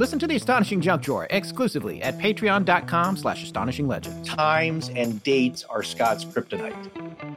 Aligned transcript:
Listen 0.00 0.18
to 0.20 0.26
The 0.26 0.36
Astonishing 0.36 0.80
Junk 0.80 1.02
Drawer 1.02 1.26
exclusively 1.28 2.00
at 2.02 2.16
patreon.com 2.16 3.18
slash 3.18 3.44
astonishinglegends. 3.44 4.24
Times 4.24 4.88
and 4.96 5.22
dates 5.24 5.62
are 5.64 5.82
Scott's 5.82 6.24
kryptonite. 6.24 7.36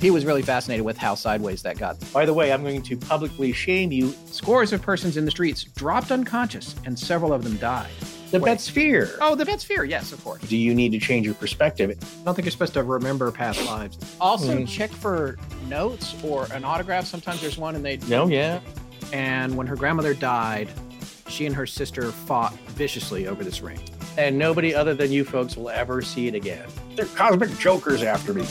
He 0.00 0.10
was 0.10 0.24
really 0.24 0.42
fascinated 0.42 0.84
with 0.84 0.96
how 0.98 1.14
sideways 1.14 1.62
that 1.62 1.78
got. 1.78 1.96
By 2.12 2.26
the 2.26 2.34
way, 2.34 2.52
I'm 2.52 2.64
going 2.64 2.82
to 2.82 2.96
publicly 2.96 3.52
shame 3.52 3.92
you. 3.92 4.12
Scores 4.26 4.72
of 4.72 4.82
persons 4.82 5.16
in 5.16 5.24
the 5.24 5.30
streets 5.30 5.62
dropped 5.62 6.10
unconscious, 6.10 6.74
and 6.84 6.98
several 6.98 7.32
of 7.32 7.44
them 7.44 7.58
died. 7.58 7.92
The 8.32 8.40
Wait. 8.40 8.58
Betsphere. 8.58 9.16
Oh, 9.20 9.36
the 9.36 9.44
Betsphere, 9.44 9.88
yes, 9.88 10.10
of 10.10 10.22
course. 10.24 10.42
Do 10.42 10.56
you 10.56 10.74
need 10.74 10.90
to 10.90 10.98
change 10.98 11.26
your 11.26 11.36
perspective? 11.36 11.90
I 11.90 12.24
don't 12.24 12.34
think 12.34 12.44
you're 12.44 12.50
supposed 12.50 12.74
to 12.74 12.82
remember 12.82 13.30
past 13.30 13.64
lives. 13.66 13.98
Also, 14.20 14.52
Mm. 14.58 14.66
check 14.68 14.90
for 14.90 15.38
notes 15.68 16.16
or 16.24 16.48
an 16.52 16.64
autograph. 16.64 17.06
Sometimes 17.06 17.40
there's 17.40 17.56
one, 17.56 17.76
and 17.76 17.84
they. 17.84 17.98
No, 18.08 18.26
yeah. 18.26 18.58
And 19.12 19.56
when 19.56 19.68
her 19.68 19.76
grandmother 19.76 20.12
died, 20.12 20.68
she 21.28 21.46
and 21.46 21.54
her 21.54 21.66
sister 21.66 22.10
fought 22.10 22.54
viciously 22.70 23.26
over 23.26 23.44
this 23.44 23.60
ring. 23.60 23.80
And 24.16 24.38
nobody 24.38 24.74
other 24.74 24.94
than 24.94 25.10
you 25.10 25.24
folks 25.24 25.56
will 25.56 25.70
ever 25.70 26.02
see 26.02 26.28
it 26.28 26.34
again. 26.34 26.68
They're 26.94 27.06
cosmic 27.06 27.56
jokers 27.58 28.02
after 28.02 28.32
me. 28.34 28.46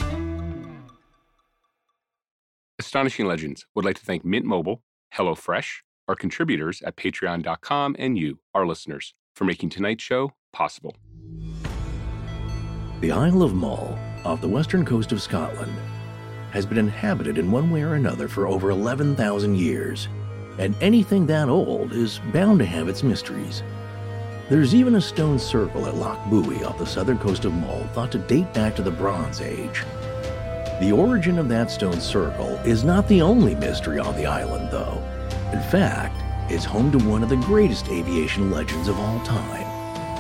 Astonishing 2.79 3.27
Legends 3.27 3.65
would 3.75 3.85
like 3.85 3.97
to 3.97 4.05
thank 4.05 4.25
Mint 4.25 4.45
Mobile, 4.45 4.83
HelloFresh, 5.15 5.81
our 6.07 6.15
contributors 6.15 6.81
at 6.81 6.95
patreon.com, 6.97 7.95
and 7.97 8.17
you, 8.17 8.39
our 8.53 8.65
listeners, 8.65 9.13
for 9.35 9.45
making 9.45 9.69
tonight's 9.69 10.03
show 10.03 10.33
possible. 10.51 10.95
The 13.01 13.11
Isle 13.11 13.43
of 13.43 13.53
Mull, 13.53 13.97
off 14.25 14.41
the 14.41 14.47
western 14.47 14.85
coast 14.85 15.11
of 15.11 15.21
Scotland, 15.21 15.73
has 16.51 16.65
been 16.65 16.77
inhabited 16.77 17.37
in 17.37 17.51
one 17.51 17.71
way 17.71 17.81
or 17.81 17.95
another 17.95 18.27
for 18.27 18.47
over 18.47 18.69
11,000 18.69 19.55
years, 19.55 20.07
and 20.57 20.75
anything 20.81 21.25
that 21.27 21.49
old 21.49 21.93
is 21.93 22.19
bound 22.31 22.59
to 22.59 22.65
have 22.65 22.87
its 22.87 23.03
mysteries. 23.03 23.63
There's 24.49 24.75
even 24.75 24.95
a 24.95 25.01
stone 25.01 25.39
circle 25.39 25.85
at 25.85 25.95
Loch 25.95 26.19
Buoy 26.29 26.63
off 26.63 26.77
the 26.77 26.85
southern 26.85 27.17
coast 27.17 27.45
of 27.45 27.53
Mull 27.53 27.87
thought 27.93 28.11
to 28.11 28.19
date 28.19 28.53
back 28.53 28.75
to 28.75 28.81
the 28.81 28.91
Bronze 28.91 29.41
Age. 29.41 29.83
The 30.79 30.91
origin 30.91 31.39
of 31.39 31.49
that 31.49 31.71
stone 31.71 32.01
circle 32.01 32.49
is 32.65 32.83
not 32.83 33.07
the 33.07 33.21
only 33.21 33.55
mystery 33.55 33.99
on 33.99 34.15
the 34.15 34.25
island, 34.25 34.69
though. 34.69 35.01
In 35.53 35.61
fact, 35.71 36.15
it's 36.51 36.65
home 36.65 36.91
to 36.91 36.97
one 36.97 37.23
of 37.23 37.29
the 37.29 37.37
greatest 37.37 37.87
aviation 37.87 38.51
legends 38.51 38.87
of 38.87 38.99
all 38.99 39.19
time 39.21 39.63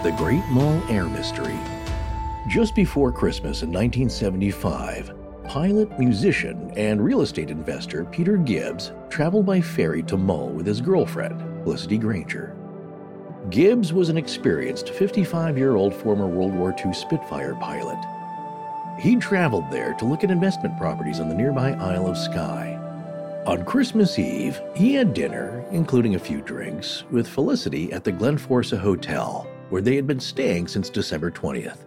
the 0.03 0.11
Great 0.11 0.43
Mull 0.49 0.83
Air 0.89 1.05
Mystery. 1.05 1.57
Just 2.47 2.75
before 2.75 3.09
Christmas 3.09 3.61
in 3.61 3.71
1975, 3.71 5.22
pilot, 5.43 5.97
musician, 5.99 6.71
and 6.75 7.03
real 7.03 7.21
estate 7.21 7.49
investor 7.49 8.05
Peter 8.05 8.37
Gibbs 8.37 8.91
traveled 9.09 9.45
by 9.45 9.61
ferry 9.61 10.03
to 10.03 10.17
Mull 10.17 10.49
with 10.49 10.65
his 10.65 10.81
girlfriend, 10.81 11.39
Felicity 11.63 11.97
Grainger. 11.97 12.55
Gibbs 13.49 13.91
was 13.91 14.09
an 14.09 14.17
experienced 14.17 14.89
55 14.89 15.57
year 15.57 15.75
old 15.75 15.93
former 15.93 16.27
World 16.27 16.53
War 16.53 16.73
II 16.85 16.93
Spitfire 16.93 17.55
pilot. 17.55 17.99
He 18.99 19.15
traveled 19.15 19.69
there 19.71 19.93
to 19.95 20.05
look 20.05 20.23
at 20.23 20.31
investment 20.31 20.77
properties 20.77 21.19
on 21.19 21.29
the 21.29 21.35
nearby 21.35 21.71
Isle 21.71 22.07
of 22.07 22.17
Skye. 22.17 22.79
On 23.45 23.65
Christmas 23.65 24.17
Eve, 24.17 24.61
he 24.73 24.93
had 24.93 25.13
dinner, 25.13 25.65
including 25.71 26.15
a 26.15 26.19
few 26.19 26.41
drinks, 26.41 27.03
with 27.11 27.27
Felicity 27.27 27.91
at 27.91 28.05
the 28.05 28.11
Glenforsa 28.11 28.77
Hotel, 28.77 29.45
where 29.69 29.81
they 29.81 29.97
had 29.97 30.07
been 30.07 30.19
staying 30.19 30.67
since 30.67 30.89
December 30.89 31.29
20th. 31.29 31.79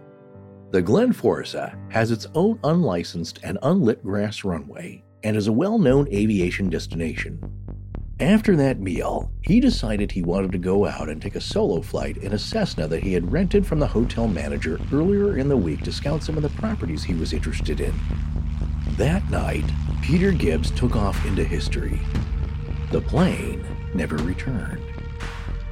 The 0.72 0.82
Glenforsa 0.82 1.78
has 1.92 2.10
its 2.10 2.26
own 2.34 2.58
unlicensed 2.64 3.38
and 3.44 3.56
unlit 3.62 4.02
grass 4.02 4.42
runway 4.42 5.04
and 5.22 5.36
is 5.36 5.46
a 5.46 5.52
well 5.52 5.78
known 5.78 6.08
aviation 6.12 6.68
destination. 6.68 7.40
After 8.18 8.56
that 8.56 8.80
meal, 8.80 9.30
he 9.42 9.60
decided 9.60 10.10
he 10.10 10.22
wanted 10.22 10.52
to 10.52 10.58
go 10.58 10.86
out 10.86 11.08
and 11.08 11.22
take 11.22 11.36
a 11.36 11.40
solo 11.40 11.82
flight 11.82 12.16
in 12.16 12.32
a 12.32 12.38
Cessna 12.38 12.88
that 12.88 13.02
he 13.02 13.12
had 13.12 13.30
rented 13.30 13.66
from 13.66 13.78
the 13.78 13.86
hotel 13.86 14.26
manager 14.26 14.80
earlier 14.92 15.36
in 15.36 15.48
the 15.48 15.56
week 15.56 15.82
to 15.82 15.92
scout 15.92 16.22
some 16.22 16.36
of 16.36 16.42
the 16.42 16.48
properties 16.60 17.04
he 17.04 17.14
was 17.14 17.32
interested 17.32 17.80
in. 17.80 17.94
That 18.96 19.28
night, 19.30 19.64
Peter 20.02 20.32
Gibbs 20.32 20.70
took 20.72 20.96
off 20.96 21.24
into 21.26 21.44
history. 21.44 22.00
The 22.90 23.02
plane 23.02 23.64
never 23.94 24.16
returned. 24.16 24.82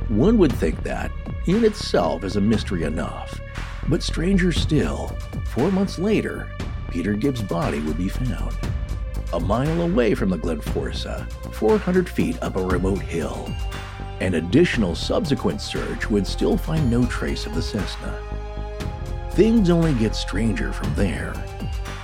One 0.09 0.37
would 0.38 0.53
think 0.53 0.82
that, 0.82 1.10
in 1.47 1.65
itself, 1.65 2.25
is 2.25 2.37
a 2.37 2.41
mystery 2.41 2.82
enough. 2.82 3.41
But 3.88 4.03
stranger 4.03 4.53
still, 4.53 5.16
four 5.47 5.70
months 5.72 5.98
later, 5.98 6.50
Peter 6.91 7.15
Gibbs' 7.15 7.42
body 7.42 7.81
would 7.81 7.97
be 7.97 8.09
found. 8.09 8.54
A 9.32 9.41
mile 9.41 9.82
away 9.82 10.14
from 10.14 10.28
the 10.28 10.37
Glenforsa, 10.37 11.28
400 11.54 12.09
feet 12.09 12.41
up 12.43 12.56
a 12.56 12.64
remote 12.64 13.00
hill. 13.00 13.50
An 14.20 14.34
additional 14.34 14.94
subsequent 14.94 15.60
search 15.60 16.09
would 16.10 16.26
still 16.26 16.56
find 16.56 16.91
no 16.91 17.06
trace 17.06 17.47
of 17.47 17.54
the 17.54 17.62
Cessna. 17.62 18.20
Things 19.32 19.70
only 19.70 19.94
get 19.94 20.14
stranger 20.14 20.72
from 20.72 20.94
there. 20.94 21.34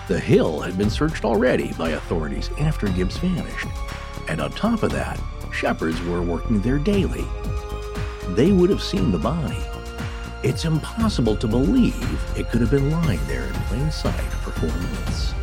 The 0.09 0.19
hill 0.19 0.60
had 0.60 0.77
been 0.77 0.91
searched 0.91 1.25
already 1.25 1.72
by 1.75 1.91
authorities 1.91 2.50
after 2.59 2.89
Gibbs 2.89 3.19
vanished. 3.19 3.69
And 4.28 4.41
on 4.41 4.50
top 4.53 4.83
of 4.83 4.91
that, 4.91 5.21
shepherds 5.53 6.03
were 6.03 6.22
working 6.22 6.60
there 6.62 6.78
daily. 6.78 7.25
They 8.36 8.52
would 8.52 8.70
have 8.70 8.82
seen 8.82 9.10
the 9.10 9.18
body. 9.18 9.58
It's 10.44 10.64
impossible 10.64 11.34
to 11.36 11.48
believe 11.48 11.94
it 12.38 12.48
could 12.48 12.60
have 12.60 12.70
been 12.70 12.88
lying 12.91 13.18
there 13.26 13.44
in 13.44 13.52
plain 13.52 13.91
sight 13.91 14.14
for 14.14 14.52
four 14.52 14.68
months. 14.68 15.34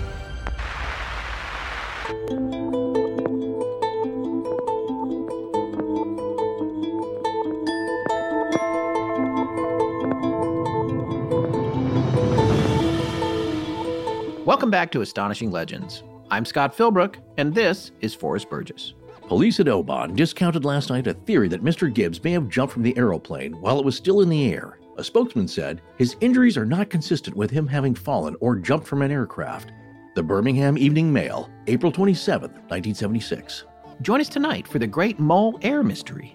Welcome 14.45 14.71
back 14.71 14.91
to 14.91 15.01
Astonishing 15.01 15.51
Legends. 15.51 16.03
I'm 16.31 16.45
Scott 16.45 16.75
Philbrook, 16.75 17.17
and 17.37 17.53
this 17.53 17.91
is 17.99 18.15
Forrest 18.15 18.49
Burgess. 18.49 18.93
Police 19.27 19.59
at 19.59 19.67
Oban 19.67 20.15
discounted 20.15 20.63
last 20.63 20.89
night 20.89 21.05
a 21.05 21.13
theory 21.13 21.49
that 21.49 21.61
Mr. 21.61 21.93
Gibbs 21.93 22.23
may 22.23 22.31
have 22.31 22.47
jumped 22.47 22.73
from 22.73 22.83
the 22.83 22.97
aeroplane 22.97 23.51
while 23.59 23.77
it 23.77 23.83
was 23.83 23.97
still 23.97 24.21
in 24.21 24.29
the 24.29 24.53
air. 24.53 24.79
A 24.97 25.03
spokesman 25.03 25.49
said 25.49 25.81
his 25.97 26.15
injuries 26.21 26.55
are 26.55 26.65
not 26.65 26.89
consistent 26.89 27.35
with 27.35 27.51
him 27.51 27.67
having 27.67 27.93
fallen 27.93 28.37
or 28.39 28.55
jumped 28.55 28.87
from 28.87 29.01
an 29.01 29.11
aircraft. 29.11 29.73
The 30.15 30.23
Birmingham 30.23 30.77
Evening 30.77 31.11
Mail, 31.11 31.49
April 31.67 31.91
27, 31.91 32.49
1976. 32.49 33.65
Join 34.01 34.21
us 34.21 34.29
tonight 34.29 34.65
for 34.65 34.79
the 34.79 34.87
Great 34.87 35.19
Mull 35.19 35.59
Air 35.61 35.83
Mystery. 35.83 36.33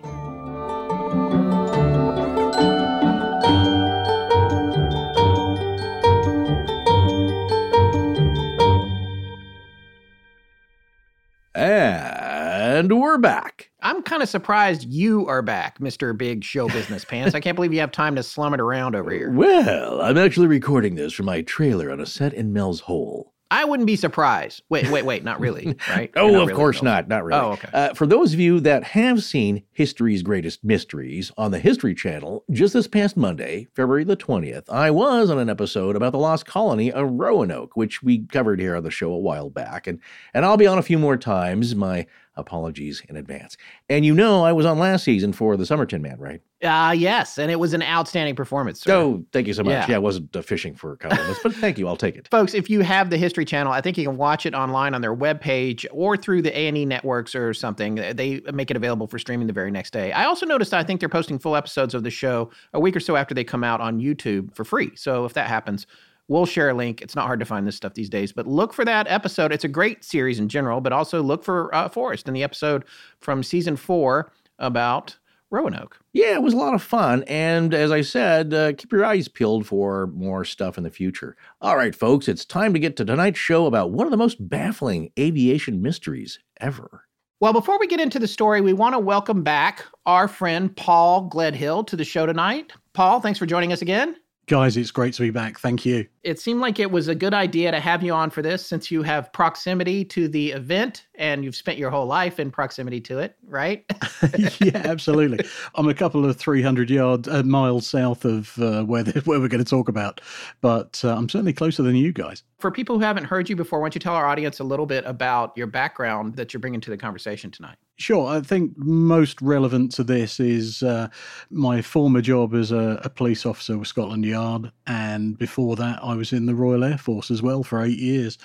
We're 13.13 13.19
back. 13.19 13.69
I'm 13.83 14.03
kind 14.03 14.23
of 14.23 14.31
surprised 14.31 14.91
you 14.91 15.29
are 15.29 15.43
back, 15.43 15.79
Mr. 15.81 16.17
Big 16.17 16.43
Show 16.43 16.67
Business 16.69 17.05
Pants. 17.05 17.35
I 17.35 17.41
can't 17.41 17.55
believe 17.55 17.71
you 17.71 17.81
have 17.81 17.93
time 17.93 18.17
to 18.17 18.23
slum 18.23 18.55
it 18.55 18.61
around 18.61 18.97
over 18.97 19.11
here. 19.11 19.31
Well, 19.31 20.01
I'm 20.01 20.17
actually 20.17 20.47
recording 20.47 20.95
this 20.95 21.13
from 21.13 21.27
my 21.27 21.43
trailer 21.43 21.91
on 21.91 22.01
a 22.01 22.07
set 22.07 22.33
in 22.33 22.55
Mel's 22.55 22.81
Hole. 22.81 23.35
I 23.51 23.67
wouldn't 23.67 23.87
be 23.87 23.97
surprised. 23.97 24.63
Wait, 24.71 24.89
wait, 24.89 25.05
wait, 25.05 25.25
not 25.25 25.39
really, 25.41 25.77
right? 25.91 26.11
Oh, 26.17 26.31
not 26.31 26.41
of 26.41 26.49
really, 26.49 26.57
course 26.57 26.83
no. 26.83 26.91
not. 26.91 27.09
Not 27.09 27.23
really. 27.23 27.39
Oh, 27.39 27.53
okay. 27.53 27.69
Uh, 27.75 27.93
for 27.93 28.07
those 28.07 28.33
of 28.33 28.41
you 28.41 28.61
that 28.61 28.83
have 28.83 29.23
seen 29.23 29.63
History's 29.73 30.23
Greatest 30.23 30.65
Mysteries 30.65 31.31
on 31.37 31.51
the 31.51 31.59
History 31.59 31.95
Channel, 31.95 32.47
just 32.51 32.73
this 32.73 32.89
past 32.89 33.15
Monday, 33.15 33.69
February 33.77 34.05
the 34.05 34.17
20th, 34.17 34.71
I 34.71 34.91
was 34.91 35.29
on 35.29 35.39
an 35.39 35.51
episode 35.51 35.97
about 35.97 36.13
the 36.13 36.19
lost 36.19 36.47
colony 36.47 36.91
of 36.91 37.11
Roanoke, 37.11 37.77
which 37.77 38.03
we 38.03 38.27
covered 38.27 38.59
here 38.59 38.75
on 38.75 38.85
the 38.85 38.91
show 38.91 39.13
a 39.13 39.19
while 39.19 39.51
back. 39.51 39.87
And, 39.87 40.01
and 40.33 40.47
I'll 40.47 40.57
be 40.57 40.67
on 40.67 40.79
a 40.79 40.83
few 40.83 40.99
more 40.99 41.19
times. 41.19 41.75
My 41.75 42.07
apologies 42.37 43.03
in 43.09 43.17
advance. 43.17 43.57
And 43.89 44.05
you 44.05 44.15
know, 44.15 44.45
I 44.45 44.53
was 44.53 44.67
on 44.67 44.79
last 44.79 45.05
season 45.05 45.33
for 45.33 45.57
The 45.57 45.67
Somerton 45.67 46.03
Man, 46.03 46.19
right? 46.19 46.41
Uh, 46.63 46.95
yes, 46.97 47.39
and 47.39 47.51
it 47.51 47.59
was 47.59 47.75
an 47.75 47.83
outstanding 47.83 48.37
performance. 48.37 48.83
Sir. 48.83 48.95
Oh, 48.95 49.25
thank 49.33 49.49
you 49.49 49.53
so 49.53 49.65
much. 49.65 49.73
Yeah. 49.73 49.87
Yeah, 49.89 49.97
I 49.97 49.99
wasn't 49.99 50.35
uh, 50.37 50.43
fishing 50.43 50.77
for 50.77 50.97
compliments, 50.97 51.41
but 51.43 51.53
thank 51.55 51.77
you. 51.77 51.89
I'll 51.89 51.97
take 51.97 52.15
it. 52.15 52.29
Folks, 52.31 52.55
if 52.55 52.71
you 52.71 52.81
have 52.83 53.11
the 53.11 53.17
History 53.17 53.45
Channel, 53.45 53.73
I 53.73 53.81
think 53.81 53.99
you 53.99 54.05
can 54.05 54.17
watch 54.17 54.47
it 54.47 54.55
online 54.55 54.95
on 54.95 55.01
their 55.01 55.15
webpage 55.15 55.85
or 55.91 56.17
through 56.17 56.43
the 56.43 56.57
A&E 56.57 56.85
networks 56.85 57.35
or 57.35 57.53
something. 57.53 57.97
They 57.97 58.41
make 58.53 58.71
it 58.71 58.77
available 58.77 59.09
for 59.09 59.19
streaming 59.19 59.49
the 59.49 59.53
very 59.53 59.73
next 59.73 59.93
day. 59.93 60.13
I 60.13 60.25
also 60.25 60.47
noticed 60.47 60.73
I 60.73 60.85
think 60.85 61.01
they're 61.01 61.09
posting 61.09 61.39
full 61.39 61.57
episodes 61.57 61.95
of 61.95 62.05
the 62.05 62.11
show 62.11 62.51
a 62.73 62.79
week 62.79 62.95
or 62.95 63.01
so 63.01 63.17
after 63.17 63.35
they 63.35 63.45
come 63.45 63.65
out 63.65 63.81
on 63.81 63.99
YouTube 63.99 64.55
for 64.55 64.65
free. 64.65 64.93
So 64.95 65.25
if 65.25 65.35
that 65.35 65.49
happens, 65.49 65.87
we'll 66.33 66.47
share 66.47 66.71
a 66.71 66.75
link. 66.75 67.03
It's 67.03 67.15
not 67.15 67.27
hard 67.27 67.41
to 67.41 67.47
find 67.47 67.67
this 67.67 67.77
stuff 67.77 67.95
these 67.95 68.09
days, 68.09 68.33
but 68.33 68.47
look 68.47 68.73
for 68.73 68.85
that 68.85 69.07
episode. 69.09 69.53
It's 69.53 69.65
a 69.65 69.69
great 69.69 70.03
series 70.03 70.39
in 70.39 70.49
general, 70.49 70.81
but 70.81 70.93
also 70.93 71.23
look 71.23 71.45
for 71.45 71.73
uh, 71.75 71.89
Forrest 71.89 72.27
in 72.27 72.35
the 72.35 72.43
episode 72.43 72.85
from 73.21 73.43
season 73.43 73.77
four 73.77 74.33
about 74.59 75.19
Roanoke. 75.51 75.99
Yeah, 76.15 76.33
it 76.33 76.43
was 76.43 76.55
a 76.55 76.57
lot 76.57 76.75
of 76.75 76.83
fun. 76.83 77.25
And 77.25 77.75
as 77.75 77.93
I 77.93 78.01
said, 78.01 78.55
uh, 78.55 78.73
keep 78.73 78.91
your 78.91 79.05
eyes 79.05 79.29
peeled 79.29 79.67
for 79.67 80.07
more 80.09 80.45
stuff 80.47 80.79
in 80.79 80.85
the 80.85 80.91
future. 80.91 81.37
All 81.61 81.77
right, 81.77 81.95
folks, 81.95 82.27
it's 82.27 82.47
time 82.47 82.73
to 82.73 82.79
get 82.79 82.97
to 82.97 83.05
tonight's 83.05 83.39
show 83.39 83.67
about 83.67 83.91
one 83.91 84.07
of 84.07 84.11
the 84.11 84.17
most 84.17 84.49
baffling 84.49 85.13
aviation 85.19 85.83
mysteries 85.83 86.39
ever. 86.61 87.05
Well, 87.41 87.53
before 87.53 87.79
we 87.79 87.87
get 87.87 88.01
into 88.01 88.19
the 88.19 88.29
story, 88.29 88.61
we 88.61 88.73
want 88.73 88.95
to 88.95 88.99
welcome 88.99 89.43
back 89.43 89.85
our 90.07 90.29
friend 90.29 90.75
Paul 90.75 91.29
Gledhill 91.29 91.87
to 91.89 91.97
the 91.97 92.05
show 92.05 92.25
tonight. 92.25 92.73
Paul, 92.95 93.21
thanks 93.21 93.39
for 93.39 93.47
joining 93.47 93.73
us 93.73 93.83
again. 93.83 94.17
Guys, 94.47 94.77
it's 94.77 94.91
great 94.91 95.15
to 95.15 95.23
be 95.23 95.31
back. 95.31 95.61
Thank 95.61 95.87
you. 95.87 96.07
It 96.25 96.41
seemed 96.41 96.61
like 96.61 96.81
it 96.81 96.91
was 96.91 97.07
a 97.07 97.15
good 97.15 97.33
idea 97.33 97.71
to 97.71 97.79
have 97.79 98.03
you 98.03 98.13
on 98.13 98.29
for 98.29 98.43
this 98.43 98.67
since 98.67 98.91
you 98.91 99.03
have 99.03 99.33
proximity 99.33 100.05
to 100.07 100.27
the 100.27 100.51
event 100.51 101.07
and 101.15 101.45
you've 101.45 101.55
spent 101.55 101.79
your 101.79 101.91
whole 101.91 102.07
life 102.07 102.41
in 102.41 102.51
proximity 102.51 103.01
to 103.03 103.21
it, 103.21 103.37
right? 103.47 103.85
yeah, 104.61 104.83
absolutely. 104.85 105.45
I'm 105.77 105.89
a 105.89 105.95
couple 105.95 106.25
of 106.25 106.37
300 106.37 106.91
yards, 106.91 107.29
uh, 107.29 107.45
miles 107.45 107.87
south 107.87 108.25
of 108.25 108.59
uh, 108.59 108.83
where, 108.83 109.05
the, 109.05 109.21
where 109.27 109.39
we're 109.39 109.49
going 109.49 109.65
to 109.65 109.71
talk 109.71 109.89
about, 109.89 110.21
but 110.61 111.01
uh, 111.05 111.15
I'm 111.15 111.29
certainly 111.29 111.53
closer 111.53 111.85
than 111.85 111.95
you 111.95 112.13
guys. 112.13 112.43
For 112.59 112.73
people 112.73 112.99
who 112.99 113.05
haven't 113.05 113.25
heard 113.25 113.49
you 113.49 113.55
before, 113.55 113.79
why 113.79 113.87
don't 113.87 113.95
you 113.95 114.01
tell 114.01 114.15
our 114.15 114.27
audience 114.27 114.59
a 114.59 114.65
little 114.65 114.87
bit 114.87 115.05
about 115.07 115.57
your 115.57 115.69
background 115.69 116.35
that 116.35 116.53
you're 116.53 116.61
bringing 116.61 116.81
to 116.81 116.91
the 116.91 116.99
conversation 116.99 117.53
tonight? 117.53 117.77
Sure. 117.97 118.27
I 118.27 118.41
think 118.41 118.77
most 118.77 119.41
relevant 119.43 119.93
to 119.93 120.05
this 120.05 120.41
is 120.41 120.83
uh, 120.83 121.09
my 121.51 121.83
former 121.83 122.21
job 122.21 122.55
as 122.55 122.73
a, 122.73 123.01
a, 123.05 123.11
police 123.11 123.45
officer 123.47 123.77
with 123.79 123.87
Scotland 123.87 124.25
Yard. 124.25 124.73
And 124.87 125.39
before 125.39 125.77
that, 125.77 126.01
I 126.03 126.15
was 126.15 126.33
in 126.33 126.47
the 126.47 126.55
Royal 126.55 126.85
Air 126.85 126.99
Force 126.99 127.31
as 127.31 127.43
well 127.43 127.63
for 127.63 127.83
eight 127.83 127.99
years. 127.99 128.39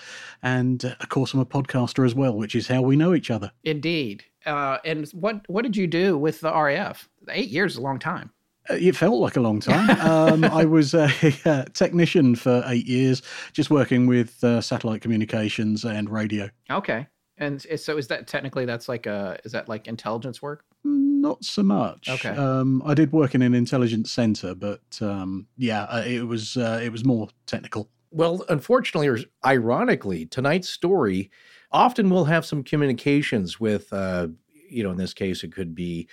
And 0.43 0.83
uh, 0.83 0.95
of 0.99 1.09
course, 1.09 1.33
I'm 1.33 1.39
a 1.39 1.45
podcaster 1.45 2.05
as 2.05 2.13
well, 2.13 2.33
which 2.33 2.55
is 2.55 2.67
how 2.67 2.81
we 2.81 2.95
know 2.95 3.13
each 3.15 3.31
other. 3.31 3.51
Indeed. 3.63 4.25
Uh, 4.45 4.77
and 4.85 5.07
what, 5.09 5.41
what 5.49 5.63
did 5.63 5.75
you 5.75 5.87
do 5.87 6.17
with 6.17 6.41
the 6.41 6.53
RAF? 6.53 7.09
Eight 7.29 7.49
years 7.49 7.73
is 7.73 7.77
a 7.77 7.81
long 7.81 7.99
time. 7.99 8.31
Uh, 8.69 8.75
it 8.75 8.95
felt 8.95 9.19
like 9.19 9.37
a 9.37 9.41
long 9.41 9.59
time. 9.59 9.89
Um, 10.01 10.43
I 10.43 10.65
was 10.77 10.93
a, 10.93 11.09
a, 11.45 11.65
technician 11.73 12.35
for 12.35 12.63
eight 12.67 12.85
years, 12.85 13.21
just 13.53 13.69
working 13.69 14.07
with 14.07 14.43
uh, 14.43 14.61
satellite 14.61 15.01
communications 15.01 15.83
and 15.83 16.09
radio. 16.09 16.49
Okay. 16.69 17.07
And 17.37 17.61
so 17.61 17.97
is 17.97 18.07
that 18.07 18.27
technically 18.27 18.65
that's 18.65 18.89
like 18.89 19.05
a 19.05 19.39
is 19.43 19.51
that 19.51 19.69
like 19.69 19.87
intelligence 19.87 20.41
work? 20.41 20.65
Not 20.83 21.43
so 21.43 21.63
much. 21.63 22.09
Okay. 22.09 22.29
Um, 22.29 22.81
I 22.85 22.93
did 22.93 23.11
work 23.11 23.35
in 23.35 23.41
an 23.41 23.53
intelligence 23.53 24.11
center, 24.11 24.55
but 24.55 24.81
um, 25.01 25.47
yeah, 25.57 25.83
uh, 25.83 26.03
it 26.05 26.27
was 26.27 26.57
uh, 26.57 26.79
it 26.83 26.91
was 26.91 27.05
more 27.05 27.29
technical. 27.45 27.89
Well, 28.11 28.43
unfortunately 28.49 29.07
or 29.07 29.19
ironically, 29.45 30.25
tonight's 30.25 30.69
story 30.69 31.29
often 31.71 32.09
will 32.09 32.25
have 32.25 32.45
some 32.45 32.63
communications 32.63 33.59
with, 33.59 33.91
uh, 33.91 34.27
you 34.69 34.83
know, 34.83 34.91
in 34.91 34.97
this 34.97 35.13
case, 35.13 35.43
it 35.43 35.51
could 35.51 35.75
be 35.75 36.07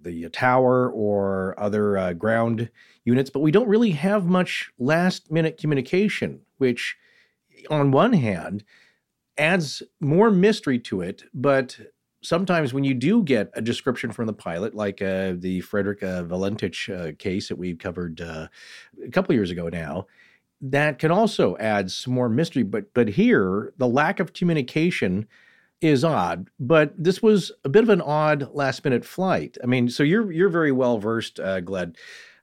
the 0.00 0.28
tower 0.30 0.90
or 0.90 1.58
other 1.58 1.98
uh, 1.98 2.12
ground 2.12 2.70
units, 3.04 3.28
but 3.28 3.40
we 3.40 3.50
don't 3.50 3.68
really 3.68 3.90
have 3.90 4.26
much 4.26 4.70
last 4.78 5.30
minute 5.30 5.58
communication, 5.58 6.40
which, 6.58 6.96
on 7.68 7.90
one 7.90 8.12
hand, 8.12 8.64
adds 9.40 9.82
more 10.00 10.30
mystery 10.30 10.78
to 10.78 11.00
it, 11.00 11.24
but 11.32 11.80
sometimes 12.22 12.74
when 12.74 12.84
you 12.84 12.94
do 12.94 13.22
get 13.22 13.50
a 13.54 13.62
description 13.62 14.12
from 14.12 14.26
the 14.26 14.32
pilot, 14.32 14.74
like 14.74 15.00
uh, 15.00 15.32
the 15.38 15.60
Frederick 15.62 16.02
uh, 16.02 16.22
Valentich 16.24 16.94
uh, 16.94 17.12
case 17.18 17.48
that 17.48 17.56
we 17.56 17.74
covered 17.74 18.20
uh, 18.20 18.48
a 19.04 19.10
couple 19.10 19.34
years 19.34 19.50
ago 19.50 19.68
now, 19.68 20.06
that 20.60 20.98
can 20.98 21.10
also 21.10 21.56
add 21.56 21.90
some 21.90 22.12
more 22.12 22.28
mystery. 22.28 22.62
But 22.62 22.92
but 22.92 23.08
here, 23.08 23.72
the 23.78 23.88
lack 23.88 24.20
of 24.20 24.34
communication 24.34 25.26
is 25.80 26.04
odd. 26.04 26.50
But 26.58 26.92
this 27.02 27.22
was 27.22 27.50
a 27.64 27.70
bit 27.70 27.82
of 27.82 27.88
an 27.88 28.02
odd 28.02 28.50
last 28.52 28.84
minute 28.84 29.04
flight. 29.04 29.56
I 29.62 29.66
mean, 29.66 29.88
so 29.88 30.02
you're 30.02 30.30
you're 30.30 30.50
very 30.50 30.72
well 30.72 30.98
versed, 30.98 31.40
uh, 31.40 31.60
Gled 31.60 31.96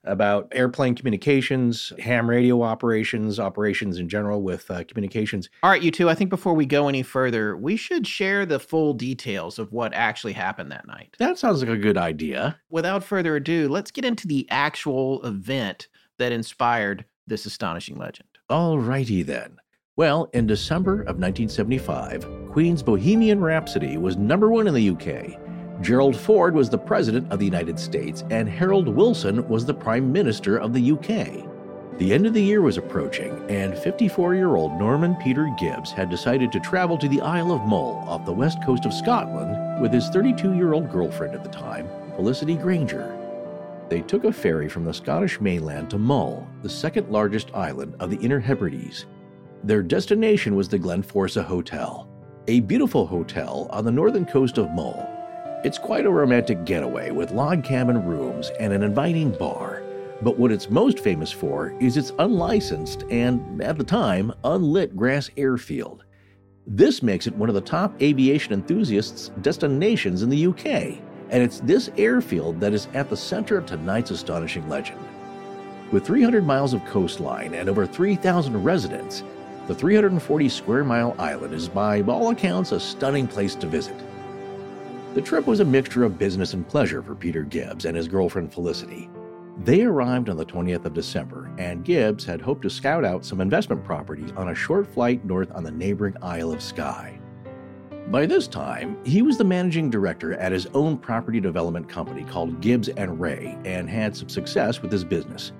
about 0.08 0.48
airplane 0.52 0.94
communications, 0.94 1.92
ham 1.98 2.28
radio 2.28 2.62
operations, 2.62 3.38
operations 3.38 3.98
in 3.98 4.08
general 4.08 4.42
with 4.42 4.70
uh, 4.70 4.84
communications. 4.84 5.48
All 5.62 5.70
right, 5.70 5.82
you 5.82 5.90
two, 5.90 6.08
I 6.08 6.14
think 6.14 6.30
before 6.30 6.54
we 6.54 6.66
go 6.66 6.88
any 6.88 7.02
further, 7.02 7.56
we 7.56 7.76
should 7.76 8.06
share 8.06 8.46
the 8.46 8.58
full 8.58 8.94
details 8.94 9.58
of 9.58 9.72
what 9.72 9.94
actually 9.94 10.32
happened 10.32 10.72
that 10.72 10.86
night. 10.86 11.14
That 11.18 11.38
sounds 11.38 11.60
like 11.60 11.70
a 11.70 11.76
good 11.76 11.98
idea. 11.98 12.58
Without 12.70 13.04
further 13.04 13.36
ado, 13.36 13.68
let's 13.68 13.90
get 13.90 14.04
into 14.04 14.26
the 14.26 14.46
actual 14.50 15.24
event 15.24 15.88
that 16.18 16.32
inspired 16.32 17.04
this 17.26 17.46
astonishing 17.46 17.96
legend. 17.96 18.28
All 18.48 18.78
righty 18.78 19.22
then. 19.22 19.58
Well, 19.96 20.30
in 20.32 20.46
December 20.46 21.00
of 21.02 21.18
1975, 21.18 22.26
Queen's 22.52 22.82
Bohemian 22.82 23.40
Rhapsody 23.40 23.98
was 23.98 24.16
number 24.16 24.48
one 24.48 24.68
in 24.68 24.74
the 24.74 24.90
UK 24.90 25.47
Gerald 25.80 26.16
Ford 26.16 26.56
was 26.56 26.68
the 26.68 26.78
President 26.78 27.30
of 27.30 27.38
the 27.38 27.44
United 27.44 27.78
States, 27.78 28.24
and 28.30 28.48
Harold 28.48 28.88
Wilson 28.88 29.46
was 29.48 29.64
the 29.64 29.74
Prime 29.74 30.10
Minister 30.10 30.56
of 30.56 30.72
the 30.72 30.92
UK. 30.92 31.46
The 31.98 32.12
end 32.12 32.26
of 32.26 32.34
the 32.34 32.42
year 32.42 32.62
was 32.62 32.78
approaching, 32.78 33.30
and 33.48 33.78
54 33.78 34.34
year 34.34 34.56
old 34.56 34.76
Norman 34.76 35.14
Peter 35.16 35.48
Gibbs 35.56 35.92
had 35.92 36.10
decided 36.10 36.50
to 36.50 36.60
travel 36.60 36.98
to 36.98 37.08
the 37.08 37.20
Isle 37.20 37.52
of 37.52 37.62
Mull 37.62 38.04
off 38.08 38.26
the 38.26 38.32
west 38.32 38.58
coast 38.64 38.86
of 38.86 38.92
Scotland 38.92 39.80
with 39.80 39.92
his 39.92 40.08
32 40.08 40.54
year 40.54 40.72
old 40.72 40.90
girlfriend 40.90 41.34
at 41.34 41.44
the 41.44 41.50
time, 41.50 41.88
Felicity 42.16 42.56
Grainger. 42.56 43.16
They 43.88 44.02
took 44.02 44.24
a 44.24 44.32
ferry 44.32 44.68
from 44.68 44.84
the 44.84 44.92
Scottish 44.92 45.40
mainland 45.40 45.90
to 45.90 45.98
Mull, 45.98 46.48
the 46.62 46.68
second 46.68 47.08
largest 47.08 47.54
island 47.54 47.94
of 48.00 48.10
the 48.10 48.18
Inner 48.18 48.40
Hebrides. 48.40 49.06
Their 49.62 49.84
destination 49.84 50.56
was 50.56 50.68
the 50.68 50.78
Glenforsa 50.78 51.44
Hotel, 51.44 52.08
a 52.48 52.60
beautiful 52.60 53.06
hotel 53.06 53.68
on 53.70 53.84
the 53.84 53.92
northern 53.92 54.24
coast 54.24 54.58
of 54.58 54.70
Mull 54.70 55.17
it's 55.64 55.78
quite 55.78 56.06
a 56.06 56.10
romantic 56.10 56.64
getaway 56.64 57.10
with 57.10 57.32
log 57.32 57.64
cabin 57.64 58.04
rooms 58.04 58.50
and 58.60 58.72
an 58.72 58.84
inviting 58.84 59.32
bar. 59.32 59.82
But 60.22 60.38
what 60.38 60.52
it's 60.52 60.70
most 60.70 61.00
famous 61.00 61.32
for 61.32 61.74
is 61.80 61.96
its 61.96 62.12
unlicensed 62.18 63.04
and, 63.10 63.60
at 63.60 63.76
the 63.76 63.84
time, 63.84 64.32
unlit 64.44 64.96
grass 64.96 65.30
airfield. 65.36 66.04
This 66.66 67.02
makes 67.02 67.26
it 67.26 67.34
one 67.34 67.48
of 67.48 67.56
the 67.56 67.60
top 67.60 68.00
aviation 68.00 68.52
enthusiasts' 68.52 69.32
destinations 69.40 70.22
in 70.22 70.30
the 70.30 70.46
UK, 70.46 71.00
and 71.30 71.42
it's 71.42 71.60
this 71.60 71.90
airfield 71.96 72.60
that 72.60 72.72
is 72.72 72.86
at 72.94 73.10
the 73.10 73.16
center 73.16 73.56
of 73.56 73.66
tonight's 73.66 74.12
astonishing 74.12 74.68
legend. 74.68 75.00
With 75.90 76.06
300 76.06 76.46
miles 76.46 76.72
of 76.72 76.84
coastline 76.84 77.54
and 77.54 77.68
over 77.68 77.86
3,000 77.86 78.62
residents, 78.62 79.24
the 79.66 79.74
340 79.74 80.48
square 80.48 80.84
mile 80.84 81.16
island 81.18 81.52
is 81.52 81.68
by 81.68 82.02
all 82.02 82.30
accounts 82.30 82.72
a 82.72 82.78
stunning 82.78 83.26
place 83.26 83.54
to 83.56 83.66
visit. 83.66 83.96
The 85.14 85.22
trip 85.22 85.46
was 85.46 85.60
a 85.60 85.64
mixture 85.64 86.04
of 86.04 86.18
business 86.18 86.52
and 86.52 86.68
pleasure 86.68 87.02
for 87.02 87.14
Peter 87.14 87.42
Gibbs 87.42 87.86
and 87.86 87.96
his 87.96 88.06
girlfriend 88.06 88.52
Felicity. 88.52 89.08
They 89.64 89.82
arrived 89.82 90.28
on 90.28 90.36
the 90.36 90.44
20th 90.44 90.84
of 90.84 90.92
December, 90.92 91.50
and 91.58 91.84
Gibbs 91.84 92.24
had 92.24 92.42
hoped 92.42 92.62
to 92.62 92.70
scout 92.70 93.04
out 93.04 93.24
some 93.24 93.40
investment 93.40 93.82
properties 93.82 94.30
on 94.36 94.50
a 94.50 94.54
short 94.54 94.86
flight 94.86 95.24
north 95.24 95.50
on 95.52 95.64
the 95.64 95.70
neighboring 95.70 96.14
Isle 96.22 96.52
of 96.52 96.62
Skye. 96.62 97.18
By 98.10 98.26
this 98.26 98.46
time, 98.46 98.96
he 99.04 99.22
was 99.22 99.38
the 99.38 99.44
managing 99.44 99.90
director 99.90 100.34
at 100.34 100.52
his 100.52 100.66
own 100.74 100.98
property 100.98 101.40
development 101.40 101.88
company 101.88 102.22
called 102.24 102.60
Gibbs 102.60 102.88
and 102.88 103.18
Ray 103.18 103.58
and 103.64 103.88
had 103.88 104.14
some 104.14 104.28
success 104.28 104.82
with 104.82 104.92
his 104.92 105.04
business. 105.04 105.52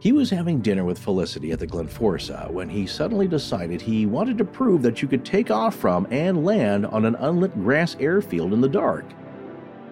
He 0.00 0.12
was 0.12 0.30
having 0.30 0.60
dinner 0.60 0.82
with 0.82 0.98
Felicity 0.98 1.52
at 1.52 1.58
the 1.58 1.66
Glenforsa 1.66 2.50
when 2.50 2.70
he 2.70 2.86
suddenly 2.86 3.28
decided 3.28 3.82
he 3.82 4.06
wanted 4.06 4.38
to 4.38 4.46
prove 4.46 4.80
that 4.80 5.02
you 5.02 5.08
could 5.08 5.26
take 5.26 5.50
off 5.50 5.74
from 5.74 6.06
and 6.10 6.42
land 6.42 6.86
on 6.86 7.04
an 7.04 7.16
unlit 7.16 7.52
grass 7.62 7.98
airfield 8.00 8.54
in 8.54 8.62
the 8.62 8.68
dark. 8.68 9.04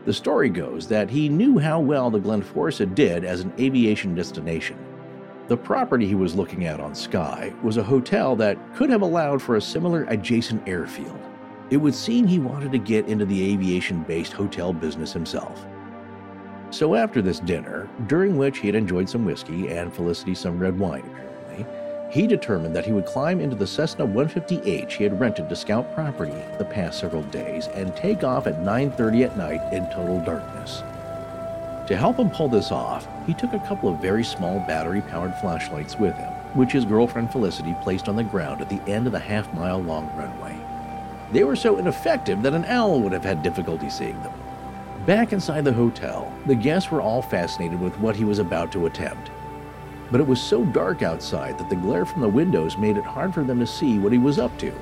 The 0.06 0.14
story 0.14 0.48
goes 0.48 0.88
that 0.88 1.10
he 1.10 1.28
knew 1.28 1.58
how 1.58 1.78
well 1.80 2.10
the 2.10 2.20
Glenforsa 2.20 2.86
did 2.94 3.22
as 3.22 3.40
an 3.40 3.52
aviation 3.58 4.14
destination. 4.14 4.78
The 5.48 5.58
property 5.58 6.06
he 6.06 6.14
was 6.14 6.34
looking 6.34 6.64
at 6.64 6.80
on 6.80 6.94
Skye 6.94 7.52
was 7.62 7.76
a 7.76 7.82
hotel 7.82 8.34
that 8.36 8.74
could 8.74 8.88
have 8.88 9.02
allowed 9.02 9.42
for 9.42 9.56
a 9.56 9.60
similar 9.60 10.04
adjacent 10.04 10.66
airfield. 10.66 11.18
It 11.68 11.76
would 11.76 11.94
seem 11.94 12.26
he 12.26 12.38
wanted 12.38 12.72
to 12.72 12.78
get 12.78 13.08
into 13.08 13.26
the 13.26 13.52
aviation 13.52 14.04
based 14.04 14.32
hotel 14.32 14.72
business 14.72 15.12
himself. 15.12 15.66
So 16.70 16.94
after 16.94 17.22
this 17.22 17.40
dinner, 17.40 17.88
during 18.08 18.36
which 18.36 18.58
he 18.58 18.68
had 18.68 18.74
enjoyed 18.74 19.08
some 19.08 19.24
whiskey 19.24 19.68
and 19.68 19.92
Felicity 19.92 20.34
some 20.34 20.58
red 20.58 20.78
wine 20.78 21.02
apparently, 21.06 21.66
he 22.10 22.26
determined 22.26 22.76
that 22.76 22.84
he 22.84 22.92
would 22.92 23.06
climb 23.06 23.40
into 23.40 23.56
the 23.56 23.66
Cessna 23.66 24.06
150H 24.06 24.92
he 24.92 25.04
had 25.04 25.18
rented 25.18 25.48
to 25.48 25.56
scout 25.56 25.94
property 25.94 26.34
the 26.58 26.64
past 26.64 27.00
several 27.00 27.22
days 27.24 27.68
and 27.68 27.96
take 27.96 28.22
off 28.22 28.46
at 28.46 28.62
9:30 28.62 29.24
at 29.24 29.36
night 29.36 29.72
in 29.72 29.86
total 29.86 30.20
darkness. 30.20 30.82
To 31.88 31.96
help 31.96 32.18
him 32.18 32.28
pull 32.28 32.48
this 32.48 32.70
off, 32.70 33.08
he 33.26 33.32
took 33.32 33.54
a 33.54 33.66
couple 33.66 33.88
of 33.88 34.02
very 34.02 34.22
small 34.22 34.60
battery-powered 34.60 35.34
flashlights 35.36 35.98
with 35.98 36.14
him, 36.16 36.30
which 36.52 36.72
his 36.72 36.84
girlfriend 36.84 37.32
Felicity 37.32 37.74
placed 37.82 38.10
on 38.10 38.16
the 38.16 38.24
ground 38.24 38.60
at 38.60 38.68
the 38.68 38.82
end 38.86 39.06
of 39.06 39.12
the 39.12 39.18
half-mile 39.18 39.82
long 39.82 40.10
runway. 40.16 40.54
They 41.32 41.44
were 41.44 41.56
so 41.56 41.78
ineffective 41.78 42.42
that 42.42 42.52
an 42.52 42.66
owl 42.66 43.00
would 43.00 43.12
have 43.12 43.24
had 43.24 43.42
difficulty 43.42 43.88
seeing 43.88 44.22
them. 44.22 44.37
Back 45.06 45.32
inside 45.32 45.64
the 45.64 45.72
hotel, 45.72 46.32
the 46.46 46.54
guests 46.54 46.90
were 46.90 47.00
all 47.00 47.22
fascinated 47.22 47.80
with 47.80 47.98
what 47.98 48.16
he 48.16 48.24
was 48.24 48.38
about 48.38 48.70
to 48.72 48.86
attempt. 48.86 49.30
But 50.10 50.20
it 50.20 50.26
was 50.26 50.40
so 50.40 50.64
dark 50.64 51.02
outside 51.02 51.58
that 51.58 51.70
the 51.70 51.76
glare 51.76 52.04
from 52.04 52.20
the 52.20 52.28
windows 52.28 52.76
made 52.76 52.96
it 52.96 53.04
hard 53.04 53.32
for 53.32 53.42
them 53.44 53.58
to 53.60 53.66
see 53.66 53.98
what 53.98 54.12
he 54.12 54.18
was 54.18 54.38
up 54.38 54.56
to. 54.58 54.72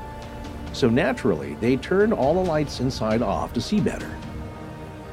So 0.73 0.89
naturally, 0.89 1.55
they 1.55 1.77
turned 1.77 2.13
all 2.13 2.35
the 2.35 2.49
lights 2.49 2.81
inside 2.81 3.23
off 3.23 3.53
to 3.55 3.61
see 3.61 3.81
better. 3.81 4.11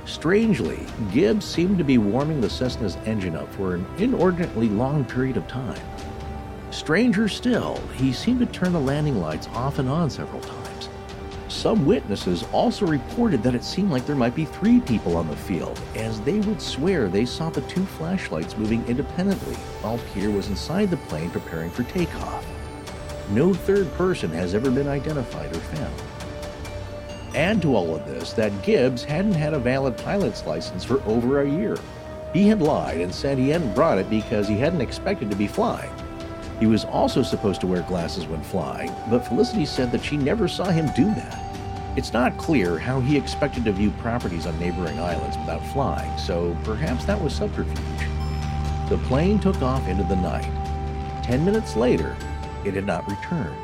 Strangely, 0.06 0.86
Gibbs 1.12 1.46
seemed 1.46 1.78
to 1.78 1.84
be 1.84 1.98
warming 1.98 2.42
the 2.42 2.50
Cessna's 2.50 2.98
engine 3.06 3.36
up 3.36 3.52
for 3.54 3.76
an 3.76 3.86
inordinately 3.98 4.68
long 4.68 5.06
period 5.06 5.38
of 5.38 5.48
time. 5.48 5.80
Stranger 6.72 7.30
still, 7.30 7.78
he 7.96 8.12
seemed 8.12 8.40
to 8.40 8.46
turn 8.48 8.74
the 8.74 8.80
landing 8.80 9.22
lights 9.22 9.48
off 9.54 9.80
and 9.80 9.88
on 9.88 10.10
several 10.10 10.42
times. 10.42 10.63
Some 11.54 11.86
witnesses 11.86 12.44
also 12.52 12.86
reported 12.86 13.44
that 13.44 13.56
it 13.56 13.64
seemed 13.64 13.92
like 13.92 14.06
there 14.06 14.16
might 14.16 14.36
be 14.36 14.46
three 14.46 14.80
people 14.82 15.16
on 15.16 15.28
the 15.28 15.36
field, 15.36 15.80
as 15.96 16.20
they 16.22 16.40
would 16.40 16.62
swear 16.62 17.08
they 17.08 17.26
saw 17.26 17.50
the 17.50 17.62
two 17.62 17.86
flashlights 17.86 18.58
moving 18.58 18.86
independently 18.88 19.56
while 19.82 20.00
Peter 20.14 20.32
was 20.32 20.48
inside 20.48 20.90
the 20.90 20.98
plane 20.98 21.30
preparing 21.30 21.70
for 21.70 21.84
takeoff. 21.84 22.46
No 23.30 23.54
third 23.54 23.92
person 23.94 24.32
has 24.32 24.56
ever 24.56 24.72
been 24.72 24.88
identified 24.88 25.56
or 25.56 25.60
found. 25.60 26.02
Add 27.36 27.62
to 27.62 27.76
all 27.76 27.96
of 27.96 28.06
this 28.06 28.34
that 28.34 28.64
Gibbs 28.64 29.04
hadn't 29.04 29.34
had 29.34 29.54
a 29.54 29.60
valid 29.60 29.96
pilot's 29.98 30.46
license 30.46 30.84
for 30.84 31.02
over 31.04 31.42
a 31.42 31.50
year. 31.50 31.78
He 32.34 32.48
had 32.48 32.62
lied 32.62 33.00
and 33.00 33.14
said 33.14 33.38
he 33.38 33.50
hadn't 33.50 33.76
brought 33.76 34.00
it 34.00 34.10
because 34.10 34.48
he 34.48 34.58
hadn't 34.58 34.82
expected 34.82 35.30
to 35.30 35.36
be 35.36 35.48
flying. 35.48 35.92
He 36.60 36.66
was 36.68 36.86
also 36.86 37.24
supposed 37.24 37.62
to 37.62 37.68
wear 37.68 37.82
glasses 37.82 38.28
when 38.28 38.42
flying, 38.44 38.92
but 39.10 39.28
Felicity 39.28 39.66
said 39.66 39.92
that 39.92 40.04
she 40.04 40.18
never 40.18 40.48
saw 40.48 40.66
him 40.66 40.90
do 40.96 41.06
that. 41.06 41.40
It's 41.96 42.14
not 42.14 42.38
clear 42.38 42.80
how 42.80 43.00
he 43.00 43.18
expected 43.18 43.66
to 43.66 43.72
view 43.72 43.92
properties 44.00 44.48
on 44.48 44.60
neighboring 44.60 45.00
islands 45.00 45.38
without 45.38 45.66
flying, 45.68 46.18
so 46.18 46.58
perhaps 46.64 47.06
that 47.06 47.22
was 47.22 47.36
subterfuge. 47.36 47.78
The 48.90 48.98
plane 49.08 49.40
took 49.40 49.62
off 49.62 49.88
into 49.88 50.04
the 50.04 50.16
night. 50.16 50.52
Ten 51.24 51.46
minutes 51.46 51.76
later, 51.76 52.16
it 52.66 52.74
had 52.74 52.86
not 52.86 53.10
returned. 53.10 53.56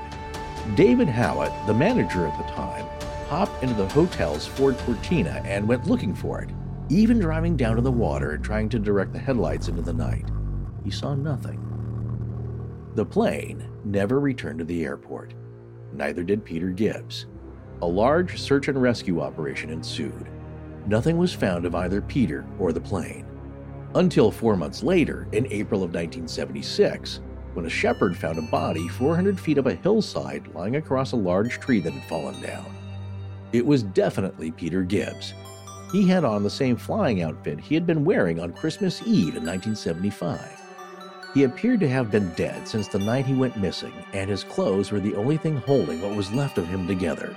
David 0.75 1.07
Howitt, 1.07 1.51
the 1.65 1.73
manager 1.73 2.27
at 2.27 2.37
the 2.37 2.53
time, 2.53 2.85
hopped 3.27 3.63
into 3.63 3.75
the 3.75 3.87
hotel's 3.89 4.45
Ford 4.45 4.77
Cortina 4.79 5.41
and 5.45 5.67
went 5.67 5.87
looking 5.87 6.13
for 6.13 6.41
it, 6.41 6.49
even 6.89 7.19
driving 7.19 7.55
down 7.55 7.75
to 7.75 7.81
the 7.81 7.91
water 7.91 8.31
and 8.31 8.43
trying 8.43 8.69
to 8.69 8.79
direct 8.79 9.13
the 9.13 9.19
headlights 9.19 9.67
into 9.67 9.81
the 9.81 9.93
night. 9.93 10.25
He 10.83 10.91
saw 10.91 11.15
nothing. 11.15 11.68
The 12.99 13.05
plane 13.05 13.65
never 13.85 14.19
returned 14.19 14.59
to 14.59 14.65
the 14.65 14.83
airport. 14.83 15.33
Neither 15.93 16.21
did 16.21 16.43
Peter 16.43 16.69
Gibbs. 16.69 17.27
A 17.81 17.87
large 17.87 18.37
search 18.37 18.67
and 18.67 18.81
rescue 18.81 19.21
operation 19.21 19.69
ensued. 19.69 20.27
Nothing 20.85 21.17
was 21.17 21.33
found 21.33 21.63
of 21.63 21.75
either 21.75 22.01
Peter 22.01 22.45
or 22.59 22.73
the 22.73 22.81
plane. 22.81 23.25
Until 23.95 24.31
four 24.31 24.57
months 24.57 24.83
later, 24.83 25.29
in 25.31 25.47
April 25.49 25.81
of 25.81 25.91
1976, 25.91 27.21
when 27.53 27.65
a 27.65 27.69
shepherd 27.69 28.17
found 28.17 28.37
a 28.37 28.41
body 28.41 28.89
400 28.89 29.39
feet 29.39 29.59
up 29.59 29.67
a 29.67 29.75
hillside 29.75 30.53
lying 30.53 30.75
across 30.75 31.13
a 31.13 31.15
large 31.15 31.57
tree 31.61 31.79
that 31.79 31.93
had 31.93 32.09
fallen 32.09 32.41
down. 32.41 32.65
It 33.53 33.65
was 33.65 33.83
definitely 33.83 34.51
Peter 34.51 34.83
Gibbs. 34.83 35.33
He 35.93 36.05
had 36.05 36.25
on 36.25 36.43
the 36.43 36.49
same 36.49 36.75
flying 36.75 37.21
outfit 37.21 37.61
he 37.61 37.75
had 37.75 37.87
been 37.87 38.03
wearing 38.03 38.41
on 38.41 38.51
Christmas 38.51 38.99
Eve 39.03 39.37
in 39.37 39.45
1975. 39.45 40.58
He 41.33 41.43
appeared 41.43 41.79
to 41.81 41.89
have 41.89 42.09
been 42.09 42.29
dead 42.33 42.67
since 42.67 42.87
the 42.87 42.97
night 42.97 43.25
he 43.25 43.35
went 43.35 43.55
missing, 43.55 43.93
and 44.13 44.29
his 44.29 44.43
clothes 44.43 44.91
were 44.91 44.99
the 44.99 45.15
only 45.15 45.37
thing 45.37 45.57
holding 45.57 46.01
what 46.01 46.15
was 46.15 46.31
left 46.31 46.57
of 46.57 46.67
him 46.67 46.87
together. 46.87 47.35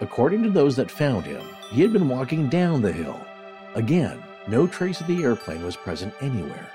According 0.00 0.42
to 0.44 0.50
those 0.50 0.76
that 0.76 0.90
found 0.90 1.24
him, 1.24 1.42
he 1.70 1.80
had 1.80 1.92
been 1.92 2.08
walking 2.08 2.48
down 2.48 2.80
the 2.80 2.92
hill. 2.92 3.20
Again, 3.74 4.22
no 4.46 4.66
trace 4.66 5.00
of 5.00 5.08
the 5.08 5.22
airplane 5.22 5.64
was 5.64 5.76
present 5.76 6.14
anywhere. 6.20 6.70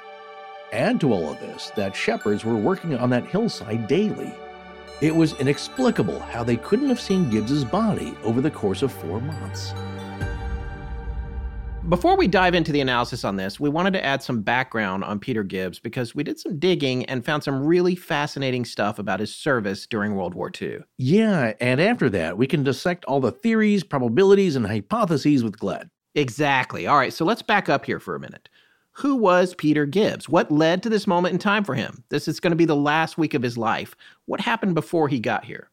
Add 0.74 1.00
to 1.02 1.14
all 1.14 1.32
of 1.32 1.40
this 1.40 1.72
that 1.76 1.96
shepherds 1.96 2.44
were 2.44 2.58
working 2.58 2.98
on 2.98 3.10
that 3.12 3.28
hillside 3.28 3.88
daily. 3.88 4.34
It 5.00 5.16
was 5.16 5.40
inexplicable 5.40 6.20
how 6.20 6.44
they 6.44 6.58
couldn't 6.58 6.90
have 6.90 7.00
seen 7.00 7.30
Gibbs's 7.30 7.64
body 7.64 8.18
over 8.24 8.42
the 8.42 8.52
course 8.52 8.82
of 8.82 8.92
four 8.92 9.22
months. 9.22 9.74
Before 11.90 12.18
we 12.18 12.28
dive 12.28 12.54
into 12.54 12.74
the 12.74 12.82
analysis 12.82 13.24
on 13.24 13.38
this, 13.38 13.62
we 13.62 13.70
wanted 13.70 13.94
to 13.94 14.04
add 14.04 14.22
some 14.22 14.42
background 14.42 15.06
on 15.06 15.20
Peter 15.20 15.42
Gibbs 15.42 15.80
because 15.80 16.14
we 16.14 16.22
did 16.22 16.38
some 16.38 16.60
digging 16.60 17.06
and 17.06 17.24
found 17.24 17.46
some 17.46 17.66
really 17.66 17.96
fascinating 17.96 18.66
stuff 18.66 19.00
about 19.00 19.22
his 19.22 19.34
service 19.34 19.88
during 19.88 20.14
World 20.14 20.36
War 20.36 20.52
II. 20.62 20.80
Yeah, 20.98 21.54
and 21.62 21.80
after 21.80 22.10
that, 22.10 22.38
we 22.38 22.46
can 22.46 22.66
dissect 22.66 23.06
all 23.06 23.22
the 23.22 23.32
theories, 23.32 23.86
probabilities, 23.86 24.58
and 24.58 24.68
hypotheses 24.68 25.46
with 25.46 25.58
Gled. 25.58 25.90
Exactly. 26.14 26.88
All 26.88 26.98
right, 26.98 27.14
so 27.14 27.24
let's 27.24 27.42
back 27.42 27.70
up 27.70 27.86
here 27.86 28.02
for 28.02 28.16
a 28.16 28.20
minute. 28.20 28.50
Who 28.92 29.16
was 29.16 29.56
Peter 29.56 29.86
Gibbs? 29.86 30.28
What 30.28 30.52
led 30.52 30.84
to 30.84 30.90
this 30.90 31.08
moment 31.08 31.32
in 31.32 31.40
time 31.40 31.64
for 31.64 31.76
him? 31.76 32.04
This 32.10 32.28
is 32.28 32.42
going 32.42 32.52
to 32.52 32.58
be 32.58 32.66
the 32.66 32.76
last 32.76 33.18
week 33.18 33.34
of 33.34 33.44
his 33.44 33.58
life. 33.58 33.96
What 34.26 34.42
happened 34.42 34.76
before 34.76 35.08
he 35.08 35.22
got 35.22 35.46
here? 35.46 35.70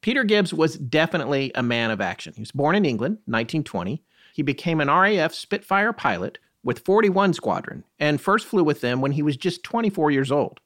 Peter 0.00 0.22
Gibbs 0.22 0.54
was 0.54 0.78
definitely 0.78 1.50
a 1.56 1.62
man 1.64 1.90
of 1.90 2.00
action. 2.00 2.34
He 2.34 2.42
was 2.42 2.52
born 2.52 2.76
in 2.76 2.84
England, 2.84 3.14
1920. 3.24 4.04
He 4.36 4.42
became 4.42 4.82
an 4.82 4.88
RAF 4.88 5.32
Spitfire 5.32 5.94
pilot 5.94 6.36
with 6.62 6.80
41 6.80 7.32
Squadron 7.32 7.84
and 7.98 8.20
first 8.20 8.44
flew 8.44 8.62
with 8.62 8.82
them 8.82 9.00
when 9.00 9.12
he 9.12 9.22
was 9.22 9.34
just 9.34 9.62
24 9.62 10.10
years 10.10 10.30
old. 10.30 10.60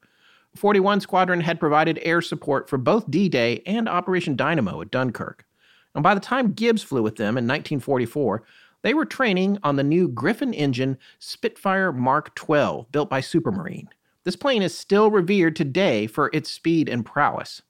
41 0.57 0.99
Squadron 0.99 1.39
had 1.39 1.57
provided 1.57 1.97
air 2.01 2.21
support 2.21 2.69
for 2.69 2.77
both 2.77 3.09
D 3.09 3.29
Day 3.29 3.63
and 3.65 3.87
Operation 3.87 4.35
Dynamo 4.35 4.81
at 4.81 4.91
Dunkirk. 4.91 5.45
And 5.95 6.03
by 6.03 6.13
the 6.13 6.19
time 6.19 6.51
Gibbs 6.51 6.83
flew 6.83 7.01
with 7.01 7.15
them 7.15 7.37
in 7.37 7.47
1944, 7.47 8.43
they 8.81 8.93
were 8.93 9.05
training 9.05 9.57
on 9.63 9.77
the 9.77 9.85
new 9.85 10.09
Griffon 10.09 10.53
engine 10.53 10.97
Spitfire 11.19 11.93
Mark 11.93 12.35
12 12.35 12.91
built 12.91 13.09
by 13.09 13.21
Supermarine. 13.21 13.87
This 14.25 14.35
plane 14.35 14.63
is 14.63 14.77
still 14.77 15.09
revered 15.09 15.55
today 15.55 16.07
for 16.07 16.29
its 16.33 16.51
speed 16.51 16.89
and 16.89 17.05
prowess. 17.05 17.61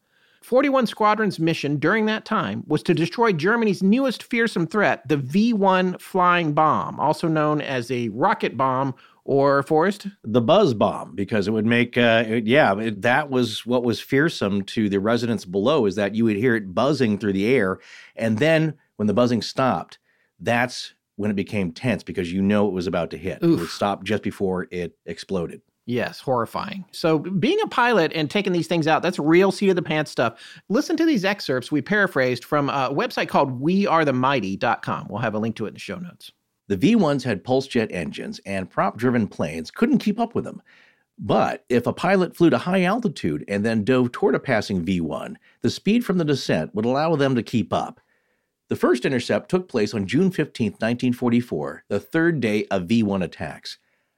41 0.42 0.88
Squadron's 0.88 1.40
mission 1.40 1.78
during 1.78 2.08
that 2.08 2.26
time 2.26 2.64
was 2.68 2.82
to 2.84 2.94
destroy 2.94 3.32
Germany's 3.32 3.84
newest 3.84 4.24
fearsome 4.24 4.68
threat, 4.68 5.08
the 5.08 5.18
V 5.18 5.54
1 5.54 5.98
flying 6.00 6.54
bomb, 6.54 7.00
also 7.00 7.28
known 7.28 7.62
as 7.62 7.92
a 7.92 8.10
rocket 8.10 8.58
bomb 8.58 8.96
or 9.24 9.62
Forrest? 9.64 10.08
The 10.24 10.42
buzz 10.42 10.74
bomb, 10.74 11.16
because 11.16 11.48
it 11.48 11.52
would 11.52 11.66
make, 11.66 11.98
uh, 11.98 12.24
it, 12.28 12.48
yeah, 12.48 12.78
it, 12.80 13.04
that 13.04 13.30
was 13.30 13.66
what 13.66 13.84
was 13.84 14.00
fearsome 14.00 14.64
to 14.64 14.90
the 14.90 15.00
residents 15.00 15.46
below, 15.46 15.86
is 15.86 15.96
that 15.96 16.16
you 16.16 16.26
would 16.26 16.38
hear 16.38 16.56
it 16.56 16.74
buzzing 16.74 17.20
through 17.20 17.34
the 17.34 17.54
air. 17.54 17.80
And 18.16 18.40
then 18.40 18.74
when 18.96 19.08
the 19.08 19.14
buzzing 19.14 19.44
stopped, 19.44 20.00
that's 20.40 20.96
when 21.18 21.30
it 21.30 21.36
became 21.36 21.72
tense 21.72 22.02
because 22.04 22.34
you 22.34 22.42
know 22.42 22.68
it 22.68 22.74
was 22.74 22.88
about 22.88 23.12
to 23.12 23.18
hit. 23.18 23.44
Oof. 23.44 23.58
It 23.58 23.62
would 23.62 23.70
stop 23.70 24.04
just 24.04 24.24
before 24.24 24.68
it 24.72 24.98
exploded. 25.06 25.62
Yes, 25.88 26.20
horrifying. 26.20 26.86
So, 26.92 27.20
being 27.20 27.60
a 27.64 27.68
pilot 27.68 28.12
and 28.14 28.30
taking 28.30 28.54
these 28.54 28.68
things 28.68 28.88
out, 28.88 29.02
that's 29.02 29.18
real 29.18 29.52
seat 29.52 29.70
of 29.70 29.76
the 29.76 29.82
pants 29.82 30.12
stuff. 30.12 30.40
Listen 30.70 30.96
to 30.98 31.06
these 31.06 31.26
excerpts 31.26 31.72
we 31.72 31.82
paraphrased 31.82 32.46
from 32.46 32.70
a 32.70 32.90
website 32.94 33.30
called 33.30 33.60
wearethemighty.com. 33.62 35.08
We'll 35.10 35.22
have 35.22 35.34
a 35.34 35.40
link 35.40 35.56
to 35.56 35.66
it 35.66 35.70
in 35.70 35.74
the 35.74 35.80
show 35.80 35.98
notes. 35.98 36.32
The 36.68 36.78
V 36.78 36.96
1s 36.96 37.24
had 37.24 37.44
pulse 37.44 37.68
jet 37.68 37.90
engines, 37.92 38.40
and 38.46 38.70
prop 38.70 38.98
driven 38.98 39.28
planes 39.28 39.72
couldn't 39.72 39.98
keep 39.98 40.20
up 40.20 40.36
with 40.36 40.46
them. 40.46 40.62
But 41.18 41.66
if 41.68 41.86
a 41.86 41.94
pilot 41.94 42.36
flew 42.36 42.50
to 42.52 42.58
high 42.58 42.84
altitude 42.84 43.44
and 43.48 43.66
then 43.66 43.84
dove 43.84 44.12
toward 44.12 44.36
a 44.36 44.40
passing 44.40 44.86
V 44.86 45.02
1, 45.02 45.38
the 45.62 45.70
speed 45.70 46.06
from 46.06 46.18
the 46.18 46.26
descent 46.26 46.74
would 46.74 46.86
allow 46.86 47.16
them 47.16 47.36
to 47.36 47.44
keep 47.44 47.74
up. 47.74 48.00
The 48.70 48.76
first 48.76 49.04
intercept 49.04 49.50
took 49.50 49.68
place 49.68 49.94
on 49.94 50.08
June 50.08 50.32
15, 50.32 50.72
1944, 50.72 51.84
the 51.90 52.00
third 52.00 52.40
day 52.40 52.66
of 52.72 52.88
V 52.88 53.04
1 53.04 53.22
attacks. 53.22 53.78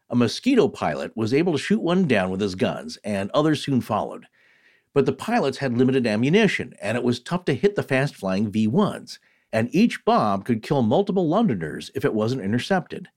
A 0.10 0.16
Mosquito 0.16 0.68
pilot 0.68 1.12
was 1.16 1.34
able 1.34 1.54
to 1.54 1.60
shoot 1.60 1.82
one 1.82 2.08
down 2.08 2.30
with 2.30 2.42
his 2.42 2.56
guns, 2.56 2.98
and 3.04 3.32
others 3.32 3.64
soon 3.64 3.82
followed. 3.82 4.28
But 4.94 5.06
the 5.06 5.14
pilots 5.14 5.58
had 5.58 5.78
limited 5.78 6.06
ammunition, 6.06 6.74
and 6.82 6.98
it 6.98 7.04
was 7.04 7.20
tough 7.20 7.46
to 7.46 7.56
hit 7.56 7.76
the 7.76 7.84
fast 7.84 8.16
flying 8.16 8.52
V 8.52 8.68
1s, 8.68 9.18
and 9.52 9.74
each 9.74 10.06
bomb 10.06 10.44
could 10.44 10.62
kill 10.62 10.82
multiple 10.82 11.28
Londoners 11.28 11.90
if 11.96 12.06
it 12.06 12.14
wasn't 12.14 12.42
intercepted. 12.42 13.08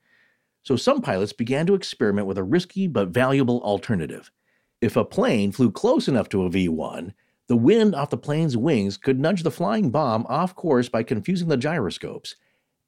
So 0.62 0.76
some 0.76 1.02
pilots 1.02 1.32
began 1.32 1.66
to 1.66 1.74
experiment 1.74 2.26
with 2.26 2.38
a 2.38 2.44
risky 2.44 2.86
but 2.86 3.08
valuable 3.08 3.60
alternative. 3.62 4.32
If 4.80 4.96
a 4.96 5.04
plane 5.04 5.52
flew 5.52 5.70
close 5.70 6.08
enough 6.08 6.28
to 6.30 6.44
a 6.44 6.50
V 6.50 6.68
1, 6.68 7.14
the 7.48 7.56
wind 7.56 7.94
off 7.94 8.10
the 8.10 8.16
plane's 8.16 8.56
wings 8.56 8.96
could 8.96 9.20
nudge 9.20 9.42
the 9.42 9.50
flying 9.50 9.90
bomb 9.90 10.26
off 10.28 10.54
course 10.54 10.88
by 10.88 11.02
confusing 11.02 11.48
the 11.48 11.56
gyroscopes, 11.56 12.36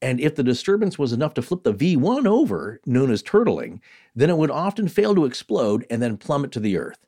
and 0.01 0.19
if 0.19 0.35
the 0.35 0.43
disturbance 0.43 0.97
was 0.97 1.11
enough 1.11 1.33
to 1.35 1.41
flip 1.41 1.63
the 1.63 1.73
V1 1.73 2.25
over, 2.25 2.79
known 2.85 3.11
as 3.11 3.21
turtling, 3.21 3.79
then 4.15 4.29
it 4.29 4.37
would 4.37 4.51
often 4.51 4.87
fail 4.87 5.13
to 5.15 5.25
explode 5.25 5.85
and 5.89 6.01
then 6.01 6.17
plummet 6.17 6.51
to 6.53 6.59
the 6.59 6.77
earth. 6.77 7.05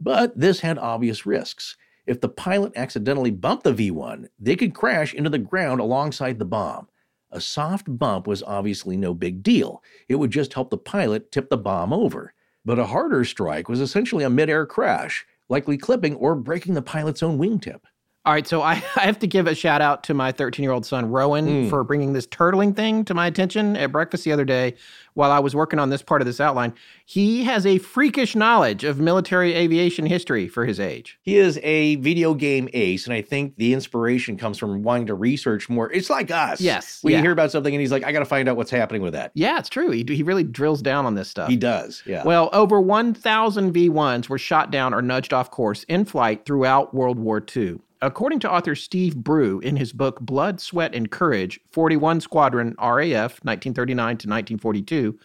But 0.00 0.38
this 0.38 0.60
had 0.60 0.78
obvious 0.78 1.26
risks. 1.26 1.76
If 2.06 2.20
the 2.20 2.28
pilot 2.28 2.72
accidentally 2.76 3.30
bumped 3.30 3.64
the 3.64 3.74
V1, 3.74 4.28
they 4.38 4.56
could 4.56 4.74
crash 4.74 5.12
into 5.12 5.28
the 5.28 5.38
ground 5.38 5.80
alongside 5.80 6.38
the 6.38 6.46
bomb. 6.46 6.88
A 7.30 7.40
soft 7.40 7.98
bump 7.98 8.26
was 8.26 8.42
obviously 8.42 8.96
no 8.96 9.14
big 9.14 9.42
deal. 9.42 9.82
It 10.08 10.16
would 10.16 10.30
just 10.30 10.54
help 10.54 10.70
the 10.70 10.78
pilot 10.78 11.30
tip 11.30 11.50
the 11.50 11.58
bomb 11.58 11.92
over. 11.92 12.34
But 12.64 12.78
a 12.78 12.86
harder 12.86 13.24
strike 13.24 13.68
was 13.68 13.80
essentially 13.80 14.24
a 14.24 14.30
midair 14.30 14.66
crash, 14.66 15.26
likely 15.48 15.76
clipping 15.76 16.14
or 16.16 16.34
breaking 16.34 16.74
the 16.74 16.82
pilot's 16.82 17.22
own 17.22 17.38
wingtip. 17.38 17.82
All 18.26 18.34
right, 18.34 18.46
so 18.46 18.60
I, 18.60 18.72
I 18.96 19.00
have 19.00 19.18
to 19.20 19.26
give 19.26 19.46
a 19.46 19.54
shout 19.54 19.80
out 19.80 20.04
to 20.04 20.14
my 20.14 20.30
13 20.30 20.62
year 20.62 20.72
old 20.72 20.84
son, 20.84 21.10
Rowan, 21.10 21.46
mm. 21.46 21.70
for 21.70 21.82
bringing 21.84 22.12
this 22.12 22.26
turtling 22.26 22.76
thing 22.76 23.04
to 23.06 23.14
my 23.14 23.26
attention 23.26 23.76
at 23.76 23.92
breakfast 23.92 24.24
the 24.24 24.32
other 24.32 24.44
day 24.44 24.74
while 25.14 25.32
I 25.32 25.38
was 25.38 25.54
working 25.54 25.78
on 25.78 25.88
this 25.88 26.02
part 26.02 26.20
of 26.20 26.26
this 26.26 26.40
outline. 26.40 26.74
He 27.06 27.44
has 27.44 27.64
a 27.64 27.78
freakish 27.78 28.36
knowledge 28.36 28.84
of 28.84 29.00
military 29.00 29.54
aviation 29.54 30.04
history 30.04 30.48
for 30.48 30.66
his 30.66 30.78
age. 30.78 31.18
He 31.22 31.38
is 31.38 31.58
a 31.62 31.96
video 31.96 32.34
game 32.34 32.68
ace, 32.74 33.06
and 33.06 33.14
I 33.14 33.22
think 33.22 33.56
the 33.56 33.72
inspiration 33.72 34.36
comes 34.36 34.58
from 34.58 34.82
wanting 34.82 35.06
to 35.06 35.14
research 35.14 35.68
more. 35.70 35.90
It's 35.90 36.10
like 36.10 36.30
us. 36.30 36.60
Yes. 36.60 37.00
We 37.02 37.12
yeah. 37.12 37.22
hear 37.22 37.32
about 37.32 37.50
something 37.50 37.74
and 37.74 37.80
he's 37.80 37.90
like, 37.90 38.04
I 38.04 38.12
got 38.12 38.20
to 38.20 38.26
find 38.26 38.48
out 38.48 38.56
what's 38.56 38.70
happening 38.70 39.00
with 39.00 39.14
that. 39.14 39.32
Yeah, 39.34 39.58
it's 39.58 39.70
true. 39.70 39.90
He, 39.90 40.04
he 40.06 40.22
really 40.22 40.44
drills 40.44 40.82
down 40.82 41.06
on 41.06 41.14
this 41.14 41.28
stuff. 41.28 41.48
He 41.48 41.56
does. 41.56 42.02
Yeah. 42.04 42.22
Well, 42.24 42.50
over 42.52 42.80
1,000 42.80 43.72
V 43.72 43.88
1s 43.88 44.28
were 44.28 44.38
shot 44.38 44.70
down 44.70 44.92
or 44.92 45.00
nudged 45.00 45.32
off 45.32 45.50
course 45.50 45.84
in 45.84 46.04
flight 46.04 46.44
throughout 46.44 46.94
World 46.94 47.18
War 47.18 47.42
II. 47.56 47.80
According 48.02 48.40
to 48.40 48.50
author 48.50 48.74
Steve 48.74 49.16
Brew 49.16 49.60
in 49.60 49.76
his 49.76 49.92
book 49.92 50.20
Blood, 50.20 50.58
Sweat, 50.58 50.94
and 50.94 51.10
Courage 51.10 51.60
41 51.70 52.22
Squadron 52.22 52.74
RAF 52.78 53.44
1939 53.44 54.06
to 54.06 54.28
1942, 54.28 55.18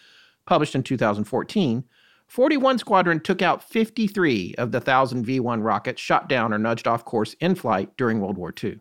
published 0.46 0.76
in 0.76 0.84
2014, 0.84 1.86
41 2.28 2.78
Squadron 2.80 3.20
took 3.22 3.42
out 3.42 3.64
53 3.64 4.56
of 4.58 4.72
the 4.72 4.80
1,000 4.80 5.24
V 5.24 5.40
1 5.40 5.62
rockets 5.62 6.02
shot 6.02 6.28
down 6.28 6.54
or 6.54 6.58
nudged 6.58 6.86
off 6.86 7.06
course 7.06 7.34
in 7.40 7.56
flight 7.56 7.96
during 7.96 8.20
World 8.20 8.38
War 8.38 8.54
II. 8.62 8.80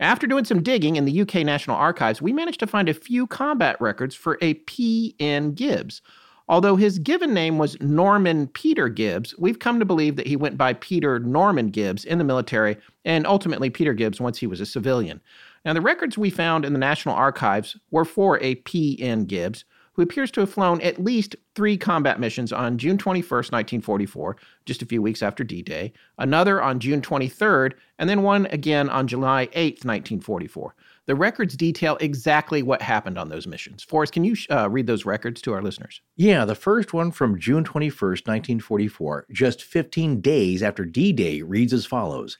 After 0.00 0.26
doing 0.26 0.44
some 0.44 0.62
digging 0.62 0.96
in 0.96 1.04
the 1.04 1.20
UK 1.20 1.36
National 1.36 1.76
Archives, 1.76 2.22
we 2.22 2.32
managed 2.32 2.60
to 2.60 2.66
find 2.66 2.88
a 2.88 2.94
few 2.94 3.26
combat 3.26 3.78
records 3.80 4.14
for 4.14 4.38
a 4.40 4.54
P.N. 4.54 5.52
Gibbs. 5.52 6.00
Although 6.46 6.76
his 6.76 6.98
given 6.98 7.32
name 7.32 7.56
was 7.56 7.80
Norman 7.80 8.48
Peter 8.48 8.88
Gibbs, 8.88 9.34
we've 9.38 9.58
come 9.58 9.78
to 9.78 9.86
believe 9.86 10.16
that 10.16 10.26
he 10.26 10.36
went 10.36 10.58
by 10.58 10.74
Peter 10.74 11.18
Norman 11.18 11.70
Gibbs 11.70 12.04
in 12.04 12.18
the 12.18 12.24
military 12.24 12.76
and 13.04 13.26
ultimately 13.26 13.70
Peter 13.70 13.94
Gibbs 13.94 14.20
once 14.20 14.38
he 14.38 14.46
was 14.46 14.60
a 14.60 14.66
civilian. 14.66 15.22
Now, 15.64 15.72
the 15.72 15.80
records 15.80 16.18
we 16.18 16.28
found 16.28 16.66
in 16.66 16.74
the 16.74 16.78
National 16.78 17.14
Archives 17.14 17.78
were 17.90 18.04
for 18.04 18.38
a 18.42 18.56
P.N. 18.56 19.24
Gibbs, 19.24 19.64
who 19.94 20.02
appears 20.02 20.30
to 20.32 20.40
have 20.40 20.52
flown 20.52 20.80
at 20.82 21.02
least 21.02 21.36
three 21.54 21.78
combat 21.78 22.20
missions 22.20 22.52
on 22.52 22.76
June 22.76 22.98
21, 22.98 23.26
1944, 23.28 24.36
just 24.66 24.82
a 24.82 24.86
few 24.86 25.00
weeks 25.00 25.22
after 25.22 25.44
D 25.44 25.62
Day, 25.62 25.92
another 26.18 26.60
on 26.60 26.80
June 26.80 27.00
23rd, 27.00 27.72
and 27.98 28.10
then 28.10 28.22
one 28.22 28.46
again 28.46 28.90
on 28.90 29.06
July 29.06 29.46
8th, 29.52 29.84
1944. 29.84 30.74
The 31.06 31.14
records 31.14 31.54
detail 31.56 31.98
exactly 32.00 32.62
what 32.62 32.80
happened 32.80 33.18
on 33.18 33.28
those 33.28 33.46
missions. 33.46 33.82
Forrest, 33.82 34.14
can 34.14 34.24
you 34.24 34.34
uh, 34.50 34.70
read 34.70 34.86
those 34.86 35.04
records 35.04 35.42
to 35.42 35.52
our 35.52 35.60
listeners? 35.60 36.00
Yeah, 36.16 36.46
the 36.46 36.54
first 36.54 36.94
one 36.94 37.10
from 37.10 37.38
June 37.38 37.62
21st, 37.62 38.26
1944, 38.26 39.26
just 39.30 39.62
15 39.62 40.22
days 40.22 40.62
after 40.62 40.84
D 40.86 41.12
Day, 41.12 41.42
reads 41.42 41.74
as 41.74 41.84
follows 41.84 42.38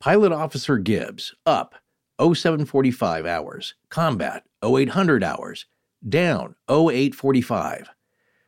Pilot 0.00 0.32
Officer 0.32 0.78
Gibbs, 0.78 1.34
up 1.44 1.74
0745 2.18 3.26
hours, 3.26 3.74
combat 3.90 4.44
0800 4.64 5.22
hours, 5.22 5.66
down 6.08 6.54
0845. 6.70 7.90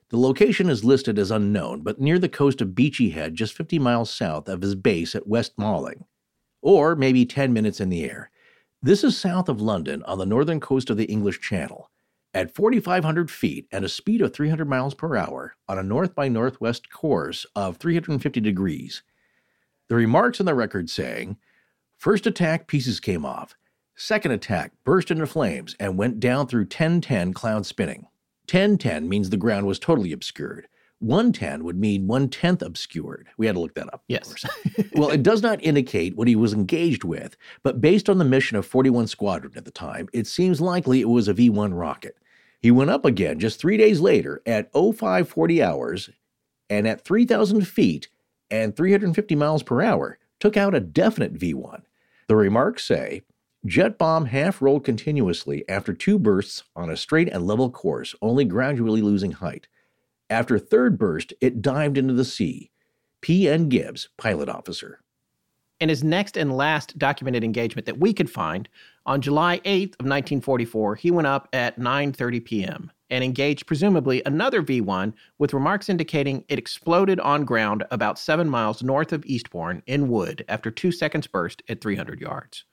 The 0.09 0.19
location 0.19 0.71
is 0.71 0.85
listed 0.85 1.19
as 1.19 1.31
unknown, 1.31 1.83
but 1.83 2.01
near 2.01 2.19
the 2.19 2.29
coast 2.29 2.61
of 2.61 2.75
Beachy 2.75 3.11
Head, 3.11 3.35
just 3.35 3.55
50 3.55 3.79
miles 3.81 4.11
south 4.11 4.49
of 4.49 4.63
his 4.63 4.75
base 4.75 5.15
at 5.15 5.27
West 5.27 5.59
Malling, 5.59 6.05
or 6.63 6.95
maybe 6.95 7.27
10 7.27 7.53
minutes 7.53 7.81
in 7.81 7.89
the 7.91 8.05
air. 8.05 8.31
This 8.83 9.03
is 9.03 9.17
south 9.17 9.49
of 9.49 9.61
London 9.61 10.03
on 10.03 10.19
the 10.19 10.27
northern 10.27 10.61
coast 10.61 10.91
of 10.91 10.99
the 10.99 11.07
English 11.07 11.41
Channel. 11.41 11.91
At 12.35 12.55
4,500 12.55 13.31
feet 13.31 13.67
and 13.73 13.85
a 13.85 13.89
speed 13.89 14.21
of 14.21 14.35
300 14.35 14.69
miles 14.69 14.95
per 14.95 15.17
hour 15.17 15.57
on 15.67 15.79
a 15.79 15.83
north 15.83 16.15
by 16.15 16.29
northwest 16.29 16.91
course 16.91 17.47
of 17.57 17.79
350 17.79 18.39
degrees. 18.41 19.03
The 19.89 19.95
remarks 19.95 20.41
in 20.41 20.47
the 20.47 20.55
record 20.55 20.91
saying, 20.91 21.39
First 21.97 22.27
attack, 22.27 22.67
pieces 22.67 23.01
came 23.01 23.25
off. 23.25 23.57
Second 23.97 24.33
attack 24.33 24.73
burst 24.85 25.11
into 25.11 25.27
flames 25.27 25.75
and 25.81 25.97
went 25.97 26.21
down 26.21 26.47
through 26.47 26.65
1010 26.65 27.33
cloud 27.33 27.65
spinning. 27.65 28.03
1010 28.43 29.09
means 29.09 29.31
the 29.31 29.39
ground 29.39 29.67
was 29.67 29.79
totally 29.79 30.13
obscured. 30.13 30.69
110 31.07 31.65
would 31.65 31.79
mean 31.79 32.07
one 32.07 32.29
tenth 32.29 32.63
obscured. 32.63 33.29
We 33.39 33.47
had 33.47 33.55
to 33.55 33.61
look 33.61 33.75
that 33.75 33.93
up. 33.93 34.05
Yes. 34.09 34.45
well, 34.95 35.11
it 35.11 35.23
does 35.23 35.43
not 35.43 35.63
indicate 35.63 36.17
what 36.17 36.29
he 36.29 36.37
was 36.37 36.53
engaged 36.53 37.05
with, 37.05 37.37
but 37.63 37.81
based 37.81 38.09
on 38.09 38.19
the 38.19 38.25
mission 38.25 38.57
of 38.57 38.67
41 38.67 39.07
Squadron 39.07 39.53
at 39.57 39.65
the 39.65 39.71
time, 39.71 40.09
it 40.13 40.27
seems 40.27 40.61
likely 40.61 41.01
it 41.01 41.09
was 41.09 41.29
a 41.29 41.33
V 41.33 41.51
1 41.51 41.75
rocket. 41.75 42.17
He 42.61 42.71
went 42.71 42.91
up 42.91 43.05
again 43.05 43.39
just 43.39 43.61
three 43.61 43.77
days 43.77 44.01
later 44.01 44.43
at 44.47 44.73
0540 44.73 45.63
hours 45.63 46.11
and 46.69 46.89
at 46.89 47.05
3,000 47.05 47.67
feet 47.67 48.09
and 48.51 48.77
350 48.77 49.35
miles 49.35 49.63
per 49.63 49.83
hour, 49.83 50.19
took 50.41 50.57
out 50.57 50.75
a 50.75 50.81
definite 50.81 51.33
V 51.33 51.55
1. 51.55 51.83
The 52.29 52.37
remarks 52.37 52.85
say 52.85 53.23
Jet 53.67 53.99
bomb 53.99 54.27
half 54.27 54.63
rolled 54.63 54.85
continuously 54.85 55.69
after 55.69 55.93
two 55.93 56.19
bursts 56.19 56.63
on 56.77 56.89
a 56.89 56.97
straight 56.97 57.29
and 57.29 57.47
level 57.47 57.71
course, 57.71 58.15
only 58.23 58.45
gradually 58.45 59.03
losing 59.03 59.33
height. 59.33 59.67
After 60.29 60.59
third 60.59 60.99
burst, 60.99 61.33
it 61.41 61.63
dived 61.63 61.97
into 61.97 62.15
the 62.15 62.25
sea. 62.25 62.71
P.N. 63.21 63.69
Gibbs, 63.69 64.09
pilot 64.17 64.49
officer. 64.49 65.01
In 65.79 65.89
his 65.89 66.03
next 66.03 66.37
and 66.37 66.57
last 66.57 66.99
documented 66.99 67.45
engagement 67.45 67.87
that 67.87 67.99
we 67.99 68.13
could 68.13 68.31
find, 68.31 68.69
on 69.05 69.21
July 69.21 69.59
8th 69.59 69.95
of 70.01 70.07
1944, 70.07 70.97
he 70.97 71.11
went 71.11 71.29
up 71.29 71.49
at 71.53 71.79
9:30 71.79 72.45
p.m. 72.45 72.91
and 73.11 73.23
engaged 73.23 73.67
presumably 73.67 74.23
another 74.27 74.63
V1 74.63 75.13
with 75.39 75.55
remarks 75.55 75.89
indicating 75.89 76.45
it 76.49 76.59
exploded 76.59 77.21
on 77.21 77.45
ground 77.45 77.85
about 77.91 78.19
7 78.19 78.49
miles 78.49 78.83
north 78.83 79.13
of 79.13 79.25
Eastbourne 79.27 79.83
in 79.87 80.09
wood 80.09 80.45
after 80.49 80.71
2 80.71 80.91
seconds 80.91 81.27
burst 81.27 81.63
at 81.69 81.81
300 81.81 82.21
yards. 82.21 82.65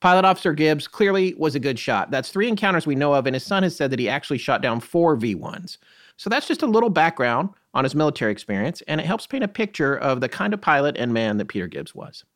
Pilot 0.00 0.24
Officer 0.24 0.54
Gibbs 0.54 0.88
clearly 0.88 1.34
was 1.34 1.54
a 1.54 1.60
good 1.60 1.78
shot. 1.78 2.10
That's 2.10 2.30
three 2.30 2.48
encounters 2.48 2.86
we 2.86 2.94
know 2.94 3.12
of, 3.12 3.26
and 3.26 3.34
his 3.34 3.44
son 3.44 3.64
has 3.64 3.76
said 3.76 3.90
that 3.90 3.98
he 3.98 4.08
actually 4.08 4.38
shot 4.38 4.62
down 4.62 4.80
four 4.80 5.14
V 5.16 5.34
1s. 5.34 5.76
So 6.20 6.28
that's 6.28 6.46
just 6.46 6.60
a 6.60 6.66
little 6.66 6.90
background 6.90 7.48
on 7.72 7.84
his 7.84 7.94
military 7.94 8.30
experience, 8.30 8.82
and 8.86 9.00
it 9.00 9.06
helps 9.06 9.26
paint 9.26 9.42
a 9.42 9.48
picture 9.48 9.96
of 9.96 10.20
the 10.20 10.28
kind 10.28 10.52
of 10.52 10.60
pilot 10.60 10.98
and 10.98 11.14
man 11.14 11.38
that 11.38 11.48
Peter 11.48 11.66
Gibbs 11.66 11.94
was. 11.94 12.26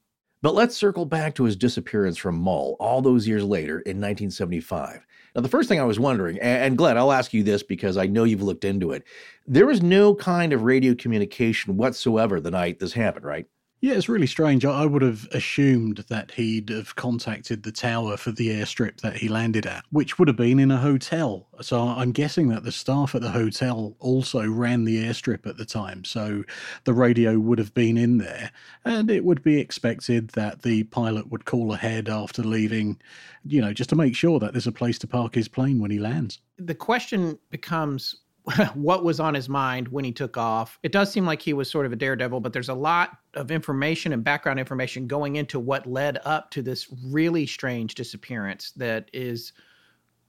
But 0.40 0.55
let's 0.55 0.75
circle 0.75 1.05
back 1.05 1.35
to 1.35 1.44
his 1.44 1.55
disappearance 1.55 2.16
from 2.16 2.37
Mull 2.37 2.79
all 2.81 3.03
those 3.03 3.29
years 3.29 3.44
later 3.44 3.81
in 3.81 3.99
1975. 3.99 5.05
Now, 5.35 5.42
the 5.42 5.51
first 5.51 5.68
thing 5.68 5.81
I 5.81 5.85
was 5.85 6.01
wondering, 6.01 6.38
and 6.40 6.79
Gled, 6.79 6.97
I'll 6.97 7.12
ask 7.12 7.35
you 7.35 7.42
this 7.42 7.62
because 7.62 7.99
I 7.99 8.07
know 8.07 8.25
you've 8.25 8.40
looked 8.40 8.64
into 8.64 8.92
it. 8.92 9.05
There 9.47 9.66
was 9.66 9.83
no 9.83 10.14
kind 10.14 10.55
of 10.55 10.62
radio 10.62 10.94
communication 10.94 11.77
whatsoever 11.77 12.40
the 12.40 12.51
night 12.51 12.79
this 12.79 12.94
happened, 12.94 13.27
right? 13.27 13.44
Yeah, 13.85 13.97
it's 13.97 14.09
really 14.09 14.27
strange. 14.27 14.64
I 14.64 14.87
would 14.87 15.03
have 15.03 15.29
assumed 15.33 16.07
that 16.09 16.31
he'd 16.31 16.70
have 16.70 16.97
contacted 16.97 17.64
the 17.64 17.70
tower 17.70 18.16
for 18.16 18.33
the 18.33 18.49
airstrip 18.49 19.03
that 19.03 19.18
he 19.18 19.29
landed 19.29 19.66
at, 19.66 19.85
which 19.90 20.18
would 20.18 20.27
have 20.27 20.38
been 20.38 20.59
in 20.59 20.70
a 20.70 20.79
hotel. 20.79 21.49
So 21.61 21.83
I'm 21.83 22.11
guessing 22.11 22.49
that 22.49 22.64
the 22.64 22.73
staff 22.73 23.14
at 23.14 23.20
the 23.20 23.33
hotel 23.33 23.94
also 23.99 24.49
ran 24.49 24.85
the 24.85 25.05
airstrip 25.05 25.47
at 25.47 25.59
the 25.59 25.66
time. 25.66 26.03
So 26.05 26.44
the 26.85 26.94
radio 26.94 27.38
would 27.38 27.59
have 27.59 27.75
been 27.75 27.99
in 27.99 28.16
there. 28.16 28.53
And 28.87 29.11
it 29.11 29.23
would 29.23 29.42
be 29.42 29.61
expected 29.61 30.31
that 30.31 30.62
the 30.62 30.85
pilot 30.85 31.31
would 31.31 31.44
call 31.44 31.75
ahead 31.75 32.09
after 32.09 32.42
leaving, 32.42 32.99
you 33.44 33.61
know, 33.61 33.75
just 33.75 33.90
to 33.90 33.97
make 33.97 34.16
sure 34.16 34.40
that 34.40 34.53
there's 34.53 34.66
a 34.66 34.73
place 34.73 34.99
to 35.01 35.07
park 35.07 35.35
his 35.35 35.47
plane 35.47 35.79
when 35.79 35.90
he 35.90 35.99
lands. 35.99 36.40
The 36.57 36.75
question 36.75 37.38
becomes 37.51 38.16
what 38.74 39.04
was 39.04 39.20
on 39.20 39.35
his 39.35 39.48
mind 39.48 39.88
when 39.88 40.04
he 40.04 40.12
took 40.12 40.37
off. 40.37 40.78
It 40.83 40.92
does 40.92 41.11
seem 41.11 41.24
like 41.24 41.40
he 41.40 41.54
was 41.54 41.70
sort 41.70 41.87
of 41.87 41.92
a 41.92 41.96
daredevil, 41.96 42.40
but 42.40 42.52
there's 42.52 42.68
a 42.68 42.74
lot 42.74 43.18
of 43.35 43.50
information 43.50 44.12
and 44.12 44.22
background 44.22 44.59
information 44.59 45.07
going 45.07 45.37
into 45.37 45.59
what 45.59 45.87
led 45.87 46.18
up 46.24 46.50
to 46.50 46.62
this 46.62 46.88
really 47.07 47.46
strange 47.46 47.94
disappearance 47.94 48.72
that 48.72 49.11
is 49.12 49.52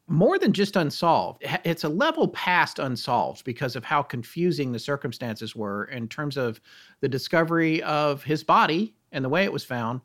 more 0.07 0.37
than 0.37 0.53
just 0.53 0.75
unsolved. 0.75 1.43
It's 1.63 1.83
a 1.83 1.89
level 1.89 2.27
past 2.29 2.79
unsolved 2.79 3.43
because 3.43 3.75
of 3.75 3.83
how 3.83 4.03
confusing 4.03 4.71
the 4.71 4.79
circumstances 4.79 5.55
were 5.55 5.85
in 5.85 6.07
terms 6.07 6.37
of 6.37 6.61
the 7.01 7.09
discovery 7.09 7.81
of 7.83 8.23
his 8.23 8.43
body 8.43 8.95
and 9.11 9.25
the 9.25 9.29
way 9.29 9.43
it 9.43 9.51
was 9.51 9.63
found 9.63 10.01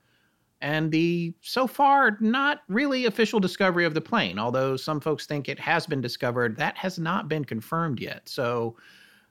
and 0.60 0.90
the 0.92 1.34
so 1.40 1.66
far 1.66 2.16
not 2.20 2.62
really 2.68 3.06
official 3.06 3.40
discovery 3.40 3.84
of 3.84 3.94
the 3.94 4.00
plane, 4.00 4.38
although 4.38 4.76
some 4.76 5.00
folks 5.00 5.26
think 5.26 5.48
it 5.48 5.58
has 5.58 5.86
been 5.86 6.00
discovered, 6.00 6.56
that 6.56 6.76
has 6.76 6.98
not 6.98 7.28
been 7.28 7.44
confirmed 7.44 8.00
yet. 8.00 8.28
So 8.28 8.76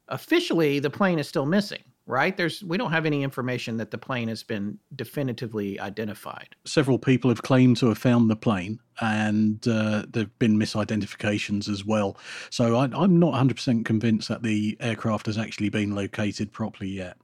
officially 0.07 0.79
the 0.79 0.89
plane 0.89 1.19
is 1.19 1.27
still 1.27 1.45
missing 1.45 1.83
right? 2.09 2.35
There's 2.35 2.63
we 2.63 2.75
don't 2.75 2.91
have 2.91 3.05
any 3.05 3.21
information 3.21 3.77
that 3.77 3.91
the 3.91 3.97
plane 3.97 4.27
has 4.29 4.41
been 4.41 4.79
definitively 4.95 5.79
identified. 5.79 6.55
Several 6.65 6.97
people 6.97 7.29
have 7.29 7.43
claimed 7.43 7.77
to 7.77 7.89
have 7.89 7.99
found 7.99 8.31
the 8.31 8.35
plane 8.35 8.79
and 8.99 9.65
uh, 9.67 10.05
there 10.09 10.23
have 10.23 10.39
been 10.39 10.57
misidentifications 10.57 11.69
as 11.69 11.85
well. 11.85 12.17
So 12.49 12.75
I, 12.75 12.85
i'm 12.85 13.19
not 13.19 13.35
100% 13.35 13.85
convinced 13.85 14.27
that 14.27 14.41
the 14.41 14.75
aircraft 14.79 15.27
has 15.27 15.37
actually 15.37 15.69
been 15.69 15.93
located 15.93 16.51
properly 16.51 16.89
yet. 16.89 17.15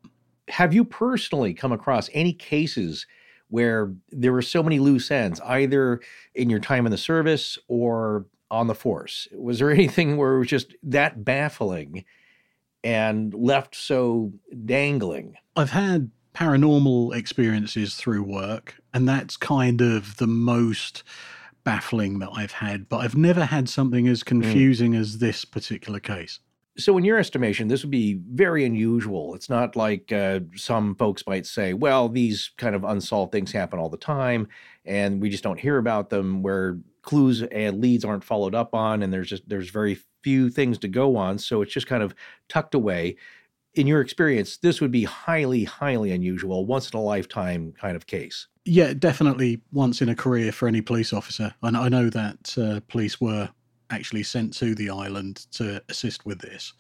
Have 0.50 0.74
you 0.74 0.86
personally 0.86 1.56
come 1.56 1.72
across 1.72 2.08
any 2.14 2.32
cases 2.32 3.08
where 3.50 3.94
there 4.10 4.34
were 4.34 4.42
so 4.42 4.64
many 4.64 4.80
loose 4.80 5.12
ends, 5.12 5.40
either 5.42 6.02
in 6.34 6.50
your 6.50 6.60
time 6.60 6.86
in 6.86 6.92
the 6.92 6.98
service 6.98 7.58
or 7.68 8.26
on 8.52 8.68
the 8.68 8.76
force? 8.76 9.28
Was 9.34 9.60
there 9.60 9.72
anything 9.80 10.18
where 10.18 10.36
it 10.36 10.40
was 10.40 10.48
just 10.48 10.74
that 10.84 11.24
baffling 11.24 12.06
and 12.84 13.34
left 13.34 13.76
so 13.76 14.34
dangling? 14.66 15.36
I've 15.56 15.72
had 15.72 16.12
paranormal 16.36 17.16
experiences 17.16 17.96
through 17.96 18.24
work, 18.24 18.76
and 18.94 19.08
that's 19.08 19.38
kind 19.38 19.82
of 19.82 20.18
the 20.18 20.28
most 20.28 21.04
baffling 21.64 22.20
that 22.20 22.30
I've 22.34 22.52
had, 22.52 22.88
but 22.88 22.98
I've 22.98 23.16
never 23.16 23.46
had 23.46 23.68
something 23.68 24.08
as 24.08 24.22
mm. 24.24 24.28
confusing 24.28 24.94
mm. 24.94 25.00
as 25.00 25.18
this 25.18 25.46
particular 25.46 26.00
case. 26.00 26.40
So, 26.78 26.98
in 26.98 27.06
your 27.06 27.18
estimation, 27.18 27.68
this 27.68 27.84
would 27.84 27.92
be 27.92 28.20
very 28.32 28.66
unusual. 28.66 29.34
It's 29.36 29.50
not 29.50 29.76
like 29.76 30.12
uh, 30.12 30.42
some 30.56 30.96
folks 30.96 31.24
might 31.26 31.46
say, 31.46 31.74
well, 31.74 32.10
these 32.10 32.52
kind 32.58 32.76
of 32.76 32.84
unsolved 32.84 33.32
things 33.32 33.52
happen 33.52 33.80
all 33.80 33.90
the 33.90 33.98
time 33.98 34.48
and 34.84 35.22
we 35.22 35.30
just 35.30 35.44
don't 35.44 35.60
hear 35.60 35.78
about 35.78 36.10
them, 36.10 36.44
where 36.44 36.78
clues 37.02 37.44
and 37.44 37.80
leads 37.80 38.04
aren't 38.04 38.24
followed 38.24 38.56
up 38.56 38.74
on 38.74 39.04
and 39.04 39.14
there's 39.14 39.30
just 39.30 39.48
there's 39.48 39.70
very 39.70 39.98
few 40.24 40.50
things 40.50 40.80
to 40.80 40.88
go 40.88 41.16
on 41.16 41.38
so 41.38 41.62
it's 41.62 41.72
just 41.72 41.86
kind 41.86 42.02
of 42.02 42.16
tucked 42.50 42.74
away 42.74 43.16
in 43.76 43.86
your 43.86 44.02
experience 44.02 44.58
this 44.58 44.82
would 44.82 44.90
be 44.90 45.04
highly 45.04 45.64
highly 45.64 46.12
unusual 46.12 46.66
once 46.66 46.90
in 46.90 46.98
a 46.98 47.02
lifetime 47.02 47.72
kind 47.80 47.96
of 47.96 48.08
case 48.08 48.48
Yeah, 48.66 48.96
definitely 48.96 49.62
once 49.72 50.02
in 50.02 50.10
a 50.10 50.16
career 50.16 50.52
for 50.52 50.68
any 50.68 50.82
police 50.82 51.14
officer. 51.14 51.54
And 51.62 51.78
I 51.78 51.88
know 51.88 52.10
that 52.10 52.58
uh, 52.58 52.80
police 52.88 53.22
were 53.22 53.50
actually 53.96 54.24
sent 54.24 54.54
to 54.56 54.76
the 54.76 54.90
island 54.90 55.48
to 55.54 55.82
assist 55.90 56.26
with 56.26 56.40
this, 56.40 56.74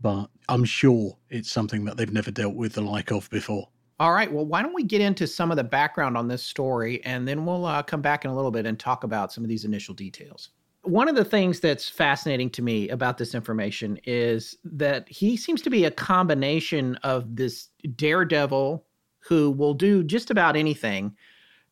but 0.00 0.26
I'm 0.48 0.64
sure 0.64 1.16
it's 1.30 1.50
something 1.50 1.84
that 1.84 1.96
they've 1.96 2.12
never 2.12 2.30
dealt 2.30 2.54
with 2.54 2.72
the 2.72 2.80
like 2.80 3.10
of 3.12 3.28
before. 3.30 3.68
All 3.98 4.12
right. 4.12 4.30
Well, 4.30 4.44
why 4.44 4.62
don't 4.62 4.74
we 4.74 4.82
get 4.82 5.00
into 5.00 5.26
some 5.26 5.50
of 5.50 5.56
the 5.56 5.64
background 5.64 6.18
on 6.18 6.28
this 6.28 6.42
story 6.42 7.02
and 7.04 7.26
then 7.26 7.46
we'll 7.46 7.64
uh, 7.64 7.82
come 7.82 8.02
back 8.02 8.24
in 8.24 8.30
a 8.30 8.34
little 8.34 8.50
bit 8.50 8.66
and 8.66 8.78
talk 8.78 9.04
about 9.04 9.32
some 9.32 9.42
of 9.42 9.48
these 9.48 9.64
initial 9.64 9.94
details. 9.94 10.50
One 10.82 11.08
of 11.08 11.16
the 11.16 11.24
things 11.24 11.60
that's 11.60 11.88
fascinating 11.88 12.50
to 12.50 12.62
me 12.62 12.90
about 12.90 13.16
this 13.16 13.34
information 13.34 13.98
is 14.04 14.56
that 14.64 15.08
he 15.08 15.36
seems 15.36 15.62
to 15.62 15.70
be 15.70 15.84
a 15.84 15.90
combination 15.90 16.96
of 16.96 17.36
this 17.36 17.70
daredevil 17.96 18.84
who 19.20 19.50
will 19.50 19.74
do 19.74 20.04
just 20.04 20.30
about 20.30 20.56
anything 20.56 21.16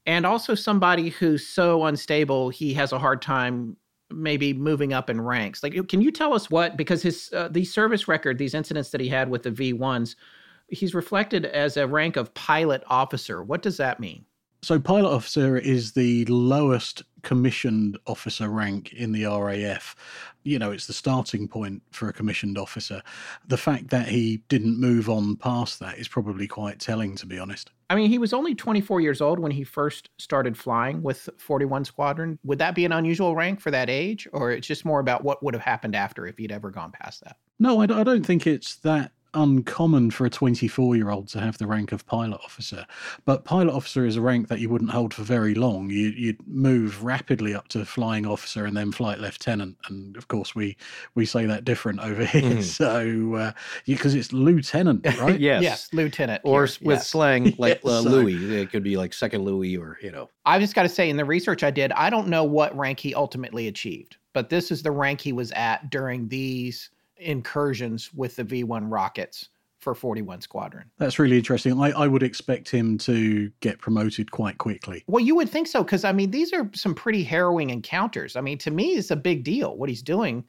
and 0.06 0.26
also 0.26 0.54
somebody 0.54 1.10
who's 1.10 1.46
so 1.46 1.84
unstable 1.84 2.50
he 2.50 2.74
has 2.74 2.92
a 2.92 2.98
hard 2.98 3.22
time 3.22 3.76
maybe 4.14 4.52
moving 4.52 4.92
up 4.92 5.10
in 5.10 5.20
ranks 5.20 5.62
like 5.62 5.88
can 5.88 6.00
you 6.00 6.10
tell 6.10 6.32
us 6.32 6.50
what 6.50 6.76
because 6.76 7.02
his 7.02 7.30
uh, 7.32 7.48
the 7.48 7.64
service 7.64 8.08
record 8.08 8.38
these 8.38 8.54
incidents 8.54 8.90
that 8.90 9.00
he 9.00 9.08
had 9.08 9.28
with 9.28 9.42
the 9.42 9.50
v1s 9.50 10.14
he's 10.68 10.94
reflected 10.94 11.46
as 11.46 11.76
a 11.76 11.86
rank 11.86 12.16
of 12.16 12.32
pilot 12.34 12.82
officer. 12.88 13.42
What 13.42 13.62
does 13.62 13.76
that 13.78 14.00
mean? 14.00 14.24
So, 14.62 14.78
pilot 14.80 15.10
officer 15.10 15.58
is 15.58 15.92
the 15.92 16.24
lowest 16.26 17.02
commissioned 17.22 17.98
officer 18.06 18.48
rank 18.48 18.92
in 18.94 19.12
the 19.12 19.26
RAF. 19.26 19.94
You 20.44 20.58
know, 20.58 20.70
it's 20.70 20.86
the 20.86 20.92
starting 20.92 21.48
point 21.48 21.82
for 21.90 22.08
a 22.08 22.12
commissioned 22.12 22.58
officer. 22.58 23.02
The 23.48 23.56
fact 23.56 23.88
that 23.88 24.08
he 24.08 24.42
didn't 24.48 24.78
move 24.78 25.08
on 25.08 25.36
past 25.36 25.80
that 25.80 25.98
is 25.98 26.06
probably 26.06 26.46
quite 26.46 26.78
telling, 26.78 27.16
to 27.16 27.26
be 27.26 27.38
honest. 27.38 27.70
I 27.90 27.94
mean, 27.94 28.10
he 28.10 28.18
was 28.18 28.32
only 28.32 28.54
24 28.54 29.00
years 29.00 29.20
old 29.20 29.38
when 29.38 29.52
he 29.52 29.64
first 29.64 30.10
started 30.18 30.56
flying 30.56 31.02
with 31.02 31.28
41 31.38 31.84
Squadron. 31.84 32.38
Would 32.44 32.58
that 32.58 32.74
be 32.74 32.84
an 32.84 32.92
unusual 32.92 33.34
rank 33.34 33.60
for 33.60 33.70
that 33.70 33.88
age? 33.90 34.28
Or 34.32 34.50
it's 34.50 34.66
just 34.66 34.84
more 34.84 35.00
about 35.00 35.24
what 35.24 35.42
would 35.42 35.54
have 35.54 35.62
happened 35.62 35.96
after 35.96 36.26
if 36.26 36.36
he'd 36.38 36.52
ever 36.52 36.70
gone 36.70 36.92
past 36.92 37.24
that? 37.24 37.36
No, 37.58 37.80
I 37.80 37.86
don't 37.86 38.24
think 38.24 38.46
it's 38.46 38.76
that 38.76 39.12
uncommon 39.34 40.10
for 40.10 40.26
a 40.26 40.30
24 40.30 40.96
year 40.96 41.10
old 41.10 41.28
to 41.28 41.40
have 41.40 41.58
the 41.58 41.66
rank 41.66 41.92
of 41.92 42.06
pilot 42.06 42.40
officer. 42.44 42.86
But 43.24 43.44
pilot 43.44 43.72
officer 43.72 44.06
is 44.06 44.16
a 44.16 44.20
rank 44.20 44.48
that 44.48 44.60
you 44.60 44.68
wouldn't 44.68 44.90
hold 44.90 45.12
for 45.12 45.22
very 45.22 45.54
long. 45.54 45.90
You, 45.90 46.26
would 46.26 46.46
move 46.46 47.04
rapidly 47.04 47.54
up 47.54 47.68
to 47.68 47.84
flying 47.84 48.26
officer 48.26 48.64
and 48.64 48.76
then 48.76 48.92
flight 48.92 49.18
lieutenant. 49.18 49.76
And 49.88 50.16
of 50.16 50.28
course, 50.28 50.54
we, 50.54 50.76
we 51.14 51.26
say 51.26 51.46
that 51.46 51.64
different 51.64 52.00
over 52.00 52.24
here. 52.26 52.42
Mm. 52.42 52.62
So, 52.62 53.52
because 53.86 54.14
uh, 54.14 54.18
it's 54.18 54.32
lieutenant, 54.32 55.06
right? 55.18 55.38
yes. 55.38 55.62
Yes, 55.62 55.88
lieutenant. 55.92 56.42
Or 56.44 56.66
here. 56.66 56.76
with 56.82 56.98
yes. 56.98 57.08
slang 57.08 57.44
like 57.58 57.80
yes, 57.82 57.92
uh, 57.92 58.00
Louis. 58.00 58.34
It 58.54 58.70
could 58.70 58.82
be 58.82 58.96
like 58.96 59.12
second 59.12 59.44
Louis 59.44 59.76
or, 59.76 59.98
you 60.02 60.10
know. 60.10 60.30
I've 60.46 60.60
just 60.60 60.74
got 60.74 60.82
to 60.82 60.88
say, 60.88 61.10
in 61.10 61.16
the 61.16 61.24
research 61.24 61.62
I 61.62 61.70
did, 61.70 61.92
I 61.92 62.10
don't 62.10 62.28
know 62.28 62.44
what 62.44 62.76
rank 62.76 63.00
he 63.00 63.14
ultimately 63.14 63.68
achieved, 63.68 64.16
but 64.32 64.50
this 64.50 64.70
is 64.70 64.82
the 64.82 64.90
rank 64.90 65.20
he 65.20 65.32
was 65.32 65.50
at 65.52 65.90
during 65.90 66.28
these 66.28 66.90
incursions 67.16 68.12
with 68.12 68.36
the 68.36 68.44
V1 68.44 68.90
rockets 68.90 69.48
for 69.78 69.94
41 69.94 70.40
Squadron. 70.40 70.90
That's 70.98 71.18
really 71.18 71.36
interesting. 71.36 71.78
I, 71.80 71.90
I 71.90 72.08
would 72.08 72.22
expect 72.22 72.70
him 72.70 72.96
to 72.98 73.50
get 73.60 73.78
promoted 73.78 74.30
quite 74.30 74.58
quickly. 74.58 75.04
Well, 75.06 75.22
you 75.22 75.34
would 75.36 75.50
think 75.50 75.66
so, 75.66 75.84
because 75.84 76.04
I 76.04 76.12
mean, 76.12 76.30
these 76.30 76.52
are 76.52 76.68
some 76.74 76.94
pretty 76.94 77.22
harrowing 77.22 77.70
encounters. 77.70 78.34
I 78.34 78.40
mean, 78.40 78.58
to 78.58 78.70
me, 78.70 78.94
it's 78.94 79.10
a 79.10 79.16
big 79.16 79.44
deal 79.44 79.76
what 79.76 79.88
he's 79.88 80.02
doing. 80.02 80.44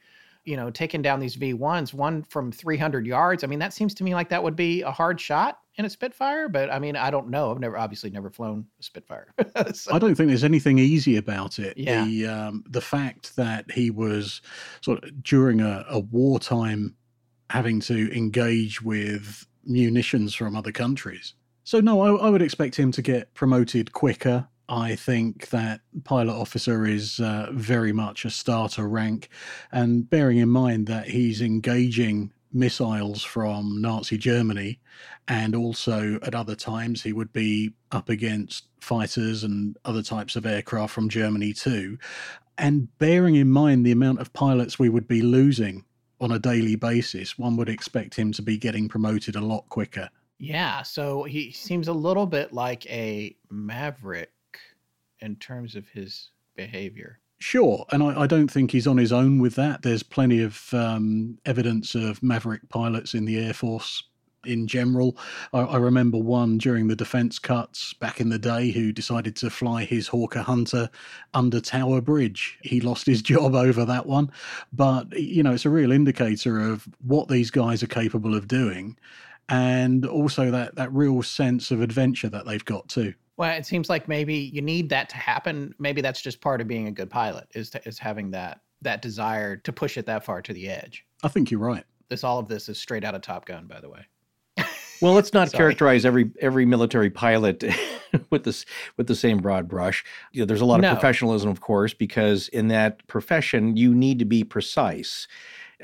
You 0.46 0.56
know, 0.56 0.70
taking 0.70 1.02
down 1.02 1.20
these 1.20 1.36
V1s, 1.36 1.94
one 1.94 2.22
from 2.22 2.52
300 2.52 3.08
yards. 3.08 3.44
I 3.44 3.48
mean, 3.48 3.60
that 3.60 3.74
seems 3.74 3.96
to 3.96 4.04
me 4.04 4.14
like 4.14 4.30
that 4.30 4.44
would 4.44 4.56
be 4.56 4.84
a 4.84 4.92
hard 4.92 5.20
shot 5.20 5.60
in 5.78 5.86
a 5.86 5.90
Spitfire, 5.90 6.48
but 6.48 6.72
I 6.72 6.80
mean, 6.80 6.96
I 6.96 7.12
don't 7.12 7.30
know. 7.30 7.52
I've 7.52 7.60
never, 7.60 7.78
obviously, 7.78 8.10
never 8.10 8.30
flown 8.30 8.66
a 8.80 8.84
Spitfire. 8.84 9.34
so. 9.74 9.94
I 9.94 10.00
don't 10.00 10.16
think 10.16 10.30
there's 10.30 10.44
anything 10.44 10.80
easy 10.80 11.18
about 11.18 11.60
it. 11.60 11.78
Yeah. 11.78 12.06
The 12.06 12.28
um, 12.28 12.64
the 12.70 12.82
fact 12.82 13.36
that 13.36 13.70
he 13.72 13.92
was 13.92 14.42
sort 14.82 15.04
of 15.04 15.24
during 15.24 15.62
a, 15.62 15.86
a 15.90 16.00
wartime 16.00 16.96
having 17.50 17.80
to 17.80 18.16
engage 18.16 18.82
with 18.82 19.46
munitions 19.66 20.34
from 20.34 20.56
other 20.56 20.72
countries. 20.72 21.34
So, 21.64 21.80
no, 21.80 22.02
I, 22.02 22.28
I, 22.28 22.30
would 22.30 22.42
expect 22.42 22.76
him 22.76 22.92
to 22.92 23.02
get 23.02 23.34
promoted 23.34 23.92
quicker. 23.92 24.48
I 24.70 24.96
think 24.96 25.50
that 25.50 25.82
pilot 26.04 26.34
officer 26.34 26.86
is 26.86 27.20
uh, 27.20 27.50
very 27.52 27.92
much 27.92 28.26
a 28.26 28.30
starter 28.30 28.88
rank. 28.88 29.30
And 29.72 30.10
bearing 30.10 30.38
in 30.38 30.50
mind 30.50 30.88
that 30.88 31.08
he's 31.08 31.42
engaging 31.42 32.32
missiles 32.56 33.24
from 33.24 33.82
Nazi 33.82 34.18
Germany, 34.18 34.80
and 35.28 35.56
also 35.56 36.18
at 36.24 36.34
other 36.34 36.56
times 36.56 37.04
he 37.04 37.14
would 37.14 37.34
be 37.34 37.74
up 37.92 38.10
against 38.10 38.68
fighters 38.80 39.44
and 39.44 39.78
other 39.86 40.02
types 40.02 40.36
of 40.36 40.46
aircraft 40.46 40.94
from 40.94 41.10
Germany 41.10 41.54
too. 41.54 41.98
And 42.58 42.98
bearing 42.98 43.36
in 43.36 43.52
mind 43.52 43.86
the 43.86 43.92
amount 43.92 44.20
of 44.20 44.32
pilots 44.34 44.80
we 44.80 44.90
would 44.90 45.08
be 45.08 45.22
losing 45.22 45.84
on 46.22 46.32
a 46.32 46.40
daily 46.40 46.76
basis, 46.76 47.38
one 47.38 47.58
would 47.58 47.70
expect 47.70 48.16
him 48.16 48.32
to 48.32 48.42
be 48.42 48.58
getting 48.58 48.88
promoted 48.88 49.36
a 49.36 49.42
lot 49.42 49.68
quicker. 49.70 50.10
Yeah, 50.38 50.82
so 50.82 51.24
he 51.24 51.52
seems 51.52 51.88
a 51.88 51.94
little 51.94 52.26
bit 52.26 52.54
like 52.54 52.86
a 52.90 53.36
maverick 53.50 54.32
in 55.20 55.36
terms 55.36 55.76
of 55.76 55.88
his 55.90 56.32
behavior. 56.56 57.20
Sure, 57.48 57.86
and 57.92 58.02
I, 58.02 58.22
I 58.22 58.26
don't 58.26 58.50
think 58.50 58.72
he's 58.72 58.88
on 58.88 58.98
his 58.98 59.14
own 59.14 59.38
with 59.38 59.54
that. 59.54 59.84
There's 59.84 60.02
plenty 60.02 60.42
of 60.42 60.74
um, 60.74 61.38
evidence 61.46 61.94
of 61.94 62.24
maverick 62.24 62.68
pilots 62.70 63.14
in 63.14 63.26
the 63.26 63.38
Air 63.38 63.54
Force 63.54 64.02
in 64.46 64.66
general. 64.66 65.16
I, 65.54 65.60
I, 65.60 65.78
remember 65.78 66.18
one 66.18 66.58
during 66.58 66.88
the 66.88 66.96
defence 66.96 67.38
cuts 67.38 67.94
back 67.94 68.20
in 68.20 68.30
the 68.30 68.40
day 68.40 68.72
who 68.72 68.92
decided 68.92 69.36
to 69.36 69.52
fly 69.52 69.84
his 69.84 70.08
Hawker 70.08 70.42
Hunter 70.42 70.90
under 71.36 71.62
Tower 71.62 72.02
Bridge. 72.02 72.58
He 72.64 72.82
lost 72.82 73.06
his 73.06 73.22
job 73.34 73.54
over 73.54 73.86
that 73.86 74.08
one, 74.08 74.32
but 74.74 75.14
you 75.14 75.44
know 75.44 75.54
it's 75.54 75.66
a 75.66 75.70
real 75.70 75.92
indicator 75.92 76.60
of 76.60 76.88
what 77.06 77.28
these 77.28 77.52
guys 77.52 77.84
are 77.84 77.88
capable 77.88 78.34
of 78.34 78.48
doing, 78.48 78.98
and 79.50 80.04
also 80.04 80.50
that 80.50 80.74
that 80.78 80.92
real 80.92 81.22
sense 81.22 81.70
of 81.70 81.80
adventure 81.80 82.30
that 82.30 82.48
they've 82.48 82.66
got 82.66 82.88
too. 82.88 83.14
Well, 83.38 83.58
it 83.58 83.66
seems 83.66 83.90
like 83.90 84.08
maybe 84.08 84.36
you 84.36 84.62
need 84.62 84.90
that 84.90 85.10
to 85.10 85.18
happen. 85.18 85.76
Maybe 85.78 86.02
that's 86.02 86.22
just 86.22 86.40
part 86.42 86.62
of 86.62 86.68
being 86.68 86.88
a 86.88 86.92
good 86.92 87.10
pilot 87.10 87.48
is 87.54 87.70
to, 87.72 87.88
is 87.88 88.00
having 88.00 88.32
that 88.32 88.62
that 88.82 89.02
desire 89.02 89.58
to 89.58 89.74
push 89.74 89.98
it 89.98 90.06
that 90.06 90.24
far 90.24 90.42
to 90.42 90.54
the 90.54 90.70
edge. 90.70 91.06
I 91.24 91.28
think 91.28 91.52
you're 91.52 91.60
right. 91.60 91.84
This 92.10 92.24
all 92.24 92.40
of 92.40 92.48
this 92.48 92.70
is 92.70 92.78
straight 92.78 93.04
out 93.04 93.16
of 93.16 93.22
Top 93.22 93.46
Gun, 93.46 93.68
by 93.68 93.80
the 93.80 93.90
way. 93.90 94.06
Well, 95.02 95.12
let's 95.12 95.34
not 95.34 95.52
characterize 95.52 96.06
every 96.06 96.32
every 96.40 96.66
military 96.66 97.10
pilot 97.10 97.66
with 98.30 98.46
this 98.46 98.66
with 98.96 99.08
the 99.08 99.16
same 99.16 99.40
broad 99.40 99.68
brush. 99.68 100.06
You 100.32 100.42
know, 100.42 100.46
there's 100.46 100.62
a 100.62 100.66
lot 100.66 100.80
no. 100.80 100.92
of 100.92 100.94
professionalism, 100.98 101.50
of 101.50 101.60
course, 101.60 101.94
because 101.94 102.48
in 102.48 102.70
that 102.70 103.06
profession 103.08 103.76
you 103.76 103.94
need 103.94 104.20
to 104.20 104.26
be 104.26 104.46
precise. 104.46 105.28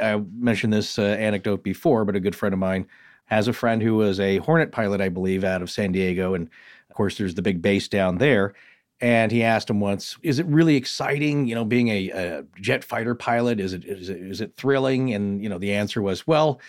I 0.01 0.15
mentioned 0.37 0.71
this 0.71 0.97
uh, 0.97 1.01
anecdote 1.01 1.61
before, 1.61 2.05
but 2.05 2.15
a 2.15 2.21
good 2.21 2.37
friend 2.37 2.53
of 2.53 2.59
mine 2.59 2.87
has 3.25 3.47
a 3.47 3.53
friend 3.53 3.81
who 3.81 3.95
was 3.95 4.19
a 4.19 4.37
Hornet 4.37 4.71
pilot, 4.71 5.01
I 5.01 5.09
believe, 5.09 5.43
out 5.43 5.61
of 5.61 5.69
San 5.69 5.91
Diego, 5.91 6.33
and 6.33 6.49
of 6.91 6.95
course, 6.95 7.17
there's 7.17 7.35
the 7.35 7.41
big 7.41 7.61
base 7.61 7.87
down 7.87 8.17
there. 8.17 8.53
And 8.99 9.31
he 9.31 9.43
asked 9.43 9.69
him 9.69 9.79
once, 9.79 10.17
"Is 10.21 10.39
it 10.39 10.45
really 10.45 10.75
exciting? 10.75 11.47
You 11.47 11.55
know, 11.55 11.65
being 11.65 11.87
a, 11.87 12.09
a 12.09 12.43
jet 12.59 12.83
fighter 12.83 13.15
pilot, 13.15 13.59
is 13.59 13.73
it, 13.73 13.85
is 13.85 14.09
it 14.09 14.17
is 14.17 14.41
it 14.41 14.55
thrilling?" 14.57 15.13
And 15.13 15.41
you 15.41 15.49
know, 15.49 15.57
the 15.57 15.73
answer 15.73 16.01
was, 16.01 16.27
"Well, 16.27 16.59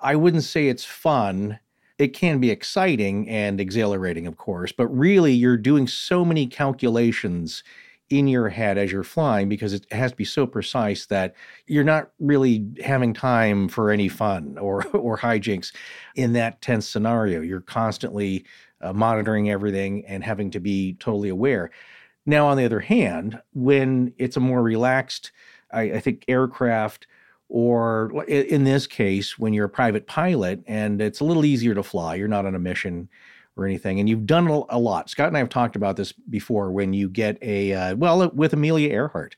I 0.00 0.16
wouldn't 0.16 0.44
say 0.44 0.68
it's 0.68 0.84
fun." 0.84 1.60
it 1.98 2.14
can 2.14 2.38
be 2.38 2.48
exciting 2.48 3.28
and 3.28 3.60
exhilarating, 3.60 4.28
of 4.28 4.36
course, 4.36 4.70
but 4.70 4.86
really 4.86 5.32
you're 5.32 5.56
doing 5.56 5.88
so 5.88 6.24
many 6.24 6.46
calculations 6.46 7.64
in 8.10 8.26
your 8.26 8.48
head 8.48 8.78
as 8.78 8.90
you're 8.90 9.04
flying 9.04 9.48
because 9.48 9.72
it 9.72 9.84
has 9.92 10.12
to 10.12 10.16
be 10.16 10.24
so 10.24 10.46
precise 10.46 11.06
that 11.06 11.34
you're 11.66 11.84
not 11.84 12.10
really 12.18 12.66
having 12.82 13.12
time 13.12 13.68
for 13.68 13.90
any 13.90 14.08
fun 14.08 14.56
or 14.58 14.86
or 14.96 15.18
hijinks 15.18 15.74
in 16.14 16.32
that 16.32 16.60
tense 16.62 16.88
scenario. 16.88 17.40
You're 17.40 17.60
constantly 17.60 18.44
uh, 18.80 18.92
monitoring 18.92 19.50
everything 19.50 20.04
and 20.06 20.22
having 20.22 20.50
to 20.52 20.60
be 20.60 20.94
totally 20.94 21.28
aware. 21.28 21.70
Now, 22.26 22.46
on 22.48 22.56
the 22.56 22.64
other 22.64 22.80
hand, 22.80 23.40
when 23.54 24.12
it's 24.18 24.36
a 24.36 24.40
more 24.40 24.62
relaxed, 24.62 25.32
I, 25.72 25.82
I 25.82 26.00
think 26.00 26.24
aircraft 26.28 27.06
or 27.48 28.24
in 28.24 28.64
this 28.64 28.86
case, 28.86 29.38
when 29.38 29.54
you're 29.54 29.64
a 29.64 29.70
private 29.70 30.06
pilot 30.06 30.62
and 30.66 31.00
it's 31.00 31.20
a 31.20 31.24
little 31.24 31.44
easier 31.44 31.74
to 31.74 31.82
fly, 31.82 32.14
you're 32.14 32.28
not 32.28 32.44
on 32.44 32.54
a 32.54 32.58
mission 32.58 33.08
or 33.56 33.64
anything, 33.64 33.98
and 33.98 34.08
you've 34.08 34.26
done 34.26 34.46
a 34.46 34.78
lot. 34.78 35.10
Scott 35.10 35.28
and 35.28 35.36
I 35.36 35.40
have 35.40 35.48
talked 35.48 35.74
about 35.74 35.96
this 35.96 36.12
before. 36.12 36.70
When 36.70 36.92
you 36.92 37.08
get 37.08 37.38
a 37.42 37.72
uh, 37.72 37.96
well 37.96 38.30
with 38.30 38.52
Amelia 38.52 38.90
Earhart, 38.90 39.34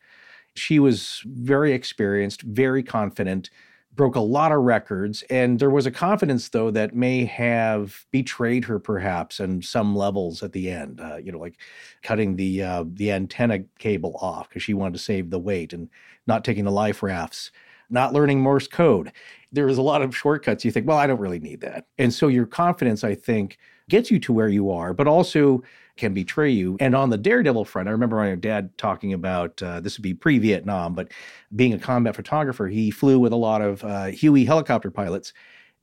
she 0.54 0.78
was 0.78 1.22
very 1.24 1.72
experienced, 1.72 2.42
very 2.42 2.82
confident, 2.82 3.48
broke 3.94 4.14
a 4.14 4.20
lot 4.20 4.52
of 4.52 4.62
records, 4.62 5.22
and 5.30 5.58
there 5.58 5.70
was 5.70 5.86
a 5.86 5.90
confidence 5.90 6.48
though 6.48 6.70
that 6.70 6.94
may 6.94 7.24
have 7.24 8.06
betrayed 8.10 8.64
her 8.64 8.78
perhaps 8.78 9.40
on 9.40 9.62
some 9.62 9.96
levels 9.96 10.42
at 10.42 10.52
the 10.52 10.70
end. 10.70 11.00
Uh, 11.00 11.16
you 11.16 11.32
know, 11.32 11.38
like 11.38 11.56
cutting 12.02 12.36
the 12.36 12.62
uh, 12.62 12.84
the 12.86 13.12
antenna 13.12 13.60
cable 13.78 14.16
off 14.20 14.48
because 14.48 14.62
she 14.62 14.74
wanted 14.74 14.94
to 14.94 15.02
save 15.02 15.30
the 15.30 15.38
weight 15.38 15.72
and 15.72 15.88
not 16.26 16.44
taking 16.44 16.64
the 16.64 16.70
life 16.70 17.02
rafts 17.02 17.50
not 17.90 18.12
learning 18.12 18.40
Morse 18.40 18.68
code. 18.68 19.12
There 19.52 19.66
was 19.66 19.78
a 19.78 19.82
lot 19.82 20.00
of 20.00 20.16
shortcuts. 20.16 20.64
You 20.64 20.70
think, 20.70 20.86
well, 20.86 20.96
I 20.96 21.06
don't 21.06 21.20
really 21.20 21.40
need 21.40 21.60
that. 21.60 21.86
And 21.98 22.14
so 22.14 22.28
your 22.28 22.46
confidence, 22.46 23.02
I 23.04 23.14
think, 23.14 23.58
gets 23.88 24.10
you 24.10 24.20
to 24.20 24.32
where 24.32 24.48
you 24.48 24.70
are, 24.70 24.94
but 24.94 25.08
also 25.08 25.62
can 26.00 26.14
betray 26.14 26.50
you. 26.50 26.76
And 26.80 26.96
on 26.96 27.10
the 27.10 27.18
daredevil 27.18 27.66
front, 27.66 27.88
I 27.88 27.92
remember 27.92 28.16
my 28.16 28.34
dad 28.34 28.76
talking 28.78 29.12
about 29.12 29.62
uh, 29.62 29.80
this 29.80 29.96
would 29.96 30.02
be 30.02 30.14
pre 30.14 30.38
Vietnam, 30.38 30.94
but 30.94 31.12
being 31.54 31.72
a 31.72 31.78
combat 31.78 32.16
photographer, 32.16 32.66
he 32.66 32.90
flew 32.90 33.18
with 33.20 33.32
a 33.32 33.36
lot 33.36 33.62
of 33.62 33.84
uh, 33.84 34.06
Huey 34.06 34.44
helicopter 34.44 34.90
pilots. 34.90 35.32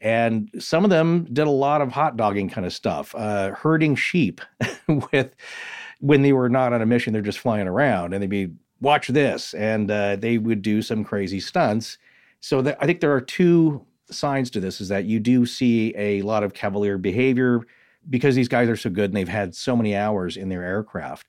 And 0.02 0.50
some 0.60 0.84
of 0.84 0.90
them 0.90 1.26
did 1.32 1.48
a 1.48 1.52
lot 1.52 1.82
of 1.82 1.92
hot 1.92 2.18
dogging 2.18 2.50
kind 2.50 2.68
of 2.68 2.74
stuff, 2.74 3.16
uh, 3.16 3.52
herding 3.52 3.96
sheep 3.96 4.42
with 5.12 5.34
when 6.00 6.22
they 6.22 6.34
were 6.34 6.50
not 6.50 6.74
on 6.74 6.82
a 6.82 6.86
mission, 6.86 7.14
they're 7.14 7.22
just 7.22 7.40
flying 7.40 7.68
around 7.68 8.14
and 8.14 8.22
they'd 8.22 8.30
be, 8.30 8.52
watch 8.82 9.08
this. 9.08 9.56
And 9.56 9.90
uh, 9.90 10.16
they 10.18 10.38
would 10.38 10.62
do 10.62 10.82
some 10.84 11.04
crazy 11.04 11.40
stunts. 11.40 11.98
So 12.42 12.60
I 12.80 12.86
think 12.86 13.00
there 13.00 13.14
are 13.14 13.22
two 13.22 13.86
signs 14.12 14.52
to 14.52 14.60
this 14.60 14.80
is 14.80 14.90
that 14.90 15.06
you 15.06 15.20
do 15.20 15.46
see 15.46 15.94
a 15.98 16.22
lot 16.22 16.44
of 16.44 16.54
cavalier 16.54 16.98
behavior 16.98 17.62
because 18.10 18.36
these 18.36 18.48
guys 18.48 18.70
are 18.70 18.76
so 18.76 18.90
good 18.90 19.10
and 19.10 19.18
they've 19.18 19.28
had 19.28 19.56
so 19.56 19.76
many 19.76 19.96
hours 19.96 20.38
in 20.38 20.50
their 20.50 20.64
aircraft 20.64 21.28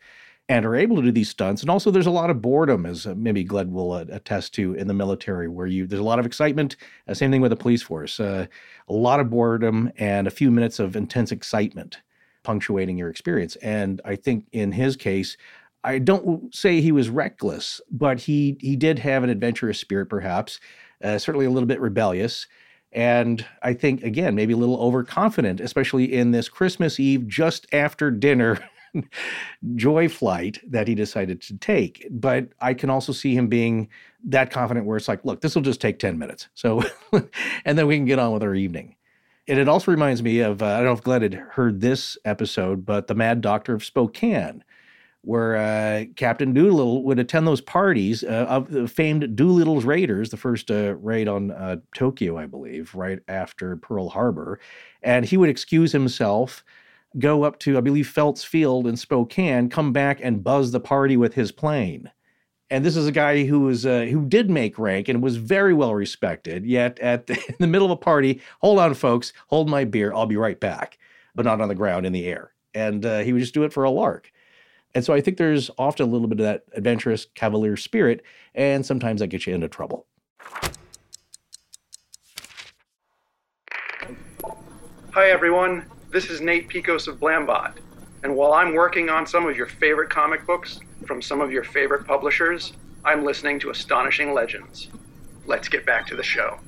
and 0.48 0.64
are 0.64 0.76
able 0.76 0.96
to 0.96 1.02
do 1.02 1.12
these 1.12 1.28
stunts. 1.28 1.60
And 1.62 1.70
also, 1.70 1.90
there's 1.90 2.06
a 2.06 2.10
lot 2.10 2.30
of 2.30 2.40
boredom, 2.40 2.86
as 2.86 3.06
uh, 3.06 3.14
maybe 3.16 3.44
Gled 3.44 3.70
will 3.70 3.92
uh, 3.92 4.06
attest 4.10 4.54
to 4.54 4.74
in 4.74 4.86
the 4.86 4.94
military, 4.94 5.46
where 5.46 5.66
you 5.66 5.86
there's 5.86 6.00
a 6.00 6.04
lot 6.04 6.18
of 6.18 6.26
excitement. 6.26 6.76
Uh, 7.06 7.14
same 7.14 7.30
thing 7.30 7.42
with 7.42 7.50
the 7.50 7.56
police 7.56 7.82
force. 7.82 8.18
Uh, 8.18 8.46
a 8.88 8.92
lot 8.92 9.20
of 9.20 9.30
boredom 9.30 9.92
and 9.98 10.26
a 10.26 10.30
few 10.30 10.50
minutes 10.50 10.78
of 10.78 10.96
intense 10.96 11.32
excitement 11.32 11.98
punctuating 12.44 12.96
your 12.96 13.10
experience. 13.10 13.56
And 13.56 14.00
I 14.06 14.16
think 14.16 14.46
in 14.52 14.72
his 14.72 14.96
case, 14.96 15.36
I 15.84 15.98
don't 15.98 16.54
say 16.54 16.80
he 16.80 16.92
was 16.92 17.10
reckless, 17.10 17.80
but 17.90 18.20
he 18.20 18.56
he 18.60 18.74
did 18.74 18.98
have 19.00 19.22
an 19.22 19.30
adventurous 19.30 19.78
spirit, 19.78 20.06
perhaps, 20.06 20.60
uh, 21.04 21.18
certainly 21.18 21.46
a 21.46 21.50
little 21.50 21.66
bit 21.66 21.80
rebellious. 21.80 22.46
And 22.92 23.44
I 23.62 23.74
think, 23.74 24.02
again, 24.02 24.34
maybe 24.34 24.54
a 24.54 24.56
little 24.56 24.80
overconfident, 24.80 25.60
especially 25.60 26.12
in 26.12 26.30
this 26.30 26.48
Christmas 26.48 26.98
Eve, 26.98 27.28
just 27.28 27.66
after 27.72 28.10
dinner 28.10 28.58
joy 29.76 30.08
flight 30.08 30.58
that 30.66 30.88
he 30.88 30.94
decided 30.94 31.40
to 31.42 31.56
take. 31.58 32.06
But 32.10 32.48
I 32.60 32.74
can 32.74 32.90
also 32.90 33.12
see 33.12 33.34
him 33.34 33.48
being 33.48 33.88
that 34.24 34.50
confident 34.50 34.86
where 34.86 34.96
it's 34.96 35.08
like, 35.08 35.24
look, 35.24 35.40
this 35.40 35.54
will 35.54 35.62
just 35.62 35.80
take 35.80 35.98
10 35.98 36.18
minutes. 36.18 36.48
So, 36.54 36.82
and 37.64 37.78
then 37.78 37.86
we 37.86 37.96
can 37.96 38.06
get 38.06 38.18
on 38.18 38.32
with 38.32 38.42
our 38.42 38.54
evening. 38.54 38.96
And 39.46 39.58
it 39.58 39.68
also 39.68 39.90
reminds 39.90 40.22
me 40.22 40.40
of, 40.40 40.62
uh, 40.62 40.66
I 40.66 40.76
don't 40.76 40.86
know 40.86 40.92
if 40.92 41.02
Gled 41.02 41.22
had 41.22 41.34
heard 41.34 41.80
this 41.80 42.18
episode, 42.24 42.84
but 42.84 43.06
The 43.06 43.14
Mad 43.14 43.40
Doctor 43.40 43.74
of 43.74 43.84
Spokane, 43.84 44.62
where 45.22 45.56
uh, 45.56 46.04
Captain 46.16 46.52
Doolittle 46.52 47.02
would 47.04 47.18
attend 47.18 47.46
those 47.46 47.60
parties 47.60 48.22
uh, 48.22 48.46
of 48.48 48.70
the 48.70 48.88
famed 48.88 49.36
Doolittle's 49.36 49.84
Raiders, 49.84 50.30
the 50.30 50.36
first 50.36 50.70
uh, 50.70 50.94
raid 50.96 51.28
on 51.28 51.50
uh, 51.50 51.76
Tokyo, 51.94 52.38
I 52.38 52.46
believe, 52.46 52.94
right 52.94 53.18
after 53.28 53.76
Pearl 53.76 54.08
Harbor. 54.08 54.60
And 55.02 55.24
he 55.24 55.36
would 55.36 55.50
excuse 55.50 55.92
himself 55.92 56.64
go 57.18 57.42
up 57.42 57.58
to, 57.60 57.78
I 57.78 57.80
believe, 57.80 58.08
Felts 58.08 58.44
Field 58.44 58.86
in 58.86 58.96
Spokane, 58.96 59.68
come 59.70 59.92
back 59.92 60.20
and 60.22 60.44
buzz 60.44 60.72
the 60.72 60.80
party 60.80 61.16
with 61.16 61.34
his 61.34 61.52
plane. 61.52 62.10
And 62.70 62.84
this 62.84 62.96
is 62.96 63.06
a 63.06 63.12
guy 63.12 63.44
who 63.44 63.60
was 63.60 63.86
uh, 63.86 64.06
who 64.10 64.26
did 64.26 64.50
make 64.50 64.78
rank 64.78 65.08
and 65.08 65.22
was 65.22 65.36
very 65.36 65.72
well 65.72 65.94
respected. 65.94 66.66
Yet 66.66 66.98
at 66.98 67.26
the, 67.26 67.34
in 67.48 67.56
the 67.58 67.66
middle 67.66 67.86
of 67.86 67.92
a 67.92 67.96
party, 67.96 68.42
hold 68.60 68.78
on, 68.78 68.94
folks, 68.94 69.32
hold 69.46 69.70
my 69.70 69.84
beer, 69.84 70.12
I'll 70.12 70.26
be 70.26 70.36
right 70.36 70.60
back, 70.60 70.98
but 71.34 71.46
not 71.46 71.60
on 71.60 71.68
the 71.68 71.74
ground 71.74 72.04
in 72.04 72.12
the 72.12 72.26
air. 72.26 72.52
And 72.74 73.04
uh, 73.06 73.20
he 73.20 73.32
would 73.32 73.40
just 73.40 73.54
do 73.54 73.64
it 73.64 73.72
for 73.72 73.84
a 73.84 73.90
lark. 73.90 74.30
And 74.94 75.04
so 75.04 75.12
I 75.12 75.20
think 75.20 75.36
there's 75.36 75.70
often 75.78 76.08
a 76.08 76.10
little 76.10 76.28
bit 76.28 76.40
of 76.40 76.44
that 76.44 76.64
adventurous 76.72 77.26
cavalier 77.34 77.76
spirit, 77.76 78.22
and 78.54 78.84
sometimes 78.84 79.20
that 79.20 79.28
gets 79.28 79.46
you 79.46 79.54
into 79.54 79.68
trouble. 79.68 80.06
Hi, 85.12 85.30
everyone. 85.30 85.84
This 86.10 86.30
is 86.30 86.40
Nate 86.40 86.68
Piekos 86.68 87.06
of 87.06 87.20
Blambot, 87.20 87.74
and 88.22 88.34
while 88.34 88.54
I'm 88.54 88.74
working 88.74 89.10
on 89.10 89.26
some 89.26 89.46
of 89.46 89.56
your 89.56 89.66
favorite 89.66 90.08
comic 90.08 90.46
books 90.46 90.80
from 91.06 91.20
some 91.20 91.40
of 91.40 91.52
your 91.52 91.64
favorite 91.64 92.06
publishers, 92.06 92.72
I'm 93.04 93.24
listening 93.24 93.60
to 93.60 93.70
Astonishing 93.70 94.32
Legends. 94.32 94.88
Let's 95.46 95.68
get 95.68 95.84
back 95.84 96.06
to 96.08 96.16
the 96.16 96.22
show. 96.22 96.58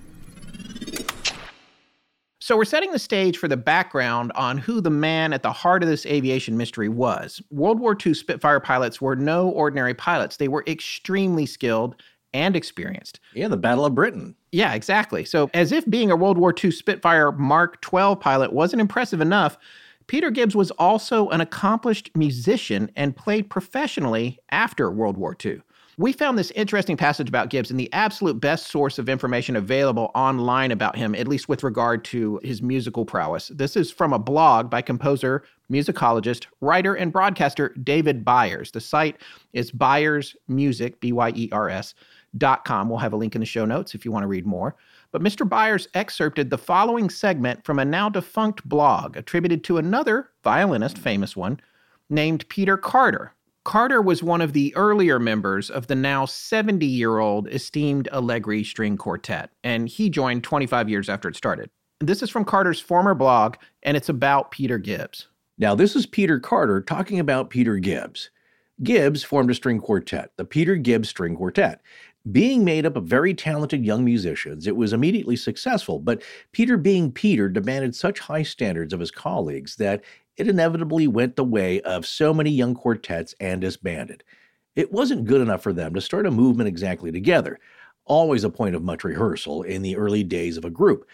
So, 2.51 2.57
we're 2.57 2.65
setting 2.65 2.91
the 2.91 2.99
stage 2.99 3.39
for 3.39 3.47
the 3.47 3.57
background 3.57 4.33
on 4.35 4.59
who 4.59 4.81
the 4.81 4.91
man 4.91 5.33
at 5.33 5.45
the 5.45 5.53
heart 5.53 5.85
of 5.85 5.89
this 5.89 6.05
aviation 6.05 6.57
mystery 6.57 6.89
was. 6.89 7.41
World 7.53 7.79
War 7.79 7.97
II 8.05 8.13
Spitfire 8.13 8.59
pilots 8.59 9.01
were 9.01 9.15
no 9.15 9.51
ordinary 9.51 9.95
pilots, 9.95 10.37
they 10.37 10.49
were 10.49 10.65
extremely 10.67 11.47
skilled 11.47 12.03
and 12.35 12.57
experienced. 12.57 13.21
Yeah, 13.35 13.47
the 13.47 13.57
Battle 13.57 13.85
of 13.85 13.95
Britain. 13.95 14.35
Yeah, 14.51 14.75
exactly. 14.75 15.25
So, 15.25 15.49
as 15.55 15.71
if 15.71 15.89
being 15.89 16.11
a 16.11 16.17
World 16.17 16.39
War 16.39 16.53
II 16.53 16.73
Spitfire 16.73 17.31
Mark 17.31 17.81
12 17.83 18.19
pilot 18.19 18.53
wasn't 18.53 18.81
impressive 18.81 19.21
enough, 19.21 19.57
Peter 20.09 20.33
Gibbs 20.33 20.57
was 20.57 20.73
also 20.73 21.29
an 21.29 21.41
accomplished 21.41 22.11
musician 22.17 22.91
and 22.97 23.15
played 23.15 23.49
professionally 23.49 24.41
after 24.51 24.91
World 24.91 25.17
War 25.17 25.37
II. 25.45 25.63
We 26.01 26.15
found 26.15 26.39
this 26.39 26.51
interesting 26.53 26.97
passage 26.97 27.29
about 27.29 27.51
Gibbs 27.51 27.71
in 27.71 27.77
the 27.77 27.93
absolute 27.93 28.41
best 28.41 28.69
source 28.69 28.99
of 28.99 29.11
information 29.11 29.55
available 29.55 30.11
online 30.15 30.71
about 30.71 30.97
him, 30.97 31.15
at 31.15 31.29
least 31.29 31.47
with 31.47 31.63
regard 31.63 32.07
to 32.07 32.41
his 32.43 32.63
musical 32.63 33.05
prowess. 33.05 33.49
This 33.49 33.77
is 33.77 33.91
from 33.91 34.15
a 34.15 34.19
blog 34.19 34.71
by 34.71 34.81
composer, 34.81 35.45
musicologist, 35.71 36.47
writer, 36.63 36.95
and 36.95 37.13
broadcaster 37.13 37.75
David 37.85 38.25
Byers. 38.25 38.71
The 38.71 38.81
site 38.81 39.21
is 39.53 39.71
Byers 39.71 40.35
Music, 40.49 40.99
B 41.01 41.13
Y 41.13 41.33
E 41.37 41.51
R 41.53 41.69
S, 41.69 41.95
Dot 42.39 42.65
com. 42.65 42.89
We'll 42.89 42.97
have 42.97 43.13
a 43.13 43.19
link 43.19 43.35
in 43.35 43.41
the 43.41 43.47
show 43.47 43.67
notes 43.67 43.95
if 43.95 44.07
you 44.07 44.11
want 44.11 44.23
to 44.23 44.29
read 44.29 44.47
more. 44.47 44.77
But 45.13 45.21
Mr. 45.21 45.47
Byers 45.47 45.87
excerpted 45.93 46.49
the 46.49 46.57
following 46.57 47.11
segment 47.11 47.63
from 47.63 47.79
a 47.79 47.85
now 47.85 48.09
defunct 48.09 48.67
blog 48.67 49.19
attributed 49.19 49.65
to 49.65 49.77
another 49.77 50.31
violinist, 50.45 50.97
famous 50.97 51.37
one, 51.37 51.61
named 52.09 52.49
Peter 52.49 52.79
Carter. 52.79 53.35
Carter 53.65 54.01
was 54.01 54.23
one 54.23 54.41
of 54.41 54.55
the 54.55 54.75
earlier 54.75 55.19
members 55.19 55.69
of 55.69 55.87
the 55.87 55.95
now 55.95 56.25
70 56.25 56.87
year 56.87 57.19
old 57.19 57.47
esteemed 57.49 58.09
Allegri 58.11 58.65
String 58.65 58.97
Quartet, 58.97 59.51
and 59.63 59.89
he 59.89 60.09
joined 60.09 60.45
25 60.45 60.89
years 60.89 61.09
after 61.09 61.29
it 61.29 61.37
started. 61.37 61.69
This 62.01 62.23
is 62.23 62.31
from 62.31 62.47
Carter's 62.47 62.81
former 62.81 63.15
blog, 63.15 63.57
and 63.83 63.97
it's 63.97 64.09
about 64.09 64.51
Peter 64.51 64.79
Gibbs. 64.79 65.29
Now, 65.59 65.75
this 65.75 65.95
is 65.95 66.07
Peter 66.07 66.41
Carter 66.41 66.81
talking 66.81 67.21
about 67.21 67.51
Peter 67.51 67.77
Gibbs. 67.77 68.31
Gibbs 68.83 69.23
formed 69.23 69.51
a 69.51 69.55
string 69.55 69.79
quartet, 69.79 70.31
the 70.39 70.47
Peter 70.47 70.77
Gibbs 70.77 71.11
String 71.11 71.37
Quartet. 71.37 71.83
Being 72.33 72.65
made 72.65 72.87
up 72.87 72.97
of 72.97 73.05
very 73.05 73.35
talented 73.35 73.85
young 73.85 74.03
musicians, 74.03 74.67
it 74.67 74.77
was 74.77 74.95
immediately 74.95 75.37
successful, 75.37 75.99
but 75.99 76.23
Peter, 76.53 76.79
being 76.79 77.13
Peter, 77.13 77.51
demanded 77.51 77.95
such 77.95 78.21
high 78.21 78.43
standards 78.43 78.95
of 78.95 79.01
his 79.01 79.11
colleagues 79.11 79.77
that 79.77 80.03
it 80.41 80.49
inevitably 80.49 81.07
went 81.07 81.37
the 81.37 81.45
way 81.45 81.83
of 81.83 82.07
so 82.07 82.33
many 82.33 82.49
young 82.49 82.75
quartets 82.75 83.35
and 83.41 83.61
disbanded. 83.61 84.25
It 84.75 84.91
wasn't 84.91 85.27
good 85.27 85.43
enough 85.43 85.63
for 85.63 85.75
them 85.75 85.93
to 85.93 86.01
start 86.01 86.25
a 86.25 86.31
movement 86.31 86.67
exactly 86.67 87.13
together, 87.13 87.59
always 88.07 88.43
a 88.43 88.49
point 88.49 88.75
of 88.75 88.83
much 88.83 89.05
rehearsal 89.05 89.63
in 89.63 89.83
the 89.83 89.97
early 89.97 90.25
days 90.25 90.57
of 90.57 90.65
a 90.65 90.71
group. 90.71 91.07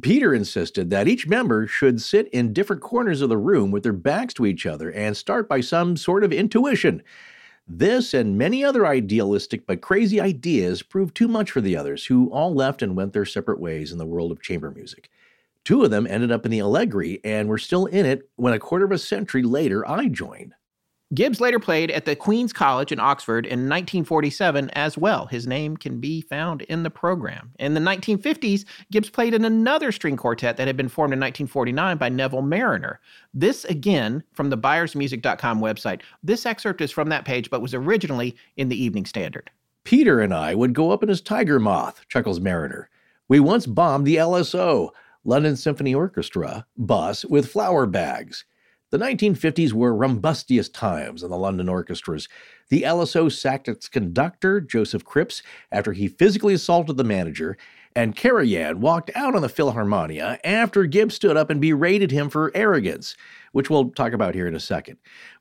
Peter 0.00 0.32
insisted 0.32 0.88
that 0.88 1.08
each 1.08 1.28
member 1.28 1.66
should 1.66 2.00
sit 2.00 2.28
in 2.28 2.54
different 2.54 2.80
corners 2.80 3.20
of 3.20 3.28
the 3.28 3.36
room 3.36 3.70
with 3.70 3.82
their 3.82 3.92
backs 3.92 4.32
to 4.32 4.46
each 4.46 4.64
other 4.64 4.90
and 4.92 5.14
start 5.14 5.46
by 5.46 5.60
some 5.60 5.94
sort 5.94 6.24
of 6.24 6.32
intuition. 6.32 7.02
This 7.68 8.14
and 8.14 8.38
many 8.38 8.64
other 8.64 8.86
idealistic 8.86 9.66
but 9.66 9.82
crazy 9.82 10.22
ideas 10.22 10.82
proved 10.82 11.14
too 11.14 11.28
much 11.28 11.50
for 11.50 11.60
the 11.60 11.76
others, 11.76 12.06
who 12.06 12.30
all 12.30 12.54
left 12.54 12.80
and 12.80 12.96
went 12.96 13.12
their 13.12 13.26
separate 13.26 13.60
ways 13.60 13.92
in 13.92 13.98
the 13.98 14.06
world 14.06 14.32
of 14.32 14.40
chamber 14.40 14.70
music. 14.70 15.10
Two 15.64 15.84
of 15.84 15.90
them 15.90 16.06
ended 16.06 16.32
up 16.32 16.44
in 16.44 16.50
the 16.50 16.60
Allegri 16.60 17.20
and 17.24 17.48
were 17.48 17.58
still 17.58 17.86
in 17.86 18.06
it 18.06 18.28
when 18.36 18.52
a 18.52 18.58
quarter 18.58 18.84
of 18.84 18.92
a 18.92 18.98
century 18.98 19.42
later 19.42 19.88
I 19.88 20.08
joined. 20.08 20.54
Gibbs 21.12 21.40
later 21.40 21.58
played 21.58 21.90
at 21.90 22.04
the 22.04 22.14
Queen's 22.14 22.52
College 22.52 22.92
in 22.92 23.00
Oxford 23.00 23.44
in 23.44 23.68
1947 23.68 24.70
as 24.74 24.96
well. 24.96 25.26
His 25.26 25.44
name 25.44 25.76
can 25.76 25.98
be 25.98 26.20
found 26.20 26.62
in 26.62 26.84
the 26.84 26.90
program. 26.90 27.50
In 27.58 27.74
the 27.74 27.80
1950s, 27.80 28.64
Gibbs 28.92 29.10
played 29.10 29.34
in 29.34 29.44
another 29.44 29.90
string 29.90 30.16
quartet 30.16 30.56
that 30.56 30.68
had 30.68 30.76
been 30.76 30.88
formed 30.88 31.12
in 31.12 31.18
1949 31.18 31.96
by 31.96 32.08
Neville 32.10 32.42
Marriner. 32.42 33.00
This, 33.34 33.64
again, 33.64 34.22
from 34.34 34.50
the 34.50 34.58
ByersMusic.com 34.58 35.60
website. 35.60 36.02
This 36.22 36.46
excerpt 36.46 36.80
is 36.80 36.92
from 36.92 37.08
that 37.08 37.24
page, 37.24 37.50
but 37.50 37.60
was 37.60 37.74
originally 37.74 38.36
in 38.56 38.68
the 38.68 38.80
Evening 38.80 39.04
Standard. 39.04 39.50
Peter 39.82 40.20
and 40.20 40.32
I 40.32 40.54
would 40.54 40.74
go 40.74 40.92
up 40.92 41.02
in 41.02 41.08
his 41.08 41.20
Tiger 41.20 41.58
Moth, 41.58 42.06
chuckles 42.08 42.38
Marriner. 42.38 42.88
We 43.26 43.40
once 43.40 43.66
bombed 43.66 44.06
the 44.06 44.16
LSO, 44.16 44.90
London 45.24 45.56
Symphony 45.56 45.94
Orchestra, 45.94 46.66
bus 46.76 47.24
with 47.24 47.50
flower 47.50 47.86
bags. 47.86 48.44
The 48.90 48.98
1950s 48.98 49.72
were 49.72 49.94
rumbustious 49.94 50.68
times 50.68 51.22
in 51.22 51.30
the 51.30 51.36
London 51.36 51.68
orchestras. 51.68 52.28
The 52.70 52.82
LSO 52.82 53.30
sacked 53.30 53.68
its 53.68 53.88
conductor, 53.88 54.60
Josef 54.60 55.04
Krips, 55.04 55.42
after 55.70 55.92
he 55.92 56.08
physically 56.08 56.54
assaulted 56.54 56.96
the 56.96 57.04
manager, 57.04 57.56
and 57.94 58.16
Karajan 58.16 58.76
walked 58.76 59.10
out 59.14 59.34
on 59.34 59.42
the 59.42 59.48
Philharmonia 59.48 60.38
after 60.42 60.86
Gibbs 60.86 61.14
stood 61.14 61.36
up 61.36 61.50
and 61.50 61.60
berated 61.60 62.10
him 62.10 62.30
for 62.30 62.50
arrogance, 62.54 63.16
which 63.52 63.68
we'll 63.68 63.90
talk 63.90 64.12
about 64.12 64.34
here 64.34 64.46
in 64.46 64.54
a 64.54 64.60
second. 64.60 64.96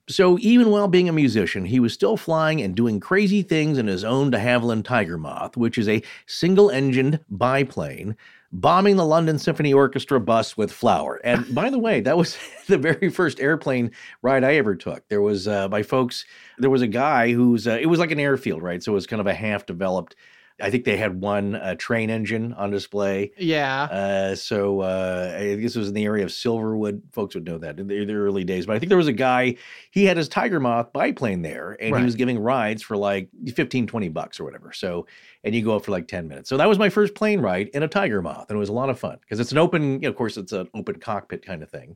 So 0.08 0.38
even 0.40 0.70
while 0.70 0.88
being 0.88 1.10
a 1.10 1.14
musician, 1.14 1.66
he 1.66 1.80
was 1.80 1.94
still 1.94 2.18
flying 2.18 2.62
and 2.62 2.76
doing 2.76 3.00
crazy 3.00 3.44
things 3.44 3.78
in 3.78 3.88
his 3.88 4.04
own 4.04 4.32
de 4.32 4.40
Havilland 4.40 4.84
Tiger 4.84 5.18
Moth, 5.18 5.58
which 5.58 5.78
is 5.78 5.88
a 5.88 6.04
single-engined 6.26 7.20
biplane 7.30 8.16
bombing 8.52 8.96
the 8.96 9.06
London 9.06 9.38
Symphony 9.38 9.74
Orchestra 9.74 10.20
bus 10.20 10.58
with 10.58 10.72
flour. 10.72 11.20
And 11.24 11.54
by 11.56 11.70
the 11.70 11.80
way, 11.80 12.02
that 12.02 12.18
was 12.18 12.38
the 12.68 12.78
very 12.78 13.10
first 13.10 13.40
airplane 13.40 13.92
ride 14.22 14.44
I 14.44 14.56
ever 14.56 14.76
took. 14.76 15.08
There 15.08 15.22
was 15.22 15.48
uh, 15.48 15.70
my 15.70 15.84
folks. 15.84 16.26
There 16.58 16.70
was 16.70 16.82
a 16.82 16.88
guy 16.88 17.32
who's. 17.32 17.68
Uh, 17.68 17.78
it 17.80 17.88
was 17.88 18.00
like 18.00 18.12
an 18.12 18.20
airfield, 18.20 18.62
right? 18.62 18.82
So 18.82 18.92
it 18.92 18.96
was 18.96 19.08
kind 19.08 19.20
of 19.20 19.28
a 19.28 19.34
half 19.34 19.66
developed 19.66 20.16
I 20.62 20.70
think 20.70 20.84
they 20.84 20.98
had 20.98 21.22
one 21.22 21.56
uh, 21.56 21.76
train 21.76 22.10
engine 22.10 22.54
on 22.54 22.72
display. 22.72 23.32
Yeah. 23.38 23.84
Uh, 23.84 24.36
so 24.36 24.82
uh, 24.82 25.36
I 25.38 25.56
guess 25.56 25.76
it 25.76 25.80
was 25.80 25.90
in 25.90 25.94
the 25.94 26.06
area 26.06 26.24
of 26.24 26.32
Silverwood. 26.32 27.02
Folks 27.12 27.36
would 27.36 27.46
know 27.46 27.58
that 27.58 27.80
in 27.80 27.88
the, 27.88 28.06
the, 28.06 28.14
early 28.14 28.44
days. 28.44 28.66
But 28.66 28.76
I 28.76 28.80
think 28.80 28.90
there 28.90 28.98
was 28.98 29.08
a 29.08 29.14
guy, 29.14 29.56
he 29.92 30.06
had 30.06 30.18
his 30.18 30.30
Tiger 30.30 30.60
Moth 30.60 30.92
biplane 30.94 31.42
there 31.42 31.78
and 31.80 31.94
right. 31.94 32.00
he 32.00 32.06
was 32.06 32.16
giving 32.16 32.40
rides 32.40 32.84
for 32.84 32.98
like 32.98 33.30
15, 33.54 33.88
20 33.88 34.10
bucks 34.10 34.40
or 34.40 34.44
whatever. 34.44 34.72
So, 34.74 35.08
and 35.44 35.56
you 35.56 35.64
go 35.64 35.76
up 35.76 35.86
for 35.86 35.92
like 35.92 36.08
10 36.08 36.28
minutes. 36.28 36.50
So 36.50 36.58
that 36.58 36.68
was 36.68 36.80
my 36.80 36.90
first 36.90 37.16
plane 37.16 37.40
ride 37.40 37.70
in 37.70 37.84
a 37.84 37.88
Tiger 37.88 38.22
Moth. 38.22 38.50
And 38.50 38.58
it 38.58 38.60
was 38.60 38.70
a 38.70 38.74
lot 38.74 38.90
of 38.90 39.00
fun 39.00 39.18
because 39.22 39.40
it's 39.40 39.52
an 39.52 39.58
open, 39.58 39.94
you 39.94 40.00
know, 40.00 40.10
of 40.10 40.16
course, 40.16 40.38
it's 40.38 40.52
an 40.52 40.70
open 40.74 41.00
cockpit 41.00 41.46
kind 41.46 41.64
of 41.64 41.70
thing 41.70 41.96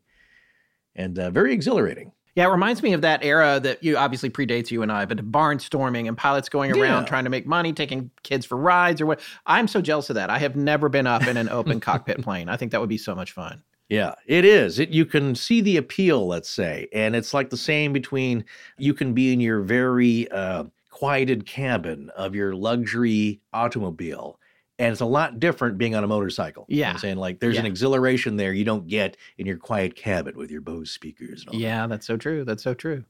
and 0.95 1.17
uh, 1.17 1.29
very 1.29 1.53
exhilarating. 1.53 2.11
Yeah, 2.35 2.47
it 2.47 2.51
reminds 2.51 2.81
me 2.81 2.93
of 2.93 3.01
that 3.01 3.23
era 3.23 3.59
that 3.59 3.83
you 3.83 3.95
obviously 3.95 4.29
predates 4.29 4.71
you 4.71 4.81
and 4.81 4.91
I, 4.91 5.05
but 5.05 5.31
barnstorming 5.31 6.07
and 6.07 6.17
pilots 6.17 6.49
going 6.49 6.71
around 6.71 7.03
yeah. 7.03 7.07
trying 7.07 7.25
to 7.25 7.29
make 7.29 7.45
money, 7.45 7.73
taking 7.73 8.09
kids 8.23 8.45
for 8.45 8.57
rides 8.57 9.01
or 9.01 9.05
what. 9.05 9.21
I'm 9.45 9.67
so 9.67 9.81
jealous 9.81 10.09
of 10.09 10.15
that. 10.15 10.31
I 10.31 10.39
have 10.39 10.55
never 10.55 10.89
been 10.89 11.05
up 11.05 11.27
in 11.27 11.37
an 11.37 11.49
open 11.49 11.79
cockpit 11.81 12.21
plane. 12.23 12.49
I 12.49 12.57
think 12.57 12.71
that 12.71 12.81
would 12.81 12.89
be 12.89 12.97
so 12.97 13.13
much 13.13 13.33
fun. 13.33 13.61
Yeah, 13.89 14.15
it 14.25 14.45
is. 14.45 14.79
It, 14.79 14.89
you 14.89 15.05
can 15.05 15.35
see 15.35 15.61
the 15.61 15.77
appeal, 15.77 16.25
let's 16.25 16.49
say, 16.49 16.87
and 16.93 17.15
it's 17.15 17.33
like 17.33 17.51
the 17.51 17.57
same 17.57 17.93
between 17.93 18.45
you 18.77 18.95
can 18.95 19.13
be 19.13 19.31
in 19.31 19.39
your 19.39 19.61
very 19.61 20.27
uh, 20.31 20.63
quieted 20.89 21.45
cabin 21.45 22.09
of 22.15 22.33
your 22.33 22.55
luxury 22.55 23.41
automobile 23.51 24.39
and 24.79 24.91
it's 24.91 25.01
a 25.01 25.05
lot 25.05 25.39
different 25.39 25.77
being 25.77 25.95
on 25.95 26.03
a 26.03 26.07
motorcycle. 26.07 26.65
Yeah. 26.67 26.75
You 26.75 26.83
know 26.83 26.89
I'm 26.89 26.97
saying 26.97 27.17
like 27.17 27.39
there's 27.39 27.55
yeah. 27.55 27.61
an 27.61 27.65
exhilaration 27.65 28.37
there 28.37 28.53
you 28.53 28.65
don't 28.65 28.87
get 28.87 29.17
in 29.37 29.45
your 29.45 29.57
quiet 29.57 29.95
cabin 29.95 30.35
with 30.37 30.51
your 30.51 30.61
Bose 30.61 30.91
speakers. 30.91 31.45
yeah, 31.51 31.81
that. 31.81 31.89
that's 31.89 32.07
so 32.07 32.17
true. 32.17 32.43
That's 32.43 32.63
so 32.63 32.73
true. 32.73 33.03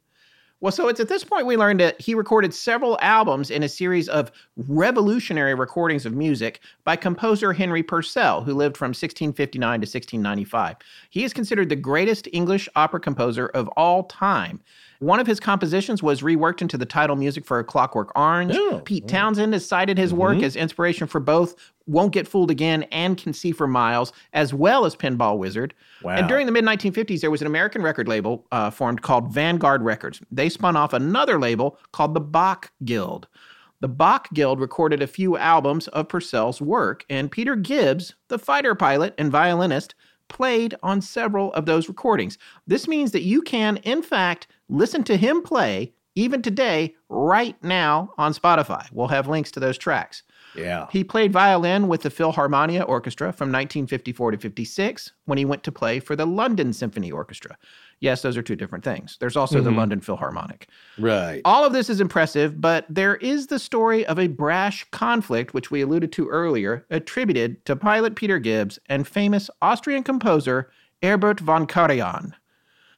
Well, 0.63 0.71
so 0.71 0.87
it's 0.87 1.01
at 1.01 1.09
this 1.09 1.25
point 1.25 1.45
we 1.45 1.57
learned 1.57 1.81
that 1.81 1.99
he 1.99 2.15
recorded 2.15 2.53
several 2.53 2.97
albums 3.01 3.51
in 3.51 3.63
a 3.63 3.67
series 3.69 4.07
of 4.07 4.31
revolutionary 4.55 5.55
recordings 5.55 6.05
of 6.05 6.13
music 6.13 6.61
by 6.85 6.95
composer 6.95 7.51
Henry 7.51 7.83
Purcell, 7.83 8.41
who 8.43 8.53
lived 8.53 8.77
from 8.77 8.91
1659 8.91 9.59
to 9.59 9.83
1695. 9.83 10.77
He 11.09 11.25
is 11.25 11.33
considered 11.33 11.67
the 11.67 11.75
greatest 11.75 12.29
English 12.31 12.69
opera 12.77 13.01
composer 13.01 13.47
of 13.47 13.67
all 13.75 14.05
time. 14.05 14.61
One 15.03 15.19
of 15.19 15.27
his 15.27 15.41
compositions 15.41 16.01
was 16.01 16.21
reworked 16.21 16.61
into 16.61 16.77
the 16.77 16.85
title 16.85 17.17
music 17.17 17.43
for 17.43 17.59
A 17.59 17.63
Clockwork 17.63 18.17
Orange. 18.17 18.55
Oh, 18.55 18.81
Pete 18.85 19.05
Townshend 19.05 19.51
has 19.51 19.65
cited 19.65 19.97
his 19.97 20.13
work 20.13 20.37
mm-hmm. 20.37 20.45
as 20.45 20.55
inspiration 20.55 21.07
for 21.07 21.19
both 21.19 21.55
Won't 21.87 22.13
Get 22.13 22.25
Fooled 22.25 22.49
Again 22.49 22.83
and 22.83 23.17
Can 23.17 23.33
See 23.33 23.51
for 23.51 23.67
Miles, 23.67 24.13
as 24.31 24.53
well 24.53 24.85
as 24.85 24.95
Pinball 24.95 25.37
Wizard. 25.37 25.73
Wow. 26.03 26.15
And 26.15 26.29
during 26.29 26.45
the 26.45 26.53
mid 26.53 26.63
1950s, 26.63 27.19
there 27.19 27.31
was 27.31 27.41
an 27.41 27.47
American 27.47 27.81
record 27.81 28.07
label 28.07 28.47
uh, 28.53 28.69
formed 28.69 29.01
called 29.01 29.33
Vanguard 29.33 29.81
Records. 29.81 30.21
They 30.31 30.47
spun 30.47 30.77
off 30.77 30.93
another 30.93 31.37
label 31.37 31.77
called 31.91 32.13
the 32.13 32.21
Bach 32.21 32.71
Guild. 32.85 33.27
The 33.81 33.89
Bach 33.89 34.29
Guild 34.33 34.61
recorded 34.61 35.01
a 35.01 35.07
few 35.07 35.35
albums 35.35 35.89
of 35.89 36.07
Purcell's 36.07 36.61
work, 36.61 37.03
and 37.09 37.29
Peter 37.29 37.57
Gibbs, 37.57 38.15
the 38.29 38.39
fighter 38.39 38.73
pilot 38.73 39.13
and 39.17 39.29
violinist, 39.29 39.95
played 40.33 40.75
on 40.83 40.99
several 40.99 41.53
of 41.53 41.65
those 41.65 41.87
recordings. 41.87 42.37
This 42.67 42.87
means 42.87 43.11
that 43.11 43.23
you 43.23 43.41
can, 43.41 43.77
in 43.77 44.01
fact, 44.01 44.47
listen 44.67 45.03
to 45.05 45.15
him 45.15 45.41
play 45.41 45.93
even 46.15 46.41
today, 46.41 46.95
right 47.09 47.61
now 47.63 48.13
on 48.17 48.33
Spotify. 48.33 48.87
We'll 48.91 49.07
have 49.07 49.27
links 49.27 49.51
to 49.51 49.59
those 49.59 49.77
tracks. 49.77 50.23
Yeah. 50.55 50.87
He 50.91 51.03
played 51.03 51.31
violin 51.31 51.87
with 51.87 52.01
the 52.01 52.09
Philharmonia 52.09 52.87
Orchestra 52.87 53.33
from 53.33 53.47
1954 53.47 54.31
to 54.31 54.37
56 54.37 55.11
when 55.25 55.37
he 55.37 55.45
went 55.45 55.63
to 55.63 55.71
play 55.71 55.99
for 55.99 56.15
the 56.15 56.27
London 56.27 56.73
Symphony 56.73 57.11
Orchestra. 57.11 57.57
Yes, 58.03 58.21
those 58.21 58.35
are 58.35 58.41
two 58.41 58.57
different 58.57 58.83
things. 58.83 59.15
There's 59.21 59.37
also 59.37 59.59
mm-hmm. 59.59 59.65
the 59.65 59.71
London 59.71 60.01
Philharmonic. 60.01 60.67
Right. 60.99 61.41
All 61.45 61.63
of 61.63 61.71
this 61.71 61.89
is 61.89 62.01
impressive, 62.01 62.59
but 62.59 62.85
there 62.89 63.15
is 63.15 63.47
the 63.47 63.57
story 63.57 64.05
of 64.05 64.19
a 64.19 64.27
brash 64.27 64.83
conflict, 64.91 65.53
which 65.53 65.71
we 65.71 65.81
alluded 65.81 66.11
to 66.11 66.27
earlier, 66.27 66.85
attributed 66.89 67.63
to 67.65 67.77
pilot 67.77 68.15
Peter 68.15 68.39
Gibbs 68.39 68.77
and 68.87 69.07
famous 69.07 69.49
Austrian 69.61 70.03
composer 70.03 70.69
Herbert 71.01 71.39
von 71.39 71.65
Karajan 71.65 72.33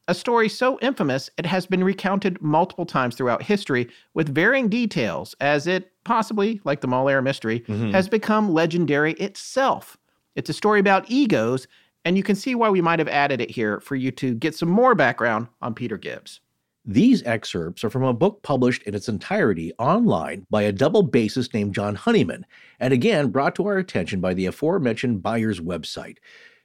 a 0.08 0.14
story 0.14 0.48
so 0.48 0.78
infamous 0.80 1.30
it 1.36 1.46
has 1.46 1.66
been 1.66 1.82
recounted 1.82 2.40
multiple 2.40 2.86
times 2.86 3.16
throughout 3.16 3.42
history 3.42 3.88
with 4.14 4.34
varying 4.34 4.68
details, 4.68 5.34
as 5.40 5.66
it 5.66 5.92
possibly, 6.04 6.60
like 6.64 6.80
the 6.80 6.86
Mull 6.86 7.08
Air 7.08 7.22
mystery, 7.22 7.60
mm-hmm. 7.60 7.90
has 7.90 8.08
become 8.08 8.52
legendary 8.52 9.14
itself. 9.14 9.96
It's 10.36 10.50
a 10.50 10.54
story 10.54 10.80
about 10.80 11.10
egos, 11.10 11.66
and 12.06 12.16
you 12.16 12.22
can 12.22 12.36
see 12.36 12.54
why 12.54 12.70
we 12.70 12.80
might 12.80 13.00
have 13.00 13.08
added 13.08 13.40
it 13.40 13.50
here 13.50 13.80
for 13.80 13.96
you 13.96 14.12
to 14.12 14.32
get 14.36 14.54
some 14.54 14.68
more 14.68 14.94
background 14.94 15.48
on 15.60 15.74
Peter 15.74 15.96
Gibbs. 15.96 16.40
These 16.84 17.24
excerpts 17.24 17.82
are 17.82 17.90
from 17.90 18.04
a 18.04 18.12
book 18.12 18.44
published 18.44 18.84
in 18.84 18.94
its 18.94 19.08
entirety 19.08 19.72
online 19.80 20.46
by 20.48 20.62
a 20.62 20.70
double 20.70 21.06
bassist 21.06 21.52
named 21.52 21.74
John 21.74 21.96
Honeyman, 21.96 22.46
and 22.78 22.94
again 22.94 23.30
brought 23.30 23.56
to 23.56 23.66
our 23.66 23.78
attention 23.78 24.20
by 24.20 24.34
the 24.34 24.46
aforementioned 24.46 25.20
Byers 25.20 25.58
website. 25.58 26.18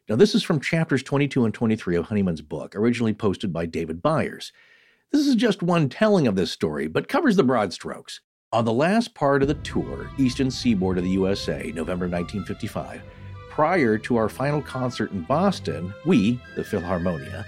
Now, 0.08 0.16
this 0.16 0.36
is 0.36 0.44
from 0.44 0.60
chapters 0.60 1.02
22 1.02 1.46
and 1.46 1.54
23 1.56 1.96
of 1.96 2.06
Honeyman's 2.06 2.44
book, 2.44 2.76
originally 2.76 3.14
posted 3.14 3.52
by 3.52 3.66
David 3.66 4.00
Byers. 4.00 4.54
This 5.12 5.26
is 5.26 5.34
just 5.34 5.64
one 5.64 5.90
telling 5.90 6.28
of 6.28 6.36
this 6.36 6.52
story, 6.52 6.88
but 6.88 7.08
covers 7.08 7.36
the 7.36 7.44
broad 7.44 7.74
strokes. 7.74 8.22
On 8.52 8.64
the 8.64 8.72
last 8.72 9.16
part 9.16 9.42
of 9.42 9.48
the 9.48 9.56
tour, 9.56 10.08
Eastern 10.20 10.52
Seaboard 10.52 11.00
of 11.00 11.04
the 11.04 11.10
USA, 11.10 11.72
November 11.74 12.08
1955, 12.08 13.02
prior 13.62 13.96
to 13.96 14.16
our 14.16 14.28
final 14.28 14.60
concert 14.60 15.12
in 15.12 15.22
Boston, 15.22 15.94
we, 16.04 16.40
the 16.56 16.64
Philharmonia, 16.64 17.46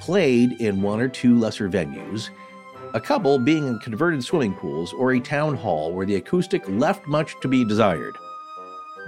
played 0.00 0.52
in 0.52 0.80
one 0.80 1.02
or 1.02 1.08
two 1.08 1.38
lesser 1.38 1.68
venues, 1.68 2.30
a 2.94 3.00
couple 3.00 3.38
being 3.38 3.66
in 3.66 3.78
converted 3.80 4.24
swimming 4.24 4.54
pools 4.54 4.94
or 4.94 5.12
a 5.12 5.20
town 5.20 5.54
hall 5.54 5.92
where 5.92 6.06
the 6.06 6.14
acoustic 6.14 6.66
left 6.66 7.06
much 7.06 7.34
to 7.42 7.46
be 7.46 7.62
desired. 7.62 8.16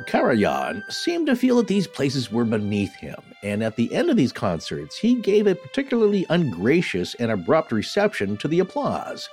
Karajan 0.06 0.82
seemed 0.92 1.26
to 1.28 1.36
feel 1.36 1.56
that 1.56 1.68
these 1.68 1.86
places 1.86 2.30
were 2.30 2.44
beneath 2.44 2.94
him, 2.96 3.16
and 3.42 3.62
at 3.62 3.76
the 3.76 3.90
end 3.94 4.10
of 4.10 4.18
these 4.18 4.30
concerts, 4.30 4.98
he 4.98 5.22
gave 5.22 5.46
a 5.46 5.54
particularly 5.54 6.26
ungracious 6.28 7.14
and 7.14 7.30
abrupt 7.30 7.72
reception 7.72 8.36
to 8.36 8.46
the 8.46 8.60
applause. 8.60 9.26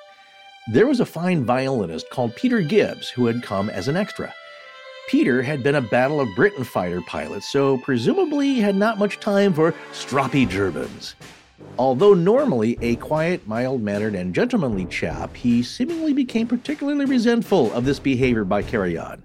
There 0.72 0.88
was 0.88 1.02
a 1.02 1.06
fine 1.06 1.44
violinist 1.44 2.10
called 2.12 2.38
Peter 2.38 2.62
Gibbs 2.62 3.10
who 3.10 3.26
had 3.26 3.44
come 3.44 3.70
as 3.70 3.90
an 3.90 3.98
extra. 3.98 4.34
Peter 5.10 5.42
had 5.42 5.64
been 5.64 5.74
a 5.74 5.82
Battle 5.82 6.22
of 6.22 6.36
Britain 6.36 6.64
fighter 6.64 7.02
pilot, 7.02 7.42
so 7.42 7.80
presumably 7.80 8.60
had 8.60 8.76
not 8.76 9.00
much 9.00 9.20
time 9.20 9.52
for 9.52 9.74
stroppy 9.92 10.48
Germans. 10.48 11.16
Although 11.80 12.14
normally 12.14 12.78
a 12.82 12.96
quiet, 12.98 13.48
mild 13.48 13.82
mannered, 13.82 14.14
and 14.14 14.36
gentlemanly 14.36 14.86
chap, 14.86 15.36
he 15.36 15.64
seemingly 15.64 16.14
became 16.14 16.46
particularly 16.46 17.06
resentful 17.06 17.74
of 17.74 17.86
this 17.86 17.98
behavior 17.98 18.44
by 18.44 18.62
Karajan. 18.62 19.24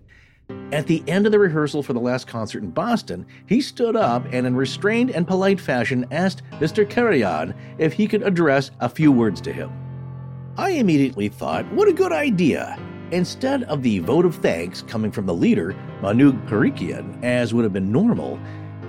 At 0.72 0.86
the 0.86 1.04
end 1.06 1.26
of 1.26 1.32
the 1.32 1.38
rehearsal 1.38 1.82
for 1.82 1.92
the 1.92 2.00
last 2.00 2.26
concert 2.26 2.62
in 2.62 2.70
Boston, 2.70 3.26
he 3.44 3.60
stood 3.60 3.94
up 3.94 4.24
and, 4.32 4.46
in 4.46 4.56
restrained 4.56 5.10
and 5.10 5.28
polite 5.28 5.60
fashion, 5.60 6.06
asked 6.10 6.40
Mr. 6.52 6.88
Karajan 6.88 7.54
if 7.76 7.92
he 7.92 8.08
could 8.08 8.22
address 8.22 8.70
a 8.80 8.88
few 8.88 9.12
words 9.12 9.38
to 9.42 9.52
him. 9.52 9.70
I 10.56 10.70
immediately 10.70 11.28
thought, 11.28 11.70
what 11.74 11.88
a 11.88 11.92
good 11.92 12.12
idea! 12.12 12.78
Instead 13.10 13.62
of 13.64 13.82
the 13.82 13.98
vote 14.00 14.24
of 14.24 14.36
thanks 14.36 14.82
coming 14.82 15.10
from 15.10 15.26
the 15.26 15.34
leader, 15.34 15.74
Manoug 16.00 16.46
Parikian, 16.48 17.22
as 17.22 17.52
would 17.52 17.64
have 17.64 17.72
been 17.72 17.92
normal, 17.92 18.38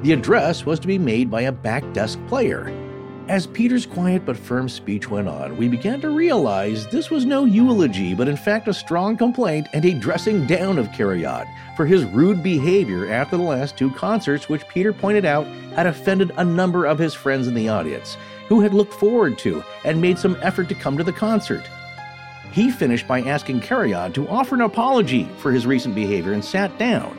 the 0.01 0.11
address 0.11 0.65
was 0.65 0.79
to 0.79 0.87
be 0.87 0.97
made 0.97 1.29
by 1.29 1.41
a 1.41 1.51
back 1.51 1.83
desk 1.93 2.19
player, 2.27 2.71
as 3.27 3.47
Peter's 3.47 3.87
quiet 3.87 4.23
but 4.23 4.37
firm 4.37 4.69
speech 4.69 5.09
went 5.09 5.27
on, 5.27 5.57
we 5.57 5.67
began 5.67 5.99
to 6.01 6.09
realize 6.09 6.85
this 6.85 7.09
was 7.09 7.25
no 7.25 7.45
eulogy, 7.45 8.13
but 8.13 8.27
in 8.27 8.37
fact 8.37 8.67
a 8.67 8.73
strong 8.73 9.17
complaint 9.17 9.67
and 9.73 9.83
a 9.83 9.95
dressing 9.95 10.45
down 10.45 10.77
of 10.77 10.89
Karajan 10.89 11.47
for 11.75 11.87
his 11.87 12.05
rude 12.05 12.43
behavior 12.43 13.11
after 13.11 13.35
the 13.35 13.41
last 13.41 13.77
two 13.77 13.89
concerts, 13.89 14.47
which 14.47 14.67
Peter 14.67 14.93
pointed 14.93 15.25
out 15.25 15.47
had 15.73 15.87
offended 15.87 16.33
a 16.37 16.45
number 16.45 16.85
of 16.85 16.99
his 16.99 17.15
friends 17.15 17.47
in 17.47 17.55
the 17.55 17.67
audience, 17.67 18.15
who 18.47 18.61
had 18.61 18.75
looked 18.75 18.93
forward 18.93 19.39
to 19.39 19.63
and 19.85 19.99
made 19.99 20.19
some 20.19 20.37
effort 20.43 20.69
to 20.69 20.75
come 20.75 20.95
to 20.95 21.03
the 21.03 21.11
concert. 21.11 21.67
He 22.55 22.71
finished 22.71 23.05
by 23.05 23.19
asking 23.19 23.59
Karajan 23.59 24.13
to 24.13 24.29
offer 24.29 24.55
an 24.55 24.61
apology 24.61 25.27
for 25.39 25.51
his 25.51 25.67
recent 25.67 25.93
behavior 25.93 26.31
and 26.31 26.43
sat 26.43 26.79
down. 26.79 27.17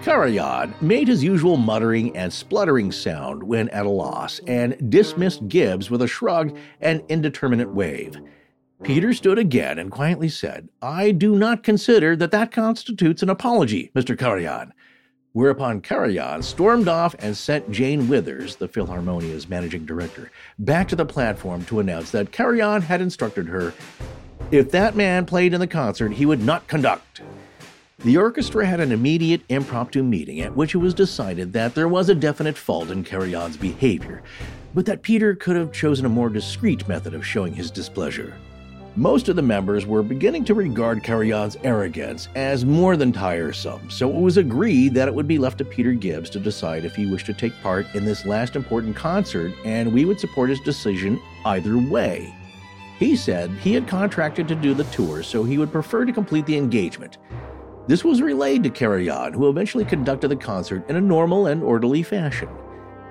Karajan 0.00 0.80
made 0.80 1.08
his 1.08 1.22
usual 1.22 1.58
muttering 1.58 2.16
and 2.16 2.32
spluttering 2.32 2.90
sound 2.90 3.42
when 3.42 3.68
at 3.68 3.84
a 3.84 3.90
loss 3.90 4.40
and 4.46 4.90
dismissed 4.90 5.46
Gibbs 5.46 5.90
with 5.90 6.00
a 6.00 6.06
shrug 6.06 6.56
and 6.80 7.02
indeterminate 7.10 7.68
wave. 7.68 8.18
Peter 8.82 9.12
stood 9.12 9.36
again 9.36 9.78
and 9.78 9.90
quietly 9.90 10.30
said, 10.30 10.70
I 10.80 11.10
do 11.10 11.36
not 11.36 11.62
consider 11.62 12.16
that 12.16 12.30
that 12.30 12.50
constitutes 12.50 13.22
an 13.22 13.28
apology, 13.28 13.90
Mr. 13.94 14.16
Karajan. 14.16 14.70
Whereupon 15.32 15.82
Karajan 15.82 16.42
stormed 16.42 16.88
off 16.88 17.14
and 17.18 17.36
sent 17.36 17.70
Jane 17.70 18.08
Withers, 18.08 18.56
the 18.56 18.68
Philharmonia's 18.68 19.50
managing 19.50 19.84
director, 19.84 20.32
back 20.58 20.88
to 20.88 20.96
the 20.96 21.04
platform 21.04 21.62
to 21.66 21.78
announce 21.78 22.10
that 22.12 22.32
Karajan 22.32 22.80
had 22.80 23.02
instructed 23.02 23.46
her 23.46 23.74
if 24.50 24.70
that 24.70 24.96
man 24.96 25.26
played 25.26 25.54
in 25.54 25.60
the 25.60 25.66
concert, 25.66 26.12
he 26.12 26.26
would 26.26 26.42
not 26.42 26.66
conduct. 26.66 27.22
The 28.02 28.16
orchestra 28.16 28.64
had 28.64 28.80
an 28.80 28.92
immediate 28.92 29.42
impromptu 29.50 30.02
meeting 30.02 30.40
at 30.40 30.56
which 30.56 30.74
it 30.74 30.78
was 30.78 30.94
decided 30.94 31.52
that 31.52 31.74
there 31.74 31.88
was 31.88 32.08
a 32.08 32.14
definite 32.14 32.56
fault 32.56 32.90
in 32.90 33.04
Karajan's 33.04 33.58
behavior, 33.58 34.22
but 34.74 34.86
that 34.86 35.02
Peter 35.02 35.34
could 35.34 35.54
have 35.54 35.70
chosen 35.70 36.06
a 36.06 36.08
more 36.08 36.30
discreet 36.30 36.88
method 36.88 37.12
of 37.12 37.26
showing 37.26 37.52
his 37.52 37.70
displeasure. 37.70 38.34
Most 38.96 39.28
of 39.28 39.36
the 39.36 39.42
members 39.42 39.86
were 39.86 40.02
beginning 40.02 40.44
to 40.46 40.54
regard 40.54 41.02
Karajan's 41.02 41.58
arrogance 41.62 42.28
as 42.34 42.64
more 42.64 42.96
than 42.96 43.12
tiresome, 43.12 43.88
so 43.90 44.08
it 44.08 44.20
was 44.20 44.36
agreed 44.36 44.94
that 44.94 45.06
it 45.06 45.14
would 45.14 45.28
be 45.28 45.38
left 45.38 45.58
to 45.58 45.64
Peter 45.64 45.92
Gibbs 45.92 46.30
to 46.30 46.40
decide 46.40 46.84
if 46.84 46.96
he 46.96 47.06
wished 47.06 47.26
to 47.26 47.34
take 47.34 47.52
part 47.62 47.86
in 47.94 48.04
this 48.04 48.24
last 48.24 48.56
important 48.56 48.96
concert, 48.96 49.52
and 49.64 49.92
we 49.92 50.06
would 50.06 50.18
support 50.18 50.50
his 50.50 50.60
decision 50.60 51.20
either 51.44 51.78
way. 51.78 52.34
He 53.00 53.16
said 53.16 53.50
he 53.52 53.72
had 53.72 53.88
contracted 53.88 54.46
to 54.48 54.54
do 54.54 54.74
the 54.74 54.84
tour, 54.84 55.22
so 55.22 55.42
he 55.42 55.56
would 55.56 55.72
prefer 55.72 56.04
to 56.04 56.12
complete 56.12 56.44
the 56.44 56.58
engagement. 56.58 57.16
This 57.86 58.04
was 58.04 58.20
relayed 58.20 58.62
to 58.64 58.70
Karajan, 58.70 59.32
who 59.32 59.48
eventually 59.48 59.86
conducted 59.86 60.28
the 60.28 60.36
concert 60.36 60.88
in 60.90 60.96
a 60.96 61.00
normal 61.00 61.46
and 61.46 61.62
orderly 61.62 62.02
fashion. 62.02 62.50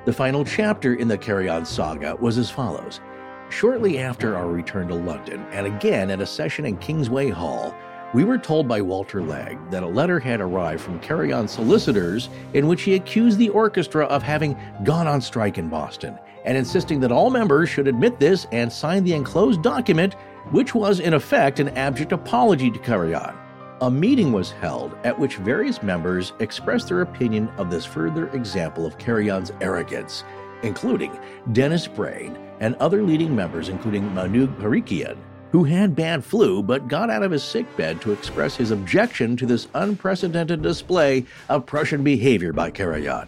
The 0.06 0.14
final 0.14 0.46
chapter 0.46 0.94
in 0.94 1.08
the 1.08 1.18
Karajan 1.18 1.66
saga 1.66 2.16
was 2.18 2.38
as 2.38 2.52
follows. 2.52 3.02
Shortly 3.50 3.98
after 3.98 4.36
our 4.38 4.48
return 4.48 4.88
to 4.90 4.94
London, 4.94 5.44
and 5.52 5.66
again 5.66 6.12
at 6.12 6.22
a 6.22 6.26
session 6.26 6.68
in 6.68 6.78
Kingsway 6.78 7.30
Hall, 7.30 7.76
we 8.14 8.24
were 8.24 8.38
told 8.38 8.68
by 8.68 8.82
Walter 8.82 9.22
Legg 9.22 9.57
that 9.70 9.84
a 9.84 9.88
letter 9.88 10.20
had 10.20 10.41
arrived 10.41 10.82
from 10.82 10.99
Karajan 10.99 11.47
solicitors 11.47 12.30
in 12.53 12.68
which 12.68 12.82
he 12.82 12.95
accused 12.95 13.38
the 13.38 13.49
orchestra 13.49 14.05
of 14.05 14.24
having 14.24 14.57
gone 14.84 15.07
on 15.07 15.22
strike 15.22 15.57
in 15.60 15.70
Boston 15.70 16.18
and 16.45 16.57
insisting 16.57 16.99
that 17.01 17.12
all 17.12 17.30
members 17.30 17.70
should 17.70 17.88
admit 17.88 18.20
this 18.20 18.47
and 18.51 18.72
sign 18.72 19.03
the 19.03 19.14
enclosed 19.14 19.62
document, 19.62 20.16
which 20.51 20.74
was 20.74 20.99
in 20.99 21.14
effect 21.14 21.60
an 21.60 21.70
abject 21.70 22.12
apology 22.12 22.72
to 22.72 22.80
Karajan. 22.80 23.36
A 23.82 23.91
meeting 23.91 24.32
was 24.32 24.51
held 24.51 24.95
at 25.03 25.18
which 25.18 25.36
various 25.38 25.84
members 25.84 26.34
expressed 26.39 26.88
their 26.88 27.01
opinion 27.01 27.47
of 27.57 27.70
this 27.70 27.86
further 27.86 28.30
example 28.30 28.86
of 28.86 28.97
Karajan's 28.97 29.51
arrogance, 29.62 30.24
including 30.64 31.18
Dennis 31.51 31.88
Brain 31.88 32.38
and 32.60 32.76
other 32.76 33.03
leading 33.03 33.36
members, 33.36 33.70
including 33.70 34.10
Manoug 34.10 34.57
Parikian, 34.60 35.18
who 35.52 35.64
had 35.64 35.95
bad 35.95 36.24
flu 36.24 36.62
but 36.62 36.88
got 36.88 37.10
out 37.10 37.24
of 37.24 37.32
his 37.32 37.43
sickbed 37.43 38.02
to 38.02 38.12
express 38.12 38.56
his 38.56 38.72
objection 38.72 39.36
to 39.38 39.45
this 39.45 39.68
unprecedented 39.74 40.62
display 40.62 41.26
of 41.50 41.66
Prussian 41.66 42.04
behavior 42.04 42.54
by 42.54 42.72
Karajan. 42.72 43.28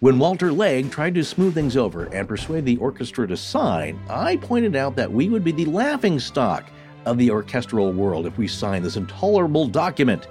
When 0.00 0.18
Walter 0.18 0.52
Legg 0.52 0.90
tried 0.90 1.14
to 1.14 1.24
smooth 1.24 1.54
things 1.54 1.76
over 1.76 2.04
and 2.06 2.28
persuade 2.28 2.64
the 2.64 2.76
orchestra 2.76 3.26
to 3.26 3.36
sign, 3.36 3.98
I 4.10 4.36
pointed 4.36 4.76
out 4.76 4.96
that 4.96 5.10
we 5.10 5.28
would 5.28 5.44
be 5.44 5.52
the 5.52 5.64
laughing 5.64 6.18
stock 6.18 6.68
of 7.06 7.16
the 7.18 7.30
orchestral 7.30 7.92
world 7.92 8.26
if 8.26 8.36
we 8.36 8.46
signed 8.46 8.84
this 8.84 8.96
intolerable 8.96 9.66
document. 9.66 10.26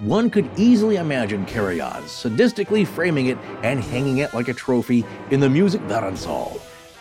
One 0.00 0.28
could 0.28 0.48
easily 0.56 0.96
imagine 0.96 1.40
On 1.40 1.46
sadistically 1.46 2.86
framing 2.86 3.26
it 3.26 3.38
and 3.62 3.80
hanging 3.80 4.18
it 4.18 4.34
like 4.34 4.48
a 4.48 4.54
trophy 4.54 5.04
in 5.30 5.40
the 5.40 5.48
Music. 5.48 5.80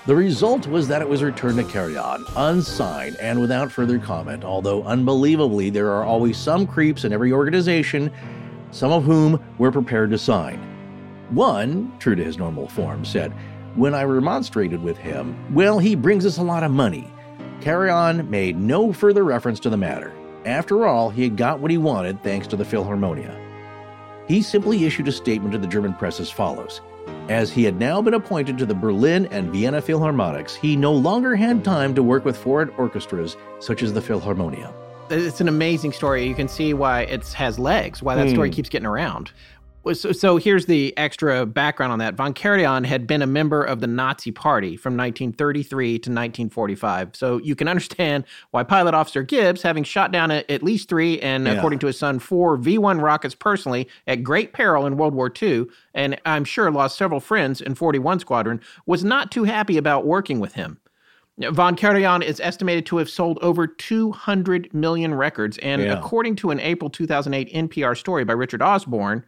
The 0.06 0.16
result 0.16 0.68
was 0.68 0.90
that 0.90 1.02
it 1.02 1.08
was 1.08 1.24
returned 1.24 1.56
to 1.60 1.64
Karajan, 1.64 2.30
unsigned 2.36 3.16
and 3.22 3.40
without 3.40 3.72
further 3.72 3.98
comment, 3.98 4.44
although 4.44 4.84
unbelievably 4.84 5.70
there 5.70 5.92
are 5.92 6.04
always 6.04 6.38
some 6.38 6.68
creeps 6.68 7.06
in 7.06 7.14
every 7.14 7.32
organization, 7.32 8.12
some 8.72 8.92
of 8.92 9.06
whom 9.06 9.42
were 9.58 9.72
prepared 9.72 10.10
to 10.10 10.18
sign. 10.18 10.60
One, 11.30 11.94
true 12.00 12.16
to 12.16 12.24
his 12.24 12.38
normal 12.38 12.68
form, 12.68 13.06
said, 13.06 13.32
When 13.76 13.96
I 13.96 14.04
remonstrated 14.04 14.84
with 14.84 14.98
him, 14.98 15.38
well, 15.56 15.80
he 15.80 15.96
brings 15.96 16.26
us 16.26 16.38
a 16.38 16.44
lot 16.44 16.64
of 16.64 16.72
money. 16.72 17.10
Karajan 17.62 18.28
made 18.28 18.58
no 18.58 18.92
further 18.92 19.24
reference 19.24 19.62
to 19.62 19.70
the 19.70 19.78
matter. 19.78 20.14
After 20.44 20.86
all, 20.86 21.12
he 21.12 21.24
had 21.24 21.38
got 21.38 21.62
what 21.62 21.72
he 21.72 21.78
wanted 21.78 22.22
thanks 22.22 22.48
to 22.48 22.58
the 22.58 22.66
Philharmonia. 22.66 23.40
He 24.28 24.42
simply 24.42 24.84
issued 24.84 25.08
a 25.08 25.14
statement 25.14 25.54
to 25.54 25.60
the 25.60 25.68
German 25.68 25.94
press 25.94 26.20
as 26.20 26.30
follows 26.30 26.82
As 27.30 27.52
he 27.52 27.64
had 27.64 27.80
now 27.80 28.02
been 28.02 28.14
appointed 28.14 28.58
to 28.58 28.66
the 28.66 28.74
Berlin 28.76 29.28
and 29.32 29.50
Vienna 29.52 29.82
Philharmonics, 29.82 30.56
he 30.56 30.76
no 30.76 30.92
longer 30.94 31.36
had 31.36 31.64
time 31.64 31.96
to 31.96 32.04
work 32.04 32.26
with 32.26 32.36
foreign 32.38 32.70
orchestras 32.78 33.38
such 33.60 33.82
as 33.82 33.94
the 33.94 34.02
Philharmonia. 34.02 34.74
It's 35.10 35.42
an 35.42 35.48
amazing 35.48 35.92
story. 35.92 36.26
You 36.26 36.34
can 36.36 36.48
see 36.48 36.74
why 36.74 37.02
it 37.02 37.28
has 37.34 37.60
legs, 37.60 38.02
why 38.02 38.16
that 38.16 38.30
story 38.30 38.50
Hmm. 38.50 38.54
keeps 38.56 38.70
getting 38.70 38.86
around. 38.88 39.32
So, 39.92 40.14
so 40.14 40.38
here's 40.38 40.66
the 40.66 40.98
extra 40.98 41.46
background 41.46 41.92
on 41.92 42.00
that. 42.00 42.14
Von 42.16 42.34
Karajan 42.34 42.86
had 42.86 43.06
been 43.06 43.22
a 43.22 43.28
member 43.28 43.62
of 43.62 43.82
the 43.82 43.88
Nazi 43.88 44.32
Party 44.32 44.78
from 44.78 44.94
1933 44.96 45.88
to 46.00 46.10
1945. 46.10 47.16
So 47.16 47.38
you 47.40 47.54
can 47.56 47.68
understand 47.70 48.24
why 48.52 48.64
Pilot 48.64 48.94
Officer 48.94 49.24
Gibbs, 49.24 49.62
having 49.62 49.84
shot 49.84 50.12
down 50.14 50.32
at, 50.32 50.50
at 50.50 50.64
least 50.64 50.88
three 50.88 51.20
and, 51.20 51.46
Yeah. 51.46 51.54
according 51.54 51.80
to 51.80 51.88
his 51.88 52.00
son, 52.00 52.20
four 52.20 52.56
V 52.56 52.78
1 52.78 53.00
rockets 53.02 53.36
personally 53.36 53.90
at 54.08 54.24
great 54.24 54.54
peril 54.54 54.86
in 54.86 54.96
World 54.96 55.14
War 55.14 55.32
II, 55.42 55.66
and 55.94 56.18
I'm 56.26 56.46
sure 56.46 56.72
lost 56.72 56.98
several 56.98 57.20
friends 57.20 57.60
in 57.60 57.76
41 57.76 58.20
Squadron, 58.20 58.62
was 58.86 59.04
not 59.04 59.32
too 59.32 59.44
happy 59.44 59.78
about 59.78 60.06
working 60.06 60.40
with 60.40 60.54
him. 60.54 60.80
Von 61.40 61.76
Karajan 61.76 62.24
is 62.24 62.40
estimated 62.40 62.86
to 62.86 62.98
have 62.98 63.10
sold 63.10 63.38
over 63.42 63.66
200 63.68 64.74
million 64.74 65.14
records. 65.16 65.58
And 65.58 65.82
Yeah. 65.82 65.94
according 65.98 66.36
to 66.38 66.52
an 66.52 66.60
April 66.60 66.90
2008 66.90 67.50
NPR 67.54 67.96
story 67.98 68.24
by 68.24 68.34
Richard 68.34 68.62
Osborne, 68.62 69.26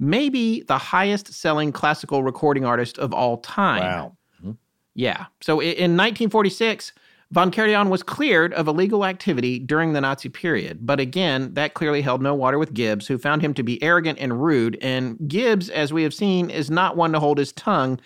maybe 0.00 0.62
the 0.62 0.78
highest 0.78 1.32
selling 1.32 1.70
classical 1.70 2.24
recording 2.24 2.64
artist 2.64 2.98
of 2.98 3.12
all 3.12 3.36
time. 3.36 3.82
Wow. 3.82 4.16
Mm-hmm. 4.40 4.52
Yeah. 4.94 5.26
So 5.40 5.60
in 5.60 5.96
1946, 5.96 6.92
Von 7.32 7.52
Karajan 7.52 7.90
was 7.90 8.02
cleared 8.02 8.52
of 8.54 8.66
illegal 8.66 9.04
activity 9.04 9.60
during 9.60 9.92
the 9.92 10.00
Nazi 10.00 10.28
period. 10.28 10.84
But 10.84 10.98
again, 10.98 11.54
that 11.54 11.74
clearly 11.74 12.02
held 12.02 12.20
no 12.20 12.34
water 12.34 12.58
with 12.58 12.74
Gibbs, 12.74 13.06
who 13.06 13.18
found 13.18 13.42
him 13.42 13.54
to 13.54 13.62
be 13.62 13.80
arrogant 13.82 14.18
and 14.18 14.42
rude. 14.42 14.76
And 14.82 15.16
Gibbs, 15.28 15.68
as 15.68 15.92
we 15.92 16.02
have 16.02 16.14
seen, 16.14 16.50
is 16.50 16.70
not 16.70 16.96
one 16.96 17.12
to 17.12 17.20
hold 17.20 17.38
his 17.38 17.52
tongue. 17.52 18.00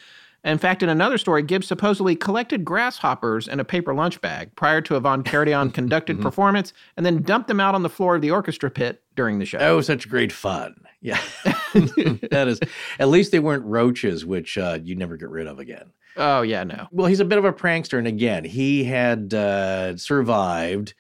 In 0.45 0.59
fact, 0.59 0.83
in 0.83 0.91
another 0.91 1.17
story, 1.17 1.43
Gibbs 1.43 1.67
supposedly 1.67 2.15
collected 2.15 2.67
grasshoppers 2.67 3.49
in 3.49 3.61
a 3.61 3.65
paper 3.65 3.95
lunch 3.95 4.21
bag 4.21 4.55
prior 4.57 4.83
to 4.83 4.97
a 4.97 5.01
Von 5.01 5.25
Karajan 5.25 5.73
conducted 5.73 6.15
mm-hmm. 6.17 6.23
performance 6.23 6.75
and 6.99 7.07
then 7.07 7.23
dumped 7.23 7.49
them 7.49 7.61
out 7.61 7.75
on 7.75 7.83
the 7.83 7.89
floor 7.89 8.17
of 8.17 8.21
the 8.21 8.31
orchestra 8.31 8.71
pit 8.71 9.03
during 9.17 9.39
the 9.39 9.47
show. 9.47 9.59
Oh, 9.59 9.81
such 9.81 10.07
great 10.07 10.33
fun. 10.33 10.75
Yeah. 11.05 11.21
that 11.45 12.47
is, 12.49 12.59
at 12.99 13.09
least 13.09 13.31
they 13.31 13.39
weren't 13.39 13.65
roaches, 13.67 14.25
which 14.25 14.57
uh, 14.57 14.79
you 14.83 14.97
never 14.97 15.19
get 15.19 15.29
rid 15.29 15.47
of 15.47 15.59
again. 15.59 15.93
Oh, 16.17 16.41
yeah, 16.41 16.65
no. 16.65 16.87
Well, 16.93 17.09
he's 17.09 17.21
a 17.21 17.27
bit 17.27 17.37
of 17.39 17.45
a 17.45 17.53
prankster. 17.53 17.99
And 17.99 18.07
again, 18.07 18.43
he 18.43 18.85
had 18.85 19.35
uh, 19.35 19.99
survived 19.99 20.95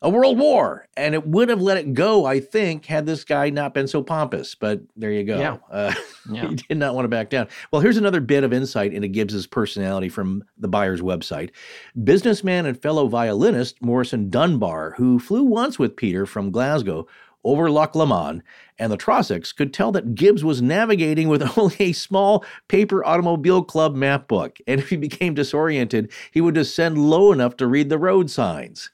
a 0.00 0.08
world 0.08 0.38
war 0.38 0.86
and 0.96 1.12
it 1.12 1.26
would 1.26 1.48
have 1.48 1.60
let 1.60 1.76
it 1.76 1.92
go, 1.92 2.24
I 2.24 2.38
think, 2.38 2.86
had 2.86 3.04
this 3.04 3.24
guy 3.24 3.50
not 3.50 3.74
been 3.74 3.88
so 3.88 4.00
pompous. 4.00 4.54
But 4.54 4.80
there 4.94 5.10
you 5.10 5.24
go. 5.24 5.38
Yeah. 5.38 5.56
Uh, 5.70 5.94
Yeah. 6.30 6.48
he 6.50 6.56
did 6.56 6.76
not 6.76 6.94
want 6.94 7.06
to 7.06 7.08
back 7.08 7.30
down. 7.30 7.48
Well, 7.72 7.80
here's 7.80 7.96
another 7.96 8.20
bit 8.20 8.44
of 8.44 8.52
insight 8.52 8.92
into 8.92 9.08
Gibbs's 9.08 9.46
personality 9.46 10.10
from 10.10 10.44
the 10.58 10.68
Byers 10.68 11.00
website. 11.00 11.50
Businessman 12.04 12.66
and 12.66 12.80
fellow 12.80 13.08
violinist 13.08 13.80
Morrison 13.80 14.28
Dunbar, 14.28 14.92
who 14.98 15.18
flew 15.18 15.42
once 15.42 15.78
with 15.78 15.96
Peter 15.96 16.26
from 16.26 16.50
Glasgow 16.50 17.06
over 17.44 17.70
Loch 17.70 17.94
Lomond 17.94 18.42
and 18.78 18.92
the 18.92 18.96
Trossachs, 18.96 19.54
could 19.54 19.72
tell 19.72 19.92
that 19.92 20.14
Gibbs 20.14 20.44
was 20.44 20.62
navigating 20.62 21.28
with 21.28 21.42
only 21.58 21.76
a 21.80 21.92
small 21.92 22.44
paper 22.68 23.04
automobile 23.04 23.62
club 23.62 23.94
map 23.94 24.28
book. 24.28 24.58
And 24.66 24.80
if 24.80 24.90
he 24.90 24.96
became 24.96 25.34
disoriented, 25.34 26.10
he 26.30 26.40
would 26.40 26.54
descend 26.54 26.98
low 26.98 27.32
enough 27.32 27.56
to 27.58 27.66
read 27.66 27.88
the 27.88 27.98
road 27.98 28.30
signs. 28.30 28.90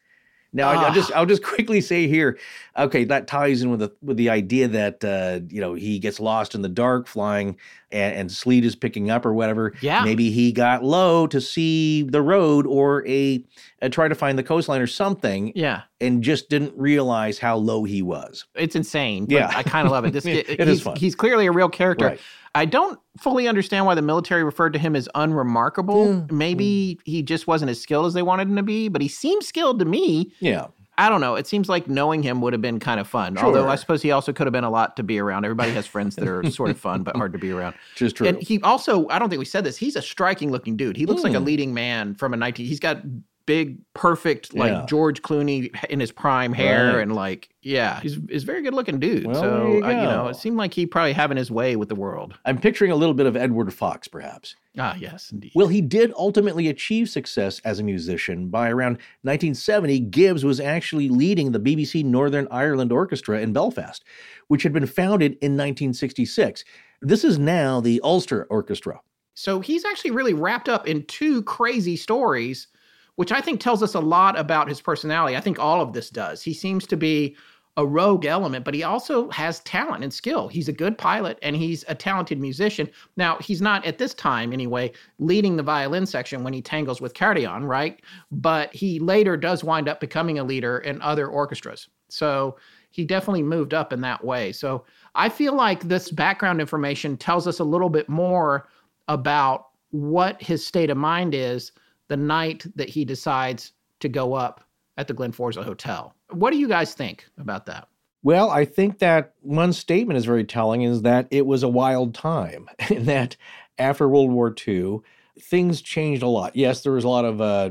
Now, 0.55 0.71
I- 0.71 0.75
I'll 0.77 0.85
Ah. 0.91 0.95
just 0.95 1.13
I'll 1.13 1.27
just 1.27 1.43
quickly 1.53 1.81
say 1.83 2.07
here, 2.09 2.39
okay, 2.79 3.05
that 3.05 3.27
ties 3.27 3.61
in 3.63 3.71
with 3.71 3.81
the 3.81 3.93
with 4.03 4.17
the 4.17 4.31
idea 4.31 4.69
that 4.69 5.05
uh, 5.05 5.41
you 5.49 5.61
know 5.61 5.75
he 5.75 5.99
gets 5.99 6.21
lost 6.21 6.55
in 6.55 6.63
the 6.63 6.69
dark, 6.69 7.07
flying, 7.09 7.57
and, 7.93 8.15
and 8.17 8.33
sleet 8.33 8.65
is 8.65 8.75
picking 8.77 9.11
up 9.11 9.27
or 9.27 9.35
whatever. 9.35 9.75
Yeah. 9.81 10.05
maybe 10.05 10.31
he 10.31 10.53
got 10.53 10.83
low 10.85 11.27
to 11.27 11.41
see 11.41 12.03
the 12.05 12.23
road 12.23 12.67
or 12.67 13.07
a, 13.07 13.45
a 13.83 13.91
try 13.91 14.09
to 14.09 14.15
find 14.15 14.39
the 14.39 14.43
coastline 14.45 14.81
or 14.81 14.87
something, 14.87 15.53
Yeah. 15.57 15.83
and 16.01 16.23
just 16.23 16.49
didn't 16.49 16.73
realize 16.77 17.39
how 17.39 17.57
low 17.57 17.83
he 17.85 18.01
was. 18.01 18.45
It's 18.55 18.77
insane. 18.77 19.27
but 19.27 19.35
Yeah. 19.35 19.53
I 19.55 19.63
kind 19.65 19.87
of 19.87 19.93
love 19.93 20.05
it. 20.05 20.13
This 20.13 20.25
It 20.27 20.47
kid, 20.47 20.61
is 20.61 20.69
he's, 20.69 20.83
fun. 20.83 20.97
he's 20.97 21.15
clearly 21.17 21.47
a 21.47 21.53
real 21.53 21.69
character. 21.69 22.07
Right. 22.07 22.21
I 22.55 22.65
don't 22.67 22.99
fully 23.19 23.49
understand 23.49 23.85
why 23.87 23.95
the 23.95 24.03
military 24.03 24.45
referred 24.45 24.73
to 24.75 24.79
him 24.79 24.95
as 24.95 25.09
unremarkable. 25.15 26.07
Mm, 26.07 26.31
Maybe 26.31 26.99
he 27.05 27.23
just 27.23 27.47
wasn't 27.47 27.71
as 27.71 27.81
skilled 27.81 28.07
as 28.07 28.15
they 28.15 28.23
wanted 28.23 28.49
him 28.49 28.57
to 28.57 28.63
be, 28.63 28.89
but 28.89 29.03
he 29.03 29.09
seems 29.09 29.47
skilled 29.49 29.79
to 29.81 29.85
me. 29.85 30.33
Yeah, 30.41 30.67
I 30.97 31.09
don't 31.09 31.21
know. 31.21 31.35
It 31.35 31.49
seems 31.49 31.69
like 31.69 31.89
knowing 31.89 32.23
him 32.23 32.41
would 32.41 32.53
have 32.53 32.63
been 32.63 32.79
kind 32.79 33.01
of 33.01 33.09
fun. 33.09 33.37
Although 33.39 33.69
I 33.69 33.75
suppose 33.75 34.01
he 34.03 34.13
also 34.13 34.33
could 34.33 34.47
have 34.47 34.53
been 34.53 34.63
a 34.63 34.71
lot 34.71 34.97
to 34.97 35.03
be 35.03 35.19
around. 35.19 35.45
Everybody 35.45 35.73
has 35.73 35.87
friends 35.87 36.15
that 36.15 36.29
are 36.29 36.49
sort 36.51 36.71
of 36.71 36.79
fun 36.79 37.03
but 37.03 37.17
hard 37.17 37.33
to 37.33 37.39
be 37.39 37.51
around. 37.51 37.75
just 37.97 38.15
true. 38.15 38.29
And 38.29 38.41
he 38.41 38.61
also, 38.63 39.09
I 39.09 39.19
don't 39.19 39.29
think 39.29 39.41
we 39.41 39.45
said 39.45 39.65
this, 39.65 39.77
he's 39.77 39.97
a 39.97 40.03
striking 40.03 40.53
looking 40.53 40.77
dude. 40.77 40.97
He 40.97 41.07
looks 41.07 41.25
like 41.25 41.35
a 41.35 41.39
Mm. 41.39 41.45
leading 41.47 41.75
man 41.75 42.15
from 42.15 42.33
a 42.33 42.37
19 42.37 42.65
he's 42.67 42.79
got 42.79 42.99
big, 43.47 43.79
perfect, 43.95 44.55
like 44.55 44.71
Yeah. 44.73 44.87
George 44.89 45.23
Clooney 45.23 45.71
in 45.91 46.01
his 46.01 46.11
prime 46.13 46.53
hair, 46.53 46.95
Right. 46.95 47.03
and 47.03 47.15
like, 47.15 47.49
yeah, 47.63 48.01
he's 48.01 48.19
he's 48.29 48.43
a 48.43 48.47
very 48.47 48.63
good 48.63 48.75
looking 48.75 48.99
dude. 48.99 49.27
Well, 49.27 49.35
so 49.35 49.67
you 49.75 49.85
uh, 49.85 49.89
you 49.89 49.95
know, 49.97 50.29
it 50.29 50.37
seemed 50.37 50.57
like 50.57 50.73
he 50.75 50.87
probably 50.87 51.13
having 51.13 51.37
his 51.37 51.51
way 51.51 51.77
with 51.77 51.89
the 51.89 51.95
world. 51.95 52.35
I'm 52.45 52.59
picturing 52.59 52.91
a 52.91 52.97
little 52.97 53.15
bit 53.15 53.27
of 53.27 53.37
Edward 53.37 53.73
Fox, 53.73 54.09
perhaps. 54.09 54.57
Ah, 54.79 54.97
yes, 54.99 55.31
indeed. 55.31 55.53
Well, 55.55 55.69
he 55.69 55.81
did 55.81 56.13
ultimately 56.17 56.69
achieve 56.69 57.09
success 57.09 57.61
as 57.65 57.79
a 57.79 57.83
musician. 57.85 58.49
By 58.49 58.71
around 58.71 58.99
1970, 59.23 60.01
Gibbs 60.01 60.45
was 60.45 60.59
actually 60.61 61.09
leading 61.09 61.53
the 61.53 61.61
BBC 61.61 62.05
Northern 62.05 62.49
Ireland 62.51 62.93
Orchestra 62.93 63.41
in 63.41 63.53
Belfast, 63.53 64.03
which 64.49 64.63
had 64.63 64.73
been 64.73 64.87
founded 64.87 65.33
in 65.43 65.57
1966. 65.57 66.65
This 67.03 67.25
is 67.25 67.39
now 67.39 67.81
the 67.81 68.01
Ulster 68.03 68.45
Orchestra. 68.51 69.01
So 69.35 69.61
he's 69.61 69.85
actually 69.85 70.13
really 70.13 70.35
wrapped 70.35 70.69
up 70.69 70.87
in 70.87 71.05
two 71.07 71.43
crazy 71.43 71.97
stories, 71.97 72.69
which 73.17 73.33
I 73.33 73.41
think 73.41 73.61
tells 73.61 73.83
us 73.83 73.95
a 73.95 74.01
lot 74.01 74.39
about 74.39 74.69
his 74.69 74.81
personality. 74.81 75.37
I 75.37 75.41
think 75.41 75.59
all 75.59 75.81
of 75.81 75.93
this 75.93 76.11
does. 76.11 76.43
He 76.43 76.53
seems 76.53 76.87
to 76.89 76.97
be 76.97 77.37
a 77.77 77.85
rogue 77.85 78.25
element, 78.25 78.65
but 78.65 78.75
he 78.75 78.85
also 78.85 79.29
has 79.31 79.59
talent 79.61 80.05
and 80.05 80.13
skill. 80.13 80.47
He's 80.47 80.69
a 80.69 80.73
good 80.73 80.97
pilot 80.97 81.39
and 81.43 81.57
he's 81.57 81.85
a 81.89 81.95
talented 81.95 82.41
musician. 82.41 82.89
Now, 83.17 83.37
he's 83.39 83.61
not 83.61 83.85
at 83.85 83.99
this 83.99 84.15
time 84.15 84.53
anyway 84.53 84.93
leading 85.19 85.57
the 85.57 85.63
violin 85.63 86.07
section 86.07 86.45
when 86.45 86.53
he 86.53 86.63
tangles 86.63 87.01
with 87.01 87.15
Karajan, 87.15 87.67
right? 87.67 88.01
But 88.31 88.73
he 88.73 89.01
later 89.01 89.37
does 89.37 89.65
wind 89.65 89.89
up 89.89 89.99
becoming 89.99 90.39
a 90.39 90.45
leader 90.45 90.79
in 90.79 91.03
other 91.03 91.27
orchestras. 91.27 91.89
So 92.09 92.57
he 92.91 93.05
definitely 93.05 93.43
moved 93.43 93.75
up 93.75 93.93
in 93.93 94.01
that 94.03 94.25
way. 94.25 94.53
So 94.53 94.85
I 95.17 95.29
feel 95.29 95.57
like 95.57 95.83
this 95.83 96.13
background 96.13 96.61
information 96.61 97.17
tells 97.17 97.49
us 97.49 97.59
a 97.59 97.65
little 97.65 97.91
bit 97.91 98.09
more 98.09 98.69
about 99.09 99.71
what 99.91 100.41
his 100.41 100.65
state 100.65 100.91
of 100.91 100.97
mind 100.97 101.35
is 101.35 101.73
the 102.09 102.17
night 102.17 102.65
that 102.77 102.89
he 102.89 103.05
decides 103.05 103.73
to 104.01 104.09
go 104.09 104.35
up 104.35 104.65
at 104.97 105.09
the 105.09 105.15
Glenforsa 105.15 105.65
Hotel. 105.65 106.15
What 106.31 106.53
do 106.53 106.59
you 106.59 106.69
guys 106.69 106.95
think 106.95 107.27
about 107.39 107.67
that? 107.67 107.89
Well, 108.23 108.51
I 108.51 108.65
think 108.65 108.99
that 109.01 109.35
one 109.41 109.73
statement 109.73 110.17
is 110.17 110.25
very 110.25 110.45
telling 110.45 110.83
is 110.83 111.03
that 111.03 111.29
it 111.31 111.47
was 111.47 111.63
a 111.63 111.69
wild 111.69 112.15
time, 112.15 112.69
and 112.79 113.07
that 113.07 113.37
after 113.79 114.09
World 114.09 114.31
War 114.31 114.55
II, 114.67 115.01
things 115.41 115.83
changed 115.83 116.23
a 116.23 116.29
lot. 116.29 116.57
Yes, 116.57 116.83
there 116.83 116.93
was 116.93 117.05
a 117.05 117.09
lot 117.09 117.25
of 117.25 117.41
uh, 117.41 117.71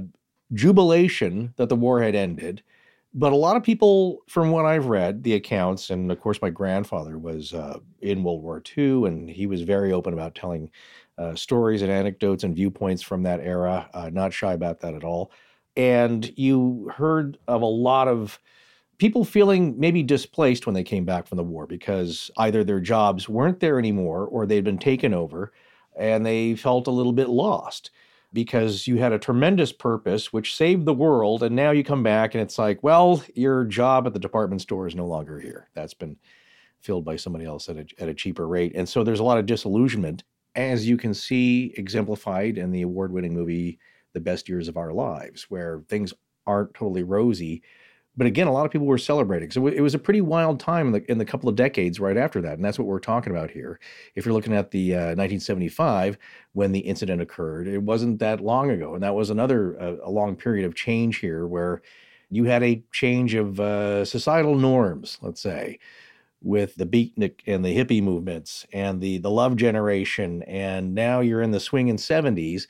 jubilation 0.54 1.54
that 1.58 1.70
the 1.70 1.76
war 1.76 2.02
had 2.02 2.14
ended, 2.14 2.62
but 3.16 3.34
a 3.34 3.38
lot 3.38 3.56
of 3.56 3.64
people, 3.64 4.22
from 4.28 4.52
what 4.52 4.66
I've 4.66 4.88
read, 4.88 5.24
the 5.24 5.34
accounts, 5.34 5.90
and 5.90 6.12
of 6.12 6.20
course, 6.20 6.42
my 6.42 6.50
grandfather 6.50 7.18
was 7.18 7.54
uh, 7.54 7.80
in 8.02 8.24
World 8.24 8.44
War 8.44 8.62
II, 8.78 9.06
and 9.06 9.30
he 9.30 9.46
was 9.46 9.62
very 9.62 9.92
open 9.92 10.14
about 10.14 10.36
telling 10.36 10.70
uh, 11.18 11.36
stories 11.36 11.82
and 11.82 11.92
anecdotes 11.92 12.44
and 12.44 12.56
viewpoints 12.56 13.02
from 13.02 13.24
that 13.24 13.40
era, 13.40 13.90
uh, 13.94 14.10
not 14.12 14.34
shy 14.34 14.54
about 14.54 14.80
that 14.82 14.94
at 14.94 15.04
all. 15.04 15.32
And 15.76 16.32
you 16.38 16.92
heard 16.96 17.38
of 17.48 17.62
a 17.62 17.66
lot 17.66 18.08
of 18.08 18.40
people 18.98 19.26
feeling 19.26 19.80
maybe 19.80 20.04
displaced 20.04 20.66
when 20.66 20.76
they 20.76 20.84
came 20.84 21.06
back 21.06 21.28
from 21.28 21.38
the 21.38 21.44
war 21.44 21.66
because 21.66 22.32
either 22.38 22.64
their 22.64 22.80
jobs 22.80 23.28
weren't 23.28 23.60
there 23.60 23.80
anymore 23.80 24.26
or 24.28 24.46
they'd 24.46 24.64
been 24.64 24.78
taken 24.78 25.14
over 25.14 25.52
and 25.96 26.26
they 26.26 26.56
felt 26.56 26.88
a 26.88 26.92
little 26.92 27.14
bit 27.14 27.30
lost 27.30 27.92
because 28.32 28.88
you 28.88 28.98
had 28.98 29.12
a 29.12 29.20
tremendous 29.20 29.72
purpose 29.72 30.32
which 30.32 30.56
saved 30.56 30.86
the 30.86 30.94
world 30.94 31.44
and 31.44 31.56
now 31.56 31.72
you 31.72 31.84
come 31.84 32.04
back 32.04 32.34
and 32.34 32.42
it's 32.42 32.58
like 32.58 32.82
well 32.84 33.24
your 33.36 33.66
job 33.66 34.08
at 34.08 34.14
the 34.14 34.20
department 34.20 34.62
store 34.62 34.88
is 34.88 34.96
no 34.96 35.06
longer 35.06 35.40
here 35.40 35.70
that's 35.74 35.94
been 35.94 36.16
filled 36.80 37.06
by 37.06 37.16
somebody 37.16 37.46
else 37.46 37.70
at 37.70 37.78
a, 37.78 37.86
at 38.00 38.10
a 38.10 38.14
cheaper 38.14 38.48
rate 38.48 38.72
and 38.76 38.88
so 38.88 39.04
there's 39.04 39.20
a 39.20 39.24
lot 39.24 39.38
of 39.38 39.46
disillusionment 39.46 40.24
as 40.56 40.88
you 40.88 40.98
can 40.98 41.14
see 41.14 41.74
exemplified 41.78 42.58
in 42.58 42.72
the 42.72 42.84
award-winning 42.84 43.34
movie 43.34 43.80
the 44.14 44.20
best 44.20 44.48
years 44.48 44.68
of 44.68 44.78
our 44.78 44.94
lives 44.94 45.48
where 45.50 45.82
things 45.90 46.14
aren't 46.46 46.74
totally 46.74 47.04
rosy 47.04 47.64
but 48.16 48.28
again, 48.28 48.48
a 48.48 48.52
lot 48.52 48.66
of 48.66 48.72
people 48.72 48.86
were 48.86 48.98
celebrating. 48.98 49.50
So 49.50 49.66
it 49.68 49.82
was 49.82 49.96
a 49.96 50.00
pretty 50.00 50.22
wild 50.22 50.60
time 50.60 50.88
in 50.88 50.94
the 50.94 51.12
in 51.12 51.18
the 51.18 51.26
couple 51.26 51.50
of 51.50 51.56
decades 51.56 52.00
right 52.00 52.18
after 52.18 52.42
that, 52.42 52.54
and 52.54 52.64
that's 52.64 52.78
what 52.78 52.88
we're 52.88 53.00
talking 53.00 53.32
about 53.32 53.50
here. 53.50 53.80
If 54.16 54.26
you're 54.26 54.34
looking 54.36 54.54
at 54.54 54.72
the 54.72 54.94
uh, 54.94 55.16
1975 55.16 56.18
when 56.54 56.72
the 56.72 56.80
incident 56.80 57.22
occurred, 57.22 57.68
it 57.68 57.82
wasn't 57.82 58.20
that 58.20 58.40
long 58.40 58.70
ago, 58.70 58.94
and 58.94 59.04
that 59.04 59.16
was 59.16 59.30
another 59.30 59.80
uh, 59.82 59.96
a 60.04 60.12
long 60.12 60.36
period 60.36 60.66
of 60.66 60.76
change 60.76 61.18
here 61.18 61.48
where 61.48 61.82
you 62.30 62.44
had 62.46 62.64
a 62.64 62.84
change 62.92 63.34
of 63.34 63.60
uh, 63.60 64.06
societal 64.06 64.56
norms, 64.56 65.18
let's 65.22 65.42
say, 65.42 65.80
with 66.44 66.76
the 66.76 66.86
beatnik 66.86 67.40
and 67.48 67.64
the 67.64 67.76
hippie 67.76 68.04
movements 68.04 68.66
and 68.74 69.02
the 69.02 69.18
the 69.18 69.32
love 69.32 69.56
generation, 69.56 70.44
and 70.44 70.94
now 70.94 71.20
you're 71.22 71.42
in 71.42 71.52
the 71.52 71.60
swinging 71.60 71.98
70s. 71.98 72.68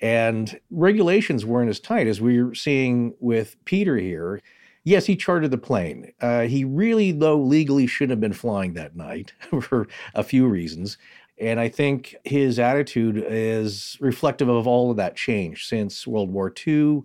And 0.00 0.58
regulations 0.70 1.44
weren't 1.44 1.70
as 1.70 1.80
tight 1.80 2.06
as 2.06 2.20
we 2.20 2.40
we're 2.42 2.54
seeing 2.54 3.14
with 3.18 3.56
Peter 3.64 3.96
here. 3.96 4.40
Yes, 4.84 5.06
he 5.06 5.16
chartered 5.16 5.50
the 5.50 5.58
plane. 5.58 6.12
Uh, 6.20 6.42
he 6.42 6.64
really, 6.64 7.10
though, 7.10 7.36
legally 7.36 7.86
shouldn't 7.86 8.12
have 8.12 8.20
been 8.20 8.32
flying 8.32 8.74
that 8.74 8.96
night 8.96 9.32
for 9.60 9.88
a 10.14 10.22
few 10.22 10.46
reasons. 10.46 10.98
And 11.40 11.60
I 11.60 11.68
think 11.68 12.16
his 12.24 12.58
attitude 12.58 13.24
is 13.26 13.96
reflective 14.00 14.48
of 14.48 14.66
all 14.66 14.90
of 14.90 14.96
that 14.96 15.16
change 15.16 15.66
since 15.66 16.06
World 16.06 16.30
War 16.30 16.52
II 16.66 17.02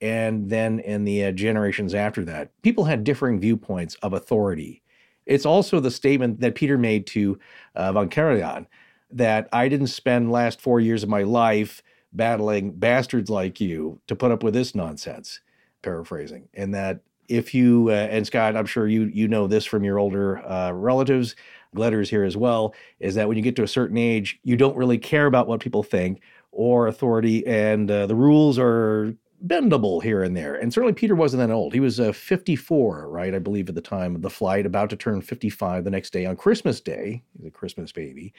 and 0.00 0.50
then 0.50 0.78
in 0.80 1.04
the 1.04 1.24
uh, 1.24 1.32
generations 1.32 1.94
after 1.94 2.24
that. 2.24 2.50
People 2.62 2.84
had 2.84 3.04
differing 3.04 3.40
viewpoints 3.40 3.94
of 3.96 4.12
authority. 4.12 4.82
It's 5.26 5.46
also 5.46 5.80
the 5.80 5.90
statement 5.90 6.40
that 6.40 6.54
Peter 6.54 6.78
made 6.78 7.06
to 7.08 7.38
uh, 7.74 7.92
Von 7.92 8.08
Karajan 8.08 8.66
that 9.10 9.48
I 9.52 9.68
didn't 9.68 9.88
spend 9.88 10.32
last 10.32 10.60
four 10.60 10.80
years 10.80 11.02
of 11.02 11.08
my 11.08 11.22
life 11.22 11.82
battling 12.12 12.72
bastards 12.72 13.28
like 13.28 13.60
you 13.60 14.00
to 14.06 14.16
put 14.16 14.32
up 14.32 14.42
with 14.42 14.54
this 14.54 14.74
nonsense 14.74 15.40
paraphrasing, 15.82 16.48
and 16.54 16.74
that 16.74 17.00
if 17.28 17.54
you 17.54 17.88
uh, 17.90 18.08
and 18.10 18.26
Scott, 18.26 18.56
I'm 18.56 18.66
sure 18.66 18.88
you 18.88 19.04
you 19.04 19.28
know 19.28 19.46
this 19.46 19.64
from 19.64 19.84
your 19.84 19.98
older 19.98 20.38
uh, 20.38 20.72
relatives, 20.72 21.36
letters 21.74 22.10
here 22.10 22.24
as 22.24 22.36
well, 22.36 22.74
is 23.00 23.14
that 23.16 23.28
when 23.28 23.36
you 23.36 23.42
get 23.42 23.56
to 23.56 23.62
a 23.62 23.68
certain 23.68 23.96
age, 23.96 24.38
you 24.44 24.56
don't 24.56 24.76
really 24.76 24.98
care 24.98 25.26
about 25.26 25.46
what 25.46 25.60
people 25.60 25.82
think 25.82 26.20
or 26.52 26.86
authority, 26.86 27.46
and 27.46 27.90
uh, 27.90 28.06
the 28.06 28.14
rules 28.14 28.58
are 28.58 29.14
bendable 29.44 30.02
here 30.02 30.22
and 30.22 30.36
there. 30.36 30.54
And 30.54 30.72
certainly 30.72 30.94
Peter 30.94 31.14
wasn't 31.14 31.46
that 31.46 31.52
old. 31.52 31.72
He 31.72 31.80
was 31.80 32.00
uh, 32.00 32.12
54, 32.12 33.08
right? 33.08 33.34
I 33.34 33.38
believe 33.38 33.68
at 33.68 33.74
the 33.74 33.80
time 33.80 34.14
of 34.14 34.22
the 34.22 34.30
flight, 34.30 34.66
about 34.66 34.90
to 34.90 34.96
turn 34.96 35.20
55 35.20 35.84
the 35.84 35.90
next 35.90 36.12
day 36.12 36.26
on 36.26 36.36
Christmas 36.36 36.80
Day. 36.80 37.22
He's 37.36 37.46
a 37.46 37.50
Christmas 37.50 37.92
baby. 37.92 38.32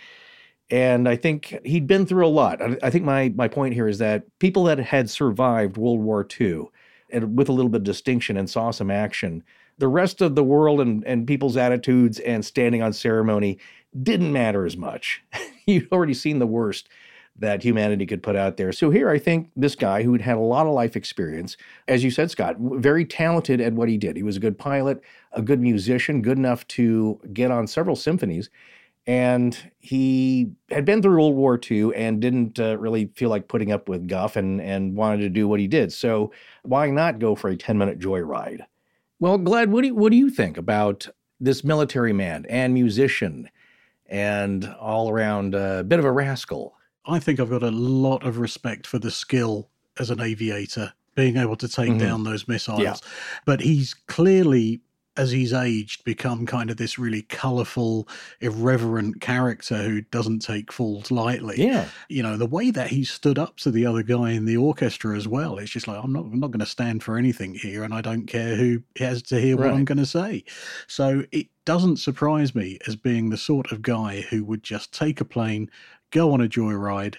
And 0.70 1.08
I 1.08 1.16
think 1.16 1.58
he'd 1.64 1.88
been 1.88 2.06
through 2.06 2.26
a 2.26 2.30
lot. 2.30 2.62
I, 2.62 2.78
I 2.84 2.90
think 2.90 3.06
my 3.06 3.34
my 3.36 3.48
point 3.48 3.74
here 3.74 3.88
is 3.88 4.00
that 4.00 4.26
people 4.40 4.66
that 4.66 4.80
had 4.80 5.10
survived 5.10 5.78
World 5.78 6.02
War 6.02 6.28
II 6.40 6.66
and 7.10 7.38
with 7.38 7.48
a 7.48 7.54
little 7.54 7.70
bit 7.70 7.78
of 7.78 7.84
distinction 7.84 8.38
and 8.38 8.50
saw 8.50 8.72
some 8.72 8.92
action. 8.92 9.44
The 9.78 9.88
rest 9.88 10.22
of 10.22 10.36
the 10.36 10.44
world 10.44 10.82
and, 10.82 11.06
and 11.06 11.28
people's 11.28 11.56
attitudes 11.56 12.20
and 12.20 12.44
standing 12.44 12.82
on 12.82 12.92
ceremony 12.92 13.60
didn't 14.02 14.34
matter 14.34 14.66
as 14.66 14.76
much. 14.76 15.24
You'd 15.66 15.92
already 15.92 16.14
seen 16.14 16.40
the 16.40 16.48
worst 16.48 16.90
that 17.40 17.64
humanity 17.64 18.06
could 18.06 18.24
put 18.24 18.36
out 18.36 18.58
there. 18.58 18.72
So 18.72 18.90
here 18.90 19.10
I 19.10 19.20
think 19.20 19.52
this 19.56 19.76
guy 19.76 20.04
who 20.04 20.12
had 20.14 20.22
had 20.22 20.38
a 20.38 20.42
lot 20.42 20.66
of 20.66 20.74
life 20.74 20.96
experience, 20.96 21.56
as 21.88 22.04
you 22.04 22.12
said, 22.12 22.32
Scott, 22.32 22.56
very 22.60 23.06
talented 23.06 23.62
at 23.62 23.74
what 23.74 23.90
he 23.90 23.98
did. 23.98 24.16
He 24.16 24.24
was 24.24 24.38
a 24.38 24.42
good 24.42 24.58
pilot, 24.58 25.02
a 25.32 25.42
good 25.42 25.62
musician, 25.62 26.22
good 26.22 26.38
enough 26.38 26.68
to 26.70 27.20
get 27.34 27.52
on 27.52 27.68
several 27.68 27.96
symphonies. 27.96 28.50
And 29.06 29.58
he 29.80 30.52
had 30.70 30.84
been 30.84 31.02
through 31.02 31.14
World 31.14 31.36
War 31.36 31.60
II 31.72 31.96
and 31.96 32.20
didn't 32.20 32.60
uh, 32.60 32.78
really 32.78 33.10
feel 33.16 33.30
like 33.30 33.48
putting 33.48 33.72
up 33.72 33.88
with 33.88 34.08
guff 34.08 34.36
and, 34.36 34.60
and 34.60 34.96
wanted 34.96 35.20
to 35.20 35.30
do 35.30 35.48
what 35.48 35.62
he 35.62 35.68
did. 35.68 35.94
So 35.94 36.34
why 36.64 36.90
not 36.90 37.20
go 37.20 37.34
for 37.34 37.50
a 37.50 37.56
10 37.56 37.78
minute 37.78 38.00
joyride? 38.00 38.66
Well, 39.20 39.38
Gled, 39.38 39.72
what 39.72 39.82
do 39.82 39.88
you, 39.88 39.96
what 39.96 40.12
do 40.12 40.18
you 40.18 40.30
think 40.30 40.58
about 40.58 41.08
this 41.40 41.64
military 41.64 42.14
man 42.14 42.46
and 42.50 42.74
musician 42.74 43.50
and 44.08 44.66
all 44.80 45.10
around 45.10 45.56
a 45.56 45.60
uh, 45.60 45.84
bit 45.84 46.00
of 46.00 46.06
a 46.06 46.12
rascal? 46.12 46.77
I 47.08 47.20
think 47.20 47.40
I've 47.40 47.50
got 47.50 47.64
a 47.64 47.72
lot 47.72 48.26
of 48.26 48.38
respect 48.38 48.86
for 48.86 49.00
the 49.00 49.12
skill 49.12 49.70
as 50.00 50.10
an 50.10 50.22
aviator, 50.22 50.94
being 51.16 51.38
able 51.38 51.56
to 51.56 51.68
take 51.68 51.92
Mhm. 51.92 52.00
down 52.00 52.24
those 52.24 52.48
missiles. 52.48 52.82
Yeah. 52.82 52.96
But 53.46 53.62
he's 53.62 53.94
clearly, 53.94 54.82
as 55.16 55.32
he's 55.32 55.52
aged, 55.54 56.04
become 56.04 56.46
kind 56.46 56.70
of 56.70 56.78
this 56.78 57.00
really 57.00 57.24
colorful, 57.24 58.08
irreverent 58.40 59.20
character 59.20 59.82
who 59.82 60.02
doesn't 60.02 60.40
take 60.44 60.72
falls 60.72 61.10
lightly. 61.10 61.56
Yeah. 61.58 61.88
You 62.08 62.22
know, 62.22 62.38
the 62.38 62.46
way 62.46 62.70
that 62.70 62.90
he 62.90 63.04
stood 63.04 63.40
up 63.40 63.58
to 63.58 63.72
the 63.72 63.86
other 63.86 64.04
guy 64.04 64.32
in 64.32 64.46
the 64.46 64.58
orchestra 64.58 65.18
as 65.18 65.28
well, 65.28 65.58
it's 65.58 65.72
just 65.72 65.88
like, 65.88 66.00
I'm 66.04 66.14
not, 66.14 66.26
I'm 66.26 66.40
not 66.40 66.52
going 66.52 66.60
to 66.60 66.68
stand 66.68 67.02
for 67.02 67.18
anything 67.18 67.56
here, 67.56 67.84
and 67.84 67.94
I 67.96 68.02
don't 68.02 68.28
care 68.28 68.56
who 68.56 68.84
has 69.00 69.24
to 69.24 69.42
hear 69.42 69.58
what 69.58 69.72
I'm 69.72 69.86
going 69.86 69.98
to 69.98 70.06
say. 70.06 70.44
So 70.86 71.24
it 71.32 71.48
doesn't 71.66 71.98
surprise 71.98 72.54
me 72.54 72.78
as 72.88 72.96
being 72.96 73.30
the 73.32 73.38
sort 73.38 73.72
of 73.72 73.82
guy 73.82 74.22
who 74.30 74.44
would 74.46 74.62
just 74.62 74.94
take 74.94 75.20
a 75.20 75.26
plane, 75.26 75.72
go 76.12 76.34
on 76.34 76.42
a 76.42 76.48
joyride, 76.48 77.16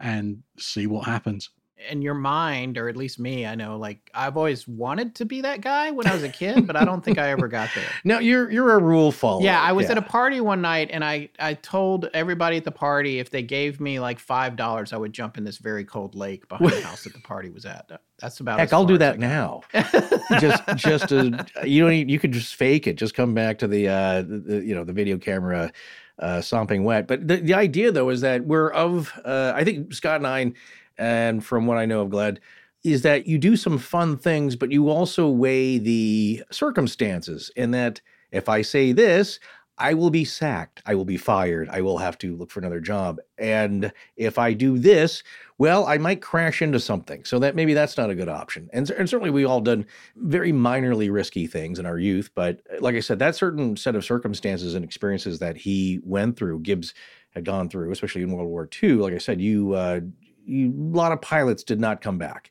and 0.00 0.42
see 0.58 0.86
what 0.86 1.04
happens. 1.06 1.50
in 1.90 2.02
your 2.02 2.14
mind, 2.14 2.76
or 2.76 2.88
at 2.88 2.96
least 2.96 3.20
me, 3.20 3.46
I 3.46 3.54
know, 3.54 3.78
like 3.78 4.10
I've 4.12 4.36
always 4.36 4.66
wanted 4.66 5.14
to 5.16 5.24
be 5.24 5.42
that 5.42 5.60
guy 5.60 5.92
when 5.92 6.08
I 6.08 6.12
was 6.14 6.24
a 6.24 6.28
kid, 6.28 6.66
but 6.66 6.74
I 6.74 6.84
don't 6.84 7.04
think 7.04 7.18
I 7.18 7.30
ever 7.30 7.46
got 7.46 7.70
there. 7.74 7.84
No, 8.04 8.18
you're 8.18 8.50
you're 8.50 8.74
a 8.74 8.82
rule 8.82 9.12
follower. 9.12 9.44
Yeah, 9.44 9.60
I 9.60 9.70
was 9.70 9.88
at 9.88 9.96
a 9.96 10.02
party 10.02 10.40
one 10.40 10.60
night 10.60 10.90
and 10.92 11.04
I 11.04 11.28
I 11.38 11.54
told 11.54 12.08
everybody 12.14 12.56
at 12.56 12.64
the 12.64 12.72
party 12.72 13.20
if 13.20 13.30
they 13.30 13.42
gave 13.42 13.80
me 13.80 14.00
like 14.00 14.18
five 14.18 14.56
dollars, 14.56 14.92
I 14.92 14.96
would 14.96 15.12
jump 15.12 15.38
in 15.38 15.44
this 15.44 15.58
very 15.58 15.84
cold 15.84 16.16
lake 16.16 16.48
behind 16.48 16.72
the 16.72 16.80
house 16.88 17.04
that 17.04 17.12
the 17.12 17.20
party 17.20 17.50
was 17.50 17.64
at. 17.64 17.88
That's 18.18 18.40
about 18.40 18.56
it. 18.58 18.62
Heck, 18.62 18.68
as 18.68 18.72
I'll 18.72 18.84
do 18.84 18.94
as 18.94 18.98
that 19.00 19.18
now. 19.20 19.60
just 20.40 20.62
just 20.74 21.08
to, 21.10 21.46
you 21.64 21.82
don't 21.82 21.92
even, 21.92 22.08
you 22.08 22.18
could 22.18 22.32
just 22.32 22.56
fake 22.56 22.88
it. 22.88 22.96
Just 22.96 23.14
come 23.14 23.34
back 23.34 23.58
to 23.58 23.68
the 23.68 23.86
uh 23.88 24.22
the, 24.22 24.38
the, 24.38 24.64
you 24.64 24.74
know 24.74 24.82
the 24.84 24.92
video 24.92 25.16
camera 25.16 25.70
uh 26.18 26.40
sopping 26.40 26.84
wet. 26.84 27.06
But 27.06 27.26
the, 27.26 27.36
the 27.36 27.54
idea 27.54 27.92
though 27.92 28.08
is 28.10 28.20
that 28.22 28.44
we're 28.44 28.70
of 28.70 29.12
uh 29.24 29.52
I 29.54 29.64
think 29.64 29.92
Scott 29.92 30.16
and 30.16 30.26
I 30.26 30.52
and 30.98 31.44
from 31.44 31.66
what 31.66 31.78
I 31.78 31.86
know 31.86 32.02
of 32.02 32.10
Gled 32.10 32.40
is 32.84 33.02
that 33.02 33.26
you 33.26 33.38
do 33.38 33.56
some 33.56 33.78
fun 33.78 34.16
things, 34.16 34.56
but 34.56 34.70
you 34.70 34.88
also 34.88 35.28
weigh 35.28 35.78
the 35.78 36.42
circumstances 36.50 37.50
in 37.56 37.72
that 37.72 38.00
if 38.30 38.48
I 38.48 38.62
say 38.62 38.92
this, 38.92 39.40
I 39.78 39.94
will 39.94 40.10
be 40.10 40.24
sacked. 40.24 40.82
I 40.86 40.94
will 40.94 41.04
be 41.04 41.16
fired. 41.16 41.68
I 41.70 41.80
will 41.80 41.98
have 41.98 42.18
to 42.18 42.36
look 42.36 42.50
for 42.50 42.60
another 42.60 42.80
job. 42.80 43.18
And 43.38 43.92
if 44.16 44.38
I 44.38 44.52
do 44.52 44.78
this, 44.78 45.22
well, 45.58 45.86
I 45.86 45.98
might 45.98 46.20
crash 46.20 46.60
into 46.60 46.80
something. 46.80 47.24
So 47.24 47.38
that 47.38 47.54
maybe 47.54 47.74
that's 47.74 47.96
not 47.96 48.10
a 48.10 48.14
good 48.14 48.28
option. 48.28 48.68
And, 48.72 48.90
and 48.90 49.08
certainly 49.08 49.30
we 49.30 49.44
all 49.44 49.60
done 49.60 49.86
very 50.16 50.52
minorly 50.52 51.10
risky 51.10 51.46
things 51.46 51.78
in 51.78 51.86
our 51.86 51.98
youth. 51.98 52.30
But 52.34 52.60
uh, 52.72 52.80
like 52.80 52.96
I 52.96 53.00
said, 53.00 53.18
that 53.20 53.36
certain 53.36 53.76
set 53.76 53.94
of 53.94 54.04
circumstances 54.04 54.74
and 54.74 54.84
experiences 54.84 55.38
that 55.38 55.56
he 55.56 56.00
went 56.02 56.36
through, 56.36 56.60
Gibbs 56.60 56.92
had 57.30 57.44
gone 57.44 57.68
through, 57.68 57.92
especially 57.92 58.22
in 58.22 58.32
World 58.32 58.48
War 58.48 58.68
II, 58.82 58.94
like 58.94 59.14
I 59.14 59.18
said, 59.18 59.40
you, 59.40 59.74
uh, 59.74 60.00
you 60.44 60.70
a 60.70 60.96
lot 60.96 61.12
of 61.12 61.20
pilots 61.20 61.62
did 61.62 61.80
not 61.80 62.00
come 62.00 62.18
back. 62.18 62.50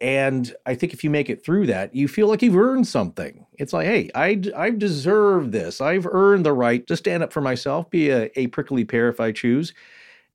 And 0.00 0.54
I 0.64 0.74
think 0.76 0.92
if 0.92 1.02
you 1.02 1.10
make 1.10 1.28
it 1.28 1.44
through 1.44 1.66
that, 1.66 1.94
you 1.94 2.06
feel 2.06 2.28
like 2.28 2.40
you've 2.42 2.56
earned 2.56 2.86
something. 2.86 3.46
It's 3.58 3.72
like, 3.72 3.86
hey, 3.86 4.10
I, 4.14 4.40
I've 4.56 4.78
deserved 4.78 5.50
this. 5.50 5.80
I've 5.80 6.06
earned 6.06 6.46
the 6.46 6.52
right 6.52 6.86
to 6.86 6.96
stand 6.96 7.24
up 7.24 7.32
for 7.32 7.40
myself, 7.40 7.90
be 7.90 8.10
a, 8.10 8.30
a 8.36 8.46
prickly 8.48 8.84
pear 8.84 9.08
if 9.08 9.18
I 9.18 9.32
choose. 9.32 9.74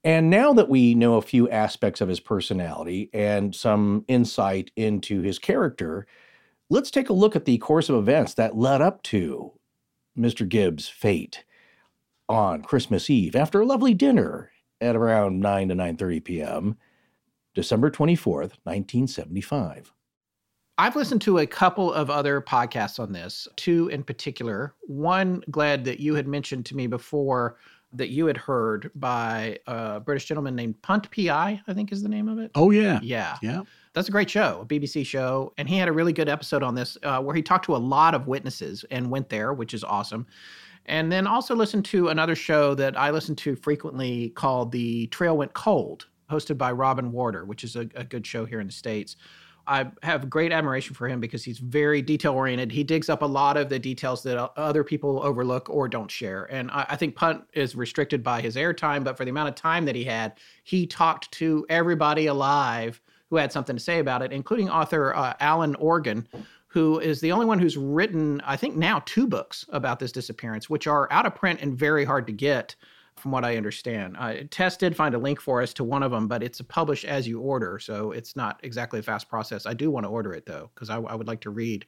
And 0.03 0.29
now 0.29 0.51
that 0.53 0.67
we 0.67 0.95
know 0.95 1.15
a 1.15 1.21
few 1.21 1.49
aspects 1.49 2.01
of 2.01 2.09
his 2.09 2.19
personality 2.19 3.09
and 3.13 3.55
some 3.55 4.03
insight 4.09 4.69
into 4.75 5.21
his 5.21 5.39
character, 5.39 6.05
let's 6.69 6.91
take 6.91 7.09
a 7.09 7.13
look 7.13 7.35
at 7.37 7.45
the 7.45 7.57
course 7.59 7.87
of 7.87 7.95
events 7.95 8.33
that 8.33 8.57
led 8.57 8.81
up 8.81 9.01
to 9.03 9.53
Mr. 10.17 10.47
Gibbs' 10.47 10.89
fate 10.89 11.45
on 12.27 12.63
Christmas 12.63 13.09
Eve 13.09 13.35
after 13.35 13.61
a 13.61 13.65
lovely 13.65 13.93
dinner 13.93 14.51
at 14.81 14.95
around 14.95 15.39
9 15.39 15.69
to 15.69 15.75
9:30 15.75 16.23
p.m. 16.23 16.77
December 17.53 17.89
24th, 17.91 18.57
1975. 18.63 19.93
I've 20.77 20.95
listened 20.95 21.21
to 21.21 21.37
a 21.37 21.45
couple 21.45 21.93
of 21.93 22.09
other 22.09 22.41
podcasts 22.41 22.99
on 22.99 23.13
this, 23.13 23.47
two 23.55 23.89
in 23.89 24.03
particular. 24.03 24.73
One, 24.87 25.43
Gled 25.51 25.85
that 25.85 25.99
you 25.99 26.15
had 26.15 26.27
mentioned 26.27 26.65
to 26.67 26.75
me 26.75 26.87
before 26.87 27.57
that 27.95 28.09
you 28.09 28.25
had 28.25 28.37
heard 28.37 28.89
by 28.95 29.59
a 29.67 29.99
British 29.99 30.25
gentleman 30.25 30.55
named 30.55 30.81
Punt 30.81 31.09
PI, 31.11 31.61
I 31.67 31.73
think 31.75 31.91
is 31.91 32.01
the 32.01 32.09
name 32.09 32.27
of 32.27 32.39
it. 32.39 32.49
Oh 32.55 32.71
yeah, 32.71 32.99
Yeah. 33.03 33.37
yeah. 33.43 33.61
That's 33.93 34.07
a 34.07 34.11
great 34.11 34.31
show, 34.31 34.61
a 34.61 34.65
BBC 34.65 35.05
show. 35.05 35.53
And 35.59 35.69
he 35.69 35.77
had 35.77 35.87
a 35.87 35.91
really 35.91 36.13
good 36.13 36.27
episode 36.27 36.63
on 36.63 36.73
this 36.73 36.97
uh, 37.03 37.21
where 37.21 37.35
he 37.35 37.43
talked 37.43 37.65
to 37.65 37.75
a 37.75 37.77
lot 37.77 38.15
of 38.15 38.25
witnesses 38.25 38.83
and 38.89 39.11
went 39.11 39.29
there, 39.29 39.53
which 39.53 39.75
is 39.75 39.83
awesome. 39.83 40.25
And 40.87 41.11
then 41.11 41.27
also 41.27 41.55
listened 41.55 41.85
to 41.85 42.09
another 42.09 42.35
show 42.35 42.73
that 42.73 42.97
I 42.97 43.11
listen 43.11 43.35
to 43.37 43.55
frequently 43.55 44.29
called 44.29 44.71
The 44.71 45.05
Trail 45.07 45.37
Went 45.37 45.53
Cold, 45.53 46.07
hosted 46.29 46.57
by 46.57 46.71
Robin 46.71 47.11
Warder, 47.11 47.45
which 47.45 47.63
is 47.63 47.75
a, 47.75 47.87
a 47.95 48.03
good 48.03 48.25
show 48.25 48.45
here 48.45 48.59
in 48.59 48.67
the 48.67 48.73
States. 48.73 49.15
I 49.65 49.91
have 50.01 50.29
great 50.29 50.51
admiration 50.51 50.93
for 50.93 51.07
him 51.07 51.21
because 51.21 51.43
he's 51.43 51.59
very 51.59 52.01
detail 52.01 52.33
oriented. 52.33 52.71
He 52.71 52.83
digs 52.83 53.07
up 53.07 53.21
a 53.21 53.25
lot 53.25 53.55
of 53.55 53.69
the 53.69 53.79
details 53.79 54.21
that 54.23 54.37
other 54.57 54.83
people 54.83 55.21
overlook 55.23 55.69
or 55.69 55.87
don't 55.87 56.11
share. 56.11 56.45
And 56.51 56.69
I, 56.71 56.85
I 56.89 56.95
think 56.97 57.15
Punt 57.15 57.43
is 57.53 57.75
restricted 57.75 58.23
by 58.23 58.41
his 58.41 58.57
airtime, 58.57 59.05
but 59.05 59.15
for 59.15 59.23
the 59.23 59.31
amount 59.31 59.49
of 59.49 59.55
time 59.55 59.85
that 59.85 59.95
he 59.95 60.03
had, 60.03 60.33
he 60.63 60.85
talked 60.85 61.31
to 61.33 61.65
everybody 61.69 62.27
alive 62.27 63.01
who 63.29 63.37
had 63.37 63.53
something 63.53 63.75
to 63.75 63.81
say 63.81 63.99
about 63.99 64.21
it, 64.21 64.33
including 64.33 64.69
author 64.69 65.15
uh, 65.15 65.33
Alan 65.39 65.75
Organ, 65.75 66.27
who 66.67 66.99
is 66.99 67.21
the 67.21 67.31
only 67.31 67.45
one 67.45 67.59
who's 67.59 67.77
written, 67.77 68.41
I 68.41 68.57
think 68.57 68.75
now, 68.75 69.01
two 69.05 69.27
books 69.27 69.65
about 69.69 69.99
this 69.99 70.11
disappearance, 70.11 70.69
which 70.69 70.87
are 70.87 71.07
out 71.11 71.25
of 71.25 71.35
print 71.35 71.61
and 71.61 71.77
very 71.77 72.03
hard 72.03 72.27
to 72.27 72.33
get 72.33 72.75
from 73.17 73.31
what 73.31 73.45
I 73.45 73.57
understand. 73.57 74.15
Uh, 74.17 74.35
Tess 74.49 74.77
did 74.77 74.95
find 74.95 75.15
a 75.15 75.17
link 75.17 75.39
for 75.39 75.61
us 75.61 75.73
to 75.75 75.83
one 75.83 76.03
of 76.03 76.11
them, 76.11 76.27
but 76.27 76.43
it's 76.43 76.59
a 76.59 76.63
publish 76.63 77.05
as 77.05 77.27
you 77.27 77.39
order, 77.39 77.79
so 77.79 78.11
it's 78.11 78.35
not 78.35 78.59
exactly 78.63 78.99
a 78.99 79.03
fast 79.03 79.29
process. 79.29 79.65
I 79.65 79.73
do 79.73 79.91
want 79.91 80.05
to 80.05 80.09
order 80.09 80.33
it 80.33 80.45
though, 80.45 80.69
because 80.73 80.89
I, 80.89 80.97
I 80.97 81.15
would 81.15 81.27
like 81.27 81.41
to 81.41 81.49
read 81.49 81.85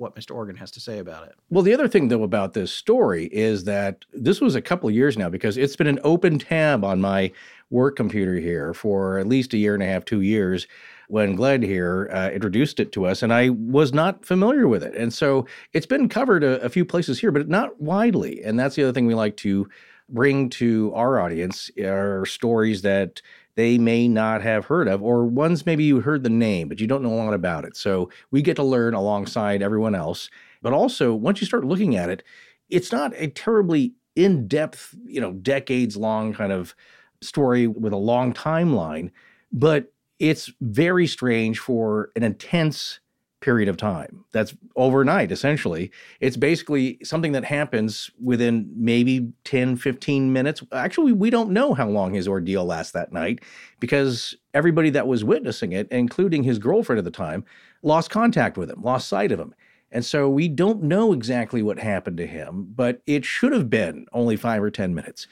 what 0.00 0.16
Mr. 0.16 0.34
Organ 0.34 0.56
has 0.56 0.70
to 0.70 0.80
say 0.80 0.98
about 0.98 1.28
it. 1.28 1.34
Well, 1.50 1.62
the 1.62 1.74
other 1.74 1.86
thing, 1.86 2.08
though, 2.08 2.22
about 2.22 2.54
this 2.54 2.72
story 2.72 3.26
is 3.26 3.64
that 3.64 4.06
this 4.14 4.40
was 4.40 4.54
a 4.54 4.62
couple 4.62 4.90
years 4.90 5.18
now 5.18 5.28
because 5.28 5.58
it's 5.58 5.76
been 5.76 5.86
an 5.86 6.00
open 6.02 6.38
tab 6.38 6.84
on 6.84 7.02
my 7.02 7.30
work 7.68 7.96
computer 7.96 8.36
here 8.36 8.72
for 8.72 9.18
at 9.18 9.28
least 9.28 9.52
a 9.52 9.58
year 9.58 9.74
and 9.74 9.82
a 9.82 9.86
half, 9.86 10.06
two 10.06 10.22
years 10.22 10.66
when 11.08 11.34
Gled 11.34 11.62
here 11.62 12.08
uh, 12.12 12.30
introduced 12.30 12.78
it 12.78 12.92
to 12.92 13.04
us, 13.04 13.22
and 13.22 13.32
I 13.32 13.50
was 13.50 13.92
not 13.92 14.24
familiar 14.24 14.68
with 14.68 14.84
it. 14.84 14.94
And 14.94 15.12
so 15.12 15.44
it's 15.72 15.86
been 15.86 16.08
covered 16.08 16.44
a, 16.44 16.60
a 16.62 16.68
few 16.68 16.84
places 16.84 17.18
here, 17.18 17.32
but 17.32 17.48
not 17.48 17.80
widely. 17.80 18.42
And 18.44 18.58
that's 18.58 18.76
the 18.76 18.84
other 18.84 18.92
thing 18.92 19.06
we 19.06 19.14
like 19.14 19.36
to 19.38 19.68
bring 20.12 20.50
to 20.50 20.92
our 20.94 21.20
audience 21.20 21.70
are 21.78 22.26
stories 22.26 22.82
that 22.82 23.22
they 23.56 23.78
may 23.78 24.08
not 24.08 24.42
have 24.42 24.66
heard 24.66 24.88
of, 24.88 25.02
or 25.02 25.26
ones 25.26 25.66
maybe 25.66 25.84
you 25.84 26.00
heard 26.00 26.22
the 26.22 26.30
name, 26.30 26.68
but 26.68 26.80
you 26.80 26.86
don't 26.86 27.02
know 27.02 27.12
a 27.12 27.22
lot 27.22 27.34
about 27.34 27.64
it. 27.64 27.76
So 27.76 28.10
we 28.30 28.42
get 28.42 28.56
to 28.56 28.62
learn 28.62 28.94
alongside 28.94 29.62
everyone 29.62 29.94
else. 29.94 30.30
But 30.62 30.72
also, 30.72 31.14
once 31.14 31.40
you 31.40 31.46
start 31.46 31.64
looking 31.64 31.96
at 31.96 32.10
it, 32.10 32.22
it's 32.68 32.92
not 32.92 33.12
a 33.16 33.28
terribly 33.28 33.94
in 34.16 34.46
depth, 34.46 34.94
you 35.04 35.20
know, 35.20 35.32
decades 35.32 35.96
long 35.96 36.32
kind 36.32 36.52
of 36.52 36.74
story 37.20 37.66
with 37.66 37.92
a 37.92 37.98
long 37.98 38.32
timeline, 38.32 39.10
but 39.52 39.92
it's 40.18 40.50
very 40.60 41.06
strange 41.06 41.58
for 41.58 42.10
an 42.16 42.22
intense 42.22 43.00
period 43.40 43.68
of 43.68 43.76
time. 43.76 44.24
That's 44.32 44.54
overnight, 44.76 45.32
essentially. 45.32 45.90
It's 46.20 46.36
basically 46.36 46.98
something 47.02 47.32
that 47.32 47.44
happens 47.44 48.10
within 48.22 48.70
maybe 48.74 49.32
10, 49.44 49.76
15 49.76 50.32
minutes. 50.32 50.62
Actually, 50.72 51.12
we 51.12 51.30
don't 51.30 51.50
know 51.50 51.74
how 51.74 51.88
long 51.88 52.14
his 52.14 52.28
ordeal 52.28 52.64
lasts 52.64 52.92
that 52.92 53.12
night 53.12 53.40
because 53.80 54.34
everybody 54.54 54.90
that 54.90 55.06
was 55.06 55.24
witnessing 55.24 55.72
it, 55.72 55.88
including 55.90 56.42
his 56.42 56.58
girlfriend 56.58 56.98
at 56.98 57.04
the 57.04 57.10
time, 57.10 57.44
lost 57.82 58.10
contact 58.10 58.58
with 58.58 58.70
him, 58.70 58.82
lost 58.82 59.08
sight 59.08 59.32
of 59.32 59.40
him. 59.40 59.54
And 59.90 60.04
so 60.04 60.28
we 60.28 60.46
don't 60.46 60.82
know 60.82 61.12
exactly 61.12 61.62
what 61.62 61.78
happened 61.78 62.18
to 62.18 62.26
him, 62.26 62.68
but 62.76 63.00
it 63.06 63.24
should 63.24 63.52
have 63.52 63.68
been 63.68 64.06
only 64.12 64.36
five 64.36 64.62
or 64.62 64.70
10 64.70 64.94
minutes. 64.94 65.26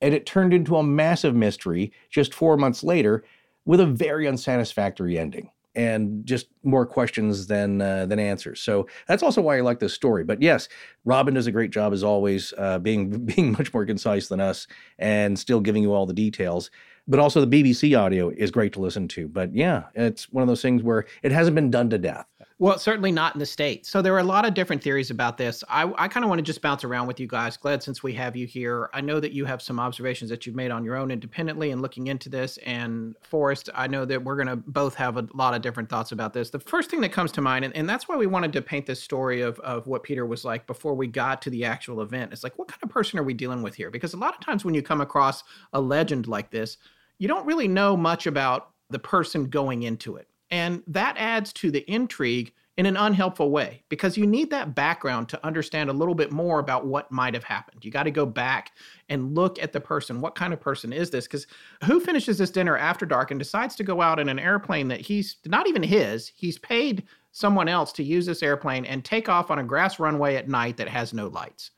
And 0.00 0.14
it 0.14 0.26
turned 0.26 0.54
into 0.54 0.76
a 0.76 0.84
massive 0.84 1.34
mystery 1.34 1.92
just 2.08 2.32
four 2.32 2.56
months 2.56 2.84
later 2.84 3.24
with 3.64 3.80
a 3.80 3.86
very 3.86 4.26
unsatisfactory 4.26 5.18
ending 5.18 5.50
and 5.78 6.26
just 6.26 6.48
more 6.64 6.84
questions 6.84 7.46
than 7.46 7.80
uh, 7.80 8.04
than 8.04 8.18
answers. 8.18 8.60
So 8.60 8.88
that's 9.06 9.22
also 9.22 9.40
why 9.40 9.58
I 9.58 9.60
like 9.60 9.78
this 9.78 9.94
story. 9.94 10.24
But 10.24 10.42
yes, 10.42 10.68
Robin 11.04 11.34
does 11.34 11.46
a 11.46 11.52
great 11.52 11.70
job 11.70 11.92
as 11.92 12.02
always, 12.02 12.52
uh, 12.58 12.80
being 12.80 13.24
being 13.24 13.52
much 13.52 13.72
more 13.72 13.86
concise 13.86 14.26
than 14.26 14.40
us 14.40 14.66
and 14.98 15.38
still 15.38 15.60
giving 15.60 15.84
you 15.84 15.94
all 15.94 16.04
the 16.04 16.12
details. 16.12 16.70
But 17.06 17.20
also 17.20 17.42
the 17.42 17.62
BBC 17.62 17.98
audio 17.98 18.30
is 18.30 18.50
great 18.50 18.72
to 18.74 18.80
listen 18.80 19.08
to. 19.08 19.28
But 19.28 19.54
yeah, 19.54 19.84
it's 19.94 20.30
one 20.30 20.42
of 20.42 20.48
those 20.48 20.60
things 20.60 20.82
where 20.82 21.06
it 21.22 21.32
hasn't 21.32 21.54
been 21.54 21.70
done 21.70 21.88
to 21.90 21.98
death. 21.98 22.26
Well, 22.60 22.76
certainly 22.76 23.12
not 23.12 23.36
in 23.36 23.38
the 23.38 23.46
States. 23.46 23.88
So 23.88 24.02
there 24.02 24.12
are 24.14 24.18
a 24.18 24.24
lot 24.24 24.44
of 24.44 24.52
different 24.52 24.82
theories 24.82 25.12
about 25.12 25.38
this. 25.38 25.62
I, 25.68 25.92
I 25.96 26.08
kind 26.08 26.24
of 26.24 26.28
want 26.28 26.40
to 26.40 26.42
just 26.42 26.60
bounce 26.60 26.82
around 26.82 27.06
with 27.06 27.20
you 27.20 27.28
guys. 27.28 27.56
Gled 27.56 27.84
since 27.84 28.02
we 28.02 28.12
have 28.14 28.34
you 28.34 28.48
here. 28.48 28.90
I 28.92 29.00
know 29.00 29.20
that 29.20 29.30
you 29.30 29.44
have 29.44 29.62
some 29.62 29.78
observations 29.78 30.28
that 30.30 30.44
you've 30.44 30.56
made 30.56 30.72
on 30.72 30.84
your 30.84 30.96
own 30.96 31.12
independently 31.12 31.70
and 31.70 31.80
looking 31.80 32.08
into 32.08 32.28
this. 32.28 32.56
And 32.58 33.14
Forrest, 33.22 33.70
I 33.76 33.86
know 33.86 34.04
that 34.06 34.24
we're 34.24 34.34
going 34.34 34.48
to 34.48 34.56
both 34.56 34.96
have 34.96 35.18
a 35.18 35.28
lot 35.34 35.54
of 35.54 35.62
different 35.62 35.88
thoughts 35.88 36.10
about 36.10 36.32
this. 36.32 36.50
The 36.50 36.58
first 36.58 36.90
thing 36.90 37.00
that 37.02 37.12
comes 37.12 37.30
to 37.32 37.40
mind, 37.40 37.64
and, 37.64 37.76
and 37.76 37.88
that's 37.88 38.08
why 38.08 38.16
we 38.16 38.26
wanted 38.26 38.52
to 38.54 38.60
paint 38.60 38.86
this 38.86 39.00
story 39.00 39.40
of, 39.40 39.60
of 39.60 39.86
what 39.86 40.02
Peter 40.02 40.26
was 40.26 40.44
like 40.44 40.66
before 40.66 40.94
we 40.94 41.06
got 41.06 41.40
to 41.42 41.50
the 41.50 41.64
actual 41.64 42.00
event. 42.00 42.32
It's 42.32 42.42
like, 42.42 42.58
what 42.58 42.66
kind 42.66 42.82
of 42.82 42.90
person 42.90 43.20
are 43.20 43.24
we 43.24 43.34
dealing 43.34 43.62
with 43.62 43.76
here? 43.76 43.92
Because 43.92 44.14
a 44.14 44.18
lot 44.18 44.34
of 44.34 44.40
times 44.40 44.64
when 44.64 44.74
you 44.74 44.82
come 44.82 45.00
across 45.00 45.44
a 45.72 45.80
legend 45.80 46.26
like 46.26 46.50
this, 46.50 46.76
you 47.18 47.28
don't 47.28 47.46
really 47.46 47.68
know 47.68 47.96
much 47.96 48.26
about 48.26 48.70
the 48.90 48.98
person 48.98 49.48
going 49.48 49.84
into 49.84 50.16
it. 50.16 50.26
And 50.50 50.82
that 50.86 51.16
adds 51.18 51.52
to 51.54 51.70
the 51.70 51.88
intrigue 51.90 52.52
in 52.78 52.86
an 52.86 52.96
unhelpful 52.96 53.50
way 53.50 53.82
because 53.88 54.16
you 54.16 54.24
need 54.24 54.50
that 54.50 54.74
background 54.76 55.28
to 55.28 55.44
understand 55.44 55.90
a 55.90 55.92
little 55.92 56.14
bit 56.14 56.30
more 56.30 56.60
about 56.60 56.86
what 56.86 57.10
might 57.10 57.34
have 57.34 57.42
happened. 57.42 57.84
You 57.84 57.90
got 57.90 58.04
to 58.04 58.12
go 58.12 58.24
back 58.24 58.70
and 59.08 59.34
look 59.34 59.60
at 59.60 59.72
the 59.72 59.80
person. 59.80 60.20
What 60.20 60.36
kind 60.36 60.52
of 60.52 60.60
person 60.60 60.92
is 60.92 61.10
this? 61.10 61.26
Because 61.26 61.48
who 61.84 61.98
finishes 61.98 62.38
this 62.38 62.50
dinner 62.50 62.78
after 62.78 63.04
dark 63.04 63.32
and 63.32 63.38
decides 63.38 63.74
to 63.76 63.84
go 63.84 64.00
out 64.00 64.20
in 64.20 64.28
an 64.28 64.38
airplane 64.38 64.86
that 64.88 65.00
he's 65.00 65.38
not 65.44 65.66
even 65.66 65.82
his, 65.82 66.30
he's 66.36 66.56
paid 66.56 67.02
someone 67.32 67.68
else 67.68 67.92
to 67.92 68.04
use 68.04 68.26
this 68.26 68.44
airplane 68.44 68.84
and 68.84 69.04
take 69.04 69.28
off 69.28 69.50
on 69.50 69.58
a 69.58 69.64
grass 69.64 69.98
runway 69.98 70.36
at 70.36 70.48
night 70.48 70.76
that 70.76 70.88
has 70.88 71.12
no 71.12 71.26
lights? 71.26 71.72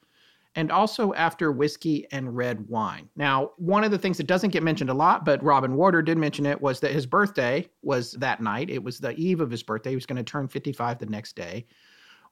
And 0.60 0.70
also 0.70 1.14
after 1.14 1.50
whiskey 1.50 2.06
and 2.12 2.36
red 2.36 2.68
wine. 2.68 3.08
Now, 3.16 3.52
one 3.56 3.82
of 3.82 3.90
the 3.90 3.96
things 3.96 4.18
that 4.18 4.26
doesn't 4.26 4.50
get 4.50 4.62
mentioned 4.62 4.90
a 4.90 4.94
lot, 4.94 5.24
but 5.24 5.42
Robin 5.42 5.74
Warder 5.74 6.02
did 6.02 6.18
mention 6.18 6.44
it, 6.44 6.60
was 6.60 6.80
that 6.80 6.90
his 6.90 7.06
birthday 7.06 7.66
was 7.80 8.12
that 8.12 8.42
night. 8.42 8.68
It 8.68 8.84
was 8.84 8.98
the 8.98 9.14
eve 9.14 9.40
of 9.40 9.50
his 9.50 9.62
birthday. 9.62 9.88
He 9.88 9.96
was 9.96 10.04
going 10.04 10.18
to 10.18 10.22
turn 10.22 10.48
55 10.48 10.98
the 10.98 11.06
next 11.06 11.34
day. 11.34 11.66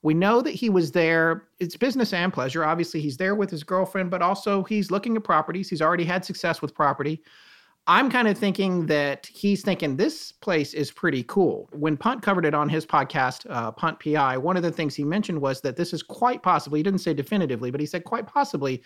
We 0.02 0.12
know 0.12 0.42
that 0.42 0.50
he 0.50 0.68
was 0.68 0.92
there. 0.92 1.48
It's 1.58 1.74
business 1.74 2.12
and 2.12 2.30
pleasure. 2.30 2.64
Obviously, 2.64 3.00
he's 3.00 3.16
there 3.16 3.34
with 3.34 3.48
his 3.48 3.64
girlfriend, 3.64 4.10
but 4.10 4.20
also 4.20 4.62
he's 4.64 4.90
looking 4.90 5.16
at 5.16 5.24
properties. 5.24 5.70
He's 5.70 5.82
already 5.82 6.04
had 6.04 6.22
success 6.22 6.60
with 6.60 6.74
property. 6.74 7.22
I'm 7.90 8.10
kind 8.10 8.28
of 8.28 8.36
thinking 8.36 8.84
that 8.86 9.24
he's 9.24 9.62
thinking 9.62 9.96
this 9.96 10.30
place 10.30 10.74
is 10.74 10.90
pretty 10.90 11.22
cool. 11.22 11.70
When 11.72 11.96
Punt 11.96 12.20
covered 12.20 12.44
it 12.44 12.52
on 12.52 12.68
his 12.68 12.84
podcast, 12.84 13.46
uh, 13.48 13.72
Punt 13.72 13.98
PI, 13.98 14.36
one 14.36 14.58
of 14.58 14.62
the 14.62 14.70
things 14.70 14.94
he 14.94 15.04
mentioned 15.04 15.40
was 15.40 15.62
that 15.62 15.76
this 15.76 15.94
is 15.94 16.02
quite 16.02 16.42
possibly, 16.42 16.80
he 16.80 16.82
didn't 16.82 17.00
say 17.00 17.14
definitively, 17.14 17.70
but 17.70 17.80
he 17.80 17.86
said 17.86 18.04
quite 18.04 18.26
possibly 18.26 18.82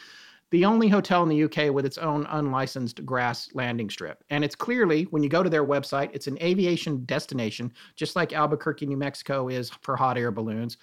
the 0.51 0.65
only 0.65 0.87
hotel 0.87 1.25
in 1.25 1.29
the 1.29 1.43
UK 1.43 1.75
with 1.75 1.85
its 1.85 1.99
own 1.99 2.27
unlicensed 2.31 3.05
grass 3.05 3.49
landing 3.55 3.91
strip. 3.91 4.23
And 4.31 4.45
it's 4.45 4.55
clearly, 4.55 5.05
when 5.05 5.25
you 5.25 5.29
go 5.29 5.43
to 5.43 5.51
their 5.51 5.67
website, 5.67 6.11
it's 6.13 6.29
an 6.29 6.41
aviation 6.41 7.05
destination, 7.05 7.73
just 7.97 8.15
like 8.15 8.33
Albuquerque, 8.33 8.87
New 8.87 8.97
Mexico 8.97 9.49
is 9.49 9.71
for 9.81 9.97
hot 9.97 10.17
air 10.17 10.31
balloons. 10.31 10.77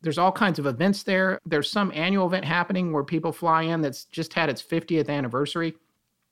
There's 0.00 0.16
all 0.18 0.32
kinds 0.32 0.58
of 0.58 0.64
events 0.64 1.02
there. 1.02 1.40
There's 1.44 1.70
some 1.70 1.92
annual 1.94 2.26
event 2.26 2.46
happening 2.46 2.90
where 2.90 3.04
people 3.04 3.32
fly 3.32 3.64
in 3.64 3.82
that's 3.82 4.06
just 4.06 4.32
had 4.32 4.48
its 4.48 4.62
50th 4.62 5.10
anniversary 5.10 5.74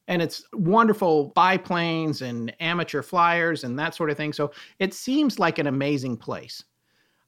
and 0.08 0.20
it's 0.20 0.44
wonderful 0.52 1.32
biplanes 1.34 2.22
and 2.22 2.54
amateur 2.60 3.02
flyers 3.02 3.64
and 3.64 3.78
that 3.78 3.94
sort 3.94 4.10
of 4.10 4.16
thing. 4.16 4.32
So 4.32 4.52
it 4.78 4.92
seems 4.92 5.38
like 5.38 5.58
an 5.58 5.66
amazing 5.66 6.16
place. 6.16 6.62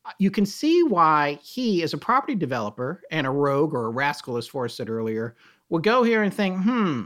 Uh, 0.05 0.11
you 0.19 0.31
can 0.31 0.47
see 0.47 0.83
why 0.83 1.39
he, 1.43 1.83
as 1.83 1.95
a 1.95 1.99
property 1.99 2.35
developer 2.35 3.03
and 3.11 3.27
a 3.27 3.31
rogue 3.31 3.75
or 3.75 3.87
a 3.87 3.91
rascal, 3.91 4.37
as 4.37 4.47
Forrest 4.47 4.77
said 4.77 4.91
earlier, 4.91 5.37
would 5.69 5.83
go 5.83 6.03
here 6.03 6.23
and 6.23 6.33
think, 6.33 6.63
hmm, 6.63 7.05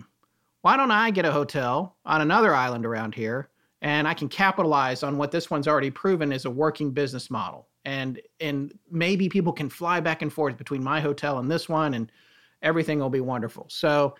why 0.63 0.77
don't 0.77 0.91
I 0.91 1.11
get 1.11 1.25
a 1.25 1.33
hotel 1.33 1.97
on 2.05 2.21
another 2.21 2.55
island 2.55 2.85
around 2.85 3.15
here 3.15 3.49
and 3.83 4.07
I 4.07 4.15
can 4.15 4.29
capitalize 4.29 5.03
on 5.03 5.17
what 5.17 5.31
this 5.31 5.51
one's 5.51 5.67
already 5.67 5.91
proven 5.91 6.33
is 6.33 6.45
a 6.45 6.51
working 6.51 6.91
business 6.91 7.31
model. 7.31 7.69
And 7.87 8.21
and 8.41 8.79
maybe 8.91 9.29
people 9.29 9.53
can 9.53 9.71
fly 9.71 10.01
back 10.01 10.21
and 10.21 10.33
forth 10.33 10.59
between 10.59 10.85
my 10.85 11.01
hotel 11.01 11.39
and 11.39 11.51
this 11.51 11.69
one 11.69 11.95
and 11.95 12.13
everything 12.63 12.99
will 12.99 13.09
be 13.09 13.23
wonderful. 13.23 13.67
So 13.71 14.15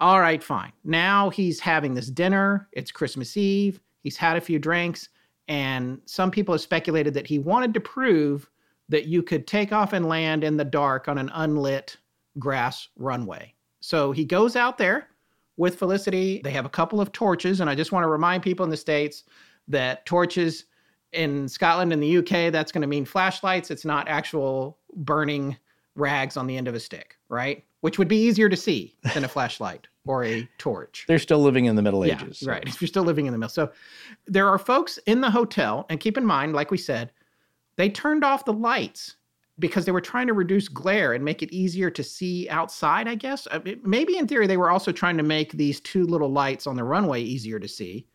all 0.00 0.20
right, 0.20 0.42
fine. 0.42 0.72
Now 0.84 1.30
he's 1.30 1.58
having 1.58 1.94
this 1.94 2.08
dinner. 2.08 2.68
It's 2.72 2.92
Christmas 2.92 3.36
Eve. 3.36 3.80
He's 4.02 4.16
had 4.16 4.36
a 4.36 4.40
few 4.40 4.58
drinks. 4.58 5.08
And 5.48 6.00
some 6.04 6.30
people 6.30 6.54
have 6.54 6.60
speculated 6.60 7.14
that 7.14 7.26
he 7.26 7.38
wanted 7.38 7.74
to 7.74 7.80
prove 7.80 8.48
that 8.88 9.06
you 9.06 9.22
could 9.22 9.46
take 9.46 9.72
off 9.72 9.92
and 9.92 10.06
land 10.06 10.44
in 10.44 10.56
the 10.56 10.64
dark 10.64 11.08
on 11.08 11.18
an 11.18 11.30
unlit 11.34 11.96
grass 12.38 12.88
runway. 12.96 13.54
So 13.80 14.12
he 14.12 14.24
goes 14.24 14.56
out 14.56 14.78
there 14.78 15.08
with 15.56 15.78
Felicity. 15.78 16.40
They 16.44 16.50
have 16.52 16.66
a 16.66 16.70
couple 16.70 17.00
of 17.00 17.12
torches. 17.12 17.60
And 17.60 17.68
I 17.68 17.74
just 17.74 17.92
want 17.92 18.04
to 18.04 18.08
remind 18.08 18.42
people 18.42 18.64
in 18.64 18.70
the 18.70 18.76
States 18.76 19.24
that 19.66 20.06
torches 20.06 20.64
in 21.12 21.48
Scotland 21.48 21.92
and 21.92 22.02
the 22.02 22.18
UK, 22.18 22.52
that's 22.52 22.70
going 22.70 22.82
to 22.82 22.88
mean 22.88 23.04
flashlights. 23.04 23.70
It's 23.70 23.84
not 23.84 24.08
actual 24.08 24.78
burning 24.94 25.56
rags 25.96 26.36
on 26.36 26.46
the 26.46 26.56
end 26.56 26.68
of 26.68 26.74
a 26.74 26.80
stick, 26.80 27.16
right? 27.28 27.64
Which 27.80 27.98
would 27.98 28.08
be 28.08 28.16
easier 28.16 28.48
to 28.48 28.56
see 28.56 28.94
than 29.14 29.24
a 29.24 29.28
flashlight 29.28 29.86
or 30.06 30.24
a 30.24 30.48
torch. 30.58 31.04
They're 31.06 31.18
still 31.18 31.38
living 31.38 31.66
in 31.66 31.76
the 31.76 31.82
Middle 31.82 32.04
yeah, 32.06 32.20
Ages. 32.20 32.38
So. 32.40 32.50
Right. 32.50 32.64
If 32.66 32.80
you're 32.80 32.88
still 32.88 33.04
living 33.04 33.26
in 33.26 33.32
the 33.32 33.38
middle. 33.38 33.50
So 33.50 33.70
there 34.26 34.48
are 34.48 34.58
folks 34.58 34.98
in 35.06 35.20
the 35.20 35.30
hotel, 35.30 35.86
and 35.88 36.00
keep 36.00 36.16
in 36.16 36.24
mind, 36.24 36.54
like 36.54 36.70
we 36.70 36.78
said, 36.78 37.12
they 37.76 37.88
turned 37.88 38.24
off 38.24 38.44
the 38.44 38.52
lights 38.52 39.16
because 39.58 39.84
they 39.84 39.92
were 39.92 40.00
trying 40.00 40.26
to 40.28 40.32
reduce 40.32 40.68
glare 40.68 41.14
and 41.14 41.24
make 41.24 41.42
it 41.42 41.52
easier 41.52 41.90
to 41.90 42.02
see 42.02 42.48
outside, 42.48 43.08
I 43.08 43.16
guess. 43.16 43.46
Maybe 43.82 44.16
in 44.16 44.26
theory, 44.26 44.46
they 44.46 44.56
were 44.56 44.70
also 44.70 44.92
trying 44.92 45.16
to 45.16 45.22
make 45.22 45.52
these 45.52 45.80
two 45.80 46.04
little 46.04 46.30
lights 46.30 46.66
on 46.66 46.76
the 46.76 46.84
runway 46.84 47.22
easier 47.22 47.58
to 47.58 47.68
see, 47.68 48.06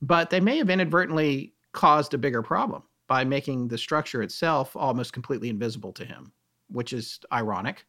but 0.00 0.30
they 0.30 0.40
may 0.40 0.56
have 0.58 0.70
inadvertently 0.70 1.54
caused 1.72 2.14
a 2.14 2.18
bigger 2.18 2.42
problem 2.42 2.82
by 3.06 3.24
making 3.24 3.68
the 3.68 3.76
structure 3.76 4.22
itself 4.22 4.74
almost 4.74 5.12
completely 5.12 5.50
invisible 5.50 5.92
to 5.92 6.04
him, 6.04 6.32
which 6.68 6.92
is 6.94 7.20
ironic 7.32 7.84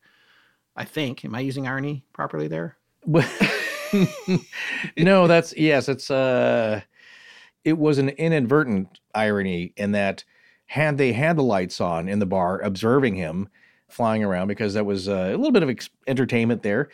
I 0.75 0.85
think. 0.85 1.23
Am 1.25 1.35
I 1.35 1.39
using 1.41 1.67
irony 1.67 2.05
properly 2.13 2.47
there? 2.47 2.77
no, 4.97 5.27
that's 5.27 5.55
yes, 5.55 5.89
it's 5.89 6.09
uh 6.09 6.81
it 7.63 7.77
was 7.77 7.97
an 7.97 8.09
inadvertent 8.09 8.99
irony 9.13 9.73
in 9.77 9.91
that 9.91 10.23
had 10.67 10.97
they 10.97 11.13
had 11.13 11.35
the 11.35 11.43
lights 11.43 11.79
on 11.79 12.07
in 12.07 12.19
the 12.19 12.25
bar 12.25 12.59
observing 12.61 13.15
him 13.15 13.49
flying 13.89 14.23
around 14.23 14.47
because 14.47 14.73
that 14.73 14.85
was 14.85 15.07
uh, 15.07 15.29
a 15.29 15.37
little 15.37 15.51
bit 15.51 15.63
of 15.63 15.69
ex- 15.69 15.89
entertainment 16.07 16.63
there, 16.63 16.89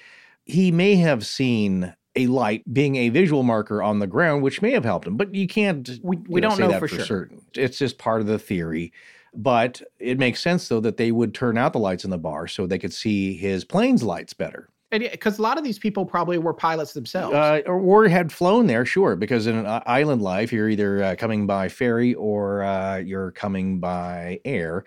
he 0.45 0.71
may 0.71 0.95
have 0.95 1.25
seen 1.25 1.93
a 2.15 2.27
light 2.27 2.63
being 2.73 2.95
a 2.97 3.09
visual 3.09 3.43
marker 3.43 3.82
on 3.82 3.99
the 3.99 4.07
ground, 4.07 4.43
which 4.43 4.61
may 4.61 4.71
have 4.71 4.84
helped 4.84 5.07
him. 5.07 5.15
But 5.15 5.34
you 5.34 5.47
can't. 5.47 5.89
We, 6.03 6.17
we 6.27 6.41
know, 6.41 6.49
don't 6.49 6.59
know 6.59 6.80
for, 6.80 6.88
for 6.88 6.95
sure. 6.95 7.05
certain. 7.05 7.45
It's 7.55 7.77
just 7.77 7.97
part 7.97 8.21
of 8.21 8.27
the 8.27 8.39
theory. 8.39 8.91
But 9.34 9.82
it 9.99 10.17
makes 10.17 10.41
sense, 10.41 10.67
though, 10.67 10.80
that 10.82 10.97
they 10.97 11.11
would 11.11 11.34
turn 11.34 11.57
out 11.57 11.73
the 11.73 11.80
lights 11.80 12.03
in 12.03 12.09
the 12.09 12.17
bar 12.17 12.47
so 12.47 12.65
they 12.65 12.80
could 12.80 12.93
see 12.93 13.36
his 13.36 13.63
plane's 13.63 14.03
lights 14.03 14.34
better. 14.34 14.69
Because 14.91 15.38
a 15.38 15.41
lot 15.43 15.59
of 15.59 15.63
these 15.63 15.77
people 15.77 16.03
probably 16.03 16.39
were 16.39 16.53
pilots 16.53 16.93
themselves. 16.93 17.36
Uh, 17.36 17.61
or, 17.67 17.80
or, 17.80 18.07
had 18.07 18.32
flown 18.32 18.65
there, 18.65 18.86
sure. 18.86 19.15
Because 19.15 19.45
in 19.45 19.55
an 19.55 19.82
island 19.86 20.23
life, 20.23 20.51
you're 20.51 20.67
either 20.69 21.03
uh, 21.03 21.15
coming 21.15 21.45
by 21.45 21.69
ferry 21.69 22.15
or 22.15 22.63
uh, 22.63 22.97
you're 22.97 23.32
coming 23.32 23.80
by 23.80 24.39
air. 24.45 24.86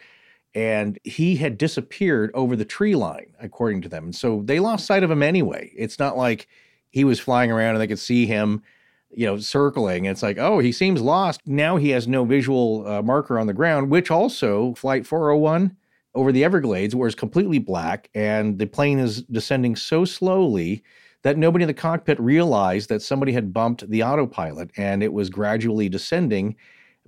And 0.54 0.98
he 1.04 1.36
had 1.36 1.56
disappeared 1.56 2.32
over 2.34 2.56
the 2.56 2.64
tree 2.64 2.96
line, 2.96 3.32
according 3.40 3.82
to 3.82 3.88
them. 3.88 4.06
And 4.06 4.14
so 4.14 4.42
they 4.44 4.58
lost 4.58 4.86
sight 4.86 5.04
of 5.04 5.10
him 5.10 5.22
anyway. 5.22 5.72
It's 5.76 6.00
not 6.00 6.16
like 6.16 6.48
he 6.90 7.04
was 7.04 7.20
flying 7.20 7.52
around 7.52 7.76
and 7.76 7.80
they 7.80 7.86
could 7.86 7.98
see 7.98 8.26
him 8.26 8.62
you 9.14 9.26
know, 9.26 9.38
circling. 9.38 10.06
It's 10.06 10.22
like, 10.22 10.38
oh, 10.38 10.58
he 10.58 10.72
seems 10.72 11.00
lost. 11.00 11.40
Now 11.46 11.76
he 11.76 11.90
has 11.90 12.08
no 12.08 12.24
visual 12.24 12.86
uh, 12.86 13.02
marker 13.02 13.38
on 13.38 13.46
the 13.46 13.52
ground, 13.52 13.90
which 13.90 14.10
also 14.10 14.74
Flight 14.74 15.06
401 15.06 15.76
over 16.14 16.32
the 16.32 16.44
Everglades 16.44 16.94
was 16.94 17.14
completely 17.14 17.58
black, 17.58 18.10
and 18.14 18.58
the 18.58 18.66
plane 18.66 18.98
is 18.98 19.22
descending 19.22 19.76
so 19.76 20.04
slowly 20.04 20.82
that 21.22 21.38
nobody 21.38 21.62
in 21.62 21.68
the 21.68 21.74
cockpit 21.74 22.20
realized 22.20 22.88
that 22.88 23.00
somebody 23.00 23.32
had 23.32 23.52
bumped 23.52 23.88
the 23.88 24.02
autopilot, 24.02 24.70
and 24.76 25.02
it 25.02 25.12
was 25.12 25.30
gradually 25.30 25.88
descending 25.88 26.56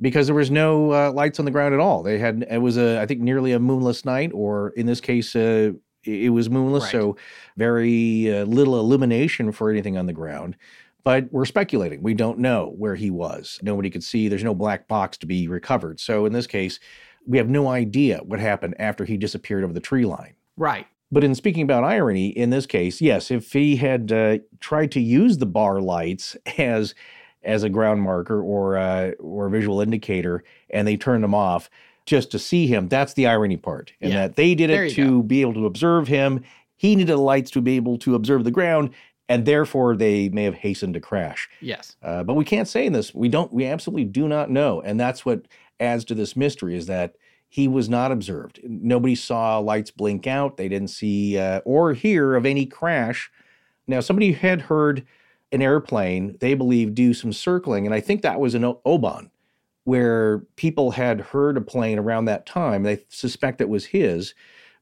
because 0.00 0.26
there 0.26 0.34
was 0.34 0.50
no 0.50 0.92
uh, 0.92 1.12
lights 1.12 1.38
on 1.38 1.44
the 1.44 1.50
ground 1.50 1.74
at 1.74 1.80
all. 1.80 2.02
They 2.02 2.18
had 2.18 2.46
it 2.50 2.58
was 2.58 2.76
a 2.76 3.00
I 3.00 3.06
think 3.06 3.20
nearly 3.20 3.52
a 3.52 3.60
moonless 3.60 4.04
night, 4.04 4.30
or 4.32 4.70
in 4.70 4.86
this 4.86 5.00
case, 5.00 5.36
uh, 5.36 5.72
it 6.04 6.32
was 6.32 6.48
moonless, 6.48 6.84
right. 6.84 6.92
so 6.92 7.16
very 7.56 8.34
uh, 8.34 8.44
little 8.44 8.78
illumination 8.78 9.52
for 9.52 9.70
anything 9.70 9.96
on 9.96 10.06
the 10.06 10.12
ground. 10.12 10.56
But 11.04 11.30
we're 11.30 11.44
speculating. 11.44 12.02
We 12.02 12.14
don't 12.14 12.38
know 12.38 12.72
where 12.76 12.94
he 12.94 13.10
was. 13.10 13.58
Nobody 13.62 13.90
could 13.90 14.02
see. 14.02 14.28
There's 14.28 14.42
no 14.42 14.54
black 14.54 14.88
box 14.88 15.18
to 15.18 15.26
be 15.26 15.46
recovered. 15.48 16.00
So 16.00 16.24
in 16.24 16.32
this 16.32 16.46
case, 16.46 16.80
we 17.26 17.38
have 17.38 17.48
no 17.48 17.68
idea 17.68 18.20
what 18.24 18.40
happened 18.40 18.74
after 18.78 19.04
he 19.04 19.16
disappeared 19.16 19.64
over 19.64 19.72
the 19.72 19.80
tree 19.80 20.06
line. 20.06 20.34
Right. 20.56 20.86
But 21.12 21.24
in 21.24 21.34
speaking 21.34 21.62
about 21.62 21.84
irony, 21.84 22.28
in 22.28 22.50
this 22.50 22.66
case, 22.66 23.00
yes, 23.00 23.30
if 23.30 23.52
he 23.52 23.76
had 23.76 24.10
uh, 24.10 24.38
tried 24.60 24.90
to 24.92 25.00
use 25.00 25.38
the 25.38 25.46
bar 25.46 25.80
lights 25.80 26.36
as 26.58 26.94
as 27.42 27.62
a 27.62 27.68
ground 27.68 28.00
marker 28.00 28.42
or 28.42 28.76
uh, 28.76 29.12
or 29.20 29.46
a 29.46 29.50
visual 29.50 29.80
indicator, 29.80 30.42
and 30.70 30.88
they 30.88 30.96
turned 30.96 31.22
them 31.22 31.34
off 31.34 31.70
just 32.06 32.30
to 32.32 32.38
see 32.38 32.66
him, 32.66 32.88
that's 32.88 33.14
the 33.14 33.26
irony 33.26 33.56
part, 33.56 33.92
and 34.00 34.12
yeah. 34.12 34.20
that 34.22 34.36
they 34.36 34.54
did 34.54 34.70
it 34.70 34.92
to 34.94 35.18
go. 35.18 35.22
be 35.22 35.40
able 35.40 35.54
to 35.54 35.66
observe 35.66 36.08
him. 36.08 36.42
He 36.76 36.96
needed 36.96 37.12
the 37.12 37.16
lights 37.16 37.50
to 37.52 37.60
be 37.60 37.76
able 37.76 37.98
to 37.98 38.14
observe 38.14 38.44
the 38.44 38.50
ground, 38.50 38.90
and 39.28 39.46
therefore 39.46 39.96
they 39.96 40.28
may 40.28 40.44
have 40.44 40.54
hastened 40.54 40.94
to 40.94 41.00
crash. 41.00 41.48
Yes. 41.60 41.96
Uh, 42.02 42.22
but 42.22 42.34
we 42.34 42.44
can't 42.44 42.68
say 42.68 42.86
in 42.86 42.92
this. 42.92 43.14
We 43.14 43.28
don't. 43.28 43.52
We 43.52 43.66
absolutely 43.66 44.04
do 44.04 44.28
not 44.28 44.50
know, 44.50 44.80
and 44.80 44.98
that's 44.98 45.24
what 45.24 45.46
adds 45.80 46.04
to 46.06 46.14
this 46.14 46.36
mystery 46.36 46.76
is 46.76 46.86
that 46.86 47.16
he 47.48 47.68
was 47.68 47.88
not 47.88 48.12
observed. 48.12 48.60
Nobody 48.64 49.14
saw 49.14 49.58
lights 49.58 49.90
blink 49.90 50.26
out. 50.26 50.56
They 50.56 50.68
didn't 50.68 50.88
see 50.88 51.38
uh, 51.38 51.60
or 51.64 51.94
hear 51.94 52.34
of 52.34 52.46
any 52.46 52.66
crash. 52.66 53.30
Now, 53.86 54.00
somebody 54.00 54.32
had 54.32 54.62
heard 54.62 55.06
an 55.52 55.62
airplane 55.62 56.36
they 56.40 56.54
believe 56.54 56.94
do 56.94 57.14
some 57.14 57.32
circling, 57.32 57.86
and 57.86 57.94
I 57.94 58.00
think 58.00 58.22
that 58.22 58.40
was 58.40 58.54
in 58.54 58.64
Oban, 58.84 59.30
where 59.84 60.40
people 60.56 60.92
had 60.92 61.20
heard 61.20 61.56
a 61.56 61.60
plane 61.60 61.98
around 61.98 62.24
that 62.24 62.46
time. 62.46 62.82
They 62.82 63.04
suspect 63.08 63.60
it 63.60 63.68
was 63.68 63.86
his, 63.86 64.34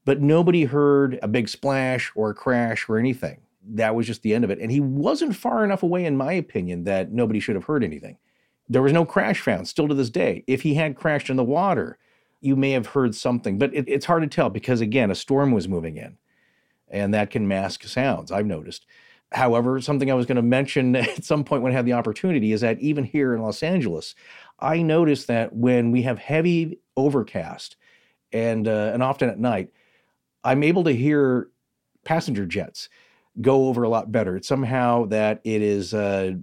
but 0.03 0.21
nobody 0.21 0.65
heard 0.65 1.19
a 1.21 1.27
big 1.27 1.49
splash 1.49 2.11
or 2.15 2.31
a 2.31 2.35
crash 2.35 2.89
or 2.89 2.97
anything 2.97 3.41
that 3.69 3.95
was 3.95 4.07
just 4.07 4.21
the 4.21 4.33
end 4.33 4.43
of 4.43 4.49
it. 4.49 4.59
And 4.59 4.71
he 4.71 4.79
wasn't 4.79 5.35
far 5.35 5.63
enough 5.63 5.83
away, 5.83 6.05
in 6.05 6.17
my 6.17 6.33
opinion, 6.33 6.83
that 6.83 7.11
nobody 7.11 7.39
should 7.39 7.55
have 7.55 7.65
heard 7.65 7.83
anything. 7.83 8.17
There 8.69 8.81
was 8.81 8.93
no 8.93 9.05
crash 9.05 9.41
found 9.41 9.67
still 9.67 9.87
to 9.87 9.93
this 9.93 10.09
day. 10.09 10.43
If 10.47 10.61
he 10.61 10.73
had 10.73 10.95
crashed 10.95 11.29
in 11.29 11.35
the 11.35 11.43
water, 11.43 11.97
you 12.41 12.55
may 12.55 12.71
have 12.71 12.87
heard 12.87 13.15
something, 13.15 13.57
but 13.57 13.73
it, 13.73 13.85
it's 13.87 14.05
hard 14.05 14.23
to 14.23 14.27
tell 14.27 14.49
because, 14.49 14.81
again, 14.81 15.11
a 15.11 15.15
storm 15.15 15.51
was 15.51 15.67
moving 15.67 15.97
in 15.97 16.17
and 16.93 17.13
that 17.13 17.31
can 17.31 17.47
mask 17.47 17.83
sounds, 17.83 18.31
I've 18.31 18.45
noticed. 18.45 18.85
However, 19.31 19.81
something 19.81 20.11
I 20.11 20.13
was 20.13 20.27
going 20.27 20.35
to 20.35 20.43
mention 20.43 20.95
at 20.95 21.25
some 21.25 21.43
point 21.43 21.63
when 21.63 21.73
I 21.73 21.75
had 21.75 21.85
the 21.85 21.93
opportunity 21.93 22.53
is 22.53 22.61
that 22.61 22.79
even 22.79 23.03
here 23.03 23.33
in 23.33 23.41
Los 23.41 23.63
Angeles, 23.63 24.15
I 24.59 24.81
noticed 24.81 25.27
that 25.27 25.53
when 25.53 25.91
we 25.91 26.03
have 26.03 26.19
heavy 26.19 26.79
overcast 26.95 27.75
and 28.31 28.67
uh, 28.67 28.91
and 28.93 29.03
often 29.03 29.29
at 29.29 29.39
night, 29.39 29.71
I'm 30.43 30.63
able 30.63 30.83
to 30.85 30.95
hear 30.95 31.49
passenger 32.05 32.45
jets 32.45 32.89
go 33.41 33.67
over 33.67 33.83
a 33.83 33.89
lot 33.89 34.11
better. 34.11 34.35
It's 34.35 34.47
somehow 34.47 35.05
that 35.05 35.41
it 35.43 35.61
is. 35.61 35.93
Uh, 35.93 36.33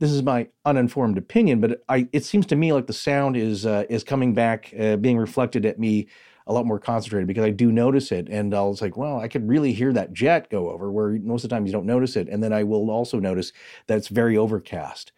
this 0.00 0.12
is 0.12 0.22
my 0.22 0.48
uninformed 0.64 1.18
opinion, 1.18 1.60
but 1.60 1.82
I, 1.88 2.08
it 2.12 2.24
seems 2.24 2.46
to 2.46 2.56
me 2.56 2.72
like 2.72 2.86
the 2.86 2.92
sound 2.92 3.36
is 3.36 3.66
uh, 3.66 3.84
is 3.90 4.04
coming 4.04 4.32
back, 4.32 4.72
uh, 4.78 4.96
being 4.96 5.18
reflected 5.18 5.66
at 5.66 5.78
me 5.78 6.06
a 6.46 6.52
lot 6.52 6.66
more 6.66 6.78
concentrated 6.78 7.26
because 7.26 7.44
I 7.44 7.50
do 7.50 7.72
notice 7.72 8.12
it, 8.12 8.28
and 8.28 8.54
I 8.54 8.62
was 8.62 8.80
like, 8.80 8.96
well, 8.96 9.18
I 9.18 9.28
could 9.28 9.48
really 9.48 9.72
hear 9.72 9.92
that 9.92 10.12
jet 10.12 10.50
go 10.50 10.70
over. 10.70 10.90
Where 10.90 11.10
most 11.10 11.44
of 11.44 11.50
the 11.50 11.56
time 11.56 11.66
you 11.66 11.72
don't 11.72 11.86
notice 11.86 12.16
it, 12.16 12.28
and 12.28 12.42
then 12.42 12.52
I 12.52 12.62
will 12.62 12.90
also 12.90 13.18
notice 13.18 13.52
that 13.86 13.98
it's 13.98 14.08
very 14.08 14.36
overcast. 14.36 15.12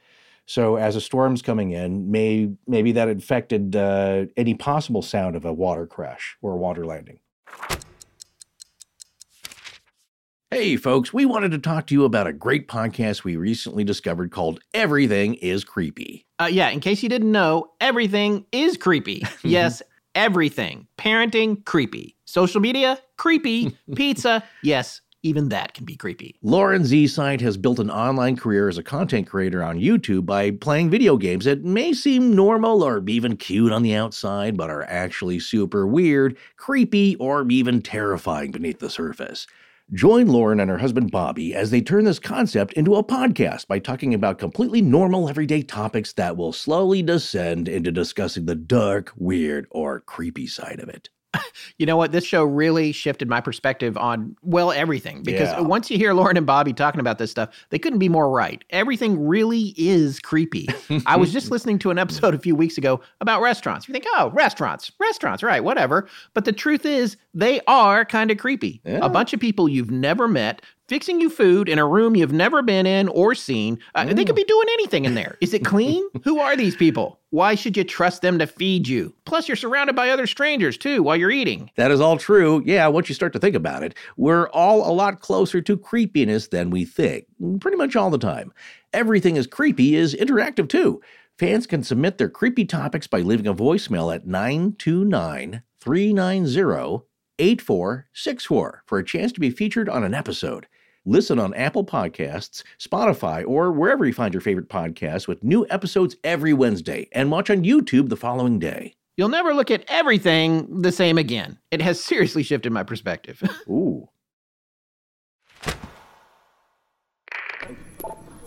So 0.46 0.76
as 0.76 0.96
a 0.96 1.00
storm's 1.00 1.42
coming 1.42 1.70
in, 1.70 2.10
may 2.10 2.50
maybe 2.66 2.90
that 2.92 3.08
affected 3.08 3.76
uh, 3.76 4.26
any 4.36 4.54
possible 4.54 5.02
sound 5.02 5.36
of 5.36 5.44
a 5.44 5.52
water 5.52 5.86
crash 5.86 6.36
or 6.42 6.54
a 6.54 6.56
water 6.56 6.84
landing. 6.84 7.20
Hey, 10.52 10.74
folks, 10.76 11.12
we 11.12 11.26
wanted 11.26 11.52
to 11.52 11.58
talk 11.58 11.86
to 11.86 11.94
you 11.94 12.04
about 12.04 12.26
a 12.26 12.32
great 12.32 12.66
podcast 12.66 13.22
we 13.22 13.36
recently 13.36 13.84
discovered 13.84 14.32
called 14.32 14.58
Everything 14.74 15.34
is 15.34 15.62
Creepy. 15.62 16.26
Uh, 16.40 16.48
yeah, 16.50 16.70
in 16.70 16.80
case 16.80 17.04
you 17.04 17.08
didn't 17.08 17.30
know, 17.30 17.70
everything 17.80 18.44
is 18.50 18.76
creepy. 18.76 19.24
yes, 19.44 19.80
everything. 20.16 20.88
Parenting, 20.98 21.64
creepy. 21.64 22.16
Social 22.24 22.60
media, 22.60 22.98
creepy. 23.16 23.76
Pizza, 23.94 24.42
yes, 24.64 25.02
even 25.22 25.50
that 25.50 25.74
can 25.74 25.84
be 25.84 25.94
creepy. 25.94 26.34
LaurenZside 26.44 27.40
has 27.40 27.56
built 27.56 27.78
an 27.78 27.88
online 27.88 28.34
career 28.34 28.68
as 28.68 28.76
a 28.76 28.82
content 28.82 29.28
creator 29.28 29.62
on 29.62 29.78
YouTube 29.78 30.26
by 30.26 30.50
playing 30.50 30.90
video 30.90 31.16
games 31.16 31.44
that 31.44 31.62
may 31.62 31.92
seem 31.92 32.34
normal 32.34 32.82
or 32.82 33.00
even 33.06 33.36
cute 33.36 33.70
on 33.70 33.84
the 33.84 33.94
outside, 33.94 34.56
but 34.56 34.68
are 34.68 34.82
actually 34.88 35.38
super 35.38 35.86
weird, 35.86 36.36
creepy, 36.56 37.14
or 37.20 37.48
even 37.48 37.80
terrifying 37.80 38.50
beneath 38.50 38.80
the 38.80 38.90
surface. 38.90 39.46
Join 39.92 40.28
Lauren 40.28 40.60
and 40.60 40.70
her 40.70 40.78
husband 40.78 41.10
Bobby 41.10 41.52
as 41.52 41.72
they 41.72 41.80
turn 41.80 42.04
this 42.04 42.20
concept 42.20 42.74
into 42.74 42.94
a 42.94 43.02
podcast 43.02 43.66
by 43.66 43.80
talking 43.80 44.14
about 44.14 44.38
completely 44.38 44.80
normal 44.80 45.28
everyday 45.28 45.62
topics 45.62 46.12
that 46.12 46.36
will 46.36 46.52
slowly 46.52 47.02
descend 47.02 47.68
into 47.68 47.90
discussing 47.90 48.46
the 48.46 48.54
dark, 48.54 49.12
weird, 49.16 49.66
or 49.68 49.98
creepy 49.98 50.46
side 50.46 50.78
of 50.78 50.88
it. 50.88 51.08
You 51.78 51.86
know 51.86 51.96
what? 51.96 52.12
This 52.12 52.24
show 52.24 52.44
really 52.44 52.92
shifted 52.92 53.28
my 53.28 53.40
perspective 53.40 53.96
on, 53.96 54.36
well, 54.42 54.72
everything. 54.72 55.22
Because 55.22 55.48
Yeah. 55.48 55.60
once 55.60 55.90
you 55.90 55.96
hear 55.96 56.12
Lauren 56.12 56.36
and 56.36 56.46
Bobby 56.46 56.72
talking 56.72 57.00
about 57.00 57.18
this 57.18 57.30
stuff, 57.30 57.48
they 57.70 57.78
couldn't 57.78 57.98
be 58.00 58.08
more 58.08 58.28
right. 58.30 58.62
Everything 58.70 59.26
really 59.26 59.72
is 59.76 60.18
creepy. 60.20 60.68
I 61.06 61.16
was 61.16 61.32
just 61.32 61.50
listening 61.52 61.78
to 61.80 61.90
an 61.90 61.98
episode 61.98 62.34
a 62.34 62.38
few 62.38 62.54
weeks 62.54 62.76
ago 62.76 63.00
about 63.20 63.40
restaurants. 63.40 63.88
You 63.88 63.92
think, 63.92 64.04
oh, 64.16 64.30
restaurants, 64.34 64.90
restaurants, 64.98 65.42
right, 65.42 65.62
whatever. 65.64 66.08
But 66.34 66.44
the 66.44 66.52
truth 66.52 66.84
is, 66.84 67.16
they 67.32 67.60
are 67.66 68.04
kind 68.04 68.30
of 68.30 68.38
creepy. 68.38 68.80
Yeah. 68.84 68.98
A 69.02 69.08
bunch 69.08 69.32
of 69.32 69.40
people 69.40 69.68
you've 69.68 69.90
never 69.90 70.28
met. 70.28 70.62
Fixing 70.90 71.20
you 71.20 71.30
food 71.30 71.68
in 71.68 71.78
a 71.78 71.86
room 71.86 72.16
you've 72.16 72.32
never 72.32 72.62
been 72.62 72.84
in 72.84 73.06
or 73.06 73.32
seen. 73.32 73.78
Uh, 73.94 74.12
They 74.12 74.24
could 74.24 74.34
be 74.34 74.42
doing 74.42 74.66
anything 74.72 75.04
in 75.04 75.14
there. 75.14 75.38
Is 75.40 75.54
it 75.54 75.64
clean? 75.64 76.04
Who 76.24 76.40
are 76.40 76.56
these 76.56 76.74
people? 76.74 77.20
Why 77.30 77.54
should 77.54 77.76
you 77.76 77.84
trust 77.84 78.22
them 78.22 78.40
to 78.40 78.46
feed 78.48 78.88
you? 78.88 79.14
Plus, 79.24 79.46
you're 79.46 79.56
surrounded 79.56 79.94
by 79.94 80.10
other 80.10 80.26
strangers 80.26 80.76
too 80.76 81.04
while 81.04 81.14
you're 81.14 81.30
eating. 81.30 81.70
That 81.76 81.92
is 81.92 82.00
all 82.00 82.18
true. 82.18 82.60
Yeah, 82.66 82.88
once 82.88 83.08
you 83.08 83.14
start 83.14 83.32
to 83.34 83.38
think 83.38 83.54
about 83.54 83.84
it, 83.84 83.94
we're 84.16 84.48
all 84.48 84.90
a 84.90 84.90
lot 84.92 85.20
closer 85.20 85.60
to 85.60 85.76
creepiness 85.76 86.48
than 86.48 86.70
we 86.70 86.84
think, 86.84 87.26
pretty 87.60 87.76
much 87.76 87.94
all 87.94 88.10
the 88.10 88.18
time. 88.18 88.52
Everything 88.92 89.36
is 89.36 89.46
creepy 89.46 89.94
is 89.94 90.16
interactive 90.16 90.68
too. 90.68 91.00
Fans 91.38 91.68
can 91.68 91.84
submit 91.84 92.18
their 92.18 92.28
creepy 92.28 92.64
topics 92.64 93.06
by 93.06 93.20
leaving 93.20 93.46
a 93.46 93.54
voicemail 93.54 94.12
at 94.12 94.26
929 94.26 95.62
390 95.80 97.04
8464 97.38 98.82
for 98.86 98.98
a 98.98 99.04
chance 99.04 99.30
to 99.30 99.40
be 99.40 99.50
featured 99.50 99.88
on 99.88 100.02
an 100.02 100.14
episode. 100.14 100.66
Listen 101.06 101.38
on 101.38 101.54
Apple 101.54 101.84
Podcasts, 101.84 102.62
Spotify, 102.78 103.42
or 103.46 103.72
wherever 103.72 104.04
you 104.04 104.12
find 104.12 104.34
your 104.34 104.42
favorite 104.42 104.68
podcasts 104.68 105.26
with 105.26 105.42
new 105.42 105.66
episodes 105.70 106.14
every 106.22 106.52
Wednesday, 106.52 107.08
and 107.12 107.30
watch 107.30 107.48
on 107.48 107.64
YouTube 107.64 108.10
the 108.10 108.16
following 108.16 108.58
day. 108.58 108.94
You'll 109.16 109.30
never 109.30 109.54
look 109.54 109.70
at 109.70 109.82
everything 109.88 110.82
the 110.82 110.92
same 110.92 111.16
again. 111.16 111.58
It 111.70 111.80
has 111.80 111.98
seriously 112.04 112.42
shifted 112.42 112.70
my 112.72 112.82
perspective. 112.82 113.42
Ooh. 113.68 114.10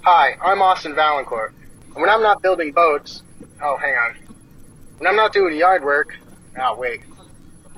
Hi, 0.01 0.37
I'm 0.43 0.61
Austin 0.61 0.93
Valancourt. 0.93 1.55
And 1.87 1.95
When 1.95 2.09
I'm 2.09 2.21
not 2.21 2.43
building 2.43 2.71
boats, 2.71 3.23
oh, 3.63 3.77
hang 3.77 3.95
on. 3.95 4.15
When 4.99 5.07
I'm 5.07 5.15
not 5.15 5.33
doing 5.33 5.55
yard 5.55 5.83
work, 5.83 6.15
oh, 6.59 6.75
wait. 6.75 7.01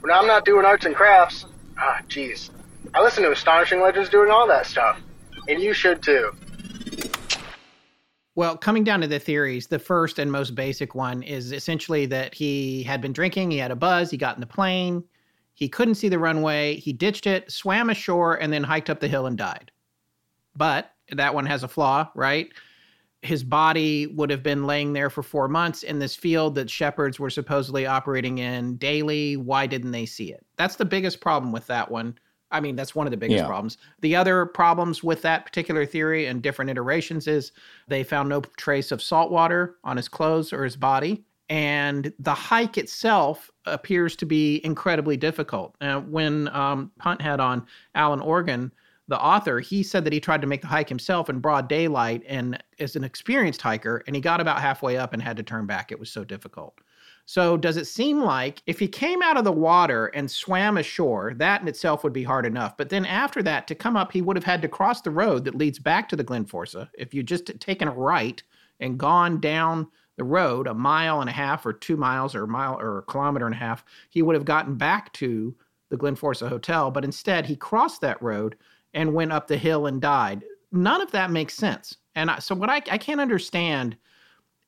When 0.01 0.11
I'm 0.11 0.27
not 0.27 0.43
doing 0.43 0.65
arts 0.65 0.85
and 0.85 0.95
crafts, 0.95 1.45
ah, 1.77 2.01
jeez. 2.09 2.49
I 2.95 3.01
listen 3.01 3.23
to 3.23 3.31
Astonishing 3.31 3.81
Legends 3.81 4.07
doing 4.07 4.31
all 4.31 4.47
that 4.47 4.65
stuff. 4.65 5.01
And 5.49 5.61
you 5.61 5.73
should 5.73 6.01
too. 6.01 6.31
well, 8.35 8.55
coming 8.55 8.85
down 8.85 9.01
to 9.01 9.07
the 9.07 9.19
theories, 9.19 9.67
the 9.67 9.79
first 9.79 10.17
and 10.17 10.31
most 10.31 10.55
basic 10.55 10.95
one 10.95 11.21
is 11.21 11.51
essentially 11.51 12.05
that 12.05 12.33
he 12.33 12.83
had 12.83 13.01
been 13.01 13.11
drinking, 13.11 13.51
he 13.51 13.57
had 13.57 13.71
a 13.71 13.75
buzz, 13.75 14.09
he 14.09 14.17
got 14.17 14.37
in 14.37 14.39
the 14.39 14.47
plane, 14.47 15.03
he 15.55 15.67
couldn't 15.67 15.95
see 15.95 16.07
the 16.07 16.19
runway, 16.19 16.75
he 16.75 16.93
ditched 16.93 17.27
it, 17.27 17.51
swam 17.51 17.89
ashore, 17.89 18.35
and 18.35 18.51
then 18.51 18.63
hiked 18.63 18.89
up 18.89 19.01
the 19.01 19.09
hill 19.09 19.25
and 19.25 19.37
died. 19.37 19.71
But 20.55 20.91
that 21.11 21.35
one 21.35 21.45
has 21.47 21.63
a 21.63 21.67
flaw, 21.67 22.09
right? 22.15 22.49
His 23.21 23.43
body 23.43 24.07
would 24.07 24.29
have 24.29 24.41
been 24.41 24.65
laying 24.65 24.93
there 24.93 25.09
for 25.09 25.21
four 25.21 25.49
months 25.49 25.83
in 25.83 25.99
this 25.99 26.15
field 26.15 26.55
that 26.55 26.69
shepherds 26.69 27.19
were 27.19 27.29
supposedly 27.29 27.85
operating 27.85 28.37
in 28.37 28.77
daily. 28.77 29.35
Why 29.35 29.67
didn't 29.67 29.91
they 29.91 30.05
see 30.05 30.31
it? 30.31 30.45
That's 30.55 30.77
the 30.77 30.85
biggest 30.85 31.19
problem 31.19 31.51
with 31.51 31.67
that 31.67 31.91
one. 31.91 32.17
I 32.51 32.59
mean, 32.61 32.75
that's 32.75 32.95
one 32.95 33.07
of 33.07 33.11
the 33.11 33.17
biggest 33.17 33.41
Yeah. 33.41 33.47
problems. 33.47 33.77
The 34.01 34.15
other 34.15 34.45
problems 34.45 35.03
with 35.03 35.21
that 35.23 35.45
particular 35.45 35.85
theory 35.85 36.27
and 36.27 36.41
different 36.41 36.71
iterations 36.71 37.27
is 37.27 37.51
they 37.87 38.03
found 38.03 38.29
no 38.29 38.41
trace 38.57 38.91
of 38.91 39.01
salt 39.01 39.31
water 39.31 39.77
on 39.83 39.97
his 39.97 40.07
clothes 40.07 40.53
or 40.53 40.63
his 40.63 40.75
body. 40.75 41.25
And 41.49 42.11
the 42.17 42.33
hike 42.33 42.77
itself 42.77 43.51
appears 43.65 44.15
to 44.17 44.25
be 44.25 44.61
incredibly 44.63 45.15
difficult. 45.17 45.75
Uh, 45.79 45.99
when 46.01 46.47
um, 46.49 46.91
Punt 46.97 47.21
had 47.21 47.39
on 47.39 47.67
Alan 47.93 48.19
Organ, 48.19 48.71
the 49.07 49.19
author, 49.19 49.59
he 49.59 49.83
said 49.83 50.03
that 50.05 50.13
he 50.13 50.19
tried 50.19 50.41
to 50.41 50.47
make 50.47 50.61
the 50.61 50.67
hike 50.67 50.89
himself 50.89 51.29
in 51.29 51.39
broad 51.39 51.67
daylight 51.67 52.23
and 52.27 52.61
as 52.79 52.95
an 52.95 53.03
experienced 53.03 53.61
hiker, 53.61 54.03
and 54.07 54.15
he 54.15 54.21
got 54.21 54.41
about 54.41 54.59
halfway 54.59 54.97
up 54.97 55.13
and 55.13 55.21
had 55.21 55.37
to 55.37 55.43
turn 55.43 55.67
back. 55.67 55.91
It 55.91 55.99
was 55.99 56.09
so 56.09 56.23
difficult. 56.23 56.79
So, 57.27 57.57
does 57.57 57.75
it 57.75 57.87
seem 57.87 58.21
like 58.21 58.61
if 58.67 58.77
he 58.77 58.87
came 58.87 59.23
out 59.23 59.37
of 59.37 59.45
the 59.45 59.51
water 59.51 60.07
and 60.07 60.29
swam 60.29 60.77
ashore, 60.77 61.33
that 61.37 61.61
in 61.61 61.67
itself 61.67 62.03
would 62.03 62.13
be 62.13 62.23
hard 62.23 62.45
enough? 62.45 62.77
But 62.77 62.89
then 62.89 63.05
after 63.05 63.41
that, 63.43 63.65
to 63.67 63.75
come 63.75 63.97
up, 63.97 64.11
he 64.11 64.21
would 64.21 64.35
have 64.35 64.43
had 64.43 64.61
to 64.61 64.67
cross 64.67 65.01
the 65.01 65.09
road 65.09 65.43
that 65.45 65.55
leads 65.55 65.79
back 65.79 66.07
to 66.09 66.15
the 66.15 66.23
Glenforsa. 66.23 66.87
If 66.97 67.15
you 67.15 67.23
just 67.23 67.59
taken 67.59 67.87
a 67.87 67.91
right 67.91 68.41
and 68.79 68.99
gone 68.99 69.39
down 69.39 69.87
the 70.17 70.23
road 70.23 70.67
a 70.67 70.73
mile 70.73 71.21
and 71.21 71.29
a 71.29 71.33
half 71.33 71.65
or 71.65 71.73
two 71.73 71.97
miles 71.97 72.35
or 72.35 72.43
a 72.43 72.47
mile 72.47 72.79
or 72.79 72.99
a 72.99 73.03
kilometer 73.03 73.45
and 73.45 73.55
a 73.55 73.57
half, 73.57 73.83
he 74.09 74.21
would 74.21 74.35
have 74.35 74.45
gotten 74.45 74.75
back 74.75 75.11
to 75.13 75.55
the 75.89 75.97
Glenforsa 75.97 76.47
Hotel. 76.47 76.91
But 76.91 77.03
instead, 77.03 77.45
he 77.45 77.55
crossed 77.55 78.01
that 78.01 78.21
road 78.21 78.55
and 78.93 79.13
went 79.13 79.31
up 79.31 79.47
the 79.47 79.57
hill 79.57 79.87
and 79.87 80.01
died. 80.01 80.43
None 80.71 81.01
of 81.01 81.11
that 81.11 81.31
makes 81.31 81.55
sense. 81.55 81.97
And 82.15 82.29
I, 82.29 82.39
so, 82.39 82.55
what 82.55 82.69
I, 82.69 82.77
I 82.89 82.97
can't 82.97 83.19
understand 83.19 83.97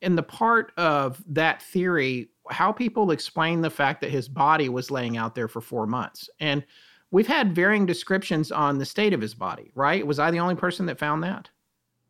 in 0.02 0.16
the 0.16 0.24
part 0.24 0.72
of 0.78 1.24
that 1.28 1.62
theory, 1.62 2.30
how 2.50 2.72
people 2.72 3.12
explain 3.12 3.62
the 3.62 3.70
fact 3.70 4.02
that 4.02 4.12
his 4.12 4.28
body 4.28 4.70
was 4.70 4.92
laying 4.92 5.18
out 5.18 5.36
there 5.36 5.48
for 5.48 5.62
four 5.62 5.88
months. 5.88 6.30
And 6.40 6.66
we've 7.12 7.28
had 7.28 7.56
varying 7.56 7.86
descriptions 7.86 8.52
on 8.52 8.78
the 8.78 8.86
state 8.86 9.14
of 9.14 9.22
his 9.22 9.34
body, 9.34 9.72
right? 9.76 10.06
Was 10.06 10.20
I 10.20 10.32
the 10.32 10.40
only 10.40 10.56
person 10.56 10.86
that 10.88 11.00
found 11.00 11.24
that? 11.24 11.50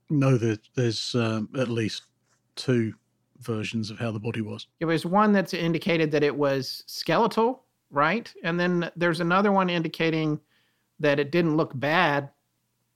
No, 0.09 0.37
there, 0.37 0.57
there's 0.75 1.15
um, 1.15 1.49
at 1.57 1.67
least 1.67 2.03
two 2.55 2.93
versions 3.39 3.91
of 3.91 3.99
how 3.99 4.11
the 4.11 4.19
body 4.19 4.41
was. 4.41 4.67
There 4.79 4.87
was 4.87 5.05
one 5.05 5.31
that's 5.31 5.53
indicated 5.53 6.11
that 6.11 6.23
it 6.23 6.35
was 6.35 6.83
skeletal, 6.87 7.63
right? 7.91 8.33
And 8.43 8.59
then 8.59 8.89
there's 8.95 9.19
another 9.19 9.51
one 9.51 9.69
indicating 9.69 10.39
that 10.99 11.19
it 11.19 11.31
didn't 11.31 11.57
look 11.57 11.71
bad 11.75 12.29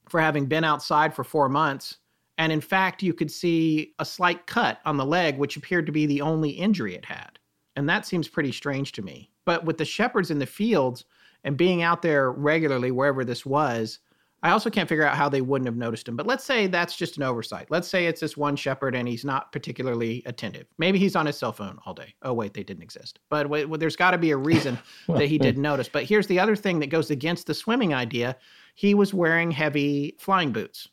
for 0.08 0.20
having 0.20 0.46
been 0.46 0.64
outside 0.64 1.14
for 1.14 1.24
four 1.24 1.48
months. 1.48 1.98
And 2.42 2.50
in 2.50 2.60
fact, 2.60 3.04
you 3.04 3.14
could 3.14 3.30
see 3.30 3.94
a 4.00 4.04
slight 4.04 4.48
cut 4.48 4.80
on 4.84 4.96
the 4.96 5.06
leg, 5.06 5.38
which 5.38 5.56
appeared 5.56 5.86
to 5.86 5.92
be 5.92 6.06
the 6.06 6.22
only 6.22 6.50
injury 6.50 6.96
it 6.96 7.04
had. 7.04 7.38
And 7.76 7.88
that 7.88 8.04
seems 8.04 8.26
pretty 8.26 8.50
strange 8.50 8.90
to 8.92 9.02
me. 9.02 9.30
But 9.44 9.64
with 9.64 9.78
the 9.78 9.84
shepherds 9.84 10.28
in 10.32 10.40
the 10.40 10.46
fields 10.46 11.04
and 11.44 11.56
being 11.56 11.82
out 11.82 12.02
there 12.02 12.32
regularly, 12.32 12.90
wherever 12.90 13.24
this 13.24 13.46
was, 13.46 14.00
I 14.42 14.50
also 14.50 14.70
can't 14.70 14.88
figure 14.88 15.06
out 15.06 15.16
how 15.16 15.28
they 15.28 15.40
wouldn't 15.40 15.68
have 15.68 15.76
noticed 15.76 16.08
him. 16.08 16.16
But 16.16 16.26
let's 16.26 16.42
say 16.42 16.66
that's 16.66 16.96
just 16.96 17.16
an 17.16 17.22
oversight. 17.22 17.70
Let's 17.70 17.86
say 17.86 18.06
it's 18.06 18.20
this 18.20 18.36
one 18.36 18.56
shepherd 18.56 18.96
and 18.96 19.06
he's 19.06 19.24
not 19.24 19.52
particularly 19.52 20.24
attentive. 20.26 20.66
Maybe 20.78 20.98
he's 20.98 21.14
on 21.14 21.26
his 21.26 21.38
cell 21.38 21.52
phone 21.52 21.78
all 21.86 21.94
day. 21.94 22.12
Oh, 22.22 22.32
wait, 22.32 22.54
they 22.54 22.64
didn't 22.64 22.82
exist. 22.82 23.20
But 23.30 23.48
wait, 23.50 23.66
well, 23.66 23.78
there's 23.78 23.94
got 23.94 24.10
to 24.10 24.18
be 24.18 24.32
a 24.32 24.36
reason 24.36 24.80
that 25.06 25.28
he 25.28 25.38
didn't 25.38 25.62
notice. 25.62 25.88
But 25.88 26.06
here's 26.06 26.26
the 26.26 26.40
other 26.40 26.56
thing 26.56 26.80
that 26.80 26.90
goes 26.90 27.08
against 27.08 27.46
the 27.46 27.54
swimming 27.54 27.94
idea 27.94 28.36
he 28.74 28.94
was 28.94 29.14
wearing 29.14 29.52
heavy 29.52 30.16
flying 30.18 30.50
boots. 30.50 30.88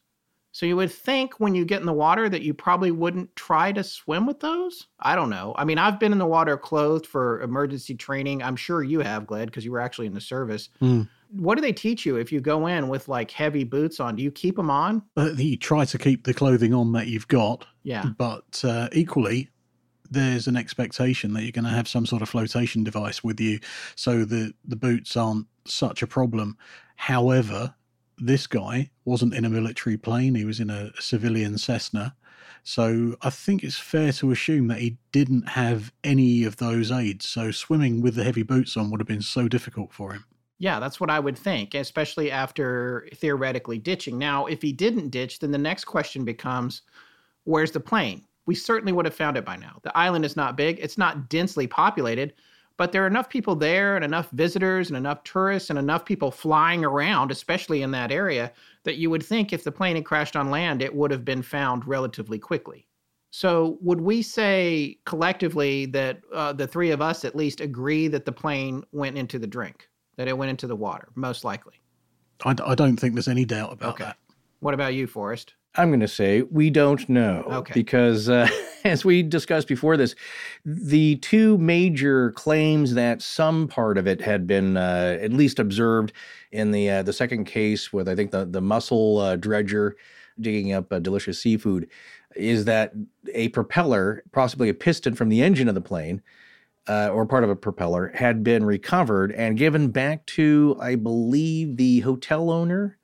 So 0.51 0.65
you 0.65 0.75
would 0.77 0.91
think 0.91 1.39
when 1.39 1.53
you 1.53 1.63
get 1.63 1.79
in 1.79 1.85
the 1.85 1.93
water 1.93 2.27
that 2.27 2.41
you 2.41 2.53
probably 2.53 2.91
wouldn't 2.91 3.35
try 3.35 3.71
to 3.71 3.83
swim 3.83 4.25
with 4.25 4.39
those. 4.39 4.87
I 4.99 5.15
don't 5.15 5.29
know. 5.29 5.53
I 5.57 5.63
mean, 5.63 5.77
I've 5.77 5.99
been 5.99 6.11
in 6.11 6.17
the 6.17 6.25
water 6.25 6.57
clothed 6.57 7.05
for 7.05 7.41
emergency 7.41 7.95
training. 7.95 8.41
I'm 8.41 8.55
sure 8.55 8.81
you 8.81 9.01
have, 9.01 9.27
Gled, 9.27 9.47
because 9.47 9.63
you 9.63 9.71
were 9.71 9.79
actually 9.79 10.07
in 10.07 10.13
the 10.13 10.21
service. 10.21 10.69
Hmm. 10.79 11.03
What 11.31 11.55
do 11.55 11.61
they 11.61 11.73
teach 11.73 12.05
you 12.05 12.15
if 12.15 12.31
you 12.31 12.41
go 12.41 12.65
in 12.65 12.87
with 12.87 13.07
like 13.07 13.29
heavy 13.29 13.63
boots 13.63 13.99
on? 13.99 14.15
Do 14.15 14.23
you 14.23 14.31
keep 14.31 14.55
them 14.55 14.71
on? 14.71 15.03
But 15.13 15.37
you 15.37 15.57
try 15.57 15.85
to 15.85 15.97
keep 15.99 16.23
the 16.23 16.33
clothing 16.33 16.73
on 16.73 16.91
that 16.93 17.07
you've 17.07 17.27
got. 17.27 17.67
Yeah. 17.83 18.05
But 18.17 18.63
uh, 18.63 18.89
equally, 18.91 19.49
there's 20.09 20.47
an 20.47 20.57
expectation 20.57 21.33
that 21.33 21.43
you're 21.43 21.51
going 21.51 21.65
to 21.65 21.69
have 21.69 21.87
some 21.87 22.07
sort 22.07 22.23
of 22.23 22.29
flotation 22.29 22.83
device 22.83 23.23
with 23.23 23.39
you 23.39 23.59
so 23.95 24.25
that 24.25 24.53
the 24.65 24.75
boots 24.75 25.15
aren't 25.15 25.45
such 25.65 26.01
a 26.01 26.07
problem. 26.07 26.57
However, 26.95 27.75
this 28.19 28.47
guy 28.47 28.89
wasn't 29.05 29.33
in 29.33 29.45
a 29.45 29.49
military 29.49 29.97
plane, 29.97 30.35
he 30.35 30.45
was 30.45 30.59
in 30.59 30.69
a, 30.69 30.91
a 30.97 31.01
civilian 31.01 31.57
Cessna. 31.57 32.15
So 32.63 33.15
I 33.21 33.29
think 33.29 33.63
it's 33.63 33.77
fair 33.77 34.11
to 34.13 34.31
assume 34.31 34.67
that 34.67 34.79
he 34.79 34.97
didn't 35.11 35.49
have 35.49 35.91
any 36.03 36.43
of 36.43 36.57
those 36.57 36.91
aids. 36.91 37.27
So 37.27 37.51
swimming 37.51 38.01
with 38.01 38.15
the 38.15 38.23
heavy 38.23 38.43
boots 38.43 38.75
on 38.77 38.91
would 38.91 38.99
have 38.99 39.07
been 39.07 39.21
so 39.21 39.47
difficult 39.47 39.93
for 39.93 40.13
him. 40.13 40.25
Yeah, 40.59 40.79
that's 40.79 40.99
what 40.99 41.09
I 41.09 41.19
would 41.19 41.37
think, 41.37 41.73
especially 41.73 42.31
after 42.31 43.07
theoretically 43.15 43.77
ditching. 43.77 44.17
Now, 44.17 44.45
if 44.45 44.61
he 44.61 44.73
didn't 44.73 45.09
ditch, 45.09 45.39
then 45.39 45.51
the 45.51 45.57
next 45.57 45.85
question 45.85 46.25
becomes 46.25 46.81
where's 47.45 47.71
the 47.71 47.79
plane? 47.79 48.25
We 48.45 48.55
certainly 48.55 48.91
would 48.91 49.05
have 49.05 49.15
found 49.15 49.37
it 49.37 49.45
by 49.45 49.55
now. 49.55 49.79
The 49.83 49.97
island 49.97 50.25
is 50.25 50.35
not 50.35 50.57
big, 50.57 50.79
it's 50.79 50.97
not 50.97 51.29
densely 51.29 51.65
populated, 51.65 52.33
but 52.79 52.93
there 52.93 53.03
are 53.03 53.07
enough 53.07 53.29
people 53.29 53.57
there 53.57 53.97
and 53.97 54.05
enough 54.05 54.31
visitors 54.31 54.87
and 54.87 54.95
enough 54.95 55.21
tourists 55.25 55.69
and 55.69 55.77
enough 55.77 56.05
people 56.05 56.31
flying 56.31 56.85
around, 56.85 57.29
especially 57.29 57.81
in 57.81 57.91
that 57.91 58.09
area, 58.09 58.53
that 58.85 58.95
you 58.95 59.09
would 59.09 59.21
think 59.21 59.51
if 59.51 59.65
the 59.65 59.71
plane 59.71 59.97
had 59.97 60.05
crashed 60.05 60.37
on 60.37 60.49
land, 60.49 60.81
it 60.81 60.95
would 60.95 61.11
have 61.11 61.25
been 61.25 61.41
found 61.41 61.85
relatively 61.85 62.39
quickly. 62.39 62.87
So, 63.31 63.77
would 63.81 63.99
we 63.99 64.21
say 64.21 64.97
collectively 65.05 65.87
that 65.87 66.21
uh, 66.33 66.53
the 66.53 66.65
three 66.65 66.91
of 66.91 67.01
us 67.01 67.25
at 67.25 67.35
least 67.35 67.59
agree 67.59 68.07
that 68.07 68.23
the 68.23 68.31
plane 68.31 68.85
went 68.93 69.17
into 69.17 69.37
the 69.39 69.45
drink, 69.45 69.89
that 70.15 70.29
it 70.29 70.37
went 70.37 70.49
into 70.49 70.65
the 70.65 70.75
water, 70.75 71.09
most 71.15 71.43
likely? 71.43 71.81
I, 72.45 72.55
I 72.65 72.75
don't 72.75 72.95
think 72.95 73.13
there's 73.13 73.27
any 73.27 73.43
doubt 73.43 73.73
about 73.73 73.95
Okay. 73.95 74.05
that. 74.05 74.17
What 74.61 74.73
about 74.73 74.93
you, 74.93 75.05
Forrest? 75.05 75.53
I'm 75.75 75.89
going 75.89 75.99
to 75.99 76.07
say 76.07 76.41
we 76.41 76.69
don't 76.69 77.07
know. 77.07 77.43
Okay. 77.47 77.73
Because 77.73 78.27
uh, 78.27 78.47
as 78.83 79.05
we 79.05 79.23
discussed 79.23 79.67
before 79.67 79.97
this, 79.97 80.15
the 80.65 81.17
two 81.17 81.57
major 81.57 82.31
claims 82.31 82.93
that 82.95 83.21
some 83.21 83.67
part 83.67 83.97
of 83.97 84.07
it 84.07 84.21
had 84.21 84.47
been 84.47 84.77
uh, 84.77 85.17
at 85.21 85.31
least 85.31 85.59
observed 85.59 86.11
in 86.51 86.71
the 86.71 86.89
uh, 86.89 87.03
the 87.03 87.13
second 87.13 87.45
case 87.45 87.93
with 87.93 88.09
I 88.09 88.15
think 88.15 88.31
the 88.31 88.45
the 88.45 88.61
mussel 88.61 89.19
uh, 89.19 89.35
dredger 89.35 89.95
digging 90.39 90.73
up 90.73 90.91
uh, 90.91 90.99
delicious 90.99 91.41
seafood 91.41 91.87
is 92.35 92.65
that 92.65 92.93
a 93.33 93.49
propeller, 93.49 94.23
possibly 94.31 94.69
a 94.69 94.73
piston 94.73 95.15
from 95.15 95.29
the 95.29 95.41
engine 95.41 95.67
of 95.67 95.75
the 95.75 95.81
plane. 95.81 96.21
Uh, 96.87 97.09
or 97.09 97.23
part 97.23 97.43
of 97.43 97.51
a 97.51 97.55
propeller 97.55 98.11
had 98.15 98.43
been 98.43 98.65
recovered 98.65 99.31
and 99.33 99.59
given 99.59 99.89
back 99.89 100.25
to, 100.25 100.75
I 100.81 100.95
believe, 100.95 101.77
the 101.77 101.99
hotel 101.99 102.49
owner. 102.49 102.97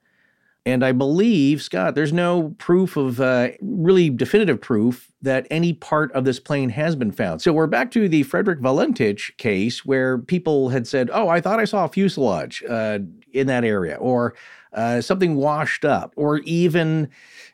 And 0.68 0.84
I 0.84 0.94
believe, 0.94 1.62
Scott, 1.62 1.94
there's 1.94 2.12
no 2.12 2.56
proof 2.58 2.98
of 2.98 3.22
uh, 3.22 3.50
really 3.62 4.10
definitive 4.10 4.60
proof 4.60 5.12
that 5.22 5.46
any 5.52 5.74
part 5.74 6.12
of 6.14 6.26
this 6.26 6.40
plane 6.40 6.70
has 6.70 6.96
been 6.96 7.12
found. 7.12 7.44
So 7.44 7.54
we're 7.54 7.68
back 7.68 7.92
to 7.92 8.10
the 8.10 8.24
Frederick 8.24 8.60
Valentich 8.60 9.38
case 9.38 9.86
where 9.86 10.18
people 10.18 10.70
had 10.70 10.88
said, 10.88 11.12
oh, 11.14 11.30
I 11.30 11.40
thought 11.40 11.60
I 11.60 11.66
saw 11.66 11.86
a 11.86 11.90
fuselage 11.90 12.64
uh, 12.68 13.00
in 13.32 13.46
that 13.46 13.64
area, 13.64 13.96
or 13.98 14.34
uh, 14.74 15.02
something 15.02 15.36
washed 15.36 15.86
up, 15.86 16.14
or 16.16 16.40
even 16.40 17.10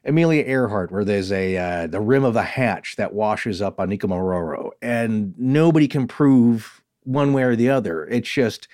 Amelia 0.06 0.44
Earhart, 0.44 0.92
where 0.92 1.04
there's 1.04 1.34
a 1.34 1.58
uh, 1.58 1.88
the 1.88 2.00
rim 2.00 2.24
of 2.24 2.38
a 2.38 2.44
hatch 2.44 2.96
that 2.96 3.14
washes 3.14 3.62
up 3.62 3.80
on 3.80 3.90
Nikumaroro, 3.90 4.72
and 4.82 5.34
nobody 5.38 5.88
can 5.88 6.08
prove 6.08 6.82
one 7.04 7.34
way 7.34 7.44
or 7.44 7.56
the 7.56 7.70
other. 7.70 8.06
It's 8.06 8.30
just 8.30 8.68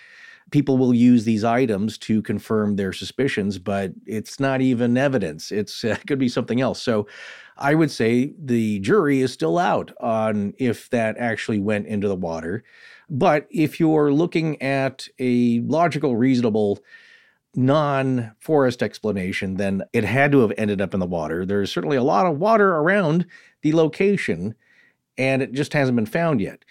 people 0.52 0.78
will 0.78 0.94
use 0.94 1.26
these 1.26 1.44
items 1.44 1.98
to 1.98 2.22
confirm 2.22 2.76
their 2.76 2.94
suspicions, 2.94 3.58
but 3.60 3.92
it's 4.06 4.40
not 4.40 4.62
even 4.62 4.98
evidence. 4.98 5.52
It's 5.52 5.84
it 5.84 6.06
could 6.08 6.20
be 6.20 6.30
something 6.30 6.62
else. 6.62 6.82
So 6.82 7.08
I 7.58 7.76
would 7.76 7.92
say 7.92 8.34
the 8.38 8.80
jury 8.80 9.22
is 9.22 9.34
still 9.34 9.58
out 9.58 9.92
on 10.00 10.54
if 10.58 10.90
that 10.92 11.18
actually 11.18 11.60
went 11.60 11.88
into 11.88 12.08
the 12.08 12.16
water. 12.16 12.64
But 13.10 13.48
if 13.50 13.80
you're 13.80 14.12
looking 14.12 14.62
at 14.62 15.08
a 15.18 15.62
logical, 15.62 16.16
reasonable, 16.16 16.80
non 17.56 18.32
forest 18.40 18.84
explanation, 18.84 19.56
then 19.56 19.84
it 19.94 20.04
had 20.04 20.32
to 20.34 20.40
have 20.42 20.54
ended 20.58 20.82
up 20.82 20.94
in 20.94 21.00
the 21.00 21.06
water. 21.06 21.46
There's 21.46 21.72
certainly 21.72 21.98
a 21.98 22.04
lot 22.04 22.26
of 22.26 22.38
water 22.38 22.76
around 22.76 23.26
the 23.62 23.74
location, 23.74 24.56
and 25.18 25.42
it 25.42 25.54
just 25.54 25.74
hasn't 25.74 25.96
been 25.96 26.06
found 26.06 26.42
yet. 26.42 26.64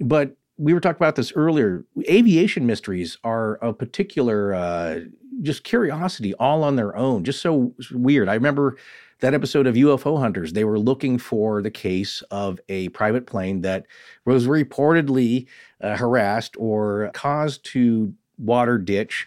But 0.00 0.36
we 0.62 0.72
were 0.72 0.80
talking 0.80 0.96
about 0.96 1.16
this 1.16 1.32
earlier. 1.34 1.84
Aviation 2.08 2.66
mysteries 2.66 3.18
are 3.24 3.54
a 3.56 3.72
particular 3.72 4.54
uh, 4.54 5.00
just 5.40 5.64
curiosity 5.64 6.34
all 6.34 6.62
on 6.62 6.76
their 6.76 6.94
own, 6.96 7.24
just 7.24 7.42
so 7.42 7.74
weird. 7.90 8.28
I 8.28 8.34
remember 8.34 8.76
that 9.18 9.34
episode 9.34 9.66
of 9.66 9.74
UFO 9.74 10.20
Hunters. 10.20 10.52
They 10.52 10.62
were 10.62 10.78
looking 10.78 11.18
for 11.18 11.62
the 11.62 11.70
case 11.70 12.22
of 12.30 12.60
a 12.68 12.90
private 12.90 13.26
plane 13.26 13.62
that 13.62 13.86
was 14.24 14.46
reportedly 14.46 15.48
uh, 15.80 15.96
harassed 15.96 16.54
or 16.56 17.10
caused 17.12 17.64
to 17.72 18.14
water 18.38 18.78
ditch 18.78 19.26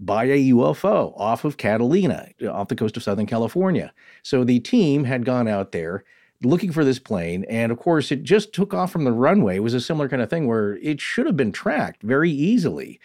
by 0.00 0.24
a 0.24 0.50
UFO 0.50 1.12
off 1.16 1.44
of 1.44 1.58
Catalina, 1.58 2.28
off 2.50 2.66
the 2.66 2.74
coast 2.74 2.96
of 2.96 3.04
Southern 3.04 3.26
California. 3.26 3.92
So 4.24 4.42
the 4.42 4.58
team 4.58 5.04
had 5.04 5.24
gone 5.24 5.46
out 5.46 5.70
there 5.70 6.02
looking 6.44 6.72
for 6.72 6.84
this 6.84 6.98
plane. 6.98 7.44
And 7.48 7.72
of 7.72 7.78
course, 7.78 8.12
it 8.12 8.22
just 8.22 8.52
took 8.52 8.74
off 8.74 8.92
from 8.92 9.04
the 9.04 9.12
runway. 9.12 9.56
It 9.56 9.60
was 9.60 9.74
a 9.74 9.80
similar 9.80 10.08
kind 10.08 10.22
of 10.22 10.30
thing 10.30 10.46
where 10.46 10.76
it 10.78 11.00
should 11.00 11.26
have 11.26 11.36
been 11.36 11.52
tracked 11.52 12.02
very 12.02 12.30
easily 12.30 13.00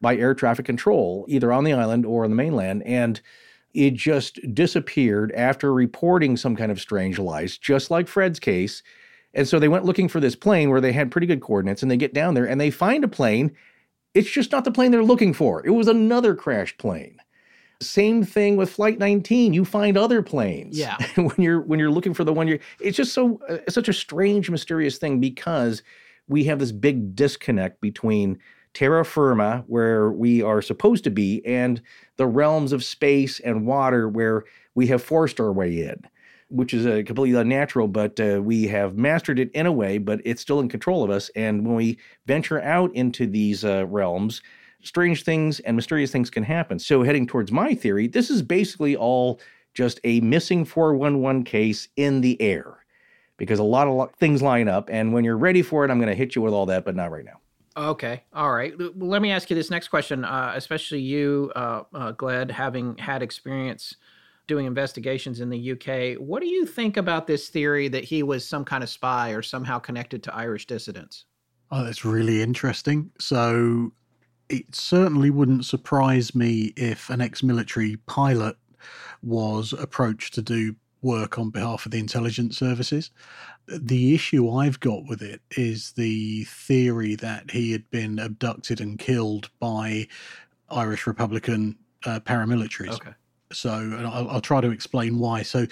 by 0.00 0.16
air 0.16 0.34
traffic 0.34 0.66
control, 0.66 1.26
either 1.28 1.52
on 1.52 1.64
the 1.64 1.72
island 1.72 2.06
or 2.06 2.24
on 2.24 2.30
the 2.30 2.36
mainland. 2.36 2.82
And 2.84 3.20
it 3.74 3.94
just 3.94 4.40
disappeared 4.54 5.32
after 5.32 5.72
reporting 5.72 6.36
some 6.36 6.56
kind 6.56 6.72
of 6.72 6.80
strange 6.80 7.18
lights, 7.18 7.58
just 7.58 7.90
like 7.90 8.08
Fred's 8.08 8.40
case. 8.40 8.82
And 9.34 9.46
so 9.46 9.58
they 9.58 9.68
went 9.68 9.84
looking 9.84 10.08
for 10.08 10.18
this 10.18 10.34
plane 10.34 10.70
where 10.70 10.80
they 10.80 10.92
had 10.92 11.10
pretty 11.10 11.26
good 11.26 11.40
coordinates, 11.40 11.82
and 11.82 11.90
they 11.90 11.96
get 11.96 12.14
down 12.14 12.34
there 12.34 12.48
and 12.48 12.60
they 12.60 12.70
find 12.70 13.04
a 13.04 13.08
plane. 13.08 13.52
It's 14.12 14.30
just 14.30 14.50
not 14.50 14.64
the 14.64 14.72
plane 14.72 14.90
they're 14.90 15.04
looking 15.04 15.32
for. 15.32 15.64
It 15.64 15.70
was 15.70 15.86
another 15.86 16.34
crashed 16.34 16.78
plane. 16.78 17.18
Same 17.82 18.24
thing 18.24 18.56
with 18.56 18.70
Flight 18.70 18.98
19. 18.98 19.54
You 19.54 19.64
find 19.64 19.96
other 19.96 20.22
planes. 20.22 20.78
Yeah. 20.78 20.96
when 21.16 21.34
you're 21.38 21.60
when 21.62 21.78
you're 21.78 21.90
looking 21.90 22.14
for 22.14 22.24
the 22.24 22.32
one 22.32 22.46
you're. 22.46 22.58
It's 22.80 22.96
just 22.96 23.12
so 23.12 23.40
uh, 23.48 23.58
such 23.70 23.88
a 23.88 23.92
strange, 23.92 24.50
mysterious 24.50 24.98
thing 24.98 25.20
because 25.20 25.82
we 26.28 26.44
have 26.44 26.58
this 26.58 26.72
big 26.72 27.16
disconnect 27.16 27.80
between 27.80 28.38
terra 28.74 29.04
firma, 29.04 29.64
where 29.66 30.12
we 30.12 30.42
are 30.42 30.62
supposed 30.62 31.04
to 31.04 31.10
be, 31.10 31.44
and 31.44 31.80
the 32.16 32.26
realms 32.26 32.72
of 32.72 32.84
space 32.84 33.40
and 33.40 33.66
water, 33.66 34.08
where 34.08 34.44
we 34.74 34.86
have 34.86 35.02
forced 35.02 35.40
our 35.40 35.52
way 35.52 35.82
in, 35.82 36.00
which 36.48 36.72
is 36.72 36.86
uh, 36.86 37.02
completely 37.06 37.38
unnatural. 37.40 37.88
But 37.88 38.20
uh, 38.20 38.40
we 38.42 38.68
have 38.68 38.96
mastered 38.96 39.38
it 39.38 39.50
in 39.52 39.66
a 39.66 39.72
way, 39.72 39.98
but 39.98 40.20
it's 40.24 40.42
still 40.42 40.60
in 40.60 40.68
control 40.68 41.02
of 41.02 41.10
us. 41.10 41.30
And 41.34 41.66
when 41.66 41.76
we 41.76 41.98
venture 42.26 42.60
out 42.60 42.94
into 42.94 43.26
these 43.26 43.64
uh, 43.64 43.86
realms, 43.86 44.42
strange 44.82 45.24
things 45.24 45.60
and 45.60 45.76
mysterious 45.76 46.10
things 46.10 46.30
can 46.30 46.42
happen. 46.42 46.78
So, 46.78 47.02
heading 47.02 47.26
towards 47.26 47.52
my 47.52 47.74
theory, 47.74 48.06
this 48.06 48.30
is 48.30 48.42
basically 48.42 48.96
all 48.96 49.40
just 49.74 50.00
a 50.04 50.20
missing 50.20 50.64
411 50.64 51.44
case 51.44 51.88
in 51.96 52.20
the 52.20 52.40
air 52.40 52.84
because 53.36 53.58
a 53.58 53.64
lot 53.64 53.88
of 53.88 53.94
lo- 53.94 54.10
things 54.18 54.42
line 54.42 54.68
up. 54.68 54.88
And 54.90 55.12
when 55.12 55.24
you're 55.24 55.38
ready 55.38 55.62
for 55.62 55.84
it, 55.84 55.90
I'm 55.90 55.98
going 55.98 56.08
to 56.08 56.14
hit 56.14 56.34
you 56.34 56.42
with 56.42 56.52
all 56.52 56.66
that, 56.66 56.84
but 56.84 56.94
not 56.96 57.10
right 57.10 57.24
now. 57.24 57.40
Okay. 57.76 58.22
All 58.34 58.52
right. 58.52 58.74
L- 58.78 58.92
Let 58.96 59.22
me 59.22 59.30
ask 59.30 59.48
you 59.48 59.56
this 59.56 59.70
next 59.70 59.88
question, 59.88 60.24
uh, 60.24 60.52
especially 60.54 61.00
you, 61.00 61.52
uh, 61.56 61.82
uh, 61.94 62.12
Gled, 62.12 62.50
having 62.50 62.96
had 62.98 63.22
experience 63.22 63.94
doing 64.46 64.66
investigations 64.66 65.40
in 65.40 65.48
the 65.48 65.72
UK. 65.72 66.20
What 66.20 66.42
do 66.42 66.48
you 66.48 66.66
think 66.66 66.96
about 66.96 67.26
this 67.26 67.48
theory 67.48 67.88
that 67.88 68.04
he 68.04 68.24
was 68.24 68.46
some 68.46 68.64
kind 68.64 68.82
of 68.82 68.90
spy 68.90 69.30
or 69.30 69.42
somehow 69.42 69.78
connected 69.78 70.22
to 70.24 70.34
Irish 70.34 70.66
dissidents? 70.66 71.24
Oh, 71.70 71.84
that's 71.84 72.04
really 72.04 72.42
interesting. 72.42 73.12
So 73.20 73.92
it 74.50 74.74
certainly 74.74 75.30
wouldn't 75.30 75.64
surprise 75.64 76.34
me 76.34 76.72
if 76.76 77.08
an 77.08 77.20
ex 77.20 77.42
military 77.42 77.96
pilot 78.06 78.56
was 79.22 79.72
approached 79.72 80.34
to 80.34 80.42
do 80.42 80.74
work 81.02 81.38
on 81.38 81.50
behalf 81.50 81.86
of 81.86 81.92
the 81.92 81.98
intelligence 81.98 82.58
services. 82.58 83.10
The 83.66 84.14
issue 84.14 84.50
I've 84.50 84.80
got 84.80 85.06
with 85.06 85.22
it 85.22 85.40
is 85.52 85.92
the 85.92 86.44
theory 86.44 87.14
that 87.16 87.50
he 87.50 87.72
had 87.72 87.88
been 87.90 88.18
abducted 88.18 88.80
and 88.80 88.98
killed 88.98 89.50
by 89.60 90.08
Irish 90.68 91.06
Republican 91.06 91.76
uh, 92.04 92.20
paramilitaries. 92.20 92.94
Okay. 92.94 93.12
So, 93.52 93.72
and 93.72 94.06
I'll, 94.06 94.28
I'll 94.30 94.40
try 94.40 94.60
to 94.60 94.70
explain 94.70 95.18
why. 95.18 95.42
So, 95.42 95.66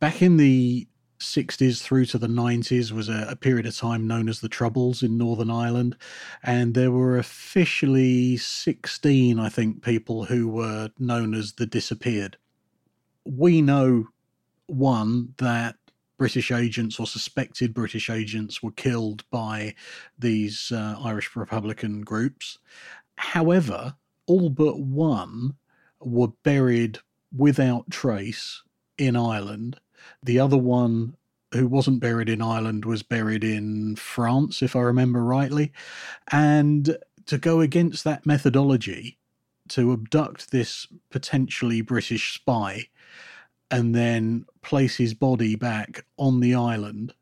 back 0.00 0.22
in 0.22 0.36
the 0.36 0.86
60s 1.24 1.82
through 1.82 2.06
to 2.06 2.18
the 2.18 2.26
90s 2.26 2.92
was 2.92 3.08
a, 3.08 3.26
a 3.30 3.36
period 3.36 3.66
of 3.66 3.76
time 3.76 4.06
known 4.06 4.28
as 4.28 4.40
the 4.40 4.48
Troubles 4.48 5.02
in 5.02 5.18
Northern 5.18 5.50
Ireland. 5.50 5.96
And 6.42 6.74
there 6.74 6.90
were 6.90 7.18
officially 7.18 8.36
16, 8.36 9.38
I 9.38 9.48
think, 9.48 9.82
people 9.82 10.24
who 10.24 10.48
were 10.48 10.90
known 10.98 11.34
as 11.34 11.52
the 11.52 11.66
disappeared. 11.66 12.36
We 13.24 13.62
know, 13.62 14.08
one, 14.66 15.34
that 15.38 15.76
British 16.16 16.50
agents 16.50 17.00
or 17.00 17.06
suspected 17.06 17.74
British 17.74 18.08
agents 18.08 18.62
were 18.62 18.72
killed 18.72 19.28
by 19.30 19.74
these 20.18 20.70
uh, 20.72 20.96
Irish 21.02 21.34
Republican 21.34 22.02
groups. 22.02 22.58
However, 23.16 23.96
all 24.26 24.50
but 24.50 24.80
one 24.80 25.54
were 26.00 26.28
buried 26.42 26.98
without 27.36 27.90
trace 27.90 28.62
in 28.98 29.16
Ireland. 29.16 29.80
The 30.22 30.38
other 30.38 30.56
one, 30.56 31.16
who 31.52 31.66
wasn't 31.66 32.00
buried 32.00 32.28
in 32.28 32.42
Ireland, 32.42 32.84
was 32.84 33.02
buried 33.02 33.44
in 33.44 33.96
France, 33.96 34.62
if 34.62 34.74
I 34.74 34.80
remember 34.80 35.22
rightly. 35.24 35.72
And 36.30 36.96
to 37.26 37.38
go 37.38 37.60
against 37.60 38.04
that 38.04 38.26
methodology, 38.26 39.18
to 39.68 39.92
abduct 39.92 40.50
this 40.50 40.86
potentially 41.10 41.80
British 41.80 42.34
spy 42.34 42.88
and 43.70 43.94
then 43.94 44.44
place 44.62 44.96
his 44.96 45.14
body 45.14 45.56
back 45.56 46.04
on 46.18 46.40
the 46.40 46.54
island 46.54 47.14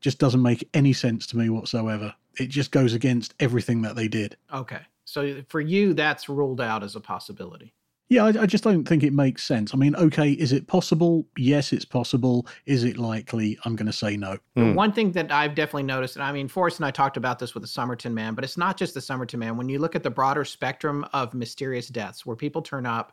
just 0.00 0.18
doesn't 0.18 0.42
make 0.42 0.68
any 0.74 0.92
sense 0.92 1.26
to 1.26 1.36
me 1.36 1.48
whatsoever. 1.50 2.14
It 2.38 2.48
just 2.48 2.70
goes 2.70 2.94
against 2.94 3.34
everything 3.40 3.82
that 3.82 3.96
they 3.96 4.08
did. 4.08 4.36
Okay. 4.52 4.80
So 5.04 5.42
for 5.48 5.60
you, 5.60 5.94
that's 5.94 6.28
ruled 6.28 6.60
out 6.60 6.82
as 6.82 6.94
a 6.94 7.00
possibility. 7.00 7.74
Yeah, 8.10 8.24
I, 8.24 8.42
I, 8.42 8.46
just 8.46 8.64
don't 8.64 8.88
think 8.88 9.02
it 9.02 9.12
makes 9.12 9.44
sense. 9.44 9.74
I 9.74 9.76
mean, 9.76 9.94
okay, 9.96 10.32
is 10.32 10.52
it 10.52 10.66
possible? 10.66 11.26
Yes, 11.36 11.74
it's 11.74 11.84
possible. 11.84 12.46
Is 12.64 12.82
it 12.84 12.96
likely? 12.96 13.58
I'm 13.64 13.76
going 13.76 13.86
to 13.86 13.92
say 13.92 14.16
no. 14.16 14.38
Mm. 14.56 14.74
One 14.74 14.92
thing 14.92 15.12
that 15.12 15.30
I've 15.30 15.54
definitely 15.54 15.82
noticed, 15.82 16.16
and 16.16 16.22
I 16.22 16.32
mean, 16.32 16.48
Forrest 16.48 16.78
and 16.78 16.86
I 16.86 16.90
talked 16.90 17.18
about 17.18 17.38
this 17.38 17.52
with 17.52 17.62
the 17.62 17.68
Somerton 17.68 18.14
Man, 18.14 18.34
but 18.34 18.44
it's 18.44 18.56
not 18.56 18.78
just 18.78 18.94
the 18.94 19.00
Somerton 19.02 19.40
Man. 19.40 19.58
When 19.58 19.68
you 19.68 19.78
look 19.78 19.94
at 19.94 20.02
the 20.02 20.10
broader 20.10 20.44
spectrum 20.44 21.06
of 21.12 21.34
mysterious 21.34 21.88
deaths 21.88 22.24
where 22.24 22.36
people 22.36 22.62
turn 22.62 22.86
up 22.86 23.12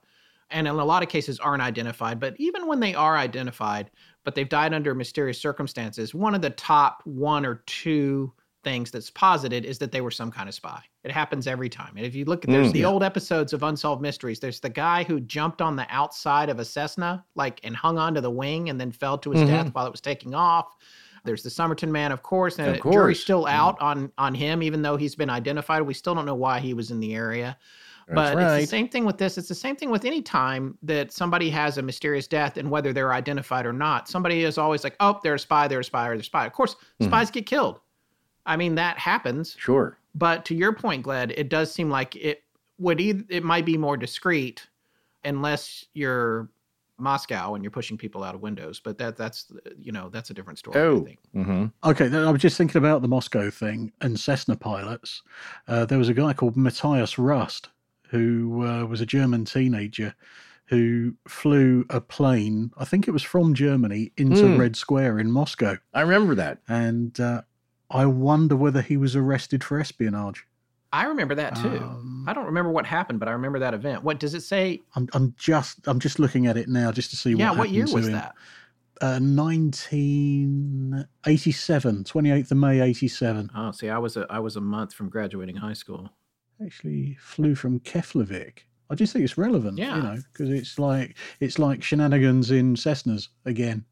and 0.51 0.67
in 0.67 0.75
a 0.75 0.85
lot 0.85 1.03
of 1.03 1.09
cases 1.09 1.39
aren't 1.39 1.63
identified, 1.63 2.19
but 2.19 2.35
even 2.37 2.67
when 2.67 2.79
they 2.79 2.93
are 2.93 3.17
identified, 3.17 3.91
but 4.23 4.35
they've 4.35 4.47
died 4.47 4.73
under 4.73 4.95
mysterious 4.95 5.39
circumstances, 5.39 6.13
one 6.13 6.35
of 6.35 6.41
the 6.41 6.51
top 6.51 7.01
one 7.05 7.45
or 7.45 7.63
two 7.65 8.31
things 8.65 8.91
that's 8.91 9.09
posited 9.11 9.63
is 9.63 9.77
that 9.77 9.93
they 9.93 10.01
were 10.01 10.11
some 10.11 10.31
kind 10.31 10.49
of 10.49 10.55
spy. 10.55 10.81
It 11.03 11.11
happens 11.11 11.45
every 11.47 11.69
time. 11.69 11.93
And 11.95 12.05
if 12.05 12.15
you 12.15 12.25
look 12.25 12.43
at 12.43 12.49
there's 12.49 12.69
mm, 12.69 12.73
the 12.73 12.79
yeah. 12.79 12.87
old 12.87 13.03
episodes 13.03 13.53
of 13.53 13.63
Unsolved 13.63 14.01
Mysteries, 14.01 14.39
there's 14.41 14.59
the 14.59 14.69
guy 14.69 15.03
who 15.03 15.21
jumped 15.21 15.61
on 15.61 15.77
the 15.77 15.85
outside 15.89 16.49
of 16.49 16.59
a 16.59 16.65
Cessna, 16.65 17.23
like 17.35 17.61
and 17.63 17.75
hung 17.75 17.97
onto 17.97 18.19
the 18.19 18.31
wing 18.31 18.69
and 18.69 18.81
then 18.81 18.91
fell 18.91 19.17
to 19.19 19.31
his 19.31 19.41
mm-hmm. 19.41 19.51
death 19.51 19.73
while 19.73 19.85
it 19.85 19.91
was 19.91 20.01
taking 20.01 20.33
off. 20.33 20.75
There's 21.23 21.43
the 21.43 21.49
Somerton 21.49 21.91
man, 21.91 22.11
of 22.11 22.23
course, 22.23 22.59
and 22.59 22.75
of 22.75 22.81
course. 22.81 22.95
jury's 22.95 23.21
still 23.21 23.45
mm. 23.45 23.51
out 23.51 23.79
on 23.79 24.11
on 24.17 24.33
him, 24.33 24.61
even 24.61 24.81
though 24.81 24.97
he's 24.97 25.15
been 25.15 25.29
identified. 25.29 25.83
We 25.83 25.93
still 25.93 26.15
don't 26.15 26.25
know 26.25 26.35
why 26.35 26.59
he 26.59 26.73
was 26.73 26.91
in 26.91 26.99
the 26.99 27.15
area. 27.15 27.57
That's 28.07 28.15
but 28.15 28.35
right. 28.35 28.57
it's 28.57 28.65
the 28.65 28.77
same 28.77 28.87
thing 28.87 29.05
with 29.05 29.17
this. 29.17 29.37
It's 29.37 29.47
the 29.47 29.55
same 29.55 29.75
thing 29.75 29.89
with 29.89 30.05
any 30.05 30.21
time 30.21 30.77
that 30.83 31.11
somebody 31.11 31.49
has 31.51 31.77
a 31.77 31.81
mysterious 31.81 32.27
death 32.27 32.57
and 32.57 32.69
whether 32.69 32.93
they're 32.93 33.13
identified 33.13 33.65
or 33.65 33.73
not. 33.73 34.07
Somebody 34.07 34.43
is 34.43 34.59
always 34.59 34.83
like, 34.83 34.95
oh, 34.99 35.19
they're 35.23 35.35
a 35.35 35.39
spy, 35.39 35.67
they're 35.67 35.79
a 35.79 35.83
spy, 35.83 36.07
or 36.07 36.11
they're 36.11 36.19
a 36.19 36.23
spy. 36.23 36.45
Of 36.45 36.53
course, 36.53 36.75
mm-hmm. 36.75 37.05
spies 37.05 37.31
get 37.31 37.45
killed. 37.47 37.79
I 38.45 38.57
mean, 38.57 38.75
that 38.75 38.97
happens. 38.97 39.55
Sure. 39.57 39.97
But 40.13 40.45
to 40.45 40.55
your 40.55 40.73
point, 40.73 41.03
Gled, 41.03 41.31
it 41.31 41.49
does 41.49 41.71
seem 41.71 41.89
like 41.89 42.15
it 42.15 42.43
would 42.79 43.01
either, 43.01 43.23
it 43.29 43.43
might 43.43 43.65
be 43.65 43.77
more 43.77 43.97
discreet 43.97 44.67
unless 45.23 45.85
you're 45.93 46.49
Moscow 46.97 47.55
and 47.55 47.63
you're 47.63 47.71
pushing 47.71 47.97
people 47.97 48.23
out 48.23 48.35
of 48.35 48.41
windows. 48.41 48.79
But 48.79 48.97
that 48.99 49.17
that's 49.17 49.51
you 49.77 49.91
know 49.91 50.09
that's 50.09 50.29
a 50.29 50.33
different 50.33 50.59
story. 50.59 50.79
Oh, 50.79 51.07
mm-hmm. 51.35 51.65
okay. 51.83 52.15
I 52.15 52.31
was 52.31 52.41
just 52.41 52.57
thinking 52.57 52.79
about 52.79 53.01
the 53.01 53.07
Moscow 53.07 53.49
thing 53.49 53.91
and 54.01 54.19
Cessna 54.19 54.55
pilots. 54.55 55.21
Uh, 55.67 55.85
there 55.85 55.97
was 55.97 56.09
a 56.09 56.13
guy 56.13 56.33
called 56.33 56.55
Matthias 56.55 57.17
Rust 57.17 57.69
who 58.09 58.65
uh, 58.65 58.85
was 58.85 59.01
a 59.01 59.05
German 59.05 59.45
teenager 59.45 60.15
who 60.67 61.13
flew 61.27 61.85
a 61.89 62.01
plane. 62.01 62.71
I 62.77 62.85
think 62.85 63.07
it 63.07 63.11
was 63.11 63.23
from 63.23 63.53
Germany 63.53 64.11
into 64.17 64.43
mm. 64.43 64.57
Red 64.57 64.75
Square 64.75 65.19
in 65.19 65.31
Moscow. 65.31 65.77
I 65.93 66.01
remember 66.01 66.33
that. 66.35 66.59
And 66.67 67.19
uh, 67.19 67.41
I 67.95 68.05
wonder 68.05 68.55
whether 68.55 68.81
he 68.81 68.97
was 68.97 69.15
arrested 69.15 69.63
for 69.63 69.79
espionage. 69.79 70.45
I 70.93 71.05
remember 71.05 71.33
that 71.35 71.55
too. 71.55 71.77
Um, 71.77 72.25
I 72.27 72.33
don't 72.33 72.45
remember 72.45 72.71
what 72.71 72.85
happened, 72.85 73.19
but 73.19 73.27
I 73.27 73.33
remember 73.33 73.59
that 73.59 73.73
event. 73.73 74.03
What 74.03 74.19
does 74.19 74.33
it 74.33 74.41
say? 74.41 74.81
I'm, 74.95 75.09
I'm 75.13 75.35
just 75.37 75.85
I'm 75.87 75.99
just 75.99 76.19
looking 76.19 76.47
at 76.47 76.55
it 76.55 76.69
now 76.69 76.91
just 76.91 77.09
to 77.09 77.17
see 77.17 77.33
yeah, 77.33 77.49
what 77.49 77.57
what 77.57 77.69
year 77.69 77.85
was 77.91 78.07
him. 78.07 78.13
that? 78.13 78.33
Uh, 79.01 79.19
1987, 79.19 82.03
28th 82.05 82.51
of 82.51 82.57
May, 82.57 82.79
87. 82.79 83.51
Oh, 83.53 83.71
see, 83.71 83.89
I 83.89 83.97
was 83.97 84.15
a 84.15 84.25
I 84.29 84.39
was 84.39 84.55
a 84.55 84.61
month 84.61 84.93
from 84.93 85.09
graduating 85.09 85.57
high 85.57 85.73
school. 85.73 86.09
Actually, 86.63 87.17
flew 87.19 87.55
from 87.55 87.81
Keflavik. 87.81 88.59
I 88.89 88.95
just 88.95 89.11
think 89.11 89.25
it's 89.25 89.37
relevant, 89.37 89.77
yeah. 89.77 89.97
you 89.97 90.03
know, 90.03 90.17
because 90.31 90.49
it's 90.49 90.79
like 90.79 91.17
it's 91.41 91.59
like 91.59 91.83
shenanigans 91.83 92.51
in 92.51 92.75
Cessnas 92.75 93.27
again 93.45 93.83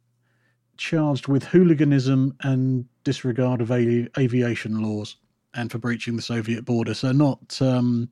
charged 0.78 1.28
with 1.28 1.43
hooliganism 1.43 2.36
and 2.41 2.86
disregard 3.04 3.62
of 3.62 3.72
avi- 3.72 4.10
aviation 4.18 4.82
laws 4.82 5.18
and 5.54 5.72
for 5.72 5.78
breaching 5.78 6.16
the 6.16 6.22
Soviet 6.22 6.66
border. 6.66 6.93
So 6.93 7.12
not 7.12 7.62
um, 7.62 8.10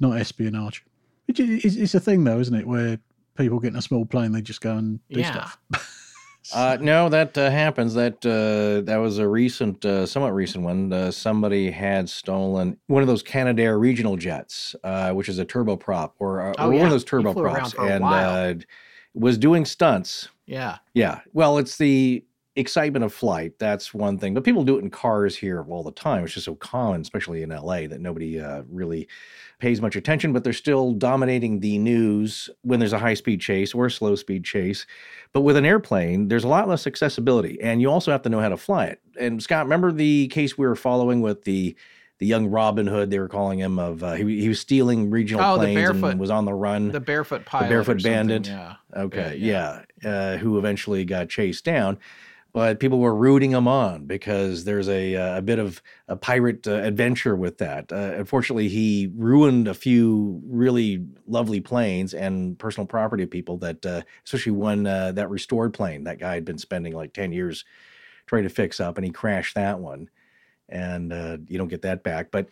not 0.00 0.18
espionage. 0.18 0.84
It's 1.28 1.94
a 1.94 2.00
thing 2.00 2.24
though, 2.24 2.40
isn't 2.40 2.54
it? 2.54 2.66
Where 2.66 2.98
people 3.36 3.60
get 3.60 3.68
in 3.68 3.76
a 3.76 3.82
small 3.82 4.04
plane, 4.04 4.32
they 4.32 4.42
just 4.42 4.60
go 4.60 4.76
and 4.76 5.00
do 5.10 5.20
yeah. 5.20 5.32
stuff. 5.32 5.58
uh, 6.54 6.78
no, 6.80 7.08
that 7.08 7.36
uh, 7.36 7.50
happens. 7.50 7.94
That 7.94 8.24
uh, 8.24 8.84
that 8.86 8.96
was 8.96 9.18
a 9.18 9.28
recent, 9.28 9.84
uh, 9.84 10.06
somewhat 10.06 10.34
recent 10.34 10.64
one. 10.64 10.92
Uh, 10.92 11.10
somebody 11.10 11.70
had 11.70 12.08
stolen 12.08 12.78
one 12.86 13.02
of 13.02 13.08
those 13.08 13.22
Canadair 13.22 13.78
regional 13.78 14.16
jets, 14.16 14.74
uh, 14.84 15.12
which 15.12 15.28
is 15.28 15.38
a 15.38 15.44
turboprop 15.44 16.12
or, 16.18 16.40
oh, 16.58 16.66
or 16.66 16.72
yeah. 16.72 16.78
one 16.78 16.86
of 16.86 16.90
those 16.90 17.04
turboprops, 17.04 17.78
and 17.78 18.64
was 19.14 19.36
doing 19.36 19.64
stunts 19.64 20.28
yeah. 20.48 20.78
Yeah. 20.94 21.20
Well, 21.34 21.58
it's 21.58 21.76
the 21.76 22.24
excitement 22.58 23.04
of 23.04 23.12
flight. 23.12 23.58
That's 23.58 23.94
one 23.94 24.18
thing. 24.18 24.34
But 24.34 24.44
people 24.44 24.64
do 24.64 24.76
it 24.76 24.82
in 24.82 24.90
cars 24.90 25.36
here 25.36 25.64
all 25.68 25.82
the 25.82 25.92
time, 25.92 26.24
it's 26.24 26.34
just 26.34 26.46
so 26.46 26.54
common, 26.56 27.00
especially 27.00 27.42
in 27.42 27.50
LA, 27.50 27.86
that 27.86 28.00
nobody 28.00 28.40
uh, 28.40 28.62
really 28.68 29.08
pays 29.58 29.80
much 29.80 29.96
attention. 29.96 30.32
But 30.32 30.44
they're 30.44 30.52
still 30.52 30.92
dominating 30.92 31.60
the 31.60 31.78
news 31.78 32.50
when 32.62 32.80
there's 32.80 32.92
a 32.92 32.98
high 32.98 33.14
speed 33.14 33.40
chase 33.40 33.74
or 33.74 33.86
a 33.86 33.90
slow 33.90 34.16
speed 34.16 34.44
chase. 34.44 34.86
But 35.32 35.42
with 35.42 35.56
an 35.56 35.64
airplane, 35.64 36.28
there's 36.28 36.44
a 36.44 36.48
lot 36.48 36.68
less 36.68 36.86
accessibility, 36.86 37.60
and 37.62 37.80
you 37.80 37.90
also 37.90 38.10
have 38.10 38.22
to 38.22 38.28
know 38.28 38.40
how 38.40 38.48
to 38.48 38.56
fly 38.56 38.86
it. 38.86 39.00
And 39.18 39.42
Scott, 39.42 39.64
remember 39.64 39.92
the 39.92 40.28
case 40.28 40.58
we 40.58 40.66
were 40.66 40.76
following 40.76 41.20
with 41.20 41.44
the 41.44 41.76
the 42.18 42.26
young 42.26 42.48
Robin 42.48 42.86
Hood, 42.86 43.10
they 43.10 43.20
were 43.20 43.28
calling 43.28 43.60
him 43.60 43.78
of 43.78 44.02
uh, 44.02 44.14
he, 44.14 44.40
he 44.40 44.48
was 44.48 44.58
stealing 44.60 45.08
regional 45.08 45.44
oh, 45.44 45.56
planes 45.56 45.76
barefoot, 45.76 46.10
and 46.10 46.20
was 46.20 46.30
on 46.30 46.44
the 46.44 46.52
run. 46.52 46.90
The 46.90 47.00
barefoot 47.00 47.44
pilot, 47.44 47.66
the 47.66 47.68
barefoot 47.68 48.02
bandit. 48.02 48.48
Yeah. 48.48 48.74
Okay, 48.96 49.36
yeah, 49.38 49.82
yeah. 50.02 50.10
Uh, 50.10 50.36
who 50.36 50.58
eventually 50.58 51.04
got 51.04 51.28
chased 51.28 51.64
down. 51.64 51.98
But 52.52 52.80
people 52.80 52.98
were 52.98 53.14
rooting 53.14 53.50
him 53.52 53.68
on 53.68 54.06
because 54.06 54.64
there's 54.64 54.88
a 54.88 55.14
uh, 55.14 55.38
a 55.38 55.42
bit 55.42 55.58
of 55.58 55.82
a 56.08 56.16
pirate 56.16 56.66
uh, 56.66 56.72
adventure 56.72 57.36
with 57.36 57.58
that. 57.58 57.92
Uh, 57.92 58.14
unfortunately, 58.16 58.68
he 58.68 59.10
ruined 59.14 59.68
a 59.68 59.74
few 59.74 60.40
really 60.46 61.04
lovely 61.26 61.60
planes 61.60 62.14
and 62.14 62.58
personal 62.58 62.86
property 62.86 63.22
of 63.22 63.30
people. 63.30 63.58
That 63.58 63.84
uh, 63.84 64.02
especially 64.24 64.52
one 64.52 64.84
that 64.84 65.28
restored 65.28 65.74
plane 65.74 66.04
that 66.04 66.18
guy 66.18 66.34
had 66.34 66.44
been 66.44 66.58
spending 66.58 66.94
like 66.94 67.12
ten 67.12 67.32
years 67.32 67.64
trying 68.26 68.44
to 68.44 68.50
fix 68.50 68.80
up, 68.80 68.96
and 68.96 69.04
he 69.04 69.12
crashed 69.12 69.54
that 69.54 69.78
one 69.78 70.08
and 70.68 71.12
uh, 71.12 71.38
you 71.48 71.58
don't 71.58 71.68
get 71.68 71.82
that 71.82 72.02
back. 72.02 72.30
But 72.30 72.48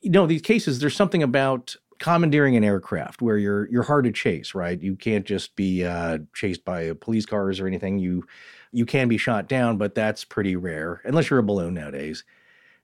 you 0.00 0.10
know, 0.10 0.26
these 0.26 0.42
cases, 0.42 0.78
there's 0.78 0.96
something 0.96 1.22
about 1.22 1.76
commandeering 2.00 2.56
an 2.56 2.64
aircraft 2.64 3.22
where 3.22 3.38
you're 3.38 3.70
you're 3.70 3.84
hard 3.84 4.04
to 4.06 4.12
chase, 4.12 4.54
right? 4.54 4.80
You 4.82 4.96
can't 4.96 5.24
just 5.24 5.54
be 5.54 5.84
uh, 5.84 6.18
chased 6.34 6.64
by 6.64 6.92
police 6.94 7.26
cars 7.26 7.60
or 7.60 7.68
anything. 7.68 7.98
You 7.98 8.24
you 8.72 8.84
can 8.84 9.06
be 9.06 9.18
shot 9.18 9.48
down, 9.48 9.76
but 9.76 9.94
that's 9.94 10.24
pretty 10.24 10.56
rare 10.56 11.00
unless 11.04 11.30
you're 11.30 11.38
a 11.38 11.44
balloon 11.44 11.74
nowadays. 11.74 12.24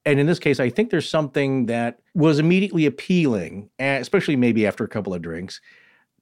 And 0.04 0.20
in 0.20 0.26
this 0.26 0.38
case, 0.38 0.60
I 0.60 0.70
think 0.70 0.90
there's 0.90 1.08
something 1.08 1.66
that 1.66 1.98
was 2.14 2.38
immediately 2.38 2.86
appealing, 2.86 3.70
especially 3.80 4.36
maybe 4.36 4.64
after 4.64 4.84
a 4.84 4.88
couple 4.88 5.12
of 5.12 5.20
drinks, 5.20 5.60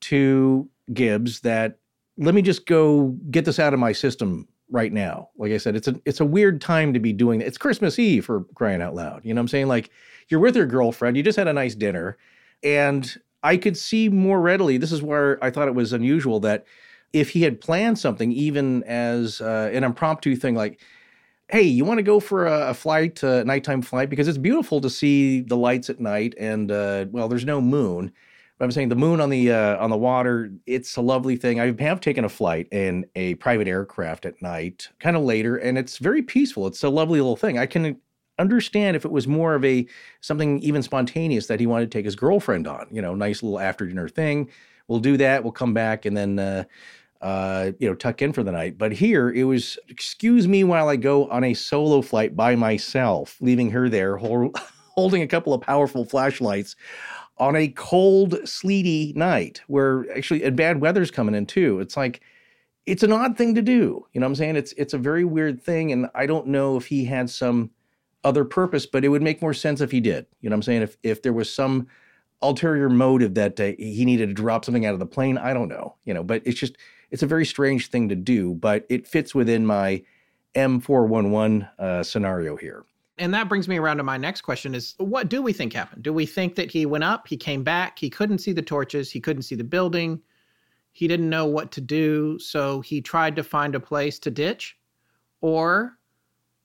to 0.00 0.66
Gibbs 0.94 1.40
that 1.40 1.78
let 2.16 2.34
me 2.34 2.40
just 2.40 2.64
go 2.64 3.08
get 3.30 3.44
this 3.44 3.58
out 3.58 3.74
of 3.74 3.80
my 3.80 3.92
system 3.92 4.48
right 4.70 4.92
now. 4.92 5.28
Like 5.36 5.52
I 5.52 5.58
said, 5.58 5.76
it's 5.76 5.88
a 5.88 6.00
it's 6.04 6.20
a 6.20 6.24
weird 6.24 6.60
time 6.60 6.92
to 6.94 7.00
be 7.00 7.12
doing 7.12 7.40
it. 7.40 7.46
It's 7.46 7.58
Christmas 7.58 7.98
Eve 7.98 8.24
for 8.24 8.44
crying 8.54 8.80
out 8.80 8.94
loud. 8.94 9.22
You 9.24 9.34
know 9.34 9.40
what 9.40 9.44
I'm 9.44 9.48
saying? 9.48 9.66
Like 9.66 9.90
you're 10.28 10.40
with 10.40 10.56
your 10.56 10.66
girlfriend, 10.66 11.16
you 11.16 11.22
just 11.22 11.36
had 11.36 11.48
a 11.48 11.52
nice 11.52 11.74
dinner, 11.74 12.16
and 12.64 13.14
I 13.42 13.58
could 13.58 13.76
see 13.76 14.08
more 14.08 14.40
readily. 14.40 14.78
This 14.78 14.90
is 14.90 15.02
where 15.02 15.42
I 15.44 15.50
thought 15.50 15.68
it 15.68 15.74
was 15.74 15.92
unusual 15.92 16.40
that 16.40 16.64
if 17.12 17.30
he 17.30 17.42
had 17.42 17.60
planned 17.60 17.98
something, 17.98 18.32
even 18.32 18.82
as 18.84 19.40
uh, 19.40 19.70
an 19.72 19.84
impromptu 19.84 20.34
thing, 20.34 20.54
like, 20.56 20.80
"Hey, 21.48 21.62
you 21.62 21.84
want 21.84 21.98
to 21.98 22.02
go 22.02 22.18
for 22.20 22.46
a, 22.46 22.70
a 22.70 22.74
flight, 22.74 23.22
a 23.22 23.44
nighttime 23.44 23.82
flight, 23.82 24.10
because 24.10 24.26
it's 24.26 24.38
beautiful 24.38 24.80
to 24.80 24.90
see 24.90 25.42
the 25.42 25.56
lights 25.56 25.90
at 25.90 26.00
night, 26.00 26.34
and 26.38 26.72
uh, 26.72 27.06
well, 27.10 27.28
there's 27.28 27.44
no 27.44 27.60
moon." 27.60 28.10
But 28.58 28.66
I'm 28.66 28.70
saying 28.72 28.88
the 28.88 28.96
moon 28.96 29.20
on 29.20 29.30
the 29.30 29.52
uh, 29.52 29.76
on 29.82 29.90
the 29.90 29.96
water, 29.96 30.50
it's 30.66 30.96
a 30.96 31.02
lovely 31.02 31.36
thing. 31.36 31.60
I 31.60 31.74
have 31.82 32.00
taken 32.00 32.24
a 32.24 32.28
flight 32.28 32.68
in 32.72 33.04
a 33.14 33.34
private 33.36 33.68
aircraft 33.68 34.26
at 34.26 34.40
night, 34.40 34.88
kind 35.00 35.16
of 35.16 35.22
later, 35.22 35.56
and 35.56 35.76
it's 35.76 35.98
very 35.98 36.22
peaceful. 36.22 36.66
It's 36.66 36.82
a 36.82 36.88
lovely 36.88 37.20
little 37.20 37.36
thing. 37.36 37.58
I 37.58 37.66
can 37.66 38.00
understand 38.38 38.96
if 38.96 39.04
it 39.04 39.10
was 39.10 39.26
more 39.26 39.54
of 39.54 39.64
a 39.64 39.86
something 40.20 40.58
even 40.60 40.82
spontaneous 40.82 41.46
that 41.46 41.60
he 41.60 41.66
wanted 41.66 41.90
to 41.90 41.98
take 41.98 42.04
his 42.04 42.16
girlfriend 42.16 42.66
on. 42.66 42.86
You 42.90 43.02
know, 43.02 43.14
nice 43.14 43.42
little 43.42 43.60
after 43.60 43.86
dinner 43.86 44.08
thing. 44.08 44.50
We'll 44.88 45.00
do 45.00 45.16
that. 45.16 45.42
We'll 45.42 45.52
come 45.52 45.74
back 45.74 46.04
and 46.04 46.16
then 46.16 46.38
uh, 46.38 46.64
uh, 47.20 47.72
you 47.78 47.88
know 47.88 47.94
tuck 47.94 48.22
in 48.22 48.32
for 48.32 48.42
the 48.42 48.52
night. 48.52 48.76
But 48.78 48.92
here 48.92 49.30
it 49.30 49.44
was, 49.44 49.78
excuse 49.88 50.46
me 50.46 50.64
while 50.64 50.88
I 50.88 50.96
go 50.96 51.28
on 51.28 51.44
a 51.44 51.54
solo 51.54 52.02
flight 52.02 52.36
by 52.36 52.54
myself, 52.54 53.36
leaving 53.40 53.70
her 53.70 53.88
there 53.88 54.16
hold, 54.16 54.56
holding 54.94 55.22
a 55.22 55.26
couple 55.26 55.54
of 55.54 55.60
powerful 55.60 56.04
flashlights 56.04 56.76
on 57.38 57.56
a 57.56 57.68
cold, 57.68 58.46
sleety 58.46 59.12
night 59.16 59.62
where 59.66 60.06
actually 60.16 60.44
and 60.44 60.56
bad 60.56 60.80
weather's 60.80 61.10
coming 61.10 61.34
in 61.34 61.46
too. 61.46 61.80
It's 61.80 61.96
like 61.96 62.20
it's 62.86 63.02
an 63.02 63.12
odd 63.12 63.36
thing 63.38 63.54
to 63.54 63.62
do. 63.62 64.06
You 64.12 64.20
know 64.20 64.26
what 64.26 64.32
I'm 64.32 64.34
saying? 64.36 64.56
It's 64.56 64.72
it's 64.72 64.94
a 64.94 64.98
very 64.98 65.24
weird 65.24 65.62
thing, 65.62 65.92
and 65.92 66.08
I 66.14 66.26
don't 66.26 66.48
know 66.48 66.76
if 66.76 66.86
he 66.86 67.04
had 67.04 67.30
some 67.30 67.70
other 68.24 68.44
purpose, 68.44 68.86
but 68.86 69.04
it 69.04 69.08
would 69.08 69.22
make 69.22 69.40
more 69.42 69.54
sense 69.54 69.80
if 69.80 69.90
he 69.90 70.00
did. 70.00 70.26
You 70.40 70.50
know 70.50 70.54
what 70.54 70.58
I'm 70.58 70.62
saying? 70.62 70.82
If 70.82 70.96
if 71.02 71.22
there 71.22 71.32
was 71.32 71.52
some 71.52 71.86
ulterior 72.42 72.88
motive 72.88 73.34
that 73.34 73.58
uh, 73.60 73.72
he 73.78 74.04
needed 74.04 74.28
to 74.28 74.34
drop 74.34 74.64
something 74.64 74.84
out 74.86 74.94
of 74.94 75.00
the 75.00 75.06
plane, 75.06 75.38
I 75.38 75.54
don't 75.54 75.68
know. 75.68 75.96
You 76.04 76.14
know, 76.14 76.24
but 76.24 76.42
it's 76.44 76.58
just 76.58 76.76
it's 77.10 77.22
a 77.22 77.26
very 77.26 77.46
strange 77.46 77.88
thing 77.88 78.08
to 78.08 78.16
do, 78.16 78.54
but 78.54 78.86
it 78.88 79.06
fits 79.06 79.34
within 79.34 79.64
my 79.66 80.02
M411 80.54 81.68
uh, 81.78 82.02
scenario 82.02 82.56
here. 82.56 82.84
And 83.18 83.32
that 83.32 83.48
brings 83.48 83.68
me 83.68 83.78
around 83.78 83.98
to 83.98 84.02
my 84.02 84.16
next 84.16 84.40
question 84.40 84.74
is 84.74 84.94
what 84.98 85.28
do 85.28 85.40
we 85.40 85.52
think 85.52 85.72
happened? 85.72 86.02
Do 86.02 86.12
we 86.12 86.26
think 86.26 86.56
that 86.56 86.70
he 86.70 86.84
went 86.86 87.04
up, 87.04 87.28
he 87.28 87.36
came 87.36 87.62
back, 87.62 87.98
he 87.98 88.10
couldn't 88.10 88.38
see 88.38 88.52
the 88.52 88.62
torches, 88.62 89.10
he 89.10 89.20
couldn't 89.20 89.42
see 89.42 89.54
the 89.54 89.62
building, 89.62 90.20
he 90.92 91.06
didn't 91.06 91.30
know 91.30 91.46
what 91.46 91.70
to 91.72 91.80
do, 91.80 92.38
so 92.40 92.80
he 92.80 93.00
tried 93.00 93.36
to 93.36 93.44
find 93.44 93.74
a 93.74 93.80
place 93.80 94.18
to 94.20 94.30
ditch? 94.30 94.76
Or 95.40 95.96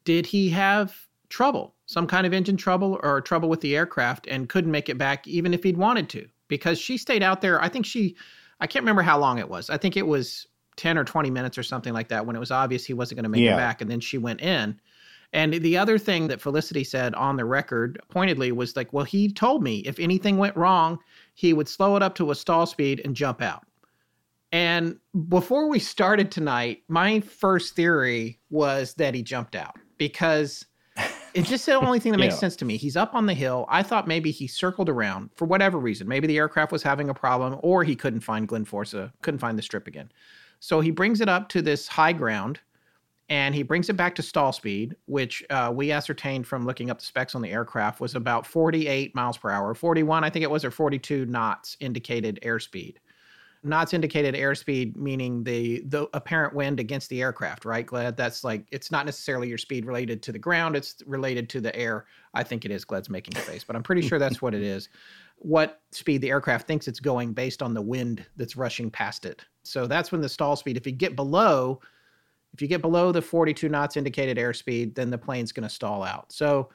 did 0.06 0.26
he 0.26 0.50
have 0.50 1.09
trouble, 1.30 1.76
some 1.86 2.08
kind 2.08 2.26
of 2.28 2.34
engine 2.34 2.58
trouble 2.58 3.00
or 3.04 3.22
trouble 3.22 3.50
with 3.50 3.62
the 3.62 3.76
aircraft 3.76 4.28
and 4.28 4.50
couldn't 4.50 4.72
make 4.72 4.90
it 4.90 4.98
back 4.98 5.28
even 5.28 5.54
if 5.54 5.64
he'd 5.64 5.78
wanted 5.78 6.10
to? 6.10 6.28
Because 6.48 6.80
she 6.80 6.98
stayed 6.98 7.24
out 7.24 7.42
there, 7.42 7.62
I 7.62 7.70
think 7.70 7.86
she 7.86 8.16
I 8.60 8.68
can't 8.68 8.84
remember 8.84 9.02
how 9.04 9.18
long 9.18 9.40
it 9.40 9.48
was. 9.50 9.70
I 9.70 9.78
think 9.78 9.96
it 9.96 10.06
was 10.08 10.46
10 10.76 10.98
or 10.98 11.06
20 11.06 11.30
minutes 11.30 11.58
or 11.58 11.64
something 11.64 11.94
like 11.94 12.10
that 12.10 12.26
when 12.26 12.36
it 12.36 12.40
was 12.40 12.52
obvious 12.52 12.86
he 12.86 12.94
wasn't 12.94 13.18
going 13.18 13.24
to 13.24 13.30
make 13.30 13.42
Yeah. 13.42 13.54
it 13.54 13.58
back 13.58 13.82
and 13.82 13.90
then 13.90 14.00
she 14.02 14.18
went 14.18 14.42
in. 14.42 14.80
And 15.32 15.54
the 15.54 15.78
other 15.78 15.98
thing 16.00 16.28
that 16.28 16.42
Felicity 16.42 16.84
said 16.84 17.14
on 17.16 17.36
the 17.38 17.46
record 17.46 18.02
pointedly 18.10 18.52
was 18.52 18.76
like, 18.76 18.92
well, 18.92 19.06
he 19.06 19.32
told 19.32 19.62
me 19.62 19.80
if 19.80 20.00
anything 20.00 20.38
went 20.38 20.56
wrong, 20.58 20.98
he 21.36 21.54
would 21.54 21.70
slow 21.70 21.96
it 21.96 22.02
up 22.04 22.16
to 22.16 22.32
a 22.32 22.36
stall 22.36 22.66
speed 22.66 23.02
and 23.06 23.16
jump 23.16 23.42
out. 23.42 23.64
And 24.52 24.98
before 25.28 25.70
we 25.70 25.78
started 25.80 26.32
tonight, 26.32 26.82
my 26.88 27.20
first 27.20 27.76
theory 27.76 28.40
was 28.50 28.96
that 28.96 29.14
he 29.14 29.22
jumped 29.22 29.56
out 29.56 29.76
because 29.98 30.66
it's 31.34 31.50
just 31.50 31.66
the 31.66 31.74
only 31.74 32.00
thing 32.00 32.12
that 32.12 32.18
makes 32.18 32.36
Yeah. 32.36 32.40
sense 32.40 32.56
to 32.58 32.66
me. 32.66 32.78
He's 32.78 32.96
up 32.98 33.14
on 33.16 33.26
the 33.26 33.34
hill. 33.34 33.66
I 33.70 33.84
thought 33.84 34.08
maybe 34.08 34.32
he 34.32 34.48
circled 34.48 34.90
around 34.90 35.30
for 35.36 35.46
whatever 35.46 35.78
reason. 35.78 36.08
Maybe 36.08 36.28
the 36.28 36.38
aircraft 36.38 36.72
was 36.72 36.84
having 36.84 37.10
a 37.10 37.14
problem 37.14 37.58
or 37.62 37.84
he 37.84 37.96
couldn't 37.96 38.22
find 38.22 38.48
Glenforsa, 38.48 39.12
couldn't 39.22 39.40
find 39.40 39.58
the 39.58 39.62
strip 39.62 39.88
again. 39.88 40.12
So 40.60 40.80
he 40.82 40.92
brings 40.92 41.22
it 41.22 41.30
up 41.30 41.50
to 41.50 41.62
this 41.62 41.88
high 41.88 42.14
ground 42.14 42.60
and 43.30 43.54
he 43.54 43.62
brings 43.62 43.90
it 43.90 43.96
back 43.96 44.16
to 44.16 44.24
stall 44.24 44.52
speed, 44.52 44.96
which 45.06 45.44
uh, 45.52 45.72
we 45.74 45.92
ascertained 45.92 46.48
from 46.48 46.66
looking 46.66 46.90
up 46.90 47.00
the 47.00 47.06
specs 47.06 47.36
on 47.36 47.42
the 47.44 47.52
aircraft 47.52 48.02
was 48.02 48.16
about 48.16 48.46
48 48.48 49.14
miles 49.14 49.38
per 49.38 49.52
hour, 49.52 49.74
41, 49.76 50.24
I 50.24 50.30
think 50.32 50.42
it 50.44 50.50
was, 50.50 50.66
or 50.66 50.72
42 50.72 51.28
knots 51.28 51.78
indicated 51.80 52.40
airspeed. 52.44 52.96
Knots 53.62 53.94
indicated 53.94 54.36
airspeed, 54.36 54.96
meaning 54.96 55.44
the 55.44 55.82
the 55.82 56.08
apparent 56.14 56.54
wind 56.54 56.80
against 56.80 57.10
the 57.10 57.22
aircraft, 57.22 57.66
right? 57.66 57.86
Gled 57.86 58.16
that's 58.16 58.44
like 58.44 58.66
it's 58.72 58.90
not 58.90 59.06
necessarily 59.06 59.50
your 59.50 59.58
speed 59.58 59.86
related 59.86 60.24
to 60.24 60.32
the 60.32 60.40
ground; 60.40 60.76
it's 60.76 60.96
related 61.06 61.50
to 61.50 61.62
the 61.62 61.76
air. 61.76 62.06
I 62.34 62.44
think 62.44 62.64
it 62.64 62.72
is. 62.72 62.86
Gled's 62.86 63.10
making 63.10 63.34
face, 63.36 63.66
but 63.66 63.76
I'm 63.76 63.84
pretty 63.84 64.02
sure 64.02 64.18
that's 64.18 64.42
what 64.42 64.54
it 64.54 64.62
is. 64.62 64.88
What 65.38 65.82
speed 65.92 66.22
the 66.22 66.30
aircraft 66.30 66.68
thinks 66.68 66.88
it's 66.88 67.00
going 67.00 67.34
based 67.34 67.62
on 67.62 67.74
the 67.74 67.82
wind 67.82 68.26
that's 68.38 68.56
rushing 68.56 68.90
past 68.90 69.26
it. 69.26 69.44
So 69.64 69.88
that's 69.88 70.12
when 70.12 70.22
the 70.22 70.30
stall 70.30 70.56
speed. 70.56 70.78
If 70.78 70.86
you 70.86 70.94
get 70.94 71.16
below, 71.16 71.82
if 72.54 72.62
you 72.62 72.68
get 72.68 72.82
below 72.82 73.12
the 73.12 73.22
42 73.22 73.70
knots 73.70 73.98
indicated 73.98 74.38
airspeed, 74.38 74.96
then 74.96 75.10
the 75.10 75.18
plane's 75.18 75.52
going 75.52 75.68
to 75.68 75.74
stall 75.74 76.04
out. 76.04 76.32
So 76.32 76.70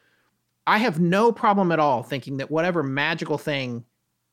I 0.66 0.78
have 0.78 1.00
no 1.00 1.32
problem 1.32 1.72
at 1.72 1.78
all 1.78 2.02
thinking 2.02 2.38
that 2.38 2.50
whatever 2.50 2.82
magical 2.82 3.38
thing 3.38 3.84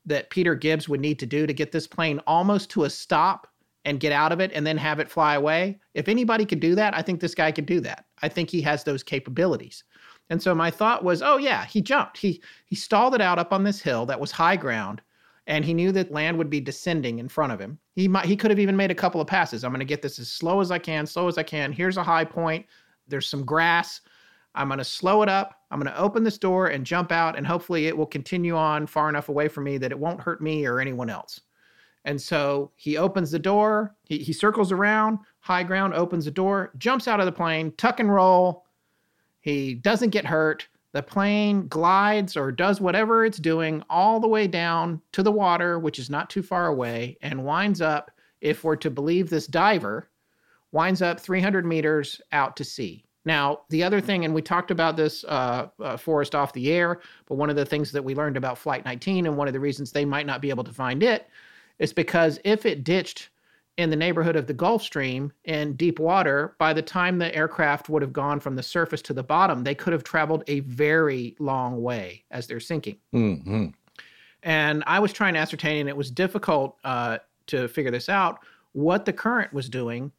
that 0.06 0.30
Peter 0.30 0.56
Gibbs 0.56 0.90
would 0.90 0.99
need 0.99 1.19
to 1.19 1.26
do 1.26 1.45
to 1.45 1.53
get 1.53 1.72
this 1.72 1.88
plane 1.88 2.19
almost 2.28 2.69
to 2.72 2.84
a 2.84 2.90
stop 2.90 3.48
and 3.86 3.99
get 3.99 4.11
out 4.11 4.32
of 4.32 4.40
it 4.40 4.52
and 4.53 4.65
then 4.65 4.78
have 4.78 4.99
it 4.99 5.10
fly 5.10 5.36
away, 5.36 5.80
if 5.94 6.07
anybody 6.07 6.45
could 6.45 6.60
do 6.60 6.76
that, 6.76 6.95
I 6.95 7.02
think 7.02 7.19
this 7.19 7.36
guy 7.36 7.52
could 7.52 7.65
do 7.65 7.80
that. 7.82 8.06
I 8.22 8.30
think 8.30 8.49
he 8.49 8.61
has 8.61 8.84
those 8.84 9.03
capabilities. 9.03 9.84
And 10.30 10.41
so 10.41 10.56
my 10.56 10.72
thought 10.72 11.03
was, 11.03 11.22
oh 11.22 11.38
yeah, 11.38 11.65
he 11.65 11.82
jumped. 11.82 12.18
He 12.18 12.41
he 12.65 12.76
stalled 12.76 13.15
it 13.15 13.22
out 13.22 13.40
up 13.40 13.52
on 13.52 13.64
this 13.64 13.82
hill 13.82 14.06
that 14.06 14.19
was 14.19 14.32
high 14.32 14.56
ground 14.56 15.02
and 15.48 15.65
he 15.65 15.73
knew 15.73 15.91
that 15.91 16.11
land 16.11 16.38
would 16.38 16.49
be 16.49 16.61
descending 16.61 17.19
in 17.19 17.28
front 17.28 17.52
of 17.52 17.60
him. 17.60 17.80
He 17.94 18.07
might 18.07 18.26
he 18.26 18.38
could 18.38 18.52
have 18.52 18.60
even 18.60 18.78
made 18.78 18.91
a 18.91 18.95
couple 18.95 19.19
of 19.19 19.28
passes. 19.28 19.64
I'm 19.64 19.72
going 19.72 19.80
to 19.80 19.86
get 19.86 20.02
this 20.02 20.19
as 20.19 20.32
slow 20.32 20.61
as 20.61 20.72
I 20.72 20.80
can, 20.80 21.06
slow 21.06 21.28
as 21.28 21.38
I 21.38 21.44
can. 21.44 21.72
Here's 21.72 21.98
a 21.98 22.03
high 22.03 22.26
point. 22.26 22.65
There's 23.07 23.28
some 23.28 23.44
grass. 23.44 24.02
I'm 24.56 24.68
going 24.68 24.80
to 24.80 24.84
slow 24.84 25.22
it 25.22 25.30
up. 25.30 25.56
I'm 25.72 25.80
going 25.80 25.91
to 25.91 25.99
open 25.99 26.23
this 26.23 26.38
door 26.38 26.68
and 26.68 26.86
jump 26.86 27.11
out 27.11 27.38
and 27.38 27.48
hopefully 27.48 27.88
it 27.88 27.98
will 27.98 28.06
continue 28.06 28.56
on 28.56 28.86
far 28.88 29.07
enough 29.10 29.30
away 29.30 29.48
from 29.48 29.64
me 29.64 29.78
that 29.78 29.91
it 29.91 29.99
won't 29.99 30.22
hurt 30.22 30.41
me 30.41 30.65
or 30.65 30.80
anyone 30.80 31.10
else. 31.10 31.40
And 32.03 32.19
so 32.19 32.72
he 32.76 32.98
opens 32.98 33.32
the 33.32 33.40
door, 33.40 33.95
he, 34.03 34.18
he 34.18 34.34
circles 34.34 34.72
around, 34.72 35.19
high 35.40 35.64
ground, 35.64 35.94
opens 35.94 36.26
the 36.26 36.32
door, 36.32 36.72
jumps 36.78 37.07
out 37.07 37.19
of 37.19 37.26
the 37.26 37.32
plane, 37.32 37.73
tuck 37.78 37.99
and 37.99 38.11
roll. 38.11 38.65
He 39.40 39.76
doesn't 39.76 40.10
get 40.10 40.26
hurt. 40.26 40.68
The 40.94 41.03
plane 41.03 41.68
glides 41.68 42.36
or 42.36 42.52
does 42.52 42.82
whatever 42.82 43.23
it's 43.23 43.38
doing 43.38 43.84
all 43.90 44.19
the 44.19 44.28
way 44.28 44.48
down 44.48 45.02
to 45.14 45.23
the 45.23 45.32
water, 45.32 45.80
which 45.80 45.99
is 45.99 46.10
not 46.10 46.30
too 46.30 46.44
far 46.44 46.68
away, 46.68 47.18
and 47.22 47.45
winds 47.45 47.82
up, 47.82 48.11
if 48.41 48.64
we're 48.64 48.76
to 48.78 48.90
believe 48.90 49.30
this 49.30 49.48
diver, 49.48 50.10
winds 50.72 51.02
up 51.02 51.19
300 51.19 51.65
meters 51.65 52.19
out 52.32 52.57
to 52.57 52.64
sea. 52.65 53.06
Now, 53.23 53.61
the 53.69 53.84
other 53.84 54.02
thing, 54.02 54.26
and 54.26 54.34
we 54.34 54.41
talked 54.41 54.72
about 54.72 54.98
this, 54.98 55.23
uh, 55.26 55.68
uh, 55.80 55.98
Forrest 55.98 56.34
off 56.34 56.53
the 56.53 56.72
air, 56.72 57.02
but 57.27 57.35
one 57.35 57.49
of 57.49 57.56
the 57.56 57.65
things 57.65 57.91
that 57.91 58.03
we 58.03 58.15
learned 58.15 58.38
about 58.38 58.57
Flight 58.57 58.84
19 58.84 59.27
and 59.27 59.38
one 59.38 59.48
of 59.48 59.53
the 59.53 59.60
reasons 59.60 59.91
they 59.91 60.06
might 60.06 60.26
not 60.26 60.41
be 60.41 60.49
able 60.49 60.64
to 60.64 60.73
find 60.73 61.03
it 61.03 61.27
is 61.77 61.93
because 61.93 62.39
if 62.43 62.65
it 62.65 62.84
ditched 62.84 63.30
in 63.77 63.89
the 63.89 63.95
neighborhood 63.95 64.35
of 64.35 64.48
the 64.48 64.53
Gulf 64.53 64.81
Stream 64.81 65.31
in 65.45 65.73
deep 65.73 65.99
water, 65.99 66.56
by 66.60 66.73
the 66.73 66.81
time 66.81 67.18
the 67.18 67.34
aircraft 67.35 67.89
would 67.89 68.02
have 68.02 68.14
gone 68.14 68.39
from 68.39 68.56
the 68.56 68.64
surface 68.64 69.02
to 69.03 69.14
the 69.14 69.23
bottom, 69.23 69.64
they 69.64 69.76
could 69.76 69.93
have 69.93 70.03
traveled 70.03 70.43
a 70.48 70.60
very 70.61 71.35
long 71.39 71.81
way 71.81 72.23
as 72.31 72.48
they're 72.48 72.60
sinking. 72.60 72.98
hmm 73.11 73.68
And 74.43 74.84
I 74.88 74.99
was 74.99 75.14
trying 75.14 75.35
to 75.35 75.39
ascertain, 75.39 75.77
and 75.81 75.89
it 75.89 75.98
was 75.98 76.11
difficult 76.11 76.77
uh, 76.84 77.19
to 77.48 77.68
figure 77.68 77.91
this 77.91 78.10
out, 78.10 78.39
what 78.73 79.06
the 79.06 79.14
current 79.14 79.53
was 79.53 79.69
doing 79.69 80.11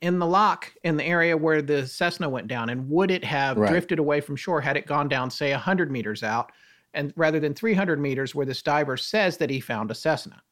in 0.00 0.18
the 0.18 0.26
lock 0.26 0.72
in 0.82 0.96
the 0.96 1.04
area 1.04 1.36
where 1.36 1.60
the 1.60 1.86
Cessna 1.86 2.28
went 2.28 2.48
down. 2.48 2.70
And 2.70 2.88
would 2.88 3.10
it 3.10 3.24
have 3.24 3.58
Right. 3.58 3.70
drifted 3.70 3.98
away 3.98 4.20
from 4.20 4.36
shore 4.36 4.60
had 4.60 4.76
it 4.76 4.86
gone 4.86 5.08
down, 5.08 5.30
say, 5.30 5.52
100 5.52 5.90
meters 5.90 6.22
out, 6.22 6.52
and 6.94 7.12
rather 7.16 7.38
than 7.38 7.54
300 7.54 8.00
meters 8.00 8.34
where 8.34 8.46
this 8.46 8.62
diver 8.62 8.96
says 8.96 9.36
that 9.36 9.50
he 9.50 9.60
found 9.60 9.90
a 9.90 9.94
Cessna? 9.94 10.42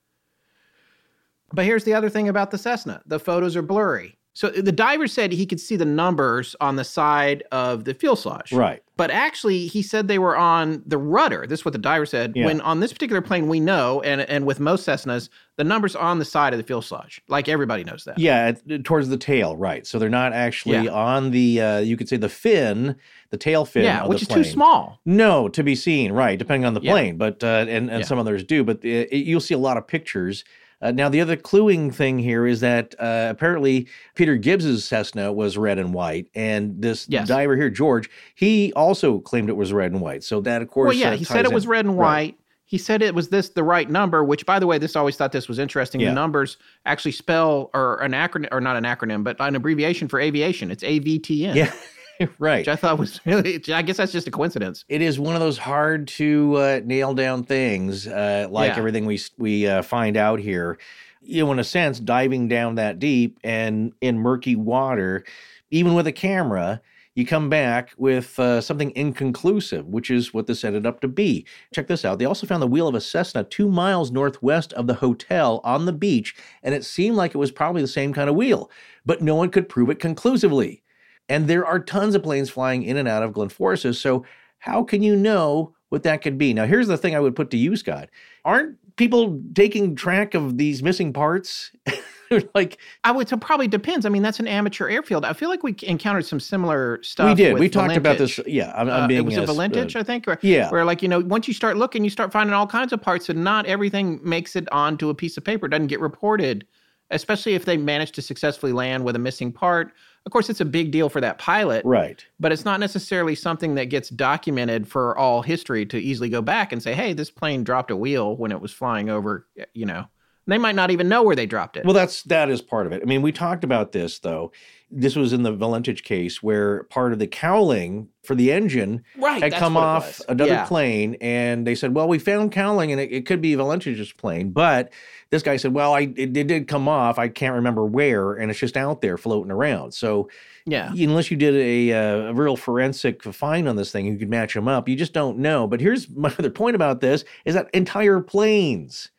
But 1.53 1.65
here's 1.65 1.85
the 1.85 1.95
other 1.95 2.11
thing 2.11 2.29
about 2.29 2.51
the 2.51 2.59
Cessna 2.59 3.03
the 3.07 3.19
photos 3.19 3.57
are 3.57 3.62
blurry. 3.62 4.18
So 4.39 4.51
the 4.51 4.70
diver 4.70 5.09
said 5.09 5.32
he 5.32 5.47
could 5.47 5.59
see 5.59 5.74
the 5.74 5.85
numbers 5.85 6.55
on 6.60 6.77
the 6.77 6.85
side 6.85 7.43
of 7.51 7.86
the 7.86 7.93
fuselage. 7.93 8.52
Right. 8.52 8.81
But 8.97 9.10
actually, 9.10 9.66
he 9.66 9.82
said 9.82 10.06
they 10.06 10.20
were 10.20 10.36
on 10.36 10.81
the 10.86 10.97
rudder. 10.97 11.44
This 11.48 11.59
is 11.59 11.65
what 11.65 11.73
the 11.73 11.78
diver 11.78 12.06
said. 12.06 12.35
Yeah. 12.36 12.44
When 12.44 12.60
on 12.60 12.78
this 12.78 12.93
particular 12.93 13.20
plane, 13.20 13.48
we 13.48 13.59
know, 13.59 14.01
and 14.02 14.20
and 14.20 14.47
with 14.47 14.60
most 14.60 14.86
Cessnas, 14.86 15.28
the 15.56 15.65
numbers 15.65 15.97
on 15.97 16.20
the 16.20 16.24
side 16.24 16.52
of 16.52 16.59
the 16.59 16.62
fuselage. 16.62 17.20
Like 17.27 17.48
everybody 17.48 17.82
knows 17.82 18.05
that. 18.05 18.16
Yeah, 18.16 18.52
towards 18.85 19.09
the 19.09 19.16
tail, 19.16 19.56
right. 19.56 19.85
So 19.85 19.98
they're 19.98 20.09
not 20.09 20.32
actually 20.32 20.85
Yeah. 20.85 20.93
on 20.93 21.32
the, 21.32 21.60
uh, 21.60 21.78
you 21.81 21.97
could 21.97 22.09
say 22.09 22.16
the 22.16 22.28
fin, 22.28 22.94
the 23.31 23.39
tail 23.39 23.65
fin. 23.65 23.82
Yeah, 23.82 24.06
which 24.06 24.23
is 24.23 24.28
too 24.28 24.44
small. 24.44 25.01
No, 25.05 25.48
to 25.48 25.65
be 25.65 25.74
seen, 25.74 26.12
right, 26.12 26.39
depending 26.39 26.65
on 26.65 26.74
the 26.74 26.81
Yeah. 26.81 26.93
plane, 26.93 27.16
but 27.16 27.43
uh, 27.43 27.66
and 27.69 27.90
and 27.90 28.06
some 28.06 28.20
others 28.20 28.44
do, 28.44 28.62
but 28.62 28.85
uh, 28.85 29.06
you'll 29.10 29.40
see 29.40 29.55
a 29.55 29.59
lot 29.59 29.77
of 29.77 29.89
pictures. 29.89 30.44
Uh, 30.80 30.92
now, 30.92 31.09
the 31.09 31.20
other 31.20 31.36
cluing 31.36 31.92
thing 31.92 32.18
here 32.18 32.46
is 32.46 32.60
that 32.60 32.94
uh, 33.00 33.26
apparently 33.30 33.88
Peter 34.14 34.36
Gibbs's 34.36 34.84
Cessna 34.84 35.32
was 35.32 35.59
red 35.59 35.78
and 35.78 35.92
white, 35.92 36.28
and 36.34 36.80
this 36.80 37.06
Yes. 37.09 37.26
diver 37.26 37.56
here, 37.56 37.68
George, 37.70 38.09
he 38.36 38.72
also 38.74 39.18
claimed 39.18 39.48
it 39.48 39.56
was 39.56 39.72
red 39.72 39.90
and 39.92 40.00
white. 40.00 40.22
So 40.22 40.40
that, 40.42 40.62
of 40.62 40.68
course, 40.68 40.88
Well, 40.88 40.96
yeah, 40.96 41.10
uh, 41.10 41.16
he 41.16 41.24
said 41.24 41.44
it 41.44 41.48
in. 41.48 41.55
was 41.55 41.66
red 41.66 41.84
and 41.84 41.98
Right. 41.98 42.06
white. 42.06 42.34
He 42.64 42.76
said 42.78 43.00
it 43.02 43.14
was 43.14 43.30
this 43.30 43.48
the 43.48 43.64
right 43.64 43.88
number, 43.88 44.22
which 44.22 44.44
by 44.44 44.59
the 44.59 44.66
way, 44.66 44.76
this 44.78 44.94
always 44.94 45.16
thought 45.16 45.32
this 45.32 45.48
was 45.48 45.59
interesting. 45.59 46.00
Yeah. 46.02 46.10
The 46.10 46.14
numbers 46.14 46.59
actually 46.84 47.12
spell 47.12 47.70
or 47.74 47.96
an 48.02 48.12
acronym 48.12 48.48
or 48.52 48.60
not 48.60 48.76
an 48.76 48.84
acronym, 48.84 49.24
but 49.24 49.36
an 49.40 49.56
abbreviation 49.56 50.06
for 50.06 50.20
aviation. 50.20 50.70
It's 50.70 50.84
AVTN. 50.84 51.55
Yeah, 51.56 51.72
right. 52.39 52.59
Which 52.61 52.69
I 52.69 52.77
thought 52.77 52.99
was 52.99 53.20
really 53.27 53.61
I 53.73 53.82
guess 53.82 53.97
that's 53.99 54.12
just 54.12 54.27
a 54.27 54.31
coincidence. 54.31 54.85
it 54.89 55.03
is 55.03 55.19
one 55.19 55.35
of 55.35 55.40
those 55.40 55.59
hard 55.59 56.09
to 56.09 56.55
uh, 56.57 56.81
nail 56.85 57.15
down 57.15 57.45
things, 57.45 58.07
uh, 58.07 58.47
like 58.51 58.73
Yeah. 58.73 58.78
everything 58.78 59.07
we 59.07 59.20
we 59.39 59.66
uh, 59.66 59.82
find 59.82 60.16
out 60.16 60.40
here. 60.40 60.78
You 61.23 61.45
know, 61.45 61.53
in 61.53 61.59
a 61.59 61.65
sense, 61.65 62.01
diving 62.01 62.49
down 62.49 62.77
that 62.77 62.99
deep 62.99 63.39
and 63.45 63.93
in 64.01 64.19
murky 64.19 64.57
water, 64.57 65.24
even 65.70 65.95
with 65.95 66.07
a 66.07 66.12
camera, 66.12 66.81
you 67.15 67.27
come 67.27 67.51
back 67.51 67.93
with 67.99 68.39
uh, 68.39 68.61
something 68.61 68.93
inconclusive, 68.95 69.86
which 69.89 70.09
is 70.11 70.32
what 70.32 70.47
this 70.47 70.65
ended 70.65 70.86
up 70.86 71.01
to 71.01 71.09
be. 71.09 71.45
Check 71.74 71.89
this 71.89 72.05
out. 72.05 72.19
They 72.20 72.24
also 72.24 72.47
found 72.47 72.62
the 72.62 72.66
wheel 72.69 72.86
of 72.89 72.95
a 72.95 73.01
Cessna 73.01 73.43
two 73.45 73.69
miles 73.69 74.12
northwest 74.12 74.73
of 74.74 74.86
the 74.86 74.95
hotel 74.95 75.61
on 75.65 75.85
the 75.85 75.93
beach, 75.93 76.36
and 76.62 76.74
it 76.74 76.85
seemed 76.85 77.16
like 77.16 77.35
it 77.35 77.39
was 77.39 77.51
probably 77.51 77.82
the 77.82 77.89
same 77.89 78.15
kind 78.15 78.31
of 78.31 78.36
wheel, 78.36 78.70
but 79.05 79.20
no 79.20 79.35
one 79.35 79.51
could 79.51 79.69
prove 79.69 79.90
it 79.90 79.99
conclusively. 79.99 80.82
And 81.28 81.46
there 81.46 81.66
are 81.66 81.78
tons 81.78 82.14
of 82.14 82.22
planes 82.22 82.50
flying 82.50 82.82
in 82.82 82.96
and 82.96 83.06
out 83.09 83.22
of 83.22 83.32
Glenforsa. 83.32 83.94
So, 83.94 84.24
how 84.60 84.82
can 84.82 85.02
you 85.02 85.14
know 85.14 85.74
what 85.88 86.02
that 86.02 86.22
could 86.22 86.38
be. 86.38 86.55
Now, 86.55 86.66
here's 86.66 86.88
the 86.88 86.98
thing 86.98 87.14
I 87.14 87.20
would 87.20 87.36
put 87.36 87.50
to 87.50 87.56
you, 87.56 87.76
Scott. 87.76 88.09
Aren't 88.44 88.76
people 88.96 89.40
taking 89.55 89.94
track 89.94 90.34
of 90.34 90.59
these 90.59 90.82
missing 90.82 91.12
parts? 91.12 91.72
like 92.55 92.78
I 93.05 93.12
would. 93.12 93.28
So 93.28 93.36
probably 93.36 93.68
depends. 93.68 94.05
I 94.05 94.10
mean, 94.10 94.22
that's 94.22 94.40
an 94.40 94.48
amateur 94.48 94.88
airfield. 94.88 95.24
I 95.24 95.32
feel 95.32 95.48
like 95.48 95.62
we 95.62 95.74
encountered 95.82 96.26
some 96.26 96.40
similar 96.40 97.02
stuff. 97.02 97.28
we 97.30 97.34
did. 97.34 97.59
We 97.59 97.68
talked 97.68 97.96
about 97.96 98.18
this. 98.18 98.38
Yeah, 98.46 98.72
I'm, 98.76 98.90
I'm 98.90 99.05
Uh, 99.05 99.06
being 99.06 99.20
it 99.20 99.24
was 99.24 99.36
a 99.36 99.44
uh, 99.44 99.46
Valentich, 99.46 99.96
uh, 99.96 100.00
I 100.00 100.02
think. 100.02 100.28
Or, 100.28 100.38
yeah. 100.42 100.70
Where 100.70 100.84
like 100.84 101.02
you 101.02 101.09
know, 101.09 101.20
once 101.20 101.48
you 101.48 101.55
start 101.55 101.76
looking, 101.76 102.05
you 102.05 102.10
start 102.10 102.32
finding 102.32 102.52
all 102.55 102.66
kinds 102.66 102.92
of 102.92 103.00
parts, 103.00 103.28
and 103.28 103.42
not 103.42 103.66
everything 103.66 104.20
makes 104.22 104.56
it 104.56 104.70
onto 104.72 105.09
a 105.09 105.14
piece 105.14 105.36
of 105.36 105.44
paper. 105.44 105.66
It 105.66 105.70
doesn't 105.70 105.86
get 105.86 106.00
reported, 106.00 106.66
especially 107.10 107.55
if 107.55 107.64
they 107.64 107.78
manage 107.78 108.12
to 108.12 108.22
successfully 108.22 108.72
land 108.72 109.05
with 109.05 109.16
a 109.16 109.20
missing 109.20 109.52
part. 109.52 109.92
Of 110.28 110.32
course, 110.32 110.50
it's 110.50 110.60
a 110.60 110.66
big 110.66 110.90
deal 110.90 111.09
for 111.09 111.22
that 111.22 111.38
pilot, 111.38 111.86
right. 111.86 112.22
but 112.38 112.52
it's 112.52 112.66
not 112.66 112.80
necessarily 112.80 113.34
something 113.34 113.76
that 113.76 113.86
gets 113.86 114.10
documented 114.10 114.86
for 114.86 115.16
all 115.16 115.40
history 115.40 115.86
to 115.86 115.96
easily 115.96 116.28
go 116.28 116.42
back 116.42 116.70
and 116.70 116.82
say, 116.82 116.92
"Hey, 116.92 117.14
this 117.14 117.30
plane 117.30 117.64
dropped 117.64 117.90
a 117.90 117.96
wheel 117.96 118.36
when 118.36 118.52
it 118.52 118.60
was 118.60 118.70
flying 118.70 119.09
over." 119.09 119.46
You 119.72 119.86
know, 119.86 120.05
they 120.46 120.59
might 120.59 120.74
not 120.74 120.90
even 120.90 121.09
know 121.09 121.22
where 121.22 121.34
they 121.34 121.46
dropped 121.46 121.78
it. 121.78 121.86
Well, 121.86 121.94
that's 121.94 122.24
that 122.24 122.50
is 122.50 122.60
part 122.60 122.86
of 122.86 122.92
it. 122.92 123.00
I 123.00 123.06
mean, 123.06 123.22
we 123.22 123.32
talked 123.32 123.64
about 123.64 123.92
this 123.92 124.18
though. 124.18 124.52
This 124.90 125.16
was 125.16 125.35
in 125.35 125.43
the 125.43 125.52
Valentich 125.52 126.02
case 126.02 126.43
where 126.43 126.85
part 126.85 127.12
of 127.12 127.19
the 127.19 127.27
cowling 127.27 128.09
for 128.24 128.35
the 128.35 128.51
engine 128.51 129.05
right, 129.19 129.43
had 129.43 129.52
come 129.55 129.77
off 129.77 130.20
another 130.28 130.52
Yeah. 130.52 130.65
plane, 130.65 131.16
and 131.20 131.66
they 131.66 131.74
said, 131.74 131.94
"Well, 131.94 132.09
we 132.09 132.19
found 132.19 132.52
cowling, 132.52 132.90
and 132.90 133.01
it, 133.01 133.12
it 133.12 133.27
could 133.27 133.43
be 133.43 133.55
Valentich's 133.55 134.12
plane." 134.12 134.51
But 134.51 134.90
this 135.28 135.43
guy 135.43 135.59
said, 135.59 135.74
"Well, 135.74 135.93
I 135.93 136.12
it, 136.16 136.35
it 136.36 136.47
did 136.47 136.69
come 136.69 136.89
off. 136.89 137.19
I 137.19 137.28
can't 137.28 137.55
remember 137.55 137.85
where, 137.85 138.32
and 138.32 138.51
it's 138.51 138.60
just 138.60 138.78
out 138.78 139.02
there 139.02 139.19
floating 139.19 139.52
around." 139.52 139.93
So, 139.93 140.31
Yeah. 140.65 140.90
unless 140.90 141.31
you 141.31 141.36
did 141.36 141.55
a, 141.55 141.93
uh, 141.93 142.16
a 142.31 142.35
real 142.35 142.56
forensic 142.56 143.23
find 143.23 143.69
on 143.69 143.77
this 143.77 143.93
thing, 143.93 144.06
you 144.06 144.16
could 144.16 144.31
match 144.31 144.55
them 144.55 144.69
up. 144.69 144.89
You 144.89 144.97
just 144.97 145.12
don't 145.12 145.39
know. 145.39 145.66
But 145.66 145.81
here's 145.82 146.09
my 146.16 146.31
other 146.39 146.51
point 146.51 146.77
about 146.77 147.01
this: 147.02 147.24
is 147.44 147.55
that 147.55 147.69
entire 147.74 148.20
planes 148.20 149.10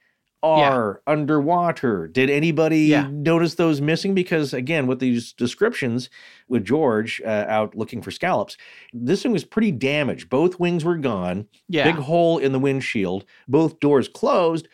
are 0.41 1.02
underwater. 1.06 2.07
Did 2.07 2.30
anybody 2.30 2.82
Yeah. 2.84 3.10
notice 3.11 3.56
those 3.56 3.82
missing? 3.82 4.14
Because 4.14 4.53
again, 4.53 4.88
with 4.88 4.99
these 4.99 5.34
descriptions 5.34 6.10
with 6.48 6.64
George 6.66 7.22
uh, 7.26 7.45
out 7.48 7.76
looking 7.76 8.02
for 8.02 8.11
scallops, 8.11 8.56
this 8.94 9.24
thing 9.24 9.32
was 9.32 9.44
pretty 9.44 9.72
damaged. 9.72 10.30
Both 10.30 10.60
wings 10.60 10.86
were 10.86 10.98
gone. 10.98 11.48
Yeah. 11.68 11.84
Big 11.91 11.95
hole 12.02 12.38
in 12.38 12.52
the 12.53 12.60
windshield. 12.60 13.26
Both 13.48 13.80
doors 13.80 14.07
closed. 14.07 14.68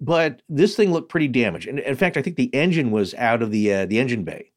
But 0.00 0.42
this 0.48 0.76
thing 0.76 0.92
looked 0.92 1.08
pretty 1.08 1.26
damaged. 1.28 1.66
And 1.66 1.80
in 1.80 1.96
fact, 1.96 2.16
I 2.16 2.22
think 2.22 2.36
the 2.36 2.54
engine 2.54 2.92
was 2.92 3.14
out 3.14 3.42
of 3.42 3.50
the 3.50 3.72
uh, 3.72 3.86
the 3.86 3.98
engine 3.98 4.22
bay. 4.22 4.52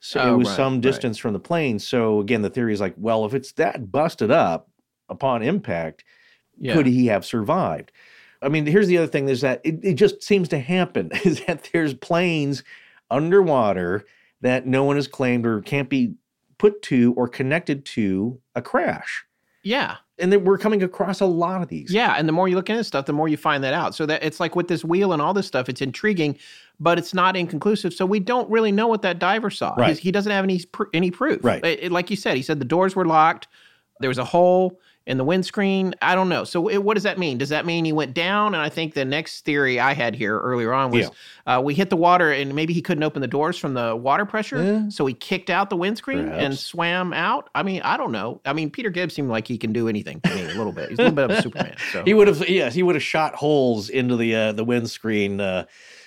So 0.00 0.20
Oh, 0.20 0.34
it 0.34 0.36
was 0.36 0.48
right, 0.48 0.56
some 0.56 0.72
right. 0.74 0.82
distance 0.82 1.16
from 1.16 1.32
the 1.32 1.38
plane. 1.40 1.78
So 1.78 2.20
again, 2.20 2.42
the 2.42 2.50
theory 2.50 2.74
is 2.74 2.80
like, 2.80 2.94
well, 2.98 3.24
if 3.24 3.32
it's 3.32 3.52
that 3.52 3.90
busted 3.90 4.30
up 4.30 4.68
upon 5.08 5.42
impact, 5.42 6.04
yeah. 6.58 6.74
could 6.74 6.86
he 6.86 7.06
have 7.06 7.24
survived? 7.24 7.92
I 8.42 8.48
mean, 8.48 8.66
here's 8.66 8.88
the 8.88 8.98
other 8.98 9.06
thing: 9.06 9.28
is 9.28 9.40
that 9.42 9.60
it, 9.64 9.78
it 9.82 9.94
just 9.94 10.22
seems 10.22 10.48
to 10.48 10.58
happen 10.58 11.10
is 11.24 11.44
that 11.46 11.68
there's 11.72 11.94
planes 11.94 12.62
underwater 13.10 14.04
that 14.40 14.66
no 14.66 14.84
one 14.84 14.96
has 14.96 15.06
claimed 15.06 15.46
or 15.46 15.60
can't 15.62 15.88
be 15.88 16.14
put 16.58 16.82
to 16.82 17.12
or 17.16 17.28
connected 17.28 17.84
to 17.84 18.40
a 18.54 18.62
crash, 18.62 19.24
yeah. 19.62 19.96
and 20.18 20.32
then 20.32 20.44
we're 20.44 20.58
coming 20.58 20.82
across 20.82 21.20
a 21.20 21.26
lot 21.26 21.62
of 21.62 21.68
these. 21.68 21.92
Yeah, 21.92 22.14
and 22.16 22.28
the 22.28 22.32
more 22.32 22.48
you 22.48 22.56
look 22.56 22.70
into 22.70 22.84
stuff, 22.84 23.06
the 23.06 23.12
more 23.12 23.28
you 23.28 23.36
find 23.36 23.62
that 23.64 23.74
out. 23.74 23.94
So 23.94 24.06
that 24.06 24.22
it's 24.22 24.40
like 24.40 24.56
with 24.56 24.68
this 24.68 24.84
wheel 24.84 25.12
and 25.12 25.20
all 25.22 25.34
this 25.34 25.46
stuff, 25.46 25.68
it's 25.68 25.80
intriguing, 25.80 26.38
but 26.80 26.98
it's 26.98 27.14
not 27.14 27.36
inconclusive. 27.36 27.92
So 27.94 28.06
we 28.06 28.20
don't 28.20 28.48
really 28.50 28.72
know 28.72 28.86
what 28.88 29.02
that 29.02 29.18
diver 29.18 29.50
saw. 29.50 29.74
Right. 29.76 29.88
He's- 29.88 29.98
he 29.98 30.10
doesn't 30.12 30.32
have 30.32 30.44
any 30.44 30.64
pr- 30.64 30.84
any 30.92 31.10
proof. 31.10 31.44
Right. 31.44 31.64
It- 31.64 31.84
it- 31.84 31.92
like 31.92 32.10
you 32.10 32.16
said, 32.16 32.36
he 32.36 32.42
said 32.42 32.58
the 32.58 32.64
doors 32.64 32.94
were 32.96 33.06
locked. 33.06 33.48
There 34.00 34.08
was 34.08 34.18
a 34.18 34.24
hole 34.24 34.80
in 35.06 35.18
the 35.18 35.24
windscreen. 35.24 35.94
I 36.00 36.14
don't 36.14 36.28
know. 36.28 36.44
So 36.44 36.68
it, 36.68 36.78
what 36.78 36.94
does 36.94 37.02
that 37.02 37.18
mean? 37.18 37.38
Does 37.38 37.48
that 37.48 37.66
mean 37.66 37.84
he 37.84 37.92
went 37.92 38.14
down? 38.14 38.54
And 38.54 38.62
I 38.62 38.68
think 38.68 38.94
the 38.94 39.04
next 39.04 39.44
theory 39.44 39.80
I 39.80 39.94
had 39.94 40.14
here 40.14 40.38
earlier 40.38 40.72
on 40.72 40.90
was 40.90 41.10
uh, 41.46 41.60
we 41.64 41.74
hit 41.74 41.90
the 41.90 41.96
water 41.96 42.30
and 42.30 42.54
maybe 42.54 42.72
he 42.72 42.80
couldn't 42.82 43.02
open 43.02 43.20
the 43.20 43.26
doors 43.28 43.58
from 43.58 43.74
the 43.74 43.96
water 43.96 44.24
pressure, 44.24 44.62
Yeah. 44.62 44.88
so 44.90 45.04
he 45.06 45.14
kicked 45.14 45.50
out 45.50 45.70
the 45.70 45.76
windscreen 45.76 46.28
and 46.28 46.56
swam 46.56 47.12
out. 47.12 47.50
I 47.54 47.62
mean, 47.62 47.82
I 47.82 47.96
don't 47.96 48.12
know. 48.12 48.40
I 48.44 48.52
mean, 48.52 48.70
Peter 48.70 48.90
Gibbs 48.90 49.14
seemed 49.14 49.28
like 49.28 49.48
he 49.48 49.58
can 49.58 49.72
do 49.72 49.88
anything 49.88 50.20
to 50.20 50.34
me 50.34 50.42
a 50.44 50.54
little 50.54 50.72
bit. 50.72 50.90
He's 50.90 50.98
a 50.98 51.02
little 51.10 51.16
bit 51.16 51.24
of 51.24 51.38
a 51.38 51.42
Superman. 51.42 51.74
So 51.92 52.04
He 52.04 52.14
would 52.14 52.28
have, 52.28 52.48
yes, 52.48 52.74
he 52.74 52.82
would 52.82 52.94
have 52.94 53.02
shot 53.02 53.34
holes 53.34 53.88
into 53.88 54.16
the 54.16 54.34
uh, 54.34 54.52
the 54.52 54.64
windscreen 54.64 55.40
uh, 55.40 55.64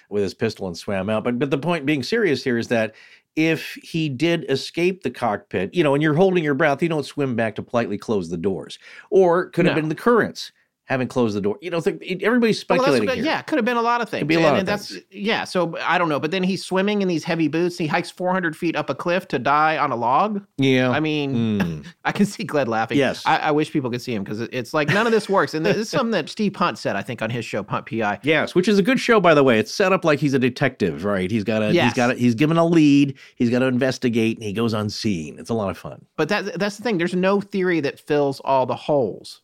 with 0.09 0.23
his 0.23 0.33
pistol 0.33 0.67
and 0.67 0.77
swam 0.77 1.09
out. 1.09 1.23
But 1.23 1.37
but 1.39 1.51
the 1.51 1.57
point 1.57 1.85
being 1.85 2.03
serious 2.03 2.43
here 2.43 2.57
is 2.57 2.69
that 2.69 2.95
if 3.35 3.75
he 3.83 4.09
did 4.09 4.45
escape 4.49 5.03
the 5.03 5.11
cockpit, 5.11 5.73
you 5.73 5.83
know, 5.83 5.93
and 5.93 6.01
you're 6.03 6.13
holding 6.13 6.43
your 6.43 6.53
breath, 6.53 6.81
you 6.81 6.89
don't 6.89 7.05
swim 7.05 7.35
back 7.35 7.55
to 7.55 7.63
politely 7.63 7.97
close 7.97 8.29
the 8.29 8.37
doors, 8.37 8.79
or 9.09 9.43
it 9.43 9.51
could 9.53 9.65
have 9.65 9.73
No. 9.75 9.75
been 9.75 9.89
the 9.89 9.95
currents 9.95 10.51
having 10.85 11.07
closed 11.07 11.35
the 11.35 11.41
door. 11.41 11.57
You 11.61 11.71
know, 11.71 11.79
th- 11.81 12.23
everybody's 12.23 12.63
Well, 12.69 12.79
speculating 12.79 13.09
here. 13.15 13.23
yeah, 13.25 13.41
could 13.41 13.57
have 13.57 13.65
been 13.65 13.77
a 13.77 13.81
lot 13.81 14.01
of 14.01 14.09
things. 14.09 14.21
Could 14.21 14.27
be 14.27 14.35
a 14.35 14.39
lot 14.39 14.49
and, 14.49 14.55
of 14.55 14.59
and 14.59 14.67
that's 14.67 14.89
things. 14.91 15.03
yeah. 15.11 15.43
So 15.43 15.75
I 15.81 15.97
don't 15.97 16.09
know, 16.09 16.19
but 16.19 16.31
then 16.31 16.43
he's 16.43 16.63
swimming 16.63 17.01
in 17.01 17.07
these 17.07 17.23
heavy 17.23 17.47
boots. 17.47 17.77
He 17.77 17.87
hikes 17.87 18.11
400 18.11 18.55
feet 18.55 18.75
up 18.75 18.89
a 18.89 18.95
cliff 18.95 19.27
to 19.29 19.39
die 19.39 19.77
on 19.77 19.91
a 19.91 19.95
log. 19.95 20.45
Yeah. 20.57 20.89
I 20.91 20.99
mean, 20.99 21.25
Mm. 21.59 21.85
I 22.05 22.11
can 22.11 22.25
see 22.25 22.43
Gled 22.43 22.67
laughing. 22.67 22.97
Yes. 22.97 23.23
I, 23.25 23.37
I 23.37 23.51
wish 23.51 23.71
people 23.71 23.89
could 23.89 24.01
see 24.01 24.13
him 24.13 24.23
because 24.23 24.41
it's 24.41 24.73
like 24.73 24.89
none 24.89 25.05
of 25.07 25.11
this 25.11 25.27
works. 25.27 25.53
And 25.55 25.65
this 25.65 25.75
is 25.77 25.89
something 25.89 26.11
that 26.11 26.29
Steve 26.29 26.55
Hunt 26.55 26.77
said, 26.77 26.95
I 26.95 27.01
think, 27.01 27.21
on 27.21 27.29
his 27.29 27.45
show, 27.45 27.63
Punt 27.63 27.85
PI. 27.87 28.19
Yes, 28.23 28.53
which 28.55 28.67
is 28.67 28.77
a 28.77 28.83
good 28.83 28.99
show, 28.99 29.19
by 29.19 29.33
the 29.33 29.43
way. 29.43 29.57
It's 29.59 29.73
set 29.73 29.91
up 29.91 30.05
like 30.05 30.19
he's 30.19 30.33
a 30.33 30.39
detective, 30.39 31.03
right? 31.03 31.29
He's 31.31 31.43
got 31.43 31.61
a, 31.63 31.67
he's 31.67 31.75
Yes. 31.75 31.93
got 31.93 32.11
a, 32.11 32.13
he's 32.15 32.35
given 32.35 32.57
a 32.57 32.65
lead. 32.65 33.17
He's 33.35 33.49
got 33.49 33.59
to 33.59 33.65
investigate, 33.65 34.37
and 34.37 34.43
he 34.45 34.53
goes 34.53 34.73
on 34.73 34.89
scene. 34.89 35.39
It's 35.39 35.49
a 35.49 35.53
lot 35.55 35.69
of 35.71 35.77
fun. 35.77 36.05
But 36.15 36.29
that 36.29 36.59
that's 36.59 36.77
the 36.77 36.83
thing. 36.83 36.97
There's 36.97 37.15
no 37.15 37.41
theory 37.41 37.79
that 37.81 37.99
fills 37.99 38.39
all 38.41 38.65
the 38.65 38.75
holes. 38.75 39.41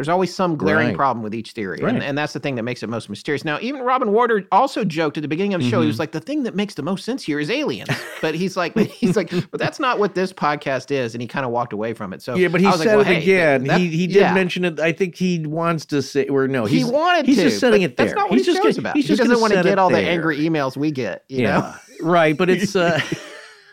There's 0.00 0.08
always 0.08 0.34
some 0.34 0.56
glaring 0.56 0.86
Right. 0.88 0.96
problem 0.96 1.22
with 1.22 1.34
each 1.34 1.52
theory. 1.52 1.80
Right. 1.82 1.92
And, 1.94 2.02
and 2.02 2.16
that's 2.16 2.32
the 2.32 2.40
thing 2.40 2.54
that 2.54 2.62
makes 2.62 2.82
it 2.82 2.86
most 2.88 3.10
mysterious. 3.10 3.44
Now, 3.44 3.58
even 3.60 3.82
Robin 3.82 4.12
Warder 4.12 4.46
also 4.50 4.82
joked 4.82 5.18
at 5.18 5.20
the 5.20 5.28
beginning 5.28 5.52
of 5.52 5.60
the 5.60 5.68
show, 5.68 5.82
he 5.82 5.86
was 5.86 5.98
like, 5.98 6.12
the 6.12 6.20
thing 6.20 6.44
that 6.44 6.54
makes 6.54 6.72
the 6.72 6.82
most 6.82 7.04
sense 7.04 7.22
here 7.22 7.38
is 7.38 7.50
aliens. 7.50 7.90
but 8.22 8.34
he's 8.34 8.56
like, 8.56 8.74
he's 8.78 9.14
like, 9.14 9.30
but 9.50 9.60
that's 9.60 9.78
not 9.78 9.98
what 9.98 10.14
this 10.14 10.32
podcast 10.32 10.90
is. 10.90 11.14
And 11.14 11.20
he 11.20 11.28
kind 11.28 11.44
of 11.44 11.52
walked 11.52 11.74
away 11.74 11.92
from 11.92 12.14
it. 12.14 12.22
So 12.22 12.34
yeah, 12.34 12.48
but 12.48 12.62
he 12.62 12.66
I 12.66 12.70
was 12.70 12.80
like, 12.80 12.88
said 12.88 12.96
well, 12.96 13.06
it 13.06 13.08
hey, 13.08 13.22
again. 13.22 13.64
that- 13.64 13.78
he 13.78 13.88
he 13.88 14.06
did 14.06 14.16
yeah. 14.16 14.32
mention 14.32 14.64
it. 14.64 14.80
I 14.80 14.92
think 14.92 15.16
he 15.16 15.44
wants 15.46 15.84
to 15.84 16.00
say, 16.00 16.26
or 16.28 16.48
no, 16.48 16.64
He 16.64 16.82
wanted 16.82 17.26
he's 17.26 17.36
to. 17.36 17.42
just 17.42 17.60
setting 17.60 17.82
it 17.82 17.98
there. 17.98 18.06
That's 18.06 18.16
not 18.16 18.30
what 18.30 18.38
he's 18.38 18.46
his 18.46 18.56
just 18.56 18.62
gonna- 18.78 18.78
about. 18.78 18.96
He's 18.96 19.04
he 19.04 19.08
just 19.16 19.20
doesn't 19.22 19.38
want 19.38 19.52
to 19.52 19.62
get 19.62 19.78
all 19.78 19.90
the 19.90 19.98
angry 19.98 20.38
emails 20.38 20.78
we 20.78 20.92
get. 20.92 21.24
You 21.28 21.42
know? 21.42 21.58
yeah, 21.58 21.76
right. 22.00 22.34
But 22.38 22.48
it's 22.48 22.74
uh, 22.74 22.98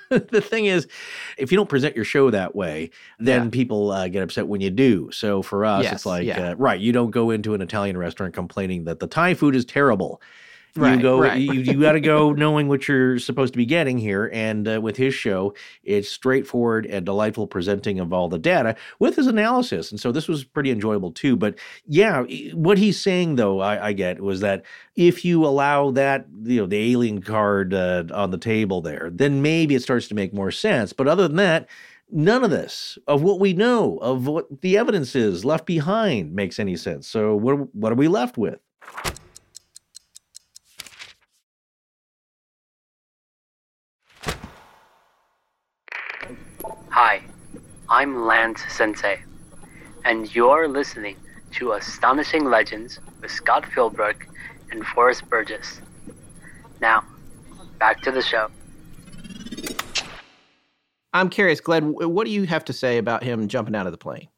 the 0.31 0.41
thing 0.41 0.65
is, 0.65 0.88
if 1.38 1.51
you 1.51 1.57
don't 1.57 1.69
present 1.69 1.95
your 1.95 2.05
show 2.05 2.29
that 2.31 2.55
way, 2.55 2.89
then 3.19 3.45
Yeah. 3.45 3.49
people 3.49 3.91
uh, 3.91 4.07
get 4.07 4.23
upset 4.23 4.47
when 4.47 4.61
you 4.61 4.69
do. 4.69 5.09
So 5.11 5.41
for 5.41 5.65
us, 5.65 5.84
Yes, 5.84 5.93
it's 5.93 6.05
like 6.05 6.25
yeah. 6.25 6.51
uh, 6.51 6.55
right. 6.55 6.79
You 6.79 6.91
don't 6.93 7.11
go 7.11 7.29
into 7.31 7.53
an 7.53 7.61
Italian 7.61 7.97
restaurant 7.97 8.34
complaining 8.34 8.85
that 8.85 8.99
the 8.99 9.07
Thai 9.07 9.34
food 9.34 9.55
is 9.55 9.65
terrible. 9.65 10.21
You 10.76 10.84
Right, 10.84 11.02
go 11.02 11.19
right. 11.19 11.39
you, 11.39 11.53
you 11.53 11.80
got 11.80 11.94
to 11.94 11.99
go 11.99 12.34
knowing 12.34 12.68
what 12.68 12.88
you're 12.88 13.19
supposed 13.19 13.53
to 13.53 13.57
be 13.57 13.65
getting 13.65 13.98
here 13.98 14.30
and 14.34 14.68
uh, 14.68 14.81
with 14.81 14.98
his 14.98 15.14
show 15.14 15.53
it's 15.84 16.10
straightforward 16.10 16.85
and 16.85 17.06
delightful 17.06 17.48
presenting 17.48 17.99
of 17.99 18.14
all 18.14 18.30
the 18.30 18.38
data 18.38 18.76
with 18.99 19.15
his 19.15 19.27
analysis 19.27 19.91
and 19.91 19.99
so 19.99 20.11
this 20.11 20.27
was 20.27 20.44
pretty 20.44 20.69
enjoyable 20.72 21.11
too 21.11 21.35
but 21.35 21.56
yeah 21.88 22.23
what 22.53 22.77
he's 22.77 22.99
saying 22.99 23.35
though 23.35 23.60
i, 23.60 23.88
I 23.88 23.94
get 23.94 24.22
was 24.22 24.41
that 24.41 24.64
if 24.95 25.26
you 25.26 25.45
allow 25.45 25.91
that 25.91 26.27
you 26.44 26.61
know 26.61 26.68
the 26.68 26.91
alien 26.91 27.22
card 27.22 27.73
uh, 27.73 28.03
on 28.14 28.31
the 28.31 28.38
table 28.38 28.81
there 28.81 29.10
then 29.11 29.41
maybe 29.41 29.76
it 29.76 29.81
starts 29.81 30.07
to 30.10 30.15
make 30.15 30.34
more 30.34 30.52
sense 30.52 30.94
but 30.94 31.07
other 31.07 31.27
than 31.27 31.38
that 31.38 31.68
None 32.10 32.45
of 32.45 32.52
this, 32.52 32.98
of 33.06 33.22
what 33.22 33.38
we 33.38 33.52
know, 33.52 33.98
of 33.98 34.27
what 34.27 34.61
the 34.61 34.77
evidence 34.77 35.14
is 35.14 35.44
left 35.44 35.65
behind, 35.65 36.34
makes 36.34 36.57
any 36.57 36.77
sense. 36.77 37.06
So, 37.06 37.35
what, 37.35 37.76
what 37.76 37.91
are 37.91 37.95
we 37.95 38.07
left 38.07 38.38
with? 38.38 38.61
Hi, 46.99 47.21
I'm 47.89 48.25
Lance 48.25 48.63
Sensei, 48.69 49.19
and 50.03 50.33
you're 50.33 50.67
listening 50.67 51.15
to 51.51 51.73
Astonishing 51.73 52.45
Legends 52.45 52.97
with 53.21 53.29
Scott 53.29 53.65
Philbrook 53.65 54.25
and 54.71 54.83
Forrest 54.83 55.29
Burgess. 55.29 55.79
Now, 56.81 57.03
back 57.77 58.01
to 58.01 58.11
the 58.11 58.23
show. 58.23 58.49
I'm 61.13 61.29
curious, 61.29 61.61
Gled, 61.61 61.83
wh- 61.83 62.09
what 62.09 62.25
do 62.25 62.31
you 62.31 62.47
have 62.47 62.65
to 62.65 62.73
say 62.73 62.97
about 62.97 63.21
him 63.21 63.47
jumping 63.47 63.75
out 63.75 63.85
of 63.85 63.91
the 63.91 63.99
plane? 63.99 64.29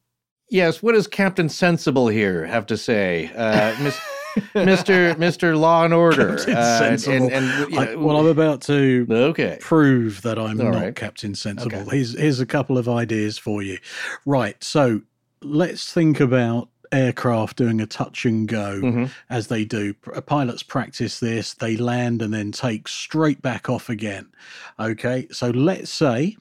Yes, 0.50 0.82
what 0.82 0.92
does 0.92 1.06
Captain 1.06 1.48
Sensible 1.48 2.08
here 2.08 2.44
have 2.44 2.66
to 2.66 2.76
say, 2.76 3.32
uh, 3.36 3.74
Mis- 3.82 3.98
Mister 4.54 5.16
Mister 5.16 5.56
Law 5.56 5.84
and 5.84 5.94
Order? 5.94 6.36
Captain 6.36 6.56
Uh, 6.56 6.78
Sensible. 6.78 7.30
and, 7.32 7.74
I, 7.78 7.94
well, 7.96 8.16
I'm 8.18 8.26
about 8.26 8.60
to 8.62 9.06
okay. 9.10 9.58
prove 9.60 10.22
that 10.22 10.38
I'm 10.38 10.60
All 10.60 10.70
not 10.72 10.74
right. 10.74 10.94
Captain 10.96 11.34
Sensible. 11.34 11.76
Okay. 11.78 11.96
Here's 11.96 12.18
here's 12.18 12.40
a 12.40 12.46
couple 12.46 12.78
of 12.78 12.88
ideas 12.88 13.38
for 13.38 13.62
you. 13.62 13.78
Right, 14.26 14.62
so 14.62 15.02
let's 15.42 15.92
think 15.92 16.20
about 16.20 16.68
aircraft 16.92 17.56
doing 17.56 17.80
a 17.80 17.86
touch 17.86 18.24
and 18.24 18.48
go 18.48 18.80
Mhm. 18.82 19.10
as 19.30 19.46
they 19.46 19.64
do. 19.64 19.94
P- 19.94 20.20
Pilots 20.22 20.64
practice 20.64 21.20
this, 21.20 21.54
they 21.54 21.76
land 21.76 22.20
and 22.20 22.34
then 22.34 22.50
take 22.50 22.88
straight 22.88 23.40
back 23.40 23.68
off 23.70 23.88
again. 23.88 24.26
Okay, 24.78 25.28
so 25.30 25.50
let's 25.50 25.90
say 25.92 26.36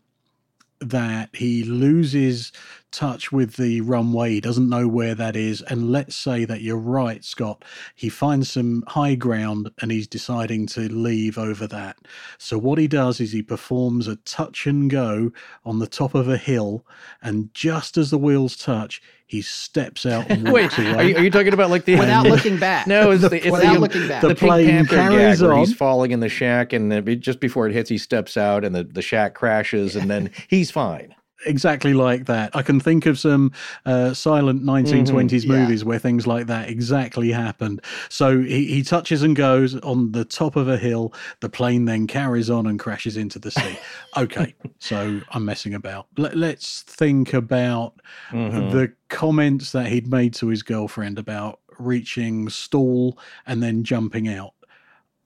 that 0.82 1.30
he 1.36 1.64
loses 1.64 2.52
touch 2.92 3.32
with 3.32 3.56
the 3.56 3.82
runway. 3.82 4.32
He 4.34 4.42
doesn't 4.42 4.70
know 4.70 4.88
where 4.88 5.16
that 5.16 5.36
is. 5.36 5.62
And 5.64 5.92
let's 5.92 6.16
say 6.16 6.46
that 6.46 6.62
you're 6.62 6.78
right, 6.78 7.24
Scott. 7.24 7.64
He 7.96 8.10
finds 8.10 8.50
some 8.52 8.84
high 8.88 9.16
ground 9.16 9.72
and 9.82 9.92
he's 9.92 10.08
deciding 10.08 10.68
to 10.68 10.82
leave 10.82 11.38
over 11.38 11.68
that. 11.68 11.98
So 12.38 12.58
what 12.58 12.78
he 12.80 12.88
does 12.88 13.20
is 13.20 13.32
he 13.32 13.42
performs 13.42 14.08
a 14.08 14.16
touch 14.18 14.66
and 14.68 14.90
go 14.90 15.32
on 15.66 15.80
the 15.80 15.88
top 15.88 16.16
of 16.16 16.28
a 16.28 16.38
hill. 16.38 16.86
And 17.22 17.54
just 17.54 17.98
as 17.98 18.10
the 18.10 18.18
wheels 18.18 18.56
touch, 18.56 19.02
he 19.28 19.42
steps 19.44 20.08
out 20.08 20.30
and 20.32 20.44
walks 20.52 20.78
Wait, 20.78 20.88
away. 20.88 20.96
are 20.96 21.04
you, 21.04 21.16
are 21.18 21.24
you 21.24 21.30
talking 21.30 21.54
about 21.54 21.70
like 21.70 21.86
the 21.86 21.96
Without 21.98 22.26
looking 22.28 22.58
back. 22.58 22.88
No, 22.88 23.12
it's 23.12 23.22
the, 23.22 23.36
it's 23.36 23.52
Without 23.52 23.74
the, 23.76 23.80
looking 23.80 24.08
back. 24.08 24.22
the, 24.22 24.30
The 24.30 24.36
Pink 24.36 24.50
plane 24.50 24.68
Panther 24.68 24.96
carries 24.96 25.42
gag 25.42 25.50
on. 25.52 25.60
he's 25.60 25.74
falling 25.76 26.12
in 26.12 26.20
the 26.20 26.30
shack, 26.30 26.74
and 26.74 26.92
then 26.92 27.22
just 27.22 27.40
before 27.40 27.68
it 27.68 27.74
hits, 27.74 27.90
he 27.90 28.00
steps 28.00 28.38
out, 28.38 28.66
and 28.66 28.74
the, 28.74 28.84
the 28.84 29.04
shack 29.04 29.36
crashes, 29.36 29.96
and 29.96 30.10
then 30.10 30.32
he's 30.48 30.72
fine. 30.72 31.14
Exactly 31.46 31.94
like 31.94 32.26
that. 32.26 32.56
I 32.56 32.62
can 32.62 32.80
think 32.80 33.06
of 33.06 33.18
some 33.20 33.52
uh, 33.86 34.14
silent 34.14 34.64
1920s 34.64 35.46
Yeah. 35.46 35.58
movies 35.60 35.86
where 35.86 36.00
things 36.00 36.28
like 36.28 36.48
that 36.48 36.70
exactly 36.70 37.32
happened. 37.32 37.82
So 38.10 38.42
he, 38.42 38.66
he 38.66 38.84
touches 38.84 39.24
and 39.24 39.36
goes 39.36 39.76
on 39.82 40.12
the 40.12 40.26
top 40.26 40.56
of 40.56 40.68
a 40.68 40.78
hill. 40.78 41.14
The 41.40 41.50
plane 41.50 41.86
then 41.86 42.08
carries 42.08 42.50
on 42.50 42.68
and 42.68 42.80
crashes 42.80 43.18
into 43.18 43.40
the 43.40 43.52
sea. 43.52 43.78
okay, 44.18 44.54
so 44.80 45.22
I'm 45.32 45.46
messing 45.46 45.74
about. 45.74 46.08
Let, 46.18 46.36
let's 46.36 46.84
think 46.84 47.34
about 47.34 48.00
Mhm. 48.32 48.72
the 48.72 48.94
comments 49.10 49.72
that 49.72 49.88
he'd 49.88 50.08
made 50.08 50.34
to 50.36 50.48
his 50.48 50.64
girlfriend 50.64 51.18
about 51.20 51.60
reaching 51.80 52.50
stall 52.50 53.18
and 53.48 53.64
then 53.64 53.84
jumping 53.84 54.28
out. 54.28 54.54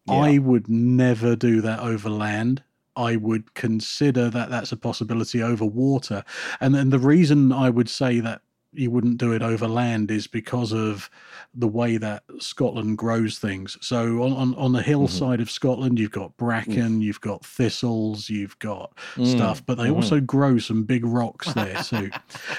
I 0.08 0.38
would 0.38 0.68
never 0.68 1.36
do 1.36 1.62
that 1.62 1.80
over 1.80 2.10
land. 2.10 2.62
I 2.96 3.16
would 3.16 3.54
consider 3.54 4.30
that 4.30 4.50
that's 4.50 4.72
a 4.72 4.78
possibility 4.78 5.42
over 5.42 5.66
water. 5.66 6.24
And 6.60 6.74
then 6.76 6.90
the 6.90 7.00
reason 7.00 7.52
I 7.52 7.70
would 7.70 7.90
say 7.90 8.20
that 8.20 8.42
you 8.76 8.90
wouldn't 8.90 9.18
do 9.18 9.32
it 9.32 9.44
over 9.44 9.68
land 9.68 10.10
is 10.10 10.26
because 10.26 10.74
of 10.74 11.08
the 11.54 11.68
way 11.68 11.98
that 11.98 12.24
Scotland 12.40 12.98
grows 12.98 13.38
things. 13.38 13.78
So 13.82 14.24
on, 14.24 14.34
on, 14.34 14.56
on 14.56 14.72
the 14.72 14.82
hillside 14.82 15.40
of 15.42 15.52
Scotland, 15.52 16.00
you've 16.00 16.10
got 16.12 16.36
bracken, 16.38 17.00
you've 17.00 17.22
got 17.22 17.46
thistles, 17.46 18.30
you've 18.32 18.58
got 18.58 18.96
Mm. 19.16 19.28
stuff, 19.28 19.64
but 19.64 19.76
they 19.78 19.90
Mhm. 19.90 19.96
also 19.96 20.20
grow 20.20 20.58
some 20.58 20.84
big 20.86 21.06
rocks 21.06 21.54
there 21.54 21.76
too. 21.84 22.10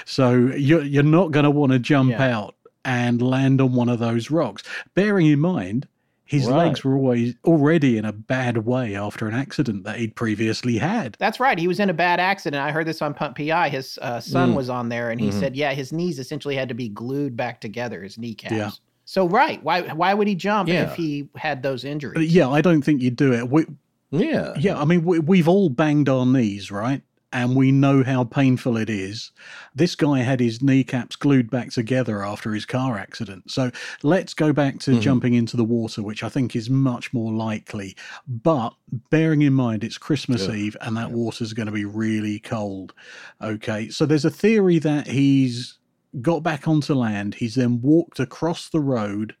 so 0.05 0.33
you're, 0.55 0.83
you're 0.83 1.03
not 1.03 1.31
going 1.31 1.43
to 1.43 1.51
want 1.51 1.73
to 1.73 1.79
jump 1.79 2.11
Yeah. 2.11 2.37
out 2.37 2.55
and 2.85 3.21
land 3.21 3.59
on 3.59 3.73
one 3.73 3.89
of 3.89 3.99
those 3.99 4.31
rocks. 4.31 4.63
Bearing 4.93 5.25
in 5.27 5.39
mind, 5.41 5.85
his 6.25 6.47
Right. 6.47 6.65
legs 6.67 6.83
were 6.83 6.95
always 6.95 7.35
already 7.45 7.97
in 7.97 8.05
a 8.05 8.11
bad 8.11 8.57
way 8.65 8.95
after 8.95 9.27
an 9.27 9.35
accident 9.35 9.83
that 9.83 9.97
he'd 9.97 10.15
previously 10.15 10.77
had. 10.79 11.15
That's 11.19 11.39
right. 11.39 11.57
He 11.57 11.67
was 11.67 11.79
in 11.79 11.89
a 11.89 11.93
bad 11.93 12.19
accident. 12.19 12.61
I 12.63 12.71
heard 12.71 12.87
this 12.87 13.01
on 13.01 13.13
Punt 13.13 13.35
PI. 13.37 13.69
His 13.69 13.99
uh, 14.01 14.19
son 14.19 14.51
Mm. 14.51 14.55
was 14.55 14.69
on 14.69 14.89
there, 14.89 15.11
and 15.11 15.21
he 15.21 15.29
Mhm. 15.29 15.39
said, 15.39 15.55
"Yeah, 15.55 15.73
his 15.73 15.93
knees 15.93 16.17
essentially 16.19 16.55
had 16.55 16.67
to 16.69 16.75
be 16.75 16.89
glued 16.89 17.37
back 17.37 17.61
together, 17.61 18.01
his 18.01 18.17
kneecaps." 18.17 18.53
Yeah. 18.55 18.71
So 19.05 19.27
right, 19.27 19.63
why 19.63 19.81
why 19.93 20.13
would 20.15 20.27
he 20.27 20.33
jump 20.35 20.67
Yeah. 20.67 20.83
if 20.89 20.95
he 20.95 21.29
had 21.35 21.61
those 21.61 21.85
injuries? 21.85 22.33
yeah, 22.33 22.49
I 22.49 22.61
don't 22.61 22.81
think 22.81 23.03
you'd 23.03 23.15
do 23.15 23.31
it. 23.33 23.49
We, 23.51 23.65
Yeah. 24.11 24.53
yeah, 24.57 24.79
I 24.81 24.85
mean, 24.85 25.03
we, 25.05 25.19
we've 25.19 25.47
all 25.47 25.69
banged 25.69 26.09
our 26.09 26.25
knees, 26.25 26.71
right? 26.71 27.01
And 27.35 27.53
we 27.53 27.69
know 27.73 28.01
how 28.01 28.23
painful 28.23 28.77
it 28.77 28.89
is. 28.89 29.33
This 29.75 29.93
guy 29.93 30.19
had 30.19 30.39
his 30.39 30.61
kneecaps 30.61 31.17
glued 31.17 31.51
back 31.51 31.69
together 31.69 32.23
after 32.23 32.53
his 32.53 32.65
car 32.65 32.97
accident. 32.97 33.51
So 33.51 33.71
let's 34.03 34.33
go 34.33 34.53
back 34.53 34.79
to 34.79 34.91
Mhm. 34.91 35.01
jumping 35.01 35.33
into 35.33 35.57
the 35.57 35.65
water, 35.65 36.01
which 36.01 36.23
I 36.23 36.29
think 36.29 36.55
is 36.55 36.69
much 36.69 37.11
more 37.11 37.33
likely. 37.33 37.93
But 38.25 38.73
bearing 39.09 39.41
in 39.41 39.53
mind 39.53 39.83
it's 39.83 39.97
Christmas 39.97 40.47
Ugh, 40.47 40.55
Eve 40.55 40.77
and 40.79 40.95
that 40.95 41.11
water's 41.11 41.51
going 41.51 41.65
to 41.65 41.73
be 41.73 41.83
really 41.83 42.39
cold. 42.39 42.93
Okay. 43.41 43.89
So 43.89 44.05
there's 44.05 44.23
a 44.23 44.29
theory 44.31 44.79
that 44.79 45.07
he's 45.07 45.77
got 46.21 46.41
back 46.41 46.69
onto 46.69 46.93
land. 46.93 47.35
He's 47.35 47.55
then 47.55 47.81
walked 47.81 48.21
across 48.21 48.69
the 48.69 48.79
road 48.79 49.35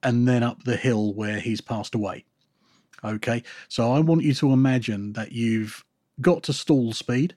and 0.00 0.28
then 0.28 0.44
up 0.44 0.62
the 0.62 0.76
hill 0.76 1.12
where 1.12 1.40
he's 1.40 1.60
passed 1.60 1.96
away. 1.96 2.24
Okay. 3.02 3.42
So 3.66 3.90
I 3.90 3.98
want 3.98 4.22
you 4.22 4.32
to 4.34 4.52
imagine 4.52 5.14
that 5.14 5.32
you've 5.32 5.84
got 6.20 6.42
to 6.44 6.52
stall 6.52 6.92
speed. 6.92 7.36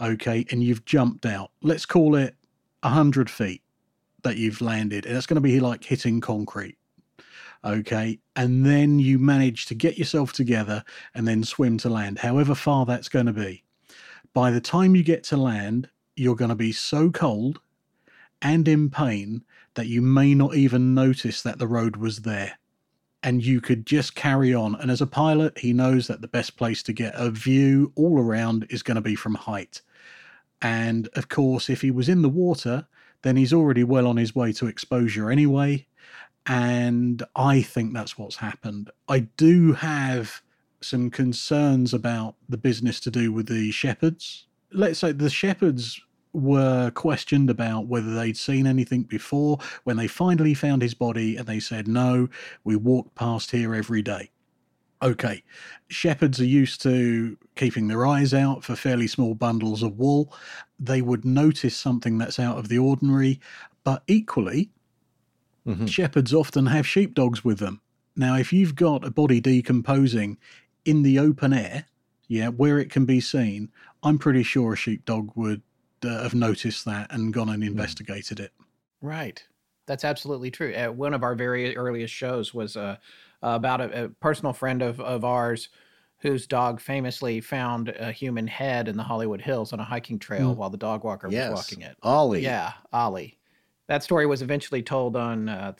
Okay. 0.00 0.44
And 0.50 0.62
you've 0.62 0.84
jumped 0.84 1.26
out. 1.26 1.50
Let's 1.62 1.86
call 1.86 2.16
it 2.16 2.34
100 2.82 3.28
feet 3.28 3.62
that 4.22 4.36
you've 4.36 4.60
landed. 4.60 5.06
And 5.06 5.14
that's 5.14 5.26
going 5.26 5.36
to 5.36 5.40
be 5.40 5.60
like 5.60 5.84
hitting 5.84 6.20
concrete. 6.20 6.76
Okay. 7.64 8.18
And 8.36 8.64
then 8.64 8.98
you 8.98 9.18
manage 9.18 9.66
to 9.66 9.74
get 9.74 9.98
yourself 9.98 10.32
together 10.32 10.84
and 11.14 11.26
then 11.26 11.44
swim 11.44 11.78
to 11.78 11.88
land, 11.88 12.18
however 12.18 12.54
far 12.54 12.86
that's 12.86 13.08
going 13.08 13.26
to 13.26 13.32
be. 13.32 13.62
By 14.34 14.50
the 14.50 14.60
time 14.60 14.96
you 14.96 15.02
get 15.02 15.24
to 15.24 15.36
land, 15.36 15.88
you're 16.16 16.36
going 16.36 16.48
to 16.48 16.54
be 16.54 16.72
so 16.72 17.10
cold 17.10 17.60
and 18.40 18.66
in 18.66 18.90
pain 18.90 19.44
that 19.74 19.86
you 19.86 20.02
may 20.02 20.34
not 20.34 20.54
even 20.54 20.94
notice 20.94 21.42
that 21.42 21.58
the 21.58 21.66
road 21.66 21.96
was 21.96 22.22
there. 22.22 22.58
And 23.22 23.44
you 23.44 23.60
could 23.60 23.86
just 23.86 24.14
carry 24.14 24.52
on. 24.52 24.74
And 24.74 24.90
as 24.90 25.00
a 25.00 25.06
pilot, 25.06 25.58
he 25.58 25.72
knows 25.72 26.08
that 26.08 26.22
the 26.22 26.28
best 26.28 26.56
place 26.56 26.82
to 26.84 26.92
get 26.92 27.14
a 27.16 27.30
view 27.30 27.92
all 27.94 28.18
around 28.18 28.66
is 28.68 28.82
going 28.82 28.96
to 28.96 29.00
be 29.00 29.14
from 29.14 29.34
height. 29.34 29.80
And 30.60 31.08
of 31.14 31.28
course, 31.28 31.70
if 31.70 31.82
he 31.82 31.90
was 31.90 32.08
in 32.08 32.22
the 32.22 32.28
water, 32.28 32.86
then 33.22 33.36
he's 33.36 33.52
already 33.52 33.84
well 33.84 34.06
on 34.06 34.16
his 34.16 34.34
way 34.34 34.52
to 34.52 34.66
exposure 34.66 35.30
anyway. 35.30 35.86
And 36.46 37.22
I 37.36 37.62
think 37.62 37.94
that's 37.94 38.18
what's 38.18 38.36
happened. 38.36 38.90
I 39.08 39.20
do 39.20 39.74
have 39.74 40.42
some 40.80 41.10
concerns 41.10 41.94
about 41.94 42.34
the 42.48 42.56
business 42.56 42.98
to 43.00 43.10
do 43.10 43.32
with 43.32 43.46
the 43.46 43.70
shepherds. 43.70 44.46
Let's 44.72 44.98
say 44.98 45.12
the 45.12 45.30
shepherds 45.30 46.00
were 46.32 46.90
questioned 46.90 47.50
about 47.50 47.86
whether 47.86 48.14
they'd 48.14 48.36
seen 48.36 48.66
anything 48.66 49.02
before 49.02 49.58
when 49.84 49.96
they 49.96 50.06
finally 50.06 50.54
found 50.54 50.82
his 50.82 50.94
body 50.94 51.36
and 51.36 51.46
they 51.46 51.60
said, 51.60 51.86
No, 51.86 52.28
we 52.64 52.76
walk 52.76 53.14
past 53.14 53.50
here 53.50 53.74
every 53.74 54.02
day. 54.02 54.30
Okay, 55.02 55.42
shepherds 55.88 56.40
are 56.40 56.44
used 56.46 56.80
to 56.82 57.36
keeping 57.56 57.88
their 57.88 58.06
eyes 58.06 58.32
out 58.32 58.62
for 58.62 58.76
fairly 58.76 59.08
small 59.08 59.34
bundles 59.34 59.82
of 59.82 59.98
wool. 59.98 60.32
They 60.78 61.02
would 61.02 61.24
notice 61.24 61.76
something 61.76 62.18
that's 62.18 62.38
out 62.38 62.56
of 62.56 62.68
the 62.68 62.78
ordinary, 62.78 63.40
but 63.82 64.04
equally, 64.06 64.70
Mhm. 65.66 65.88
shepherds 65.88 66.32
often 66.32 66.66
have 66.66 66.86
sheepdogs 66.86 67.44
with 67.44 67.58
them. 67.58 67.80
Now, 68.14 68.36
if 68.36 68.52
you've 68.52 68.74
got 68.76 69.04
a 69.04 69.10
body 69.10 69.40
decomposing 69.40 70.38
in 70.84 71.02
the 71.02 71.18
open 71.18 71.52
air, 71.52 71.86
yeah, 72.28 72.48
where 72.48 72.78
it 72.78 72.90
can 72.90 73.04
be 73.04 73.20
seen, 73.20 73.70
I'm 74.02 74.18
pretty 74.18 74.42
sure 74.44 74.72
a 74.72 74.76
sheepdog 74.76 75.30
would 75.34 75.62
uh, 76.04 76.22
have 76.22 76.34
noticed 76.34 76.84
that 76.84 77.12
and 77.12 77.32
gone 77.32 77.48
and 77.48 77.62
investigated 77.64 78.40
it. 78.40 78.52
Right. 79.00 79.42
That's 79.86 80.04
absolutely 80.04 80.50
true. 80.50 80.72
Uh, 80.74 80.88
one 80.92 81.12
of 81.14 81.22
our 81.22 81.34
very 81.34 81.76
earliest 81.76 82.14
shows 82.14 82.54
was 82.54 82.76
uh, 82.76 82.96
about 83.42 83.80
a, 83.80 84.04
a 84.04 84.08
personal 84.08 84.52
friend 84.52 84.80
of, 84.82 85.00
of 85.00 85.24
ours 85.24 85.68
whose 86.18 86.46
dog 86.46 86.80
famously 86.80 87.40
found 87.40 87.88
a 87.88 88.12
human 88.12 88.46
head 88.46 88.86
in 88.86 88.96
the 88.96 89.02
Hollywood 89.02 89.40
Hills 89.40 89.72
on 89.72 89.80
a 89.80 89.84
hiking 89.84 90.20
trail 90.20 90.54
Mm. 90.54 90.56
while 90.56 90.70
the 90.70 90.76
dog 90.76 91.02
walker 91.02 91.28
Yes. 91.28 91.50
was 91.50 91.58
walking 91.58 91.82
it. 91.82 91.96
Ollie. 92.02 92.42
Yeah, 92.44 92.74
Ollie. 92.92 93.38
That 93.88 94.04
story 94.04 94.26
was 94.26 94.40
eventually 94.40 94.82
told 94.84 95.16
on 95.16 95.48
uh, 95.48 95.72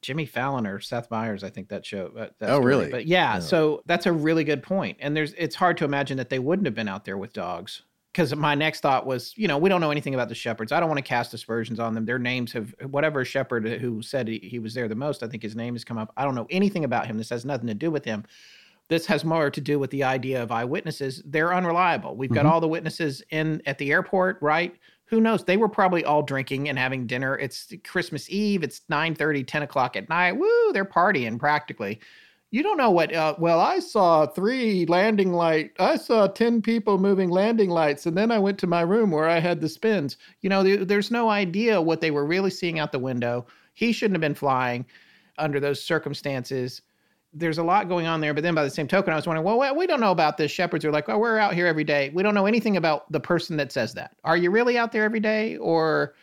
Jimmy 0.00 0.24
Fallon 0.24 0.66
or 0.66 0.80
Seth 0.80 1.10
Meyers, 1.10 1.44
I 1.44 1.50
think 1.50 1.68
that 1.68 1.84
show. 1.84 2.06
uh, 2.16 2.28
that 2.38 2.48
Oh, 2.48 2.54
story. 2.56 2.64
really? 2.64 2.90
But 2.90 3.06
yeah, 3.06 3.34
Yeah. 3.34 3.40
so 3.40 3.82
that's 3.84 4.06
a 4.06 4.12
really 4.12 4.44
good 4.44 4.62
point. 4.62 4.96
And 5.00 5.14
there's 5.14 5.34
it's 5.34 5.54
hard 5.54 5.76
to 5.78 5.84
imagine 5.84 6.16
that 6.16 6.30
they 6.30 6.38
wouldn't 6.38 6.64
have 6.66 6.74
been 6.74 6.88
out 6.88 7.04
there 7.04 7.18
with 7.18 7.34
dogs. 7.34 7.82
Because 8.14 8.32
my 8.36 8.54
next 8.54 8.78
thought 8.78 9.06
was, 9.06 9.34
you 9.36 9.48
know, 9.48 9.58
we 9.58 9.68
don't 9.68 9.80
know 9.80 9.90
anything 9.90 10.14
about 10.14 10.28
the 10.28 10.36
shepherds. 10.36 10.70
I 10.70 10.78
don't 10.78 10.88
want 10.88 10.98
to 10.98 11.02
cast 11.02 11.34
aspersions 11.34 11.80
on 11.80 11.94
them. 11.94 12.04
Their 12.04 12.20
names 12.20 12.52
have 12.52 12.72
whatever 12.88 13.24
shepherd 13.24 13.66
who 13.66 14.02
said 14.02 14.28
he, 14.28 14.38
he 14.38 14.60
was 14.60 14.72
there 14.72 14.86
the 14.86 14.94
most. 14.94 15.24
I 15.24 15.26
think 15.26 15.42
his 15.42 15.56
name 15.56 15.74
has 15.74 15.82
come 15.82 15.98
up. 15.98 16.12
I 16.16 16.24
don't 16.24 16.36
know 16.36 16.46
anything 16.48 16.84
about 16.84 17.08
him. 17.08 17.18
This 17.18 17.30
has 17.30 17.44
nothing 17.44 17.66
to 17.66 17.74
do 17.74 17.90
with 17.90 18.04
him 18.04 18.24
this 18.88 19.06
has 19.06 19.24
more 19.24 19.48
to 19.50 19.60
do 19.62 19.78
with 19.78 19.90
the 19.90 20.04
idea 20.04 20.42
of 20.42 20.52
eyewitnesses 20.52 21.22
they're 21.24 21.54
unreliable 21.54 22.14
we've 22.16 22.30
got 22.32 22.44
Mhm. 22.44 22.50
all 22.50 22.60
the 22.60 22.68
witnesses 22.68 23.22
in 23.30 23.62
at 23.64 23.78
the 23.78 23.90
airport 23.90 24.36
right 24.42 24.74
who 25.06 25.22
knows 25.22 25.42
they 25.42 25.56
were 25.56 25.70
probably 25.70 26.04
all 26.04 26.22
drinking 26.22 26.68
and 26.68 26.78
having 26.78 27.06
dinner 27.06 27.38
it's 27.38 27.72
christmas 27.82 28.28
eve 28.28 28.62
it's 28.62 28.82
9 28.90 29.14
30, 29.14 29.42
10 29.42 29.62
o'clock 29.62 29.96
at 29.96 30.10
night 30.10 30.32
woo 30.32 30.72
they're 30.74 30.84
partying 30.84 31.38
practically 31.38 31.98
you 32.54 32.62
don't 32.62 32.76
know 32.78 32.90
what 32.90 33.12
uh, 33.12 33.34
well 33.38 33.58
i 33.58 33.80
saw 33.80 34.26
three 34.26 34.86
landing 34.86 35.32
light 35.32 35.72
i 35.80 35.96
saw 35.96 36.28
10 36.28 36.62
people 36.62 36.98
moving 36.98 37.28
landing 37.28 37.68
lights 37.68 38.06
and 38.06 38.16
then 38.16 38.30
i 38.30 38.38
went 38.38 38.58
to 38.58 38.68
my 38.68 38.80
room 38.80 39.10
where 39.10 39.28
i 39.28 39.40
had 39.40 39.60
the 39.60 39.68
spins 39.68 40.16
you 40.40 40.48
know 40.48 40.62
there- 40.62 40.84
there's 40.84 41.10
no 41.10 41.28
idea 41.28 41.80
what 41.80 42.00
they 42.00 42.12
were 42.12 42.24
really 42.24 42.50
seeing 42.50 42.78
out 42.78 42.92
the 42.92 42.98
window 42.98 43.44
he 43.74 43.90
shouldn't 43.92 44.14
have 44.14 44.20
been 44.20 44.34
flying 44.36 44.86
under 45.38 45.58
those 45.58 45.82
circumstances 45.82 46.80
there's 47.36 47.58
a 47.58 47.64
lot 47.64 47.88
going 47.88 48.06
on 48.06 48.20
there. 48.20 48.32
But 48.32 48.44
then 48.44 48.54
by 48.54 48.62
the 48.62 48.70
same 48.70 48.86
token, 48.86 49.12
I 49.12 49.16
was 49.16 49.26
wondering, 49.26 49.44
well, 49.44 49.58
we- 49.58 49.76
we 49.76 49.86
don't 49.88 49.98
know 50.00 50.12
about 50.12 50.36
this. 50.36 50.52
Shepherds 50.52 50.84
are 50.84 50.92
like, 50.92 51.08
well, 51.08 51.18
we're 51.18 51.36
out 51.36 51.52
here 51.52 51.66
every 51.66 51.82
day. 51.82 52.12
We 52.14 52.22
don't 52.22 52.32
know 52.32 52.46
anything 52.46 52.76
about 52.76 53.10
the 53.10 53.18
person 53.18 53.56
that 53.56 53.72
says 53.72 53.92
that. 53.94 54.12
Are 54.22 54.36
you 54.36 54.52
really 54.52 54.78
out 54.78 54.92
there 54.92 55.02
every 55.02 55.18
day? 55.18 55.56
Or 55.56 56.14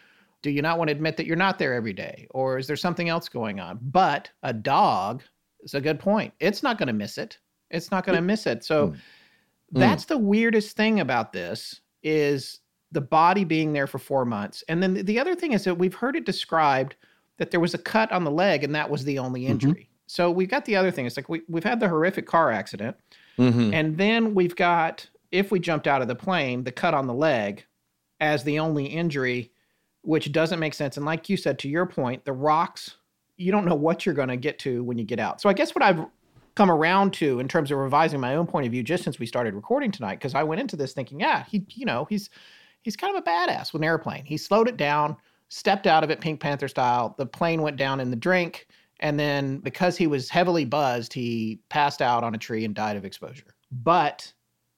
do 0.41 0.49
you 0.49 0.61
not 0.61 0.77
want 0.77 0.87
to 0.87 0.93
admit 0.93 1.17
that 1.17 1.25
you're 1.25 1.35
not 1.35 1.59
there 1.59 1.73
every 1.73 1.91
day? 1.91 2.27
Or 2.29 2.57
is 2.57 2.65
there 2.65 2.77
something 2.77 3.09
else 3.09 3.27
going 3.27 3.59
on? 3.59 3.77
But 3.81 4.29
a 4.43 4.53
dog 4.53 5.21
is 5.63 5.73
a 5.73 5.81
good 5.81 5.99
point. 5.99 6.33
It's 6.39 6.63
not 6.63 6.77
going 6.77 6.87
to 6.87 6.93
miss 6.93 7.17
it. 7.17 7.37
It's 7.69 7.91
not 7.91 8.05
going 8.05 8.15
to 8.17 8.21
miss 8.21 8.45
it. 8.47 8.63
So 8.63 8.89
Mm. 8.89 8.97
that's 9.79 10.05
the 10.05 10.17
weirdest 10.17 10.75
thing 10.75 10.99
about 10.99 11.31
this 11.31 11.79
is 12.03 12.59
the 12.91 12.99
body 13.01 13.45
being 13.45 13.71
there 13.71 13.87
for 13.87 13.99
four 13.99 14.25
months. 14.25 14.63
And 14.67 14.83
then 14.83 14.93
the 15.05 15.17
other 15.19 15.33
thing 15.35 15.53
is 15.53 15.63
that 15.63 15.75
we've 15.77 15.93
heard 15.93 16.15
it 16.17 16.25
described 16.25 16.95
that 17.37 17.51
there 17.51 17.61
was 17.61 17.73
a 17.73 17.77
cut 17.77 18.11
on 18.11 18.23
the 18.25 18.31
leg 18.31 18.63
and 18.65 18.75
that 18.75 18.89
was 18.89 19.05
the 19.05 19.17
only 19.19 19.43
Mm-hmm. 19.43 19.51
injury. 19.51 19.89
So 20.07 20.29
we've 20.29 20.49
got 20.49 20.65
the 20.65 20.75
other 20.75 20.91
thing. 20.91 21.05
It's 21.05 21.15
like 21.15 21.29
we, 21.29 21.41
we've 21.47 21.63
had 21.63 21.79
the 21.79 21.87
horrific 21.87 22.25
car 22.27 22.51
accident. 22.51 22.97
Mhm. 23.39 23.73
And 23.73 23.97
then 23.97 24.33
we've 24.35 24.55
got, 24.57 25.09
if 25.31 25.51
we 25.51 25.59
jumped 25.61 25.87
out 25.87 26.01
of 26.01 26.09
the 26.09 26.15
plane, 26.15 26.65
the 26.65 26.71
cut 26.73 26.93
on 26.93 27.07
the 27.07 27.13
leg 27.13 27.63
as 28.19 28.43
the 28.43 28.59
only 28.59 28.85
injury, 28.87 29.51
which 30.01 30.33
doesn't 30.33 30.59
make 30.59 30.73
sense. 30.73 30.97
And 30.97 31.05
like 31.05 31.29
you 31.29 31.37
said, 31.37 31.57
to 31.59 31.69
your 31.69 31.85
point, 31.85 32.25
the 32.25 32.33
rocks, 32.33 32.97
you 33.41 33.51
don't 33.51 33.65
know 33.65 33.75
what 33.75 34.05
you're 34.05 34.15
going 34.15 34.29
to 34.29 34.37
get 34.37 34.59
to 34.59 34.83
when 34.83 34.97
you 34.97 35.03
get 35.03 35.19
out. 35.19 35.41
So 35.41 35.49
I 35.49 35.53
guess 35.53 35.75
what 35.75 35.83
I've 35.83 36.05
come 36.55 36.69
around 36.69 37.13
to 37.13 37.39
in 37.39 37.47
terms 37.47 37.71
of 37.71 37.77
revising 37.77 38.19
my 38.19 38.35
own 38.35 38.45
point 38.45 38.65
of 38.65 38.71
view 38.71 38.83
just 38.83 39.03
since 39.03 39.19
we 39.19 39.25
started 39.25 39.53
recording 39.53 39.91
tonight, 39.91 40.15
because 40.15 40.35
I 40.35 40.43
went 40.43 40.61
into 40.61 40.75
this 40.75 40.93
thinking, 40.93 41.19
yeah, 41.19 41.45
he, 41.49 41.65
you 41.69 41.85
know, 41.85 42.05
he's 42.09 42.29
he's 42.81 42.95
kind 42.95 43.15
of 43.15 43.23
a 43.23 43.29
badass 43.29 43.73
with 43.73 43.81
an 43.81 43.85
airplane. 43.85 44.25
He 44.25 44.37
slowed 44.37 44.67
it 44.67 44.77
down, 44.77 45.15
stepped 45.49 45.87
out 45.87 46.03
of 46.03 46.09
it 46.09 46.21
Pink 46.21 46.39
Panther 46.39 46.67
style. 46.67 47.15
The 47.17 47.25
plane 47.25 47.61
went 47.61 47.77
down 47.77 47.99
in 47.99 48.09
the 48.09 48.15
drink. 48.15 48.67
And 48.99 49.19
then 49.19 49.57
because 49.57 49.97
he 49.97 50.05
was 50.05 50.29
heavily 50.29 50.65
buzzed, 50.65 51.11
he 51.13 51.59
passed 51.69 52.01
out 52.01 52.23
on 52.23 52.35
a 52.35 52.37
tree 52.37 52.65
and 52.65 52.75
died 52.75 52.97
of 52.97 53.05
exposure. 53.05 53.55
But 53.71 54.31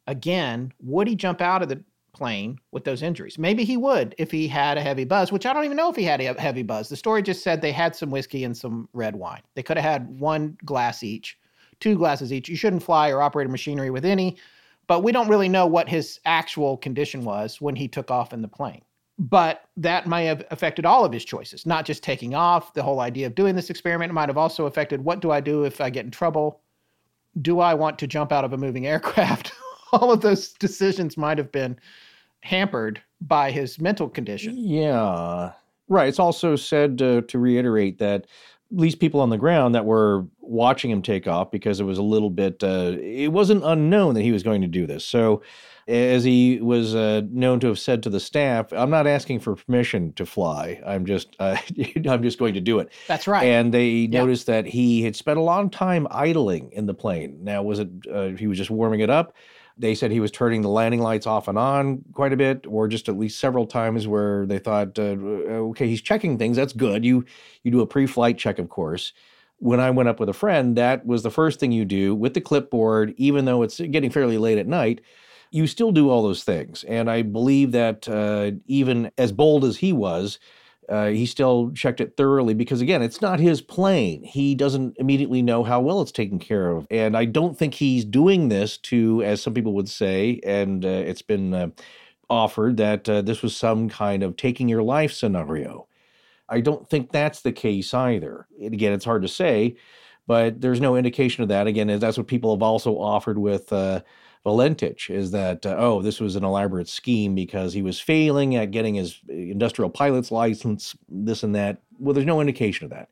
again, 0.07 0.71
would 0.79 1.07
he 1.07 1.15
jump 1.15 1.41
out 1.41 1.61
of 1.61 1.69
the 1.69 1.83
plane 2.13 2.59
with 2.71 2.83
those 2.83 3.01
injuries? 3.01 3.37
Maybe 3.37 3.63
he 3.63 3.77
would 3.77 4.15
if 4.17 4.31
he 4.31 4.47
had 4.47 4.77
a 4.77 4.81
heavy 4.81 5.03
buzz, 5.03 5.31
which 5.31 5.45
I 5.45 5.53
don't 5.53 5.65
even 5.65 5.77
know 5.77 5.89
if 5.89 5.95
he 5.95 6.03
had 6.03 6.21
a 6.21 6.39
heavy 6.39 6.63
buzz. 6.63 6.89
The 6.89 6.95
story 6.95 7.21
just 7.21 7.43
said 7.43 7.61
they 7.61 7.71
had 7.71 7.95
some 7.95 8.11
whiskey 8.11 8.43
and 8.43 8.55
some 8.55 8.87
red 8.93 9.15
wine. 9.15 9.41
They 9.55 9.63
could 9.63 9.77
have 9.77 9.91
had 9.91 10.19
one 10.19 10.57
glass 10.63 11.03
each, 11.03 11.37
two 11.79 11.95
glasses 11.97 12.31
each. 12.31 12.49
You 12.49 12.55
shouldn't 12.55 12.83
fly 12.83 13.09
or 13.09 13.21
operate 13.21 13.47
a 13.47 13.51
machinery 13.51 13.89
with 13.89 14.05
any, 14.05 14.37
but 14.87 15.03
we 15.03 15.11
don't 15.11 15.29
really 15.29 15.49
know 15.49 15.67
what 15.67 15.89
his 15.89 16.19
actual 16.25 16.77
condition 16.77 17.23
was 17.25 17.59
when 17.59 17.75
he 17.75 17.87
took 17.87 18.11
off 18.11 18.33
in 18.33 18.41
the 18.41 18.47
plane. 18.47 18.81
But 19.19 19.65
that 19.77 20.07
may 20.07 20.25
have 20.25 20.43
affected 20.49 20.85
all 20.85 21.05
of 21.05 21.13
his 21.13 21.23
choices, 21.23 21.65
not 21.65 21.85
just 21.85 22.03
taking 22.03 22.33
off. 22.33 22.73
The 22.73 22.83
whole 22.83 22.99
idea 22.99 23.27
of 23.27 23.35
doing 23.35 23.55
this 23.55 23.69
experiment 23.69 24.13
might 24.13 24.29
have 24.29 24.37
also 24.37 24.65
affected 24.65 25.03
what 25.03 25.19
do 25.19 25.31
I 25.31 25.39
do 25.39 25.65
if 25.65 25.81
I 25.81 25.89
get 25.89 26.05
in 26.05 26.11
trouble? 26.11 26.61
Do 27.41 27.59
I 27.59 27.73
want 27.73 27.99
to 27.99 28.07
jump 28.07 28.31
out 28.31 28.43
of 28.43 28.53
a 28.53 28.57
moving 28.57 28.87
aircraft? 28.93 29.51
all 29.93 30.11
of 30.11 30.21
those 30.21 30.53
decisions 30.53 31.17
might 31.17 31.37
have 31.37 31.51
been 31.51 31.79
hampered 32.43 33.01
by 33.21 33.51
his 33.51 33.79
mental 33.79 34.09
condition. 34.09 34.55
Yeah. 34.57 35.53
Right. 35.87 36.07
It's 36.07 36.19
also 36.19 36.55
said 36.55 37.01
uh, 37.01 37.21
to 37.21 37.39
reiterate 37.39 37.99
that 37.99 38.27
these 38.69 38.95
people 38.95 39.21
on 39.21 39.29
the 39.29 39.37
ground 39.37 39.75
that 39.75 39.85
were 39.85 40.25
watching 40.39 40.91
him 40.91 41.01
take 41.01 41.27
off 41.27 41.51
because 41.51 41.79
it 41.79 41.83
was 41.83 41.97
a 41.97 42.03
little 42.03 42.29
bit, 42.29 42.63
uh, 42.63 42.97
it 42.99 43.31
wasn't 43.31 43.63
unknown 43.63 44.15
that 44.15 44.21
he 44.21 44.31
was 44.31 44.43
going 44.43 44.61
to 44.61 44.67
do 44.67 44.85
this. 44.85 45.05
So, 45.05 45.41
as 45.85 46.23
he 46.23 46.59
was 46.61 46.95
uh, 46.95 47.23
known 47.29 47.59
to 47.59 47.67
have 47.67 47.77
said 47.77 48.03
to 48.03 48.09
the 48.09 48.19
staff, 48.19 48.71
I'm 48.71 48.89
not 48.89 49.05
asking 49.05 49.41
for 49.41 49.57
permission 49.57 50.13
to 50.13 50.25
fly. 50.25 50.81
I'm 50.85 51.05
just, 51.05 51.35
uh, 51.39 51.57
I'm 52.09 52.23
just 52.23 52.39
going 52.39 52.53
to 52.53 52.61
do 52.61 52.79
it. 52.79 52.89
That's 53.07 53.27
right. 53.27 53.43
And 53.43 53.73
they 53.73 54.07
noticed 54.07 54.47
that 54.47 54.65
he 54.65 55.03
had 55.03 55.15
spent 55.15 55.37
a 55.37 55.41
long 55.41 55.69
time 55.69 56.07
idling 56.09 56.71
in 56.71 56.85
the 56.85 56.93
plane. 56.93 57.39
Now, 57.41 57.63
was 57.63 57.79
it 57.79 57.89
uh, 58.11 58.29
he 58.29 58.47
was 58.47 58.57
just 58.57 58.69
warming 58.69 59.01
it 59.01 59.09
up? 59.09 59.35
They 59.77 59.95
said 59.95 60.11
he 60.11 60.19
was 60.19 60.31
turning 60.31 60.61
the 60.61 60.69
landing 60.69 61.01
lights 61.01 61.25
off 61.25 61.47
and 61.47 61.57
on 61.57 62.03
quite 62.13 62.33
a 62.33 62.37
bit, 62.37 62.65
or 62.67 62.87
just 62.87 63.09
at 63.09 63.17
least 63.17 63.39
several 63.39 63.65
times 63.65 64.07
where 64.07 64.45
they 64.45 64.59
thought, 64.59 64.99
uh, 64.99 65.15
okay, 65.71 65.87
he's 65.87 66.01
checking 66.01 66.37
things. 66.37 66.57
That's 66.57 66.73
good. 66.73 67.03
You 67.03 67.25
you 67.63 67.71
do 67.71 67.81
a 67.81 67.87
pre-flight 67.87 68.37
check, 68.37 68.59
of 68.59 68.69
course. 68.69 69.13
When 69.57 69.79
I 69.79 69.89
went 69.91 70.09
up 70.09 70.19
with 70.19 70.29
a 70.29 70.33
friend, 70.33 70.75
that 70.75 71.05
was 71.05 71.23
the 71.23 71.31
first 71.31 71.59
thing 71.59 71.71
you 71.71 71.85
do 71.85 72.13
with 72.13 72.33
the 72.33 72.41
clipboard, 72.41 73.13
even 73.17 73.45
though 73.45 73.63
it's 73.63 73.79
getting 73.79 74.11
fairly 74.11 74.37
late 74.37 74.57
at 74.57 74.67
night. 74.67 75.01
You 75.51 75.67
still 75.67 75.91
do 75.91 76.09
all 76.09 76.23
those 76.23 76.43
things, 76.43 76.83
and 76.83 77.09
I 77.09 77.21
believe 77.21 77.71
that 77.71 78.09
uh, 78.09 78.51
even 78.65 79.11
as 79.17 79.31
bold 79.31 79.63
as 79.63 79.77
he 79.77 79.93
was, 79.93 80.39
uh, 80.89 81.07
he 81.07 81.25
still 81.25 81.71
checked 81.71 82.01
it 82.01 82.15
thoroughly 82.17 82.53
because 82.53 82.81
again 82.81 83.01
it's 83.01 83.21
not 83.21 83.39
his 83.39 83.61
plane. 83.61 84.23
He 84.23 84.55
doesn't 84.55 84.97
immediately 84.97 85.41
know 85.41 85.63
how 85.63 85.81
well 85.81 86.01
it's 86.01 86.11
taken 86.11 86.39
care 86.39 86.69
of. 86.69 86.87
And 86.91 87.15
i 87.17 87.25
don't 87.25 87.57
think 87.57 87.73
he's 87.73 88.05
doing 88.05 88.49
this 88.49 88.77
to 88.79 89.23
as 89.23 89.41
some 89.41 89.53
people 89.53 89.73
would 89.73 89.89
say 89.89 90.39
and 90.43 90.85
uh, 90.85 90.87
it's 90.87 91.21
been 91.21 91.53
uh, 91.53 91.67
offered 92.29 92.77
that 92.77 93.07
uh, 93.07 93.21
this 93.21 93.41
was 93.41 93.55
some 93.55 93.89
kind 93.89 94.23
of 94.23 94.35
taking 94.37 94.69
your 94.69 94.83
life 94.83 95.11
scenario. 95.11 95.87
I 96.49 96.61
don't 96.61 96.89
think 96.89 97.11
that's 97.11 97.41
the 97.41 97.51
case 97.51 97.93
either. 97.93 98.47
And 98.61 98.73
again 98.73 98.93
it's 98.93 99.05
hard 99.05 99.21
to 99.23 99.27
say 99.27 99.75
but 100.25 100.61
there's 100.61 100.79
no 100.79 100.95
indication 100.95 101.43
of 101.43 101.49
that. 101.49 101.67
Again 101.67 101.87
that's 101.99 102.17
what 102.17 102.27
people 102.27 102.55
have 102.55 102.63
also 102.63 102.97
offered 102.97 103.37
with 103.37 103.71
uh, 103.73 104.01
Valentich 104.45 105.09
is 105.09 105.31
that 105.31 105.65
uh, 105.65 105.75
oh 105.77 106.01
this 106.01 106.19
was 106.19 106.35
an 106.35 106.43
elaborate 106.43 106.89
scheme 106.89 107.33
because 107.33 107.73
he 107.73 107.81
was 107.81 107.99
failing 107.99 108.55
at 108.55 108.71
getting 108.71 108.95
his 108.95 109.19
industrial 109.29 109.89
pilot's 109.89 110.31
license 110.31 110.95
this 111.07 111.43
and 111.43 111.55
that. 111.55 111.81
Well 111.99 112.13
there's 112.13 112.25
no 112.25 112.41
indication 112.41 112.85
of 112.85 112.91
that 112.91 113.09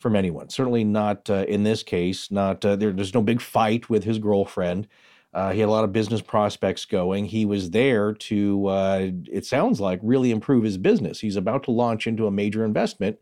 from 0.00 0.16
anyone 0.16 0.48
certainly 0.48 0.84
not 0.84 1.30
uh, 1.30 1.44
in 1.48 1.62
this 1.62 1.82
case 1.82 2.30
not 2.30 2.64
uh, 2.64 2.76
there, 2.76 2.92
there's 2.92 3.14
no 3.14 3.22
big 3.22 3.40
fight 3.40 3.88
with 3.88 4.04
his 4.04 4.18
girlfriend. 4.18 4.88
Uh, 5.32 5.50
he 5.50 5.60
had 5.60 5.68
a 5.68 5.72
lot 5.72 5.82
of 5.82 5.92
business 5.92 6.20
prospects 6.20 6.84
going. 6.84 7.24
He 7.24 7.44
was 7.44 7.70
there 7.70 8.12
to 8.12 8.66
uh, 8.66 9.10
it 9.30 9.46
sounds 9.46 9.80
like 9.80 10.00
really 10.02 10.30
improve 10.30 10.64
his 10.64 10.78
business. 10.78 11.20
He's 11.20 11.36
about 11.36 11.64
to 11.64 11.70
launch 11.70 12.06
into 12.06 12.26
a 12.26 12.32
major 12.32 12.64
investment 12.64 13.18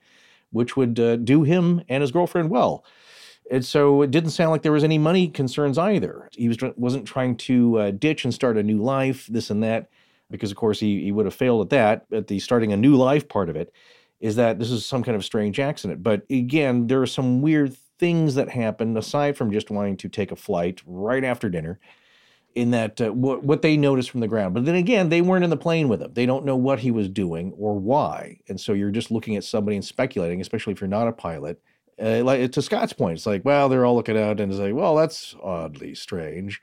which 0.53 0.77
would 0.77 1.01
uh, 1.01 1.17
do 1.17 1.43
him 1.43 1.83
and 1.89 2.03
his 2.03 2.13
girlfriend 2.13 2.51
well 2.51 2.85
and 3.53 3.63
so 3.63 4.01
it 4.01 4.11
didn't 4.11 4.31
sound 4.31 4.51
like 4.51 4.63
there 4.63 4.73
was 4.73 4.83
any 4.83 4.97
money 4.97 5.29
concerns 5.29 5.77
either. 5.77 6.27
He 6.33 6.49
was 6.49 6.57
wasn't 6.77 7.07
trying 7.07 7.37
to 7.37 7.79
uh, 7.79 7.91
ditch 7.91 8.25
and 8.25 8.33
start 8.33 8.57
a 8.57 8.63
new 8.63 8.83
life, 8.83 9.27
this 9.27 9.51
and 9.51 9.63
that, 9.63 9.91
because 10.31 10.51
of 10.51 10.57
course 10.57 10.81
he 10.81 11.05
he 11.05 11.13
would 11.13 11.27
have 11.27 11.35
failed 11.35 11.61
at 11.61 11.71
that. 11.71 12.07
At 12.17 12.29
the 12.29 12.39
starting 12.39 12.73
a 12.73 12.79
new 12.79 12.97
life 12.97 13.29
part 13.29 13.51
of 13.51 13.57
it, 13.57 13.71
is 14.21 14.37
that 14.37 14.59
this 14.59 14.71
is 14.71 14.87
some 14.87 15.03
kind 15.05 15.17
of 15.17 15.25
strange 15.25 15.61
accident. 15.61 16.03
But 16.03 16.23
again, 16.31 16.87
there 16.87 17.03
are 17.03 17.07
some 17.07 17.43
weird 17.43 17.77
things 17.99 18.37
that 18.37 18.49
happen 18.49 18.97
aside 18.97 19.37
from 19.37 19.53
just 19.53 19.71
wanting 19.71 19.99
to 19.99 20.09
take 20.09 20.33
a 20.33 20.37
flight 20.37 20.81
right 20.87 21.23
after 21.23 21.51
dinner. 21.51 21.79
In 22.55 22.71
that 22.71 23.03
uh, 23.03 23.13
what 23.13 23.45
what 23.45 23.61
they 23.61 23.77
noticed 23.77 24.09
from 24.09 24.21
the 24.21 24.29
ground, 24.29 24.55
but 24.55 24.65
then 24.65 24.77
again, 24.77 25.11
they 25.11 25.21
weren't 25.21 25.45
in 25.45 25.51
the 25.51 25.59
plane 25.59 25.89
with 25.89 26.01
him. 26.01 26.13
They 26.15 26.25
don't 26.25 26.47
know 26.47 26.57
what 26.57 26.81
he 26.81 26.91
was 26.91 27.09
doing 27.09 27.53
or 27.59 27.79
why, 27.79 28.39
and 28.49 28.59
so 28.59 28.73
you're 28.73 28.91
just 28.91 29.11
looking 29.11 29.37
at 29.37 29.45
somebody 29.45 29.77
and 29.77 29.85
speculating, 29.85 30.41
especially 30.41 30.73
if 30.73 30.81
you're 30.81 30.89
not 30.89 31.09
a 31.09 31.13
pilot 31.13 31.61
uh, 32.01 32.23
like 32.25 32.53
to 32.53 32.63
Scott's 32.63 32.93
point, 32.93 33.19
it's 33.19 33.27
like, 33.27 33.45
well, 33.45 33.69
they're 33.69 33.85
all 33.85 33.95
looking 33.95 34.19
out 34.19 34.41
and 34.41 34.53
it's 34.53 34.61
like, 34.61 34.75
well, 34.75 34.97
that's 34.97 35.35
oddly 35.43 35.95
strange. 35.95 36.61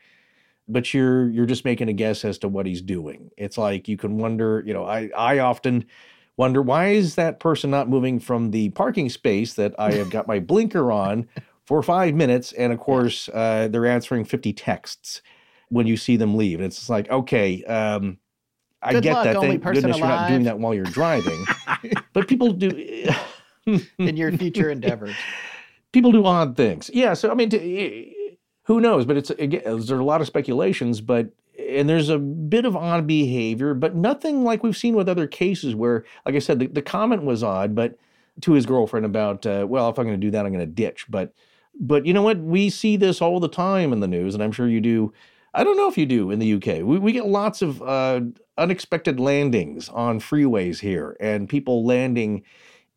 But 0.68 0.94
you're 0.94 1.30
you're 1.30 1.48
just 1.48 1.66
making 1.66 1.90
a 1.90 1.94
guess 1.94 2.24
as 2.24 2.38
to 2.40 2.48
what 2.48 2.66
he's 2.66 2.82
doing. 2.82 3.32
It's 3.38 3.58
like 3.58 3.88
you 3.88 3.98
can 3.98 4.18
wonder, 4.18 4.64
you 4.66 4.74
know, 4.74 4.86
I 4.86 5.10
I 5.18 5.40
often 5.40 5.86
wonder 6.38 6.62
why 6.62 6.90
is 6.90 7.16
that 7.16 7.40
person 7.40 7.72
not 7.72 7.90
moving 7.90 8.20
from 8.20 8.52
the 8.52 8.70
parking 8.70 9.10
space 9.10 9.56
that 9.56 9.74
I 9.80 9.94
have 9.94 10.12
got 10.12 10.28
my 10.28 10.40
blinker 10.40 10.92
on 10.92 11.28
for 11.66 11.82
five 11.82 12.14
minutes, 12.14 12.52
and 12.54 12.72
of 12.72 12.80
course 12.80 13.30
uh, 13.34 13.68
they're 13.72 13.88
answering 13.88 14.26
fifty 14.26 14.54
texts 14.54 15.22
when 15.70 15.88
you 15.88 15.98
see 15.98 16.18
them 16.18 16.36
leave. 16.36 16.60
And 16.60 16.66
it's 16.66 16.90
like, 16.90 17.10
okay, 17.10 17.64
um, 17.64 18.18
I 18.82 18.94
Good 18.94 19.04
get 19.04 19.14
luck, 19.14 19.24
that. 19.26 19.42
Thank 19.42 19.64
goodness 19.64 19.98
you're 19.98 20.08
not 20.08 20.30
doing 20.30 20.44
that 20.44 20.60
while 20.60 20.74
you're 20.74 20.86
driving. 20.86 21.46
but 22.14 22.28
people 22.28 22.54
do. 22.54 23.08
in 23.98 24.18
your 24.18 24.32
future 24.32 24.70
endeavors. 24.72 25.16
people 25.92 26.12
do 26.12 26.26
odd 26.26 26.56
things. 26.56 26.90
Yeah. 26.94 27.14
So 27.14 27.32
I 27.32 27.34
mean, 27.34 27.50
t- 27.50 28.38
who 28.64 28.80
knows? 28.80 29.06
But 29.06 29.18
it's 29.18 29.30
again, 29.32 29.62
there 29.66 29.98
are 29.98 30.00
a 30.00 30.06
lot 30.06 30.22
of 30.22 30.28
speculations, 30.28 31.02
but 31.02 31.30
and 31.58 31.90
there's 31.90 32.10
a 32.10 32.18
bit 32.18 32.66
of 32.66 32.76
odd 32.76 33.06
behavior, 33.06 33.74
but 33.74 33.96
nothing 33.96 34.44
like 34.44 34.64
we've 34.64 34.78
seen 34.78 34.96
with 34.96 35.10
other 35.10 35.28
cases 35.28 35.76
where, 35.76 36.06
like 36.26 36.36
I 36.36 36.40
said, 36.40 36.60
the, 36.60 36.68
the 36.68 36.82
comment 36.82 37.24
was 37.24 37.44
odd, 37.44 37.76
but 37.76 37.98
to 38.42 38.54
his 38.54 38.66
girlfriend 38.66 39.06
about, 39.06 39.46
uh, 39.46 39.66
well, 39.68 39.90
if 39.90 40.00
I'm 40.00 40.06
going 40.06 40.20
to 40.20 40.26
do 40.26 40.32
that, 40.32 40.46
I'm 40.46 40.54
going 40.54 40.66
to 40.66 40.72
ditch. 40.72 41.06
But 41.10 41.34
but 41.80 42.06
you 42.06 42.14
know 42.14 42.22
what? 42.22 42.40
We 42.40 42.70
see 42.70 42.98
this 42.98 43.22
all 43.22 43.40
the 43.40 43.50
time 43.50 43.94
in 43.94 44.00
the 44.00 44.08
news, 44.08 44.34
and 44.34 44.44
I'm 44.44 44.52
sure 44.52 44.68
you 44.68 44.82
do. 44.82 45.14
I 45.54 45.64
don't 45.64 45.78
know 45.78 45.90
if 45.90 45.98
you 45.98 46.06
do 46.06 46.30
in 46.30 46.40
the 46.40 46.54
UK. 46.54 46.86
We, 46.86 47.00
we 47.00 47.12
get 47.12 47.26
lots 47.26 47.62
of 47.62 47.82
uh, 47.82 48.22
unexpected 48.58 49.20
landings 49.20 49.90
on 49.90 50.20
freeways 50.20 50.80
here, 50.80 51.18
and 51.20 51.50
people 51.50 51.86
landing 51.86 52.44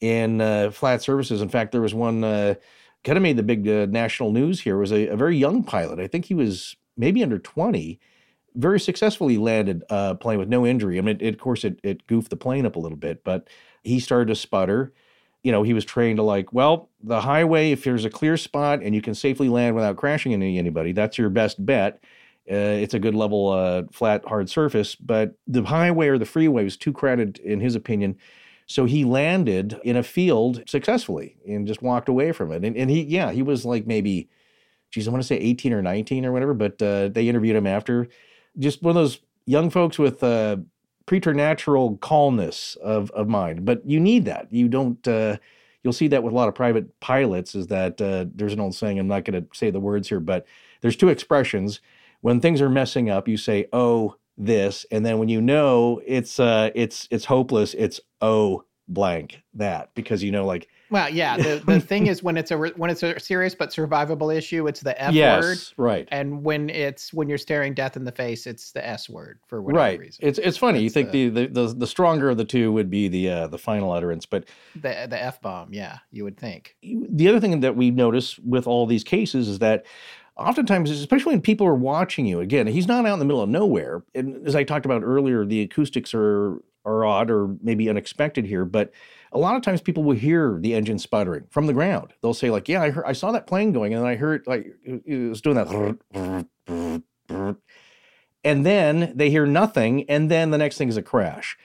in 0.02 0.40
uh, 0.40 0.70
flat 0.72 1.00
surfaces. 1.00 1.40
In 1.40 1.48
fact, 1.48 1.72
there 1.72 1.80
was 1.80 1.94
one 1.94 2.24
uh, 2.24 2.56
kind 3.04 3.16
of 3.16 3.22
made 3.22 3.36
the 3.36 3.42
big 3.42 3.66
uh, 3.68 3.86
national 3.88 4.32
news 4.32 4.60
here. 4.60 4.76
Was 4.76 4.92
a, 4.92 5.06
a, 5.06 5.16
very 5.16 5.36
young 5.36 5.62
pilot. 5.62 6.00
I 6.00 6.08
think 6.08 6.26
he 6.26 6.34
was 6.34 6.76
maybe 6.96 7.22
under 7.22 7.38
20. 7.38 7.98
Very 8.56 8.80
successfully 8.80 9.38
landed 9.38 9.82
a 9.88 10.16
plane 10.16 10.38
with 10.38 10.48
no 10.48 10.66
injury. 10.66 10.98
I 10.98 11.02
mean, 11.02 11.16
it, 11.16 11.22
it, 11.22 11.34
of 11.34 11.40
course, 11.40 11.64
it, 11.64 11.78
it 11.84 12.06
goofed 12.06 12.30
the 12.30 12.36
plane 12.36 12.66
up 12.66 12.76
a 12.76 12.80
little 12.80 12.98
bit, 12.98 13.24
but 13.24 13.48
he 13.82 14.00
started 14.00 14.26
to 14.26 14.34
sputter. 14.34 14.92
You 15.44 15.52
know, 15.52 15.62
he 15.62 15.72
was 15.72 15.84
trained 15.84 16.18
to 16.18 16.22
like, 16.22 16.52
well, 16.52 16.90
the 17.02 17.20
highway, 17.20 17.70
if 17.70 17.84
there's 17.84 18.04
a 18.04 18.10
clear 18.10 18.36
spot 18.36 18.80
and 18.82 18.94
you 18.94 19.00
can 19.00 19.14
safely 19.14 19.48
land 19.48 19.74
without 19.74 19.96
crashing 19.96 20.32
into 20.32 20.46
anybody, 20.46 20.92
that's 20.92 21.16
your 21.16 21.30
best 21.30 21.64
bet. 21.64 22.02
Uh, 22.50 22.54
it's 22.54 22.94
a 22.94 22.98
good 22.98 23.14
level, 23.14 23.50
uh, 23.50 23.84
flat, 23.92 24.24
hard 24.26 24.50
surface. 24.50 24.96
But 24.96 25.36
the 25.46 25.62
highway 25.62 26.08
or 26.08 26.18
the 26.18 26.26
freeway 26.26 26.64
was 26.64 26.76
too 26.76 26.92
crowded, 26.92 27.38
in 27.38 27.60
his 27.60 27.76
opinion. 27.76 28.18
So 28.66 28.84
he 28.84 29.04
landed 29.04 29.78
in 29.84 29.96
a 29.96 30.02
field 30.02 30.62
successfully 30.66 31.36
and 31.46 31.66
just 31.66 31.82
walked 31.82 32.08
away 32.08 32.32
from 32.32 32.52
it. 32.52 32.64
And, 32.64 32.76
and 32.76 32.90
he, 32.90 33.02
yeah, 33.02 33.32
he 33.32 33.42
was 33.42 33.64
like 33.64 33.86
maybe, 33.86 34.28
geez, 34.90 35.06
I 35.06 35.10
want 35.10 35.22
to 35.22 35.26
say 35.26 35.36
18 35.36 35.72
or 35.72 35.82
19 35.82 36.24
or 36.24 36.32
whatever, 36.32 36.54
but 36.54 36.80
uh, 36.80 37.08
they 37.08 37.28
interviewed 37.28 37.56
him 37.56 37.66
after. 37.66 38.08
Just 38.58 38.82
one 38.82 38.96
of 38.96 39.02
those 39.02 39.20
young 39.46 39.70
folks 39.70 39.98
with 39.98 40.22
uh, 40.22 40.56
preternatural 41.06 41.96
calmness 41.98 42.76
of 42.76 43.10
of 43.12 43.28
mind. 43.28 43.64
But 43.64 43.84
you 43.88 44.00
need 44.00 44.24
that. 44.26 44.52
You 44.52 44.68
don't. 44.68 45.06
Uh, 45.06 45.36
you'll 45.82 45.92
see 45.92 46.08
that 46.08 46.22
with 46.22 46.32
a 46.32 46.36
lot 46.36 46.48
of 46.48 46.54
private 46.54 46.98
pilots. 47.00 47.54
Is 47.54 47.66
that 47.68 48.00
uh, 48.00 48.26
there's 48.34 48.52
an 48.52 48.60
old 48.60 48.74
saying. 48.74 48.98
I'm 48.98 49.08
not 49.08 49.24
going 49.24 49.42
to 49.42 49.48
say 49.56 49.70
the 49.70 49.80
words 49.80 50.08
here, 50.08 50.20
but 50.20 50.46
there's 50.80 50.96
two 50.96 51.08
expressions. 51.08 51.80
When 52.20 52.40
things 52.40 52.60
are 52.60 52.70
messing 52.70 53.10
up, 53.10 53.28
you 53.28 53.36
say, 53.36 53.66
"Oh, 53.72 54.16
this," 54.36 54.86
and 54.90 55.04
then 55.04 55.18
when 55.18 55.28
you 55.28 55.40
know 55.40 56.00
it's 56.06 56.40
uh, 56.40 56.70
it's 56.74 57.08
it's 57.10 57.24
hopeless, 57.24 57.74
it's 57.74 58.00
"Oh, 58.20 58.64
blank 58.88 59.42
that," 59.54 59.94
because 59.94 60.22
you 60.22 60.30
know, 60.32 60.46
like 60.46 60.68
Well, 60.90 61.08
yeah. 61.08 61.36
The, 61.36 61.62
the 61.66 61.80
thing 61.80 62.06
is, 62.06 62.22
when 62.22 62.36
it's 62.36 62.50
a 62.50 62.58
when 62.58 62.90
it's 62.90 63.02
a 63.02 63.18
serious 63.18 63.54
but 63.54 63.70
survivable 63.70 64.34
issue, 64.34 64.66
it's 64.66 64.80
the 64.80 65.00
F 65.00 65.14
yes, 65.14 65.42
word, 65.42 65.58
right. 65.76 66.08
and 66.10 66.44
when 66.44 66.70
it's 66.70 67.12
when 67.12 67.28
you're 67.28 67.38
staring 67.38 67.74
death 67.74 67.96
in 67.96 68.04
the 68.04 68.12
face, 68.12 68.46
it's 68.46 68.72
the 68.72 68.86
S 68.86 69.08
word 69.08 69.40
for 69.46 69.62
whatever 69.62 69.78
right. 69.78 69.98
reason. 69.98 70.26
It's 70.26 70.38
it's 70.38 70.58
funny. 70.58 70.80
you 70.80 70.90
think 70.90 71.10
the, 71.10 71.28
the 71.28 71.46
the 71.46 71.66
the 71.68 71.86
stronger 71.86 72.30
of 72.30 72.36
the 72.36 72.44
two 72.44 72.72
would 72.72 72.90
be 72.90 73.08
the 73.08 73.30
uh, 73.30 73.46
the 73.46 73.58
final 73.58 73.92
utterance, 73.92 74.26
but 74.26 74.44
the 74.74 75.06
the 75.08 75.20
F 75.22 75.40
bomb. 75.40 75.72
Yeah, 75.72 75.98
you 76.10 76.24
would 76.24 76.36
think. 76.36 76.76
the 76.82 77.28
other 77.28 77.40
thing 77.40 77.60
that 77.60 77.76
we 77.76 77.90
notice 77.90 78.38
with 78.38 78.66
all 78.66 78.86
these 78.86 79.04
cases 79.04 79.48
is 79.48 79.58
that 79.60 79.84
oftentimes, 80.36 80.90
especially 80.90 81.32
when 81.34 81.42
people 81.42 81.66
are 81.66 81.74
watching 81.74 82.26
you, 82.26 82.40
again, 82.40 82.66
he's 82.66 82.86
not 82.86 83.06
out 83.06 83.14
in 83.14 83.18
the 83.18 83.24
middle 83.24 83.42
of 83.42 83.48
nowhere. 83.48 84.02
And 84.14 84.46
as 84.46 84.54
I 84.54 84.64
talked 84.64 84.86
about 84.86 85.02
earlier, 85.02 85.44
the 85.44 85.62
acoustics 85.62 86.12
are 86.14 86.62
are 86.84 87.04
odd 87.04 87.30
or 87.30 87.56
maybe 87.62 87.88
unexpected 87.88 88.44
here, 88.44 88.64
but 88.64 88.90
a 89.30 89.38
lot 89.38 89.54
of 89.54 89.62
times 89.62 89.80
people 89.80 90.02
will 90.02 90.16
hear 90.16 90.58
the 90.60 90.74
engine 90.74 90.98
sputtering 90.98 91.44
from 91.48 91.66
the 91.66 91.72
ground. 91.72 92.12
They'll 92.20 92.34
say 92.34 92.50
like, 92.50 92.68
"Yeah, 92.68 92.82
I 92.82 92.90
heard, 92.90 93.04
I 93.06 93.12
saw 93.12 93.30
that 93.32 93.46
plane 93.46 93.72
going, 93.72 93.94
and 93.94 94.04
I 94.04 94.16
heard 94.16 94.44
like 94.46 94.66
it 94.84 95.28
was 95.28 95.40
doing 95.40 95.56
that." 95.56 96.46
And 98.44 98.66
then 98.66 99.12
they 99.14 99.30
hear 99.30 99.46
nothing, 99.46 100.08
and 100.10 100.28
then 100.28 100.50
the 100.50 100.58
next 100.58 100.76
thing 100.76 100.88
is 100.88 100.96
a 100.96 101.02
crash. 101.02 101.56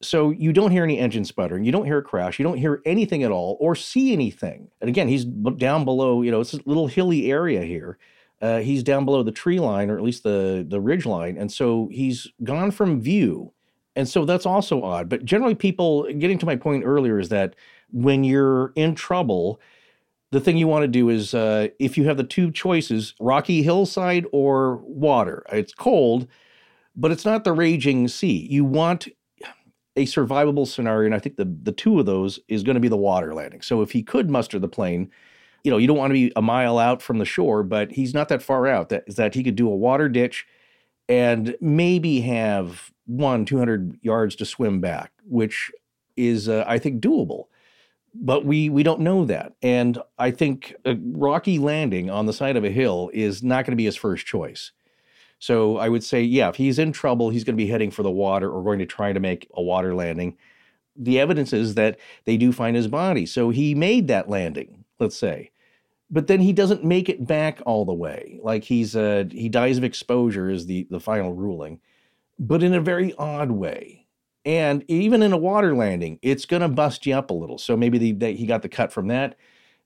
So 0.00 0.30
you 0.30 0.52
don't 0.52 0.70
hear 0.70 0.84
any 0.84 0.98
engine 0.98 1.24
sputtering, 1.24 1.64
you 1.64 1.72
don't 1.72 1.84
hear 1.84 1.98
a 1.98 2.02
crash, 2.02 2.38
you 2.38 2.44
don't 2.44 2.58
hear 2.58 2.80
anything 2.86 3.24
at 3.24 3.32
all, 3.32 3.56
or 3.60 3.74
see 3.74 4.12
anything. 4.12 4.68
And 4.80 4.88
again, 4.88 5.08
he's 5.08 5.24
down 5.24 5.84
below. 5.84 6.22
You 6.22 6.30
know, 6.30 6.40
it's 6.40 6.54
a 6.54 6.60
little 6.66 6.86
hilly 6.86 7.30
area 7.32 7.62
here. 7.62 7.98
Uh, 8.40 8.58
he's 8.60 8.84
down 8.84 9.04
below 9.04 9.24
the 9.24 9.32
tree 9.32 9.58
line, 9.58 9.90
or 9.90 9.96
at 9.96 10.04
least 10.04 10.22
the 10.22 10.64
the 10.68 10.80
ridge 10.80 11.06
line, 11.06 11.36
and 11.36 11.50
so 11.50 11.88
he's 11.90 12.28
gone 12.44 12.70
from 12.70 13.00
view. 13.00 13.52
And 13.96 14.08
so 14.08 14.24
that's 14.24 14.46
also 14.46 14.82
odd. 14.84 15.08
But 15.08 15.24
generally, 15.24 15.56
people 15.56 16.04
getting 16.18 16.38
to 16.38 16.46
my 16.46 16.54
point 16.54 16.84
earlier 16.84 17.18
is 17.18 17.30
that 17.30 17.56
when 17.90 18.22
you're 18.22 18.72
in 18.76 18.94
trouble, 18.94 19.60
the 20.30 20.40
thing 20.40 20.56
you 20.56 20.68
want 20.68 20.82
to 20.82 20.88
do 20.88 21.08
is 21.08 21.34
uh, 21.34 21.68
if 21.78 21.96
you 21.96 22.04
have 22.04 22.16
the 22.16 22.24
two 22.24 22.50
choices 22.50 23.14
rocky 23.20 23.62
hillside 23.62 24.26
or 24.32 24.76
water 24.76 25.42
it's 25.52 25.72
cold 25.72 26.26
but 26.96 27.10
it's 27.10 27.24
not 27.24 27.44
the 27.44 27.52
raging 27.52 28.08
sea 28.08 28.46
you 28.50 28.64
want 28.64 29.08
a 29.98 30.04
survivable 30.04 30.66
scenario 30.66 31.06
and 31.06 31.14
i 31.14 31.18
think 31.18 31.36
the, 31.36 31.56
the 31.62 31.72
two 31.72 31.98
of 31.98 32.06
those 32.06 32.38
is 32.48 32.62
going 32.62 32.76
to 32.76 32.80
be 32.80 32.88
the 32.88 32.96
water 32.96 33.34
landing. 33.34 33.60
So 33.60 33.82
if 33.82 33.90
he 33.90 34.02
could 34.02 34.30
muster 34.30 34.58
the 34.58 34.68
plane 34.68 35.10
you 35.64 35.70
know 35.70 35.76
you 35.76 35.88
don't 35.88 35.98
want 35.98 36.10
to 36.10 36.14
be 36.14 36.32
a 36.36 36.42
mile 36.42 36.78
out 36.78 37.02
from 37.02 37.18
the 37.18 37.24
shore 37.24 37.62
but 37.62 37.90
he's 37.90 38.14
not 38.14 38.28
that 38.28 38.42
far 38.42 38.66
out 38.66 38.88
that 38.90 39.04
is 39.06 39.16
that 39.16 39.34
he 39.34 39.42
could 39.42 39.56
do 39.56 39.68
a 39.68 39.76
water 39.76 40.08
ditch 40.08 40.46
and 41.08 41.56
maybe 41.60 42.20
have 42.20 42.92
one 43.06 43.44
200 43.44 43.98
yards 44.02 44.36
to 44.36 44.44
swim 44.44 44.80
back 44.80 45.12
which 45.24 45.70
is 46.16 46.48
uh, 46.48 46.64
i 46.66 46.78
think 46.78 47.02
doable. 47.02 47.44
But 48.14 48.44
we 48.44 48.68
we 48.70 48.82
don't 48.82 49.00
know 49.00 49.24
that. 49.26 49.52
And 49.62 49.98
i 50.18 50.30
think 50.30 50.74
a 50.84 50.96
rocky 51.12 51.58
landing 51.58 52.08
on 52.08 52.26
the 52.26 52.32
side 52.32 52.56
of 52.56 52.64
a 52.64 52.70
hill 52.70 53.10
is 53.12 53.42
not 53.42 53.64
going 53.64 53.72
to 53.72 53.76
be 53.76 53.84
his 53.84 53.96
first 53.96 54.26
choice 54.26 54.72
so 55.38 55.76
i 55.78 55.88
would 55.88 56.04
say 56.04 56.22
yeah 56.22 56.48
if 56.48 56.56
he's 56.56 56.78
in 56.78 56.92
trouble 56.92 57.30
he's 57.30 57.44
going 57.44 57.56
to 57.56 57.62
be 57.62 57.70
heading 57.70 57.90
for 57.90 58.02
the 58.02 58.10
water 58.10 58.50
or 58.50 58.62
going 58.62 58.78
to 58.78 58.86
try 58.86 59.12
to 59.12 59.20
make 59.20 59.48
a 59.54 59.62
water 59.62 59.94
landing 59.94 60.36
the 60.96 61.20
evidence 61.20 61.52
is 61.52 61.74
that 61.74 61.98
they 62.24 62.36
do 62.36 62.52
find 62.52 62.76
his 62.76 62.88
body 62.88 63.26
so 63.26 63.50
he 63.50 63.74
made 63.74 64.08
that 64.08 64.28
landing 64.28 64.84
let's 64.98 65.16
say 65.16 65.50
but 66.10 66.26
then 66.26 66.40
he 66.40 66.52
doesn't 66.52 66.84
make 66.84 67.08
it 67.08 67.26
back 67.26 67.60
all 67.66 67.84
the 67.84 67.92
way 67.92 68.40
like 68.42 68.64
he's 68.64 68.96
uh 68.96 69.24
he 69.30 69.48
dies 69.48 69.78
of 69.78 69.84
exposure 69.84 70.50
is 70.50 70.66
the 70.66 70.86
the 70.90 71.00
final 71.00 71.32
ruling 71.32 71.80
but 72.38 72.62
in 72.62 72.74
a 72.74 72.80
very 72.80 73.14
odd 73.14 73.50
way 73.50 73.98
and 74.48 74.82
even 74.88 75.22
in 75.22 75.34
a 75.34 75.36
water 75.36 75.76
landing, 75.76 76.18
it's 76.22 76.46
going 76.46 76.62
to 76.62 76.68
bust 76.68 77.04
you 77.04 77.14
up 77.14 77.30
a 77.30 77.34
little. 77.34 77.58
So 77.58 77.76
maybe 77.76 77.98
the, 77.98 78.12
that 78.12 78.36
he 78.36 78.46
got 78.46 78.62
the 78.62 78.68
cut 78.70 78.90
from 78.90 79.08
that. 79.08 79.36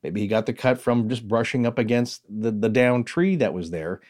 Maybe 0.04 0.20
he 0.20 0.28
got 0.28 0.46
the 0.46 0.52
cut 0.52 0.80
from 0.80 1.08
just 1.08 1.26
brushing 1.26 1.66
up 1.66 1.80
against 1.80 2.22
the, 2.28 2.52
the 2.52 2.68
down 2.68 3.02
tree 3.02 3.34
that 3.36 3.54
was 3.54 3.70
there. 3.70 4.00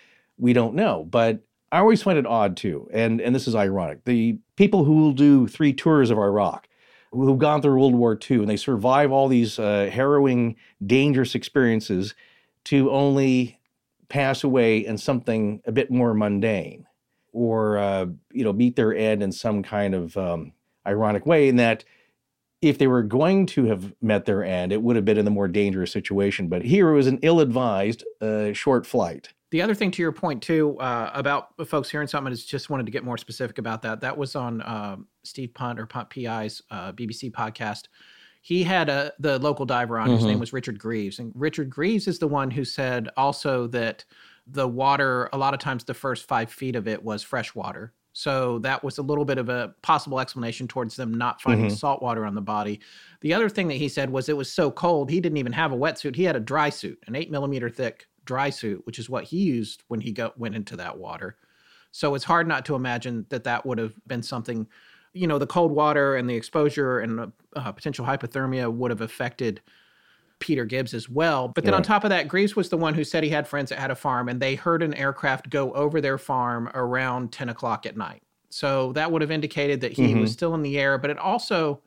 We 0.43 0.52
don't 0.52 0.74
know. 0.74 1.06
But 1.09 1.40
I 1.70 1.78
always 1.78 2.02
find 2.02 2.19
it 2.19 2.27
odd 2.27 2.56
too. 2.56 2.89
And, 2.93 3.20
and 3.20 3.32
this 3.35 3.47
is 3.47 3.55
ironic. 3.55 4.05
The 4.05 4.39
people 4.56 4.85
who 4.85 4.97
will 4.97 5.12
do 5.12 5.47
three 5.47 5.73
tours 5.73 6.10
of 6.10 6.19
Iraq, 6.19 6.69
who've 7.12 7.39
gone 7.39 7.62
through 7.62 7.78
World 7.78 7.94
War 7.94 8.19
II, 8.31 8.39
and 8.39 8.48
they 8.48 8.56
survive 8.56 9.12
all 9.12 9.28
these 9.28 9.60
uh, 9.60 9.89
harrowing, 9.93 10.56
dangerous 10.85 11.36
experiences 11.36 12.14
to 12.64 12.90
only 12.90 13.60
pass 14.09 14.43
away 14.43 14.85
in 14.85 14.98
something 14.98 15.62
a 15.64 15.73
bit 15.73 15.90
more 15.93 16.12
mundane 16.12 16.86
or 17.32 17.78
uh, 17.78 18.06
you 18.32 18.44
know 18.44 18.52
meet 18.52 18.77
their 18.77 18.94
end 18.94 19.23
in 19.23 19.32
some 19.32 19.62
kind 19.62 19.94
of 19.94 20.16
um, 20.16 20.52
ironic 20.86 21.24
way 21.24 21.48
in 21.48 21.56
that 21.56 21.85
if 22.60 22.78
they 22.78 22.86
were 22.86 23.02
going 23.02 23.47
to 23.47 23.64
have 23.64 23.94
met 24.02 24.27
their 24.27 24.44
end 24.44 24.70
it 24.70 24.82
would 24.82 24.97
have 24.97 25.05
been 25.06 25.16
in 25.16 25.27
a 25.27 25.31
more 25.31 25.48
dangerous 25.48 25.90
situation 25.90 26.48
but 26.48 26.62
here 26.62 26.90
it 26.90 26.94
was 26.94 27.06
an 27.06 27.19
ill-advised 27.23 28.05
uh, 28.20 28.52
short 28.52 28.86
flight 28.86 29.32
The 29.52 29.60
other 29.60 29.74
thing 29.74 29.90
to 29.90 30.02
your 30.02 30.12
point 30.12 30.42
too 30.42 30.78
uh, 30.80 31.10
about 31.12 31.48
folks 31.68 31.90
hearing 31.90 32.08
something 32.08 32.32
is 32.32 32.44
just 32.44 32.70
wanted 32.70 32.86
to 32.86 32.92
get 32.92 33.04
more 33.04 33.18
specific 33.18 33.58
about 33.58 33.82
that. 33.82 34.00
That 34.00 34.16
was 34.16 34.34
on 34.34 34.62
uh, 34.62 34.96
Steve 35.24 35.52
Punt 35.52 35.78
or 35.78 35.84
Punt 35.84 36.08
PI's 36.08 36.62
uh, 36.70 36.92
BBC 36.92 37.30
podcast. 37.30 37.84
He 38.40 38.64
had 38.64 38.88
a 38.88 39.12
the 39.18 39.38
local 39.38 39.66
diver 39.66 39.98
on 39.98 40.08
whose 40.08 40.22
Mhm. 40.22 40.28
name 40.28 40.40
was 40.40 40.54
Richard 40.54 40.78
Greaves, 40.78 41.18
and 41.18 41.32
Richard 41.34 41.68
Greaves 41.68 42.08
is 42.08 42.18
the 42.18 42.26
one 42.26 42.50
who 42.50 42.64
said 42.64 43.10
also 43.16 43.66
that 43.68 44.06
the 44.46 44.66
water 44.66 45.28
a 45.34 45.38
lot 45.38 45.52
of 45.52 45.60
times 45.60 45.84
the 45.84 45.92
first 45.94 46.26
five 46.26 46.50
feet 46.50 46.74
of 46.74 46.88
it 46.88 47.04
was 47.04 47.22
fresh 47.22 47.54
water. 47.54 47.92
So 48.14 48.58
that 48.60 48.82
was 48.82 48.96
a 48.98 49.02
little 49.02 49.24
bit 49.26 49.36
of 49.38 49.48
a 49.50 49.74
possible 49.82 50.18
explanation 50.18 50.66
towards 50.66 50.96
them 50.96 51.12
not 51.14 51.40
finding 51.42 51.66
Mhm. 51.70 51.76
salt 51.78 52.02
water 52.02 52.24
on 52.24 52.34
the 52.34 52.40
body. 52.40 52.80
The 53.20 53.32
other 53.34 53.48
thing 53.50 53.68
that 53.68 53.74
he 53.76 53.88
said 53.88 54.08
was 54.10 54.28
it 54.30 54.36
was 54.36 54.50
so 54.50 54.70
cold 54.70 55.10
he 55.10 55.20
didn't 55.20 55.38
even 55.38 55.52
have 55.52 55.72
a 55.72 55.76
wetsuit. 55.76 56.16
He 56.16 56.24
had 56.24 56.36
a 56.36 56.40
dry 56.40 56.70
suit, 56.70 56.98
an 57.06 57.14
eight 57.14 57.30
millimeter 57.30 57.68
thick 57.70 58.08
dry 58.24 58.51
suit, 58.51 58.85
which 58.86 58.99
is 58.99 59.09
what 59.11 59.24
he 59.24 59.39
used 59.39 59.82
when 59.89 60.01
he 60.01 60.12
go, 60.12 60.32
went 60.36 60.55
into 60.55 60.77
that 60.77 60.99
water. 60.99 61.36
So 61.90 62.15
it's 62.15 62.24
hard 62.24 62.47
not 62.49 62.65
to 62.66 62.74
imagine 62.74 63.27
that 63.28 63.44
that 63.44 63.66
would 63.66 63.78
have 63.78 63.94
been 64.07 64.23
something, 64.23 64.66
you 65.12 65.27
know, 65.27 65.39
the 65.39 65.47
cold 65.47 65.73
water 65.73 66.16
and 66.16 66.28
the 66.28 66.35
exposure 66.35 67.01
and 67.01 67.20
uh, 67.20 67.27
uh, 67.55 67.73
potential 67.73 68.07
hypothermia 68.07 68.73
would 68.73 68.90
have 68.90 69.03
affected 69.03 69.61
Peter 70.39 70.65
Gibbs 70.65 70.94
as 70.94 71.09
well. 71.09 71.49
But 71.49 71.65
then 71.65 71.74
on 71.74 71.82
top 71.82 72.03
of 72.03 72.11
that, 72.11 72.27
Greaves 72.27 72.57
was 72.57 72.69
the 72.69 72.77
one 72.77 72.94
who 72.94 73.05
said 73.05 73.23
he 73.23 73.31
had 73.31 73.47
friends 73.47 73.69
that 73.69 73.78
had 73.78 73.90
a 73.93 73.94
farm 73.94 74.28
and 74.28 74.40
they 74.40 74.55
heard 74.57 74.82
an 74.82 74.94
aircraft 74.94 75.51
go 75.51 75.73
over 75.74 76.01
their 76.01 76.19
farm 76.19 76.69
around 76.74 77.31
10 77.32 77.49
o'clock 77.49 77.86
at 77.86 77.97
night. 77.97 78.23
So 78.51 78.93
that 78.94 79.12
would 79.12 79.23
have 79.23 79.31
indicated 79.31 79.81
that 79.82 79.93
he 79.93 80.15
was 80.15 80.31
Mhm. 80.31 80.32
still 80.32 80.55
in 80.55 80.62
the 80.62 80.78
air, 80.78 80.99
but 80.99 81.11
it 81.11 81.19
also 81.19 81.81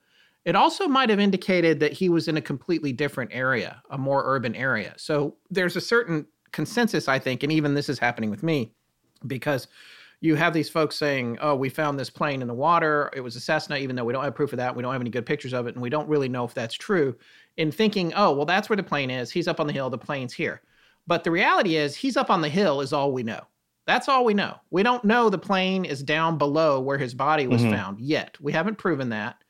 it 0.46 0.56
also 0.56 0.88
might 0.88 1.10
have 1.10 1.20
indicated 1.20 1.80
that 1.80 1.94
he 1.94 2.08
was 2.08 2.28
in 2.28 2.38
a 2.38 2.42
completely 2.42 2.94
different 2.94 3.32
area, 3.34 3.82
a 3.90 3.98
more 3.98 4.24
urban 4.26 4.56
area. 4.56 4.94
So 4.98 5.36
there's 5.50 5.76
a 5.76 5.82
certain 5.82 6.28
consensus, 6.52 7.08
I 7.08 7.20
think, 7.20 7.44
and 7.44 7.52
even 7.52 7.74
this 7.74 7.90
is 7.90 8.00
happening 8.00 8.30
with 8.30 8.44
me, 8.44 8.72
because 9.28 9.68
you 10.22 10.36
have 10.36 10.54
these 10.54 10.70
folks 10.70 10.96
saying, 10.96 11.38
"Oh, 11.42 11.56
we 11.56 11.70
found 11.70 12.00
this 12.00 12.10
plane 12.10 12.42
in 12.42 12.48
the 12.48 12.54
water. 12.54 13.12
It 13.14 13.22
was 13.22 13.36
a 13.36 13.40
Cessna," 13.40 13.78
even 13.78 13.96
though 13.96 14.06
we 14.06 14.14
don't 14.14 14.24
have 14.24 14.34
proof 14.34 14.54
of 14.54 14.58
that. 14.58 14.76
We 14.76 14.82
don't 14.82 14.94
have 14.94 15.02
any 15.02 15.10
good 15.10 15.26
pictures 15.26 15.54
of 15.54 15.68
it, 15.68 15.76
and 15.76 15.82
we 15.82 15.90
don't 15.90 16.08
really 16.08 16.30
know 16.30 16.46
if 16.46 16.54
that's 16.54 16.74
true. 16.74 17.16
In 17.58 17.72
thinking, 17.72 18.14
"Oh, 18.16 18.32
well, 18.34 18.46
that's 18.46 18.70
where 18.70 18.78
the 18.78 18.84
plane 18.84 19.12
is. 19.12 19.32
He's 19.32 19.48
up 19.48 19.60
on 19.60 19.68
the 19.68 19.74
hill. 19.74 19.90
The 19.90 19.98
plane's 19.98 20.34
here." 20.34 20.62
But 21.06 21.24
the 21.24 21.32
reality 21.32 21.76
is, 21.76 21.96
he's 21.96 22.18
up 22.18 22.30
on 22.32 22.42
the 22.42 22.50
hill. 22.50 22.82
Is 22.82 22.94
all 22.94 23.12
we 23.12 23.24
know. 23.24 23.42
That's 23.86 24.08
all 24.10 24.26
we 24.26 24.34
know. 24.34 24.56
We 24.72 24.82
don't 24.82 25.04
know 25.04 25.30
the 25.30 25.38
plane 25.38 25.86
is 25.86 26.02
down 26.02 26.38
below 26.40 26.80
where 26.80 26.98
his 26.98 27.14
body 27.14 27.46
was 27.46 27.62
Mhm. 27.62 27.72
found 27.72 28.00
yet. 28.00 28.38
We 28.42 28.52
haven't 28.52 28.78
proven 28.80 29.10
that. 29.10 29.44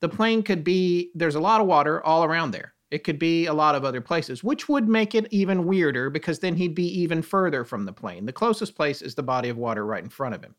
The 0.00 0.08
plane 0.08 0.42
could 0.42 0.64
be. 0.64 1.10
There's 1.14 1.34
a 1.34 1.40
lot 1.40 1.60
of 1.60 1.66
water 1.66 2.04
all 2.04 2.24
around 2.24 2.50
there. 2.52 2.74
It 2.90 3.04
could 3.04 3.18
be 3.18 3.46
a 3.46 3.54
lot 3.54 3.74
of 3.76 3.84
other 3.84 4.00
places, 4.00 4.42
which 4.42 4.68
would 4.68 4.88
make 4.88 5.14
it 5.14 5.28
even 5.30 5.64
weirder 5.64 6.10
because 6.10 6.40
then 6.40 6.56
he'd 6.56 6.74
be 6.74 6.88
even 7.00 7.22
further 7.22 7.64
from 7.64 7.84
the 7.84 7.92
plane. 7.92 8.26
The 8.26 8.32
closest 8.32 8.74
place 8.74 9.00
is 9.00 9.14
the 9.14 9.22
body 9.22 9.48
of 9.48 9.56
water 9.56 9.86
right 9.86 10.02
in 10.02 10.10
front 10.10 10.34
of 10.34 10.42
him. 10.42 10.56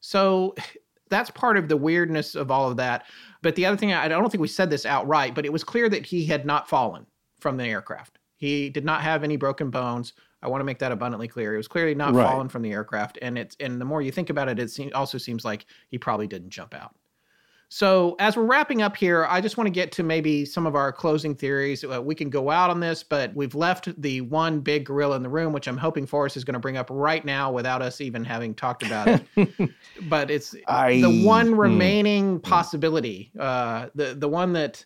So 0.00 0.54
that's 1.08 1.30
part 1.30 1.56
of 1.56 1.68
the 1.68 1.76
weirdness 1.76 2.34
of 2.34 2.50
all 2.50 2.70
of 2.70 2.76
that. 2.78 3.06
But 3.42 3.54
the 3.54 3.66
other 3.66 3.76
thing, 3.76 3.92
I 3.92 4.08
don't 4.08 4.30
think 4.30 4.40
we 4.40 4.48
said 4.48 4.70
this 4.70 4.86
outright, 4.86 5.34
but 5.34 5.44
it 5.44 5.52
was 5.52 5.64
clear 5.64 5.88
that 5.88 6.06
he 6.06 6.24
had 6.26 6.44
not 6.46 6.68
fallen 6.68 7.06
from 7.40 7.56
the 7.56 7.64
aircraft. 7.64 8.18
He 8.36 8.70
did 8.70 8.84
not 8.84 9.02
have 9.02 9.22
any 9.22 9.36
broken 9.36 9.70
bones. 9.70 10.14
I 10.42 10.48
want 10.48 10.60
to 10.60 10.64
make 10.64 10.78
that 10.80 10.90
abundantly 10.90 11.28
clear. 11.28 11.52
He 11.52 11.56
was 11.56 11.68
clearly 11.68 11.94
not 11.94 12.14
Right. 12.14 12.26
fallen 12.26 12.48
from 12.48 12.62
the 12.62 12.72
aircraft, 12.72 13.18
and 13.22 13.38
it's 13.38 13.56
and 13.60 13.80
the 13.80 13.84
more 13.84 14.02
you 14.02 14.10
think 14.10 14.30
about 14.30 14.48
it, 14.48 14.58
it 14.58 14.92
also 14.92 15.16
seems 15.18 15.44
like 15.44 15.66
he 15.88 15.98
probably 15.98 16.26
didn't 16.26 16.50
jump 16.50 16.74
out. 16.74 16.94
So, 17.74 18.16
as 18.18 18.36
we're 18.36 18.44
wrapping 18.44 18.82
up 18.82 18.98
here, 18.98 19.24
I 19.30 19.40
just 19.40 19.56
want 19.56 19.66
to 19.66 19.70
get 19.70 19.92
to 19.92 20.02
maybe 20.02 20.44
some 20.44 20.66
of 20.66 20.74
our 20.74 20.92
closing 20.92 21.34
theories. 21.34 21.82
Uh, 21.82 22.02
we 22.02 22.14
can 22.14 22.28
go 22.28 22.50
out 22.50 22.68
on 22.68 22.80
this, 22.80 23.02
but 23.02 23.34
we've 23.34 23.54
left 23.54 23.98
the 24.02 24.20
one 24.20 24.60
big 24.60 24.84
gorilla 24.84 25.16
in 25.16 25.22
the 25.22 25.30
room, 25.30 25.54
which 25.54 25.66
I'm 25.66 25.78
hoping 25.78 26.04
Forrest 26.04 26.36
is 26.36 26.44
going 26.44 26.52
to 26.52 26.60
bring 26.60 26.76
up 26.76 26.88
right 26.90 27.24
now 27.24 27.50
without 27.50 27.80
us 27.80 28.02
even 28.02 28.26
having 28.26 28.54
talked 28.54 28.82
about 28.82 29.08
it. 29.08 29.70
but 30.02 30.30
it's 30.30 30.54
I- 30.68 31.00
the 31.00 31.24
one 31.24 31.46
hmm. 31.46 31.60
remaining 31.60 32.40
possibility, 32.40 33.32
uh, 33.40 33.88
the 33.94 34.16
the 34.16 34.28
one 34.28 34.52
that 34.52 34.84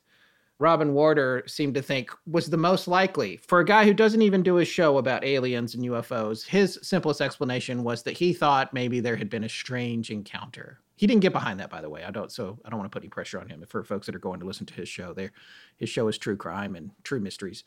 Robin 0.59 0.95
Warder 0.95 1.43
seemed 1.47 1.75
to 1.75 1.83
think 1.83 2.11
was 2.27 2.49
the 2.49 2.57
most 2.57 2.89
likely 2.89 3.37
for 3.39 3.61
a 3.61 3.65
guy 3.65 3.85
who 3.85 3.93
doesn't 3.93 4.23
even 4.23 4.43
do 4.43 4.59
a 4.59 4.65
show 4.65 4.97
about 4.97 5.25
aliens 5.25 5.75
and 5.75 5.85
UFOs. 5.85 6.47
His 6.47 6.79
simplest 6.83 7.21
explanation 7.21 7.85
was 7.85 8.03
that 8.05 8.17
he 8.17 8.33
thought 8.33 8.73
maybe 8.73 9.01
there 9.01 9.17
had 9.17 9.29
been 9.29 9.45
a 9.45 9.49
strange 9.49 10.11
encounter. 10.11 10.81
He 10.97 11.07
didn't 11.07 11.21
get 11.21 11.35
behind 11.35 11.61
that, 11.61 11.69
by 11.69 11.83
the 11.83 11.91
way. 11.91 12.05
I 12.05 12.11
don't, 12.11 12.33
so 12.33 12.59
I 12.65 12.71
don't 12.71 12.79
want 12.79 12.91
to 12.91 12.95
put 12.97 13.03
any 13.03 13.11
pressure 13.11 13.39
on 13.39 13.49
him. 13.49 13.63
For 13.69 13.85
folks 13.85 14.07
that 14.07 14.15
are 14.15 14.21
going 14.21 14.41
to 14.41 14.47
listen 14.47 14.65
to 14.65 14.75
his 14.75 14.89
show, 14.89 15.13
there, 15.13 15.33
his 15.77 15.91
show 15.91 16.09
is 16.09 16.17
true 16.17 16.39
crime 16.39 16.75
and 16.75 16.91
true 17.03 17.21
mysteries. 17.21 17.65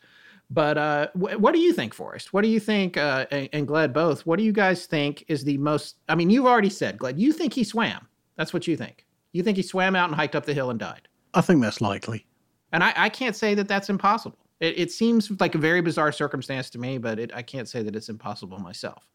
But 0.50 0.76
uh, 0.76 1.08
wh- 1.12 1.40
what 1.40 1.54
do 1.54 1.60
you 1.60 1.72
think, 1.72 1.94
Forrest? 1.94 2.32
What 2.32 2.42
do 2.42 2.48
you 2.48 2.58
think, 2.58 2.96
uh, 2.96 3.26
and, 3.30 3.48
and 3.52 3.68
Gled 3.68 3.92
both? 3.92 4.26
What 4.26 4.40
do 4.40 4.44
you 4.44 4.50
guys 4.50 4.86
think 4.86 5.24
is 5.28 5.44
the 5.44 5.58
most? 5.58 5.98
I 6.08 6.16
mean, 6.16 6.28
you've 6.28 6.46
already 6.46 6.70
said, 6.70 6.98
Gled, 6.98 7.20
you 7.20 7.32
think 7.32 7.54
he 7.54 7.62
swam. 7.62 8.08
That's 8.34 8.52
what 8.52 8.66
you 8.66 8.76
think. 8.76 9.06
You 9.30 9.44
think 9.44 9.56
he 9.56 9.62
swam 9.62 9.94
out 9.94 10.08
and 10.08 10.16
hiked 10.16 10.34
up 10.34 10.44
the 10.44 10.54
hill 10.54 10.70
and 10.70 10.80
died. 10.80 11.06
I 11.32 11.40
think 11.40 11.62
that's 11.62 11.80
likely. 11.80 12.26
And 12.72 12.84
I, 12.84 12.92
I 12.96 13.08
can't 13.08 13.36
say 13.36 13.54
that 13.54 13.68
that's 13.68 13.90
impossible. 13.90 14.38
It, 14.60 14.78
it 14.78 14.92
seems 14.92 15.30
like 15.40 15.54
a 15.54 15.58
very 15.58 15.80
bizarre 15.80 16.12
circumstance 16.12 16.70
to 16.70 16.78
me, 16.78 16.98
but 16.98 17.18
it, 17.18 17.30
I 17.34 17.42
can't 17.42 17.68
say 17.68 17.82
that 17.82 17.96
it's 17.96 18.08
impossible 18.08 18.58
myself. 18.58 19.06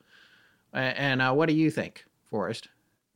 And 0.73 1.21
uh, 1.21 1.33
what 1.33 1.47
do 1.47 1.55
you 1.55 1.71
think, 1.71 2.03
Forrest? 2.29 2.67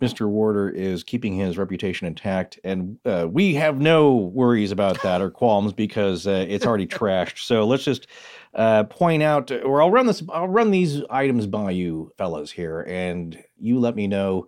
Mr. 0.02 0.30
Warder 0.30 0.70
is 0.70 1.04
keeping 1.04 1.36
his 1.36 1.58
reputation 1.58 2.08
intact, 2.08 2.58
and 2.64 2.98
uh, 3.06 3.28
we 3.30 3.54
have 3.56 3.82
no 3.82 4.16
worries 4.16 4.72
about 4.72 5.02
that 5.04 5.22
or 5.22 5.30
qualms 5.30 5.74
because 5.74 6.26
uh, 6.26 6.46
it's 6.48 6.66
already 6.66 6.88
trashed. 6.88 7.40
So 7.40 7.68
let's 7.68 7.84
just 7.84 8.08
uh, 8.54 8.86
point 8.86 9.24
out, 9.24 9.52
or 9.52 9.82
I'll 9.82 9.92
run 9.92 10.06
this, 10.06 10.24
I'll 10.30 10.48
run 10.48 10.72
these 10.72 11.02
items 11.10 11.48
by 11.48 11.72
you, 11.72 12.14
fellas, 12.18 12.52
here, 12.52 12.86
and 12.88 13.44
you 13.60 13.78
let 13.78 13.96
me 13.96 14.08
know 14.08 14.48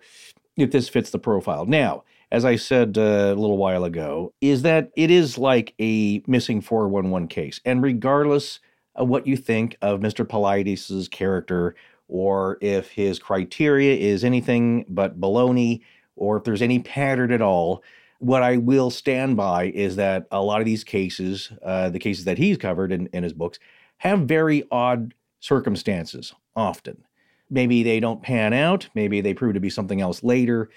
if 0.56 0.72
this 0.72 0.88
fits 0.88 1.10
the 1.10 1.20
profile. 1.20 1.66
Now, 1.66 2.04
as 2.32 2.46
I 2.46 2.56
said 2.56 2.98
uh, 2.98 3.02
a 3.02 3.36
little 3.36 3.58
while 3.58 3.84
ago, 3.84 4.34
is 4.42 4.62
that 4.62 4.92
it 4.96 5.12
is 5.12 5.38
like 5.38 5.74
a 5.80 6.24
missing 6.28 6.62
411 6.62 7.28
case, 7.28 7.60
and 7.66 7.84
regardless 7.84 8.60
of 8.96 9.08
what 9.08 9.28
you 9.28 9.38
think 9.38 9.78
of 9.82 10.00
Mr. 10.00 10.26
Paulides' 10.26 11.10
character 11.10 11.76
or 12.12 12.58
if 12.60 12.92
his 12.92 13.18
criteria 13.20 13.96
is 13.96 14.24
anything 14.24 14.86
but 14.90 15.20
baloney, 15.20 15.82
or 16.18 16.38
if 16.38 16.44
there's 16.44 16.62
any 16.62 16.78
pattern 16.78 17.32
at 17.32 17.42
all. 17.42 17.82
What 18.20 18.44
I 18.44 18.58
will 18.58 18.92
stand 18.92 19.38
by 19.38 19.72
is 19.74 19.96
that 19.96 20.28
a 20.30 20.42
lot 20.42 20.60
of 20.60 20.66
these 20.66 20.84
cases, 20.84 21.52
uh, 21.64 21.90
the 21.90 22.00
cases 22.00 22.26
that 22.26 22.38
he's 22.38 22.58
covered 22.58 22.92
in, 22.92 23.08
in 23.08 23.24
his 23.24 23.34
books, 23.34 23.58
have 23.98 24.20
very 24.22 24.64
odd 24.70 25.14
circumstances 25.40 26.34
often. 26.56 27.04
Maybe 27.50 27.82
they 27.82 28.00
don't 28.00 28.22
pan 28.22 28.54
out, 28.54 28.90
maybe 28.94 29.22
they 29.22 29.34
prove 29.34 29.54
to 29.54 29.60
be 29.60 29.70
something 29.70 30.02
else 30.02 30.22
later. 30.22 30.70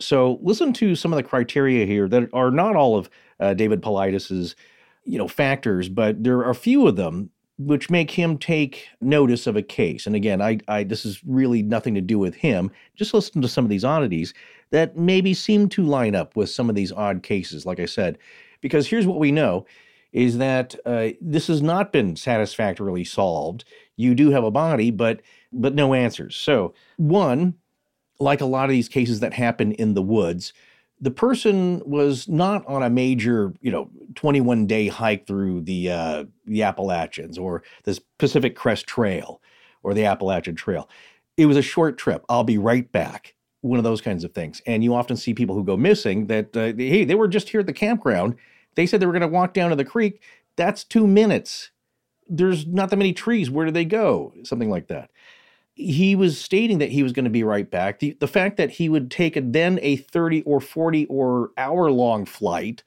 So 0.00 0.38
listen 0.42 0.72
to 0.74 0.96
some 0.96 1.12
of 1.12 1.16
the 1.16 1.22
criteria 1.22 1.86
here 1.86 2.08
that 2.08 2.28
are 2.32 2.50
not 2.50 2.76
all 2.76 2.96
of 2.96 3.08
uh, 3.40 3.54
David 3.54 3.82
Paulides's, 3.82 4.56
you 5.04 5.18
know, 5.18 5.28
factors, 5.28 5.88
but 5.88 6.22
there 6.22 6.38
are 6.38 6.50
a 6.50 6.54
few 6.54 6.86
of 6.86 6.96
them 6.96 7.30
which 7.56 7.88
make 7.88 8.10
him 8.10 8.36
take 8.36 8.88
notice 9.00 9.46
of 9.46 9.54
a 9.54 9.62
case. 9.62 10.06
And 10.06 10.16
again, 10.16 10.42
I, 10.42 10.58
I 10.66 10.82
this 10.82 11.04
is 11.04 11.22
really 11.24 11.62
nothing 11.62 11.94
to 11.94 12.00
do 12.00 12.18
with 12.18 12.34
him. 12.34 12.70
Just 12.96 13.14
listen 13.14 13.40
to 13.42 13.48
some 13.48 13.64
of 13.64 13.68
these 13.68 13.84
oddities 13.84 14.34
that 14.70 14.96
maybe 14.96 15.34
seem 15.34 15.68
to 15.70 15.84
line 15.84 16.16
up 16.16 16.34
with 16.34 16.50
some 16.50 16.68
of 16.68 16.74
these 16.74 16.90
odd 16.90 17.22
cases. 17.22 17.64
Like 17.64 17.78
I 17.78 17.86
said, 17.86 18.18
because 18.60 18.88
here's 18.88 19.06
what 19.06 19.20
we 19.20 19.30
know 19.30 19.66
is 20.12 20.38
that 20.38 20.74
uh, 20.86 21.08
this 21.20 21.46
has 21.48 21.62
not 21.62 21.92
been 21.92 22.16
satisfactorily 22.16 23.04
solved. 23.04 23.64
You 23.96 24.14
do 24.14 24.30
have 24.30 24.44
a 24.44 24.50
body, 24.50 24.90
but 24.90 25.22
but 25.52 25.74
no 25.74 25.94
answers. 25.94 26.34
So 26.34 26.74
one, 26.96 27.54
like 28.18 28.40
a 28.40 28.46
lot 28.46 28.64
of 28.64 28.70
these 28.70 28.88
cases 28.88 29.20
that 29.20 29.32
happen 29.32 29.72
in 29.72 29.94
the 29.94 30.02
woods, 30.02 30.52
the 31.00 31.10
person 31.10 31.82
was 31.84 32.28
not 32.28 32.66
on 32.66 32.82
a 32.82 32.90
major, 32.90 33.52
you 33.60 33.70
know, 33.70 33.90
21 34.14 34.66
day 34.66 34.88
hike 34.88 35.26
through 35.26 35.60
the 35.62 35.90
uh, 35.90 36.24
the 36.46 36.62
Appalachians 36.62 37.36
or 37.36 37.62
this 37.84 38.00
Pacific 38.18 38.54
Crest 38.54 38.86
Trail 38.86 39.40
or 39.82 39.92
the 39.92 40.04
Appalachian 40.04 40.54
Trail. 40.54 40.88
It 41.36 41.46
was 41.46 41.56
a 41.56 41.62
short 41.62 41.98
trip. 41.98 42.24
I'll 42.28 42.44
be 42.44 42.58
right 42.58 42.90
back. 42.90 43.34
One 43.60 43.78
of 43.78 43.84
those 43.84 44.00
kinds 44.00 44.24
of 44.24 44.32
things. 44.32 44.62
And 44.66 44.84
you 44.84 44.94
often 44.94 45.16
see 45.16 45.34
people 45.34 45.54
who 45.54 45.64
go 45.64 45.76
missing 45.76 46.26
that 46.28 46.56
uh, 46.56 46.72
hey, 46.76 47.04
they 47.04 47.14
were 47.14 47.28
just 47.28 47.48
here 47.48 47.60
at 47.60 47.66
the 47.66 47.72
campground. 47.72 48.36
They 48.76 48.86
said 48.86 49.00
they 49.00 49.06
were 49.06 49.12
going 49.12 49.22
to 49.22 49.28
walk 49.28 49.52
down 49.52 49.70
to 49.70 49.76
the 49.76 49.84
creek. 49.84 50.22
That's 50.56 50.84
two 50.84 51.06
minutes. 51.06 51.70
There's 52.28 52.66
not 52.66 52.90
that 52.90 52.96
many 52.96 53.12
trees. 53.12 53.50
Where 53.50 53.66
do 53.66 53.72
they 53.72 53.84
go? 53.84 54.32
Something 54.44 54.70
like 54.70 54.88
that 54.88 55.10
he 55.74 56.14
was 56.14 56.40
stating 56.40 56.78
that 56.78 56.90
he 56.90 57.02
was 57.02 57.12
going 57.12 57.24
to 57.24 57.30
be 57.30 57.42
right 57.42 57.70
back. 57.70 57.98
The, 57.98 58.16
the 58.20 58.28
fact 58.28 58.56
that 58.56 58.72
he 58.72 58.88
would 58.88 59.10
take 59.10 59.36
a, 59.36 59.40
then 59.40 59.78
a 59.82 59.96
30 59.96 60.42
or 60.42 60.60
40 60.60 61.06
or 61.06 61.50
hour 61.56 61.90
long 61.90 62.24
flight 62.24 62.84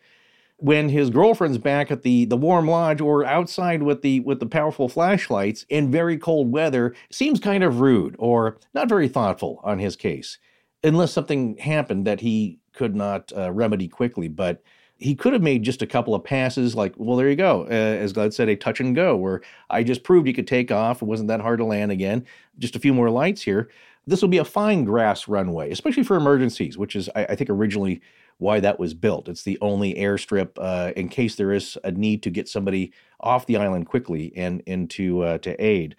when 0.60 0.90
his 0.90 1.10
girlfriend's 1.10 1.60
back 1.60 1.92
at 1.92 2.02
the, 2.02 2.26
the 2.26 2.38
warm 2.38 2.68
lodge 2.68 3.00
or 3.00 3.24
outside 3.24 3.84
with 3.84 4.02
the 4.02 4.22
with 4.22 4.40
the 4.40 4.46
powerful 4.46 4.90
flashlights 4.90 5.66
in 5.70 5.92
very 5.92 6.18
cold 6.18 6.52
weather 6.52 6.96
seems 7.12 7.40
kind 7.40 7.64
of 7.64 7.80
rude 7.80 8.16
or 8.18 8.58
not 8.74 8.90
very 8.90 9.08
thoughtful 9.08 9.60
on 9.64 9.78
his 9.78 9.96
case 9.96 10.40
unless 10.84 11.12
something 11.12 11.58
happened 11.58 12.08
that 12.08 12.22
he 12.22 12.60
could 12.74 12.96
not 12.96 13.32
uh, 13.38 13.52
remedy 13.52 13.88
quickly 13.88 14.28
but 14.28 14.64
he 14.98 15.16
could 15.16 15.34
have 15.34 15.42
made 15.42 15.64
just 15.64 15.82
a 15.82 15.88
couple 15.88 16.16
of 16.16 16.24
passes 16.24 16.76
like 16.76 16.94
well 16.98 17.18
there 17.18 17.30
you 17.30 17.36
go 17.36 17.64
uh, 17.64 17.74
as 17.74 18.14
Gled 18.14 18.34
said 18.34 18.50
a 18.50 18.56
touch 18.56 18.80
and 18.80 18.96
go 18.96 19.16
where 19.16 19.42
i 19.70 19.84
just 19.84 20.04
proved 20.04 20.28
you 20.28 20.34
could 20.34 20.48
take 20.48 20.72
off. 20.72 21.02
It 21.02 21.06
wasn't 21.06 21.30
that 21.30 21.42
hard 21.42 21.60
to 21.60 21.66
land 21.66 21.92
again. 21.92 22.26
Just 22.58 22.76
a 22.76 22.80
few 22.80 22.94
more 22.94 23.10
lights 23.10 23.42
here. 23.42 23.70
This 24.06 24.22
will 24.22 24.30
be 24.30 24.38
a 24.38 24.46
fine 24.46 24.84
grass 24.86 25.28
runway 25.28 25.72
especially 25.72 26.04
for 26.04 26.16
emergencies 26.16 26.78
which 26.78 26.96
is 26.96 27.10
i, 27.16 27.26
I 27.26 27.36
think 27.36 27.50
originally 27.50 28.02
why 28.40 28.60
that 28.60 28.80
was 28.80 28.94
built. 28.94 29.28
It's 29.28 29.44
the 29.44 29.58
only 29.62 29.96
airstrip 29.96 30.52
uh, 30.58 30.94
in 30.96 31.10
case 31.10 31.36
there 31.36 31.52
is 31.52 31.78
a 31.84 31.92
need 31.92 32.24
to 32.24 32.30
get 32.30 32.48
somebody 32.48 32.94
off 33.20 33.48
the 33.48 33.58
island 33.58 33.88
quickly 33.88 34.32
and 34.36 34.62
into 34.66 35.24
uh, 35.24 35.38
to 35.40 35.64
aid. 35.64 35.96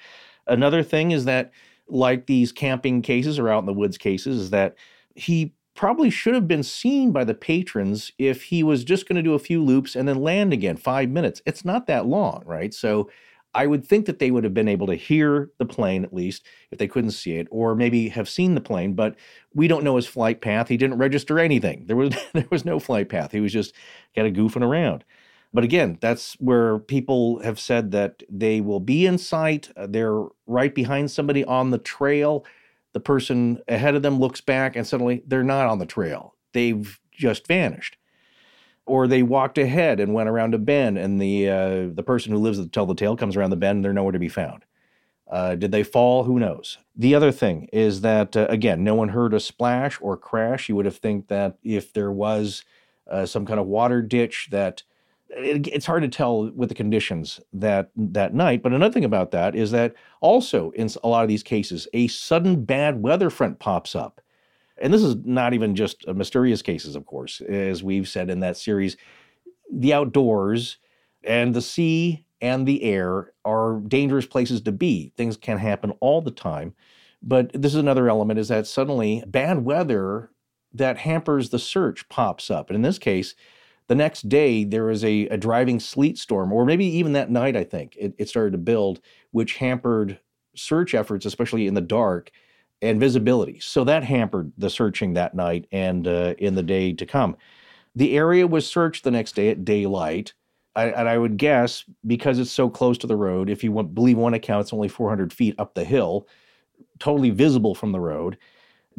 Another 0.47 0.83
thing 0.83 1.11
is 1.11 1.25
that 1.25 1.53
like 1.89 2.27
these 2.27 2.53
camping 2.53 3.03
cases 3.03 3.39
or 3.39 3.49
out 3.49 3.61
in 3.61 3.67
the 3.67 3.73
woods 3.73 3.99
cases 3.99 4.41
is 4.41 4.51
that 4.51 4.77
he 5.15 5.53
probably 5.79 6.11
should 6.11 6.35
have 6.35 6.49
been 6.49 6.65
seen 6.65 7.13
by 7.13 7.23
the 7.23 7.35
patrons 7.35 8.11
if 8.19 8.43
he 8.43 8.65
was 8.65 8.83
just 8.83 9.07
going 9.07 9.15
to 9.15 9.23
do 9.23 9.35
a 9.35 9.39
few 9.39 9.63
loops 9.63 9.95
and 9.95 10.09
then 10.09 10.21
land 10.21 10.53
again 10.53 10.77
five 10.77 11.09
minutes. 11.09 11.41
It's 11.47 11.65
not 11.65 11.87
that 11.87 12.05
long, 12.05 12.43
right? 12.45 12.75
So 12.75 13.09
I 13.55 13.69
would 13.69 13.87
think 13.87 14.07
that 14.07 14.19
they 14.19 14.33
would 14.33 14.43
have 14.43 14.53
been 14.53 14.67
able 14.67 14.89
to 14.89 14.97
hear 14.97 15.53
the 15.59 15.65
plane 15.65 16.03
at 16.03 16.13
least 16.13 16.45
if 16.73 16.81
they 16.81 16.89
couldn't 16.89 17.13
see 17.13 17.35
it, 17.37 17.47
or 17.53 17.77
maybe 17.77 18.09
have 18.09 18.29
seen 18.29 18.57
the 18.57 18.61
plane, 18.61 18.95
but 18.95 19.15
we 19.55 19.69
don't 19.69 19.85
know 19.85 19.95
his 19.95 20.09
flight 20.09 20.41
path. 20.41 20.67
He 20.67 20.77
didn't 20.77 20.99
register 20.99 21.39
anything. 21.39 21.87
There 21.87 21.95
was 21.97 22.13
there 22.33 22.49
was 22.51 22.65
no 22.65 22.81
flight 22.81 23.09
path. 23.09 23.31
He 23.31 23.41
was 23.41 23.53
just 23.53 23.73
kind 24.17 24.27
of 24.27 24.35
goofing 24.35 24.65
around. 24.67 25.05
But 25.55 25.63
again, 25.63 25.97
that's 26.01 26.35
where 26.41 26.81
people 26.81 27.41
have 27.45 27.61
said 27.61 27.93
that 27.93 28.25
they 28.29 28.61
will 28.61 28.81
be 28.81 29.07
in 29.07 29.17
sight. 29.17 29.71
uh, 29.77 29.87
They're 29.89 30.25
right 30.49 30.75
behind 30.75 31.13
somebody 31.13 31.45
on 31.45 31.71
the 31.71 31.79
trail 31.79 32.45
the 32.93 33.01
person 33.01 33.61
ahead 33.69 33.95
of 33.95 34.03
them 34.03 34.19
looks 34.19 34.41
back 34.41 34.77
and 34.77 34.87
suddenly 34.87 35.23
they're 35.27 35.43
not 35.43 35.67
on 35.67 35.79
the 35.79 35.87
trail. 35.87 36.35
They've 36.53 36.99
just 37.13 37.47
vanished. 37.47 37.97
Or 38.87 39.07
they 39.07 39.23
walked 39.23 39.59
ahead 39.59 40.01
and 40.01 40.15
went 40.15 40.31
around 40.31 40.55
a 40.55 40.59
bend, 40.59 40.97
and 40.97 41.21
the 41.21 41.51
uh, 41.51 41.89
the 41.93 42.03
person 42.03 42.33
who 42.33 42.39
lives 42.39 42.59
to 42.59 42.67
tell 42.67 42.87
the 42.87 42.95
tale 42.95 43.17
comes 43.17 43.37
around 43.37 43.51
the 43.51 43.57
bend, 43.57 43.77
and 43.77 43.85
they're 43.85 43.93
nowhere 43.93 44.13
to 44.13 44.19
be 44.19 44.31
found. 44.31 44.65
Uh, 45.31 45.55
did 45.57 45.73
they 45.73 45.83
fall? 45.83 46.25
Who 46.25 46.39
knows? 46.39 46.79
The 46.97 47.15
other 47.15 47.31
thing 47.31 47.69
is 47.71 48.01
that 48.01 48.35
uh, 48.35 48.47
again, 48.49 48.83
no 48.83 48.95
one 48.95 49.11
heard 49.11 49.35
a 49.35 49.41
splash 49.41 49.99
or 50.01 50.17
crash. 50.17 50.71
You 50.71 50.77
would 50.77 50.87
have 50.87 50.97
think 50.97 51.29
that 51.29 51.59
if 51.63 51.93
there 51.93 52.11
was 52.11 52.65
uh, 53.11 53.27
some 53.27 53.45
kind 53.45 53.61
of 53.61 53.67
water 53.67 54.01
ditch, 54.01 54.49
that 54.53 54.85
it, 55.31 55.67
it's 55.69 55.87
hard 55.87 56.03
to 56.03 56.09
tell 56.09 56.51
with 56.51 56.69
the 56.69 56.75
conditions 56.75 57.41
that 57.53 57.91
that 57.97 58.35
night. 58.35 58.63
But 58.63 58.73
another 58.73 58.93
thing 58.93 59.05
about 59.05 59.31
that 59.33 59.55
is 59.55 59.71
that 59.73 59.95
also 60.21 60.71
in 60.71 60.89
a 61.03 61.09
lot 61.09 61.23
of 61.23 61.29
these 61.29 61.43
cases, 61.43 61.89
a 61.93 62.09
sudden 62.09 62.65
bad 62.65 63.03
weather 63.03 63.31
front 63.31 63.59
pops 63.59 63.95
up. 63.95 64.21
And 64.81 64.95
this 64.95 65.03
is 65.03 65.17
not 65.25 65.55
even 65.55 65.75
just 65.75 66.05
uh, 66.07 66.15
mysterious 66.15 66.63
cases, 66.63 66.95
of 66.95 67.05
course, 67.05 67.41
as 67.41 67.83
we've 67.83 68.09
said 68.09 68.31
in 68.31 68.41
that 68.41 68.57
series. 68.57 68.97
The 69.73 69.93
outdoors 69.93 70.79
and 71.25 71.55
the 71.55 71.63
sea 71.63 72.25
and 72.41 72.67
the 72.67 72.85
air 72.85 73.33
are 73.45 73.81
dangerous 73.81 74.27
places 74.27 74.61
to 74.63 74.73
be. 74.73 75.13
Things 75.17 75.37
can 75.37 75.59
happen 75.59 75.93
all 76.01 76.23
the 76.23 76.31
time. 76.31 76.75
But 77.21 77.51
this 77.53 77.73
is 77.73 77.81
another 77.81 78.09
element 78.09 78.39
is 78.39 78.49
that 78.49 78.67
suddenly 78.67 79.25
bad 79.27 79.65
weather 79.65 80.31
that 80.73 80.99
hampers 80.99 81.51
the 81.51 81.59
search 81.59 82.09
pops 82.09 82.51
up. 82.51 82.71
And 82.71 82.77
in 82.77 82.83
this 82.83 82.99
case, 82.99 83.35
the 83.89 83.95
next 83.95 84.29
day 84.29 84.65
there 84.65 84.85
was 84.85 85.03
a, 85.03 85.27
a 85.29 85.37
driving 85.37 85.81
sleet 85.81 86.19
storm, 86.19 86.53
or 86.53 86.65
maybe 86.65 86.85
even 86.85 87.15
that 87.15 87.31
night, 87.31 87.57
I 87.57 87.65
think 87.65 87.97
it, 87.99 88.15
it 88.19 88.29
started 88.29 88.53
to 88.53 88.59
build, 88.59 89.01
which 89.33 89.57
hampered 89.57 90.21
search 90.55 90.95
efforts, 90.95 91.27
especially 91.27 91.67
in 91.67 91.75
the 91.75 91.81
dark 91.81 92.31
and 92.83 93.01
visibility. 93.01 93.59
So 93.61 93.85
that 93.85 94.05
hampered 94.05 94.53
the 94.59 94.71
searching 94.71 95.15
that 95.15 95.35
night 95.35 95.67
and 95.73 96.07
uh, 96.07 96.35
in 96.39 96.55
the 96.55 96.63
day 96.63 96.93
to 96.93 97.07
come. 97.07 97.37
The 97.97 98.17
area 98.17 98.47
was 98.47 98.67
searched 98.67 99.05
the 99.05 99.11
next 99.11 99.35
day 99.35 99.49
at 99.49 99.65
daylight. 99.65 100.35
I, 100.77 100.91
and 100.91 101.09
I 101.09 101.19
would 101.19 101.39
guess 101.39 101.85
because 102.07 102.39
it's 102.39 102.53
so 102.53 102.69
close 102.69 102.99
to 102.99 103.07
the 103.07 103.17
road, 103.17 103.51
if 103.51 103.65
you 103.65 103.73
want, 103.73 103.95
believe 103.95 104.19
one 104.19 104.35
account, 104.35 104.63
it's 104.63 104.73
only 104.73 104.89
400 104.89 105.33
feet 105.33 105.55
up 105.59 105.75
the 105.75 105.85
hill, 105.85 106.29
totally 106.99 107.31
visible 107.31 107.75
from 107.75 107.91
the 107.91 108.01
road. 108.01 108.37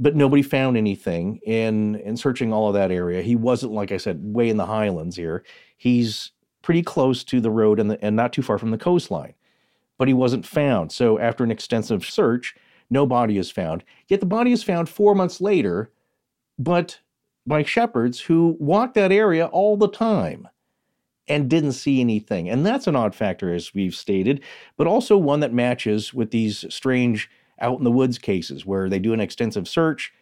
But 0.02 0.16
nobody 0.16 0.42
found 0.42 0.78
anything 0.78 1.42
in 1.46 1.96
in 1.98 2.16
searching 2.16 2.54
all 2.54 2.70
of 2.70 2.74
that 2.74 2.90
area. 2.90 3.22
He 3.22 3.36
wasn't, 3.36 3.74
like 3.74 3.92
I 3.92 3.98
said, 3.98 4.20
way 4.24 4.48
in 4.50 4.56
the 4.56 4.66
highlands 4.66 5.18
here. 5.18 5.44
He's 5.76 6.32
pretty 6.62 6.84
close 6.84 7.24
to 7.26 7.42
the 7.42 7.52
road 7.52 7.80
and, 7.80 7.92
the, 7.92 8.04
and 8.04 8.16
not 8.16 8.32
too 8.32 8.42
far 8.42 8.58
from 8.58 8.72
the 8.72 8.78
coastline. 8.78 9.34
But 9.98 10.08
he 10.08 10.14
wasn't 10.14 10.46
found. 10.46 10.94
So 10.94 11.20
after 11.20 11.44
an 11.44 11.52
extensive 11.52 12.06
search, 12.06 12.56
no 12.90 13.06
body 13.06 13.38
is 13.38 13.52
found. 13.52 13.84
Yet 14.08 14.22
the 14.22 14.26
body 14.26 14.54
is 14.54 14.64
found 14.64 14.88
four 14.88 15.14
months 15.16 15.42
later, 15.42 15.92
but 16.58 17.00
by 17.46 17.64
shepherds 17.64 18.22
who 18.22 18.56
walked 18.60 18.96
that 18.96 19.12
area 19.12 19.48
all 19.48 19.76
the 19.76 19.90
time 19.90 20.48
and 21.28 21.50
didn't 21.50 21.74
see 21.74 22.00
anything. 22.00 22.50
And 22.50 22.66
that's 22.66 22.88
an 22.88 22.96
odd 22.96 23.14
factor, 23.14 23.54
as 23.54 23.74
we've 23.74 23.96
stated, 23.96 24.42
but 24.78 24.88
also 24.88 25.18
one 25.18 25.42
that 25.42 25.54
matches 25.54 26.14
with 26.14 26.32
these 26.32 26.66
strange 26.74 27.30
out 27.62 27.78
in 27.78 27.84
the 27.84 27.92
woods 27.92 28.18
cases 28.18 28.66
where 28.66 28.90
they 28.90 29.00
do 29.00 29.14
an 29.14 29.20
extensive 29.20 29.68
search. 29.68 30.14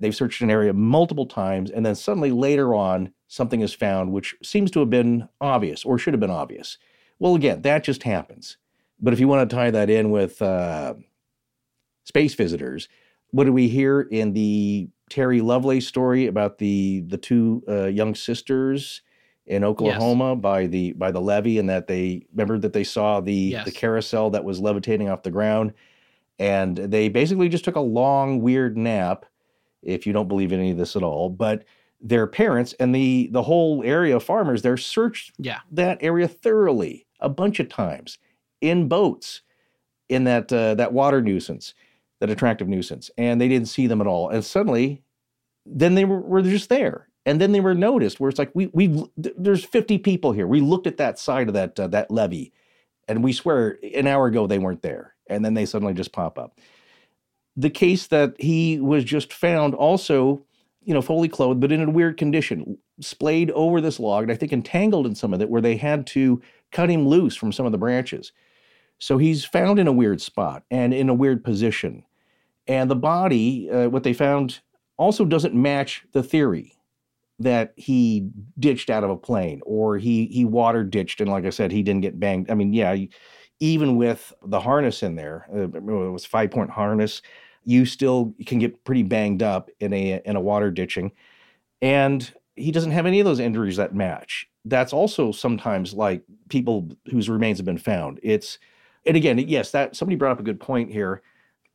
They've 0.00 0.14
searched 0.14 0.42
an 0.42 0.50
area 0.50 0.72
multiple 0.72 1.26
times, 1.26 1.70
and 1.70 1.86
then 1.86 1.94
suddenly 1.94 2.32
later 2.32 2.74
on, 2.74 3.12
something 3.28 3.60
is 3.60 3.72
found 3.72 4.12
which 4.12 4.34
seems 4.42 4.70
to 4.72 4.80
have 4.80 4.90
been 4.90 5.28
obvious 5.40 5.84
or 5.84 5.98
should 5.98 6.14
have 6.14 6.20
been 6.20 6.30
obvious. 6.30 6.78
Well, 7.18 7.34
again, 7.34 7.62
that 7.62 7.84
just 7.84 8.02
happens. 8.02 8.56
But 9.00 9.12
if 9.12 9.20
you 9.20 9.28
want 9.28 9.48
to 9.48 9.56
tie 9.56 9.70
that 9.70 9.90
in 9.90 10.10
with 10.10 10.40
uh, 10.42 10.94
space 12.04 12.34
visitors, 12.34 12.88
what 13.30 13.44
do 13.44 13.52
we 13.52 13.68
hear 13.68 14.00
in 14.00 14.32
the 14.32 14.88
Terry 15.10 15.40
Lovelace 15.40 15.86
story 15.86 16.26
about 16.26 16.58
the 16.58 17.00
the 17.06 17.18
two 17.18 17.62
uh, 17.68 17.86
young 17.86 18.14
sisters 18.14 19.02
in 19.46 19.64
Oklahoma 19.64 20.32
yes. 20.32 20.40
by 20.40 20.66
the 20.66 20.92
by 20.92 21.10
the 21.10 21.20
levee, 21.20 21.58
and 21.58 21.68
that 21.68 21.86
they 21.86 22.26
remember 22.32 22.58
that 22.58 22.72
they 22.72 22.84
saw 22.84 23.20
the 23.20 23.34
yes. 23.34 23.64
the 23.64 23.72
carousel 23.72 24.30
that 24.30 24.44
was 24.44 24.60
levitating 24.60 25.08
off 25.08 25.22
the 25.22 25.30
ground, 25.30 25.74
and 26.38 26.76
they 26.76 27.08
basically 27.08 27.48
just 27.48 27.64
took 27.64 27.76
a 27.76 27.80
long 27.80 28.40
weird 28.40 28.76
nap. 28.76 29.26
If 29.82 30.06
you 30.06 30.12
don't 30.12 30.28
believe 30.28 30.52
in 30.52 30.60
any 30.60 30.70
of 30.70 30.78
this 30.78 30.96
at 30.96 31.02
all, 31.02 31.28
but 31.28 31.64
their 32.04 32.26
parents 32.26 32.74
and 32.74 32.94
the 32.94 33.28
the 33.32 33.42
whole 33.42 33.82
area 33.84 34.14
of 34.14 34.22
farmers 34.22 34.62
there 34.62 34.76
searched 34.76 35.32
yeah. 35.38 35.60
that 35.72 35.98
area 36.02 36.28
thoroughly 36.28 37.06
a 37.20 37.28
bunch 37.28 37.58
of 37.58 37.68
times 37.68 38.18
in 38.60 38.86
boats 38.88 39.40
in 40.10 40.24
that 40.24 40.52
uh, 40.52 40.74
that 40.74 40.92
water 40.92 41.22
nuisance 41.22 41.74
that 42.20 42.30
attractive 42.30 42.68
nuisance 42.68 43.10
and 43.16 43.40
they 43.40 43.48
didn't 43.48 43.68
see 43.68 43.86
them 43.86 44.02
at 44.02 44.06
all 44.06 44.28
and 44.28 44.44
suddenly 44.44 45.02
then 45.64 45.94
they 45.94 46.04
were, 46.04 46.20
were 46.20 46.42
just 46.42 46.68
there 46.68 47.08
and 47.24 47.40
then 47.40 47.52
they 47.52 47.60
were 47.60 47.74
noticed 47.74 48.20
where 48.20 48.28
it's 48.28 48.38
like 48.38 48.50
we 48.54 48.66
we 48.74 49.02
there's 49.16 49.64
50 49.64 49.98
people 49.98 50.32
here 50.32 50.46
we 50.46 50.60
looked 50.60 50.86
at 50.86 50.98
that 50.98 51.18
side 51.18 51.48
of 51.48 51.54
that 51.54 51.80
uh, 51.80 51.86
that 51.88 52.10
levee 52.10 52.52
and 53.08 53.24
we 53.24 53.32
swear 53.32 53.78
an 53.94 54.06
hour 54.06 54.26
ago 54.26 54.46
they 54.46 54.58
weren't 54.58 54.82
there 54.82 55.13
and 55.26 55.44
then 55.44 55.54
they 55.54 55.66
suddenly 55.66 55.94
just 55.94 56.12
pop 56.12 56.38
up. 56.38 56.58
The 57.56 57.70
case 57.70 58.08
that 58.08 58.34
he 58.38 58.80
was 58.80 59.04
just 59.04 59.32
found 59.32 59.74
also 59.74 60.44
you 60.82 60.92
know 60.92 61.00
fully 61.00 61.28
clothed 61.28 61.60
but 61.60 61.72
in 61.72 61.80
a 61.80 61.90
weird 61.90 62.18
condition 62.18 62.76
splayed 63.00 63.50
over 63.52 63.80
this 63.80 63.98
log 63.98 64.24
and 64.24 64.30
i 64.30 64.34
think 64.34 64.52
entangled 64.52 65.06
in 65.06 65.14
some 65.14 65.32
of 65.32 65.40
it 65.40 65.48
where 65.48 65.62
they 65.62 65.76
had 65.76 66.06
to 66.06 66.42
cut 66.74 66.90
him 66.90 67.08
loose 67.08 67.36
from 67.36 67.52
some 67.52 67.64
of 67.64 67.72
the 67.72 67.78
branches. 67.78 68.32
So 68.98 69.16
he's 69.16 69.44
found 69.44 69.78
in 69.78 69.86
a 69.86 69.92
weird 69.92 70.20
spot 70.20 70.64
and 70.70 70.92
in 70.92 71.08
a 71.08 71.14
weird 71.14 71.42
position. 71.42 72.04
And 72.66 72.90
the 72.90 72.96
body 72.96 73.70
uh, 73.70 73.88
what 73.88 74.02
they 74.02 74.12
found 74.12 74.60
also 74.98 75.24
doesn't 75.24 75.54
match 75.54 76.04
the 76.12 76.22
theory 76.22 76.76
that 77.38 77.72
he 77.76 78.28
ditched 78.58 78.90
out 78.90 79.04
of 79.04 79.10
a 79.10 79.16
plane 79.16 79.60
or 79.64 79.98
he 79.98 80.26
he 80.26 80.44
water 80.44 80.84
ditched 80.84 81.20
and 81.20 81.30
like 81.30 81.44
I 81.44 81.50
said 81.50 81.72
he 81.72 81.82
didn't 81.82 82.02
get 82.02 82.20
banged. 82.20 82.50
I 82.50 82.54
mean, 82.54 82.72
yeah, 82.72 82.96
even 83.64 83.96
with 83.96 84.30
the 84.44 84.60
harness 84.60 85.02
in 85.02 85.14
there, 85.14 85.46
uh, 85.50 85.62
it 85.62 85.82
was 85.82 86.26
five 86.26 86.50
point 86.50 86.68
harness, 86.68 87.22
you 87.64 87.86
still 87.86 88.34
can 88.44 88.58
get 88.58 88.84
pretty 88.84 89.02
banged 89.02 89.42
up 89.42 89.70
in 89.80 89.90
a 89.94 90.20
in 90.26 90.36
a 90.36 90.40
water 90.40 90.70
ditching, 90.70 91.10
and 91.80 92.30
he 92.56 92.70
doesn't 92.70 92.90
have 92.90 93.06
any 93.06 93.20
of 93.20 93.24
those 93.24 93.40
injuries 93.40 93.78
that 93.78 93.94
match. 93.94 94.46
That's 94.66 94.92
also 94.92 95.32
sometimes 95.32 95.94
like 95.94 96.22
people 96.50 96.90
whose 97.10 97.30
remains 97.30 97.56
have 97.56 97.64
been 97.64 97.78
found. 97.78 98.20
It's 98.22 98.58
and 99.06 99.16
again, 99.16 99.38
yes, 99.38 99.70
that 99.70 99.96
somebody 99.96 100.16
brought 100.16 100.32
up 100.32 100.40
a 100.40 100.44
good 100.44 100.60
point 100.60 100.90
here 100.90 101.22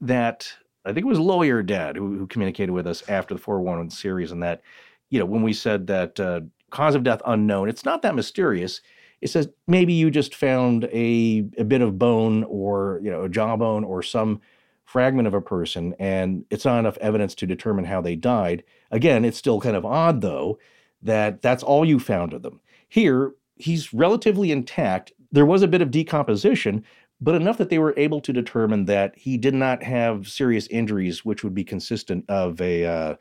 that 0.02 0.48
I 0.86 0.94
think 0.94 1.06
it 1.06 1.10
was 1.10 1.20
Lawyer 1.20 1.64
Dad 1.64 1.95
who, 1.95 2.20
who 2.20 2.28
communicated 2.28 2.72
with 2.72 2.86
us 2.86 3.02
after 3.10 3.34
the 3.34 3.41
411 3.41 3.90
series, 3.90 4.32
and 4.32 4.44
that, 4.44 4.61
you 5.10 5.18
know, 5.18 5.26
when 5.26 5.41
we 5.41 5.53
said 5.53 5.88
that 5.88 6.20
uh, 6.20 6.41
cause 6.70 6.94
of 6.94 7.03
death 7.03 7.24
unknown, 7.26 7.68
it's 7.68 7.84
not 7.84 8.03
that 8.03 8.14
mysterious. 8.14 8.82
It 9.21 9.29
says 9.29 9.49
maybe 9.67 9.93
you 9.93 10.09
just 10.11 10.33
found 10.33 10.85
a, 10.85 11.45
a 11.57 11.63
bit 11.63 11.81
of 11.81 11.99
bone 11.99 12.43
or, 12.45 12.99
you 13.03 13.11
know, 13.11 13.23
a 13.23 13.29
jawbone 13.29 13.83
or 13.83 14.01
some 14.01 14.41
fragment 14.85 15.27
of 15.27 15.33
a 15.33 15.41
person, 15.41 15.93
and 15.99 16.45
it's 16.49 16.65
not 16.65 16.79
enough 16.79 16.97
evidence 16.97 17.35
to 17.35 17.45
determine 17.45 17.85
how 17.85 18.01
they 18.01 18.15
died. 18.15 18.63
Again, 18.89 19.23
it's 19.23 19.37
still 19.37 19.61
kind 19.61 19.75
of 19.75 19.85
odd, 19.85 20.21
though, 20.21 20.57
that 21.03 21.41
that's 21.41 21.63
all 21.63 21.85
you 21.85 21.99
found 21.99 22.33
of 22.33 22.41
them. 22.41 22.59
Here, 22.87 23.33
he's 23.55 23.93
relatively 23.93 24.51
intact. 24.51 25.11
There 25.31 25.45
was 25.45 25.61
a 25.61 25.67
bit 25.67 25.81
of 25.81 25.91
decomposition, 25.91 26.83
but 27.21 27.35
enough 27.35 27.57
that 27.57 27.69
they 27.69 27.77
were 27.77 27.93
able 27.97 28.21
to 28.21 28.33
determine 28.33 28.85
that 28.85 29.15
he 29.15 29.37
did 29.37 29.53
not 29.53 29.83
have 29.83 30.27
serious 30.27 30.65
injuries, 30.67 31.23
which 31.23 31.43
would 31.43 31.53
be 31.53 31.63
consistent 31.63 32.25
of 32.29 32.59
a 32.59 32.85
uh, 32.85 33.15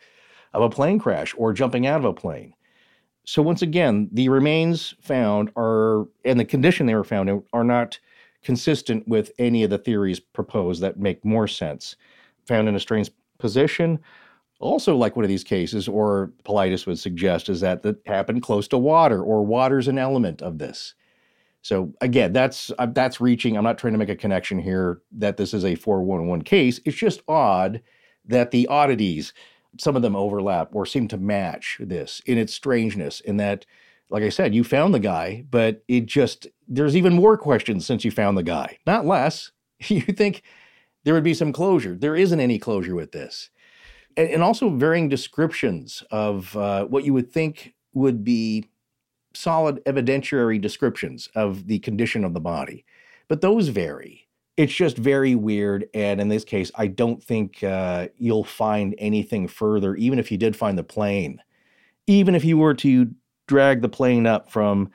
of 0.55 0.63
a 0.63 0.71
plane 0.71 0.99
crash 0.99 1.35
or 1.37 1.53
jumping 1.53 1.87
out 1.87 1.99
of 1.99 2.07
a 2.07 2.13
plane. 2.13 2.55
So 3.29 3.43
once 3.43 3.61
again, 3.61 4.09
the 4.11 4.31
remains 4.31 4.95
found 5.03 5.53
are 5.55 6.09
and 6.25 6.41
the 6.41 6.47
condition 6.47 6.87
they 6.87 6.95
were 6.95 7.05
found 7.05 7.29
in 7.29 7.43
are 7.53 7.63
not 7.63 8.01
consistent 8.43 9.07
with 9.07 9.33
any 9.39 9.63
of 9.63 9.69
the 9.69 9.77
theories 9.77 10.19
proposed 10.19 10.81
that 10.81 10.99
make 10.99 11.23
more 11.27 11.47
sense. 11.47 11.95
Found 12.47 12.71
in 12.71 12.75
a 12.75 12.81
strange 12.81 13.11
position. 13.39 13.99
Also, 14.61 14.97
like 14.97 15.15
one 15.15 15.27
of 15.27 15.29
these 15.29 15.45
cases, 15.45 15.89
or 15.89 16.33
Paulides 16.47 16.87
would 16.87 16.99
suggest, 16.99 17.51
is 17.51 17.61
that 17.61 17.83
that 17.83 18.01
happened 18.07 18.41
close 18.41 18.67
to 18.69 18.79
water, 18.79 19.23
or 19.23 19.45
water's 19.45 19.89
an 19.89 19.99
element 19.99 20.41
of 20.41 20.57
this. 20.57 20.95
So 21.61 21.93
again, 22.01 22.33
that's 22.33 22.73
uh, 22.79 22.87
that's 22.87 23.21
reaching. 23.21 23.59
I'm 23.59 23.65
not 23.65 23.77
trying 23.77 23.93
to 23.93 23.99
make 23.99 24.09
a 24.09 24.17
connection 24.17 24.59
here 24.59 25.03
that 25.13 25.37
this 25.37 25.53
is 25.53 25.67
a 25.67 25.75
411 25.75 26.45
case. 26.45 26.81
It's 26.87 26.97
just 26.97 27.21
odd 27.29 27.83
that 28.25 28.53
the 28.53 28.67
oddities, 28.69 29.35
some 29.79 29.97
of 29.97 30.03
them 30.03 30.17
overlap 30.17 30.71
or 30.73 30.87
seem 30.87 31.09
to 31.09 31.19
match 31.19 31.79
this 31.81 32.21
in 32.27 32.39
its 32.39 32.55
strangeness. 32.55 33.21
In 33.21 33.37
that, 33.39 33.67
like 34.11 34.23
I 34.23 34.29
said, 34.29 34.55
you 34.55 34.65
found 34.65 34.95
the 34.95 35.01
guy, 35.01 35.45
but 35.51 35.83
it 35.89 36.07
just 36.07 36.47
there's 36.67 36.97
even 36.97 37.15
more 37.15 37.37
questions 37.37 37.87
since 37.87 38.05
you 38.05 38.11
found 38.11 38.37
the 38.37 38.43
guy, 38.43 38.79
not 38.87 39.07
less. 39.07 39.53
You 39.87 40.01
think 40.01 40.43
there 41.05 41.15
would 41.15 41.23
be 41.23 41.35
some 41.35 41.53
closure. 41.53 41.95
There 41.95 42.17
isn't 42.17 42.41
any 42.41 42.59
closure 42.59 42.97
with 42.97 43.13
this, 43.13 43.49
and, 44.17 44.29
and 44.29 44.43
also 44.43 44.71
varying 44.71 45.09
descriptions 45.09 46.03
of 46.11 46.57
uh, 46.57 46.87
what 46.87 47.05
you 47.05 47.13
would 47.15 47.31
think 47.31 47.75
would 47.95 48.25
be 48.25 48.65
solid 49.35 49.83
evidentiary 49.85 50.61
descriptions 50.61 51.29
of 51.37 51.69
the 51.69 51.79
condition 51.79 52.25
of 52.25 52.35
the 52.35 52.41
body, 52.41 52.85
but 53.29 53.41
those 53.41 53.69
vary. 53.69 54.28
It's 54.59 54.75
just 54.75 54.99
very 54.99 55.37
weird. 55.37 55.89
And 55.95 56.21
in 56.21 56.29
this 56.29 56.45
case, 56.45 56.73
I 56.75 56.89
don't 56.89 57.23
think 57.23 57.63
uh, 57.63 58.09
you'll 58.17 58.43
find 58.43 58.93
anything 58.99 59.47
further, 59.47 59.95
even 59.95 60.19
if 60.19 60.33
you 60.33 60.37
did 60.37 60.57
find 60.57 60.77
the 60.77 60.83
plane. 60.83 61.41
Even 62.09 62.35
if 62.35 62.45
you 62.45 62.59
were 62.59 62.75
to 62.75 63.09
drag 63.47 63.83
the 63.83 63.89
plane 63.89 64.27
up 64.27 64.51
from 64.51 64.91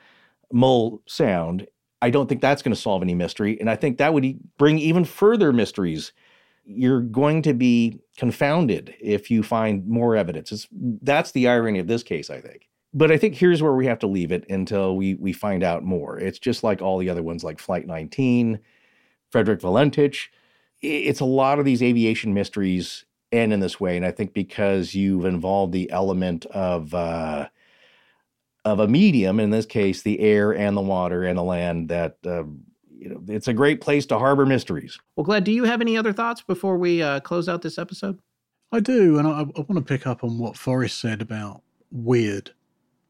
Mull 0.52 1.00
Sound, 1.06 1.66
I 2.02 2.10
don't 2.10 2.28
think 2.28 2.42
that's 2.42 2.60
going 2.60 2.74
to 2.74 2.80
solve 2.80 3.00
any 3.00 3.14
mystery. 3.14 3.58
And 3.58 3.70
I 3.70 3.76
think 3.76 3.96
that 3.96 4.12
would 4.12 4.38
bring 4.58 4.78
even 4.78 5.06
further 5.06 5.50
mysteries. 5.50 6.12
You're 6.66 7.00
going 7.00 7.40
to 7.42 7.54
be 7.54 8.00
confounded 8.18 8.94
if 9.00 9.30
you 9.30 9.42
find 9.42 9.86
more 9.86 10.14
evidence. 10.14 10.52
It's, 10.52 10.68
that's 10.70 11.32
the 11.32 11.48
irony 11.48 11.78
of 11.78 11.86
this 11.86 12.02
case, 12.02 12.28
I 12.28 12.42
think 12.42 12.68
but 12.96 13.10
I 13.10 13.18
think 13.18 13.34
here's 13.34 13.60
where 13.60 13.74
we 13.74 13.86
have 13.86 13.98
to 13.98 14.06
leave 14.06 14.30
it 14.30 14.48
until 14.48 14.96
we 14.96 15.14
we 15.14 15.32
find 15.32 15.64
out 15.64 15.82
more. 15.82 16.16
It's 16.16 16.38
just 16.38 16.62
like 16.62 16.80
all 16.80 16.96
the 16.96 17.10
other 17.10 17.24
ones, 17.24 17.42
like 17.42 17.58
Flight 17.58 17.88
19, 17.88 18.60
Frederick 19.34 19.58
Valentich. 19.58 20.28
It's 20.80 21.18
a 21.18 21.24
lot 21.24 21.58
of 21.58 21.64
these 21.64 21.82
aviation 21.82 22.34
mysteries 22.34 23.04
end 23.32 23.52
in 23.52 23.58
this 23.58 23.80
way, 23.80 23.96
and 23.96 24.06
I 24.06 24.12
think 24.12 24.32
because 24.32 24.94
you've 24.94 25.24
involved 25.24 25.72
the 25.72 25.90
element 25.90 26.46
of 26.46 26.94
uh, 26.94 27.48
of 28.64 28.78
a 28.78 28.86
medium, 28.86 29.40
in 29.40 29.50
this 29.50 29.66
case, 29.66 30.02
the 30.02 30.20
air 30.20 30.52
and 30.52 30.76
the 30.76 30.82
water 30.82 31.24
and 31.24 31.36
the 31.36 31.42
land, 31.42 31.88
that 31.88 32.18
uh, 32.24 32.44
you 32.96 33.08
know, 33.08 33.24
it's 33.26 33.48
a 33.48 33.52
great 33.52 33.80
place 33.80 34.06
to 34.06 34.20
harbor 34.20 34.46
mysteries. 34.46 35.00
Well, 35.16 35.24
Gled, 35.24 35.42
do 35.42 35.50
you 35.50 35.64
have 35.64 35.80
any 35.80 35.96
other 35.96 36.12
thoughts 36.12 36.40
before 36.40 36.78
we 36.78 37.02
uh, 37.02 37.18
close 37.18 37.48
out 37.48 37.62
this 37.62 37.76
episode? 37.76 38.20
I 38.70 38.78
do, 38.78 39.18
and 39.18 39.26
I, 39.26 39.40
I 39.40 39.62
want 39.62 39.74
to 39.74 39.82
pick 39.82 40.06
up 40.06 40.22
on 40.22 40.38
what 40.38 40.56
Forrest 40.56 41.00
said 41.00 41.20
about 41.20 41.62
weird 41.90 42.52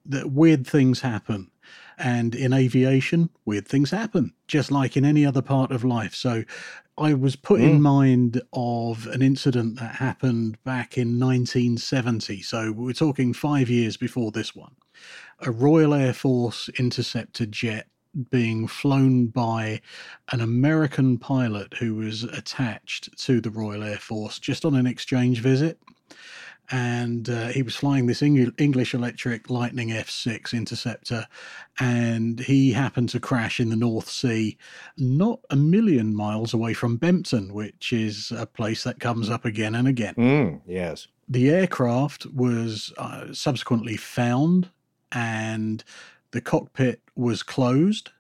that 0.06 0.32
weird 0.32 0.66
things 0.66 1.02
happen. 1.02 1.51
And 1.98 2.34
in 2.34 2.52
aviation, 2.52 3.30
weird 3.44 3.68
things 3.68 3.90
happen, 3.90 4.32
just 4.48 4.70
like 4.70 4.96
in 4.96 5.04
any 5.04 5.24
other 5.24 5.42
part 5.42 5.70
of 5.70 5.84
life. 5.84 6.14
So 6.14 6.44
I 6.96 7.14
was 7.14 7.34
put 7.36 7.60
in 7.60 7.76
hmm. 7.76 7.82
mind 7.82 8.42
of 8.52 9.06
an 9.08 9.22
incident 9.22 9.78
that 9.80 9.96
happened 9.96 10.62
back 10.64 10.96
in 10.96 11.18
1970. 11.18 12.42
So 12.42 12.72
we're 12.72 12.92
talking 12.92 13.32
five 13.32 13.68
years 13.68 13.96
before 13.96 14.30
this 14.30 14.54
one. 14.54 14.76
A 15.40 15.50
Royal 15.50 15.92
Air 15.92 16.12
Force 16.12 16.68
interceptor 16.78 17.46
jet 17.46 17.88
being 18.30 18.68
flown 18.68 19.26
by 19.26 19.80
an 20.30 20.40
American 20.40 21.18
pilot 21.18 21.74
who 21.74 21.96
was 21.96 22.22
attached 22.22 23.16
to 23.18 23.40
the 23.40 23.50
Royal 23.50 23.82
Air 23.82 23.98
Force 23.98 24.38
just 24.38 24.64
on 24.64 24.76
an 24.76 24.86
exchange 24.86 25.40
visit. 25.40 25.80
And 26.70 27.28
uh, 27.28 27.49
he 27.49 27.62
was 27.62 27.77
flying 27.77 28.07
this 28.07 28.23
Eng- 28.23 28.55
English 28.59 28.95
Electric 28.95 29.51
Lightning 29.51 29.91
F6 29.91 30.55
interceptor, 30.55 31.27
and 31.78 32.41
he 32.41 32.73
happened 32.73 33.11
to 33.11 33.20
crash 33.20 33.61
in 33.61 33.69
the 33.69 33.77
North 33.77 34.09
Sea, 34.09 34.57
not 34.97 35.41
a 35.51 35.57
million 35.57 36.15
miles 36.15 36.55
away 36.55 36.73
from 36.73 36.97
Bempton, 36.97 37.53
which 37.53 37.93
is 37.93 38.32
a 38.35 38.47
place 38.47 38.82
that 38.85 38.99
comes 38.99 39.28
up 39.28 39.45
again 39.45 39.74
and 39.74 39.86
again. 39.86 40.15
Mm, 40.15 40.61
yes. 40.66 41.07
The 41.28 41.51
aircraft 41.51 42.27
was 42.27 42.93
uh, 42.97 43.32
subsequently 43.32 43.97
found, 43.99 44.70
and 45.12 45.85
the 46.31 46.41
cockpit 46.41 47.01
was 47.15 47.43
closed 47.43 48.11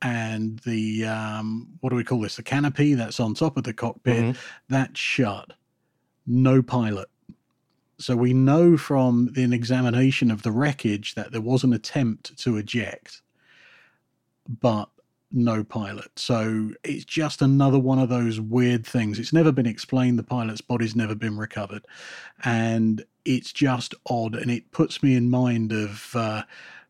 and 0.00 0.58
the 0.60 1.04
um, 1.06 1.68
what 1.80 1.90
do 1.90 1.96
we 1.96 2.04
call 2.04 2.20
this 2.20 2.36
the 2.36 2.42
canopy 2.42 2.94
that's 2.94 3.20
on 3.20 3.32
top 3.34 3.56
of 3.56 3.64
the 3.64 3.72
cockpit 3.72 4.22
Mhm. 4.22 4.36
that's 4.68 4.98
shut 5.00 5.52
no 6.26 6.62
pilot 6.62 7.08
so 7.98 8.16
we 8.16 8.32
know 8.32 8.76
from 8.76 9.30
an 9.36 9.52
examination 9.52 10.30
of 10.30 10.42
the 10.42 10.52
wreckage 10.52 11.14
that 11.14 11.32
there 11.32 11.40
was 11.40 11.64
an 11.64 11.72
attempt 11.72 12.36
to 12.38 12.56
eject 12.56 13.22
but 14.60 14.88
no 15.32 15.64
pilot. 15.64 16.10
So 16.16 16.70
it's 16.84 17.04
just 17.04 17.42
another 17.42 17.78
one 17.78 17.98
of 17.98 18.08
those 18.08 18.40
weird 18.40 18.86
things. 18.86 19.18
It's 19.18 19.32
never 19.32 19.50
been 19.50 19.66
explained. 19.66 20.18
The 20.18 20.22
pilot's 20.22 20.60
body's 20.60 20.94
never 20.94 21.14
been 21.14 21.36
recovered. 21.36 21.86
And 22.44 23.04
it's 23.24 23.52
just 23.52 23.94
odd. 24.08 24.36
And 24.36 24.50
it 24.50 24.70
puts 24.70 25.02
me 25.02 25.16
in 25.16 25.30
mind 25.30 25.72
of 25.72 26.14
uh, 26.14 26.44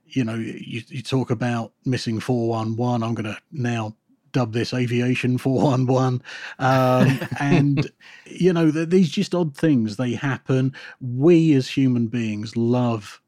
you 0.07 0.25
know 0.25 0.35
you, 0.35 0.83
you 0.89 1.03
talk 1.03 1.31
about 1.31 1.73
missing 1.85 2.21
411 2.21 3.03
i'm 3.03 3.15
going 3.15 3.25
to 3.25 3.39
now 3.53 3.95
dub 4.35 4.53
this 4.53 4.75
aviation 4.75 5.39
411 5.39 6.23
um, 6.59 7.21
and 7.41 7.91
you 8.27 8.53
know 8.53 8.71
th- 8.71 8.91
these 8.91 9.11
just 9.11 9.35
odd 9.35 9.57
things 9.57 9.97
they 9.97 10.13
happen. 10.13 10.75
We 11.01 11.55
as 11.55 11.69
human 11.69 12.09
beings 12.09 12.57
love 12.57 13.23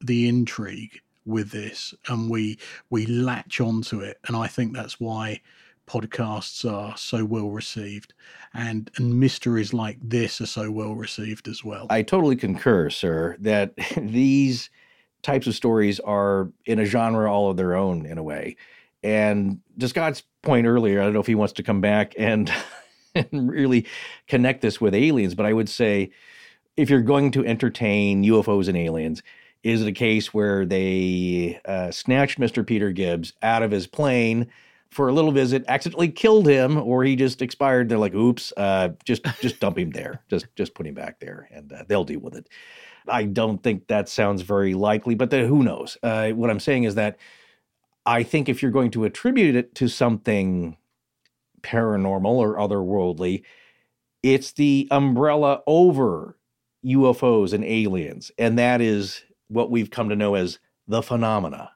the 0.00 0.26
intrigue 0.26 1.00
with 1.24 1.50
this 1.50 1.94
and 2.08 2.30
we 2.30 2.58
we 2.90 3.06
latch 3.06 3.60
onto 3.60 4.00
it 4.00 4.18
and 4.26 4.36
i 4.36 4.48
think 4.48 4.74
that's 4.74 4.98
why 4.98 5.40
podcasts 5.86 6.68
are 6.68 6.96
so 6.96 7.24
well 7.24 7.50
received 7.50 8.12
and 8.54 8.90
and 8.96 9.18
mysteries 9.18 9.72
like 9.72 9.98
this 10.02 10.40
are 10.40 10.46
so 10.46 10.70
well 10.70 10.94
received 10.94 11.48
as 11.48 11.64
well. 11.64 11.86
I 11.90 12.02
totally 12.02 12.36
concur, 12.36 12.90
sir, 12.90 13.36
that 13.40 13.74
these 13.96 14.70
types 15.22 15.46
of 15.46 15.54
stories 15.54 16.00
are 16.00 16.50
in 16.66 16.78
a 16.78 16.84
genre 16.84 17.32
all 17.32 17.50
of 17.50 17.56
their 17.56 17.74
own 17.74 18.06
in 18.06 18.18
a 18.18 18.22
way. 18.22 18.56
And 19.02 19.60
to 19.78 19.88
Scott's 19.88 20.22
point 20.42 20.66
earlier, 20.66 21.00
I 21.00 21.04
don't 21.04 21.12
know 21.12 21.20
if 21.20 21.26
he 21.26 21.34
wants 21.34 21.54
to 21.54 21.62
come 21.62 21.80
back 21.80 22.14
and, 22.18 22.52
and 23.14 23.50
really 23.50 23.86
connect 24.28 24.60
this 24.62 24.80
with 24.80 24.94
aliens, 24.94 25.34
but 25.34 25.46
I 25.46 25.52
would 25.52 25.68
say 25.68 26.10
if 26.76 26.88
you're 26.88 27.02
going 27.02 27.30
to 27.32 27.44
entertain 27.44 28.24
UFOs 28.24 28.68
and 28.68 28.76
aliens, 28.76 29.22
is 29.62 29.82
it 29.82 29.88
a 29.88 29.92
case 29.92 30.34
where 30.34 30.64
they 30.64 31.60
uh, 31.64 31.90
snatched 31.90 32.40
Mr. 32.40 32.66
Peter 32.66 32.90
Gibbs 32.90 33.32
out 33.42 33.62
of 33.62 33.70
his 33.70 33.86
plane 33.86 34.48
for 34.90 35.08
a 35.08 35.12
little 35.12 35.32
visit, 35.32 35.64
accidentally 35.68 36.08
killed 36.08 36.46
him, 36.46 36.76
or 36.76 37.04
he 37.04 37.14
just 37.14 37.42
expired? 37.42 37.88
They're 37.88 37.98
like, 37.98 38.14
"Oops, 38.14 38.52
uh, 38.56 38.90
just 39.04 39.24
just 39.40 39.60
dump 39.60 39.78
him 39.78 39.90
there, 39.90 40.20
just 40.28 40.46
just 40.56 40.74
put 40.74 40.86
him 40.86 40.94
back 40.94 41.20
there, 41.20 41.48
and 41.52 41.72
uh, 41.72 41.84
they'll 41.86 42.04
deal 42.04 42.20
with 42.20 42.34
it." 42.34 42.48
I 43.08 43.24
don't 43.24 43.62
think 43.62 43.86
that 43.88 44.08
sounds 44.08 44.42
very 44.42 44.74
likely, 44.74 45.14
but 45.14 45.30
then 45.30 45.46
who 45.46 45.62
knows? 45.62 45.96
Uh, 46.02 46.30
what 46.30 46.50
I'm 46.50 46.60
saying 46.60 46.84
is 46.84 46.94
that 46.96 47.18
I 48.04 48.22
think 48.22 48.48
if 48.48 48.62
you're 48.62 48.70
going 48.70 48.90
to 48.92 49.04
attribute 49.04 49.54
it 49.54 49.74
to 49.76 49.88
something 49.88 50.76
paranormal 51.62 52.24
or 52.24 52.56
otherworldly, 52.56 53.42
it's 54.22 54.52
the 54.52 54.88
umbrella 54.90 55.62
over 55.66 56.36
UFOs 56.84 57.52
and 57.52 57.64
aliens. 57.64 58.30
And 58.38 58.58
that 58.58 58.80
is 58.80 59.22
what 59.48 59.70
we've 59.70 59.90
come 59.90 60.08
to 60.08 60.16
know 60.16 60.34
as 60.34 60.58
the 60.86 61.02
phenomena. 61.02 61.72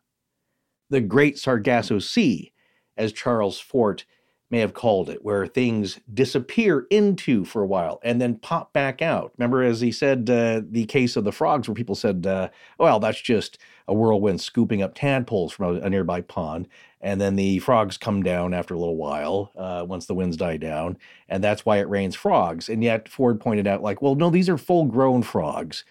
The 0.91 1.01
Great 1.01 1.39
Sargasso 1.39 1.99
Sea, 1.99 2.53
as 2.97 3.13
Charles 3.13 3.59
Fort 3.59 4.05
may 4.51 4.61
have 4.61 4.75
called 4.75 5.11
it, 5.11 5.25
where 5.25 5.47
things 5.47 5.99
disappear 6.13 6.87
into 6.91 7.45
for 7.45 7.63
a 7.63 7.67
while 7.67 7.99
and 8.05 8.21
then 8.21 8.39
pop 8.39 8.73
back 8.73 9.03
out. 9.03 9.33
Remember, 9.37 9.63
as 9.63 9.81
he 9.81 9.91
said, 9.91 10.31
uh, 10.31 10.63
the 10.69 10.87
case 10.87 11.17
of 11.17 11.25
the 11.25 11.33
frogs, 11.33 11.69
where 11.69 11.75
people 11.75 11.97
said, 11.97 12.27
uh, 12.27 12.49
well, 12.79 13.01
that's 13.01 13.21
just 13.21 13.59
a 13.89 13.95
whirlwind 13.95 14.41
scooping 14.41 14.83
up 14.83 14.95
tadpoles 14.95 15.53
from 15.53 15.77
a, 15.77 15.81
a 15.81 15.91
nearby 15.91 16.21
pond. 16.21 16.69
And 17.01 17.21
then 17.21 17.37
the 17.37 17.61
frogs 17.61 17.97
come 17.97 18.23
down 18.23 18.53
after 18.53 18.75
a 18.75 18.79
little 18.79 18.97
while, 18.97 19.53
uh, 19.57 19.85
once 19.87 20.07
the 20.07 20.15
winds 20.15 20.37
die 20.37 20.57
down. 20.57 20.99
And 21.29 21.45
that's 21.45 21.65
why 21.65 21.79
it 21.79 21.89
rains 21.89 22.17
frogs. 22.17 22.69
And 22.69 22.83
yet 22.83 23.09
Fort 23.09 23.39
pointed 23.39 23.67
out, 23.67 23.83
like, 23.83 24.03
well, 24.03 24.15
no, 24.15 24.31
these 24.31 24.49
are 24.49 24.59
full 24.59 24.87
grown 24.87 25.23
frogs. 25.23 25.85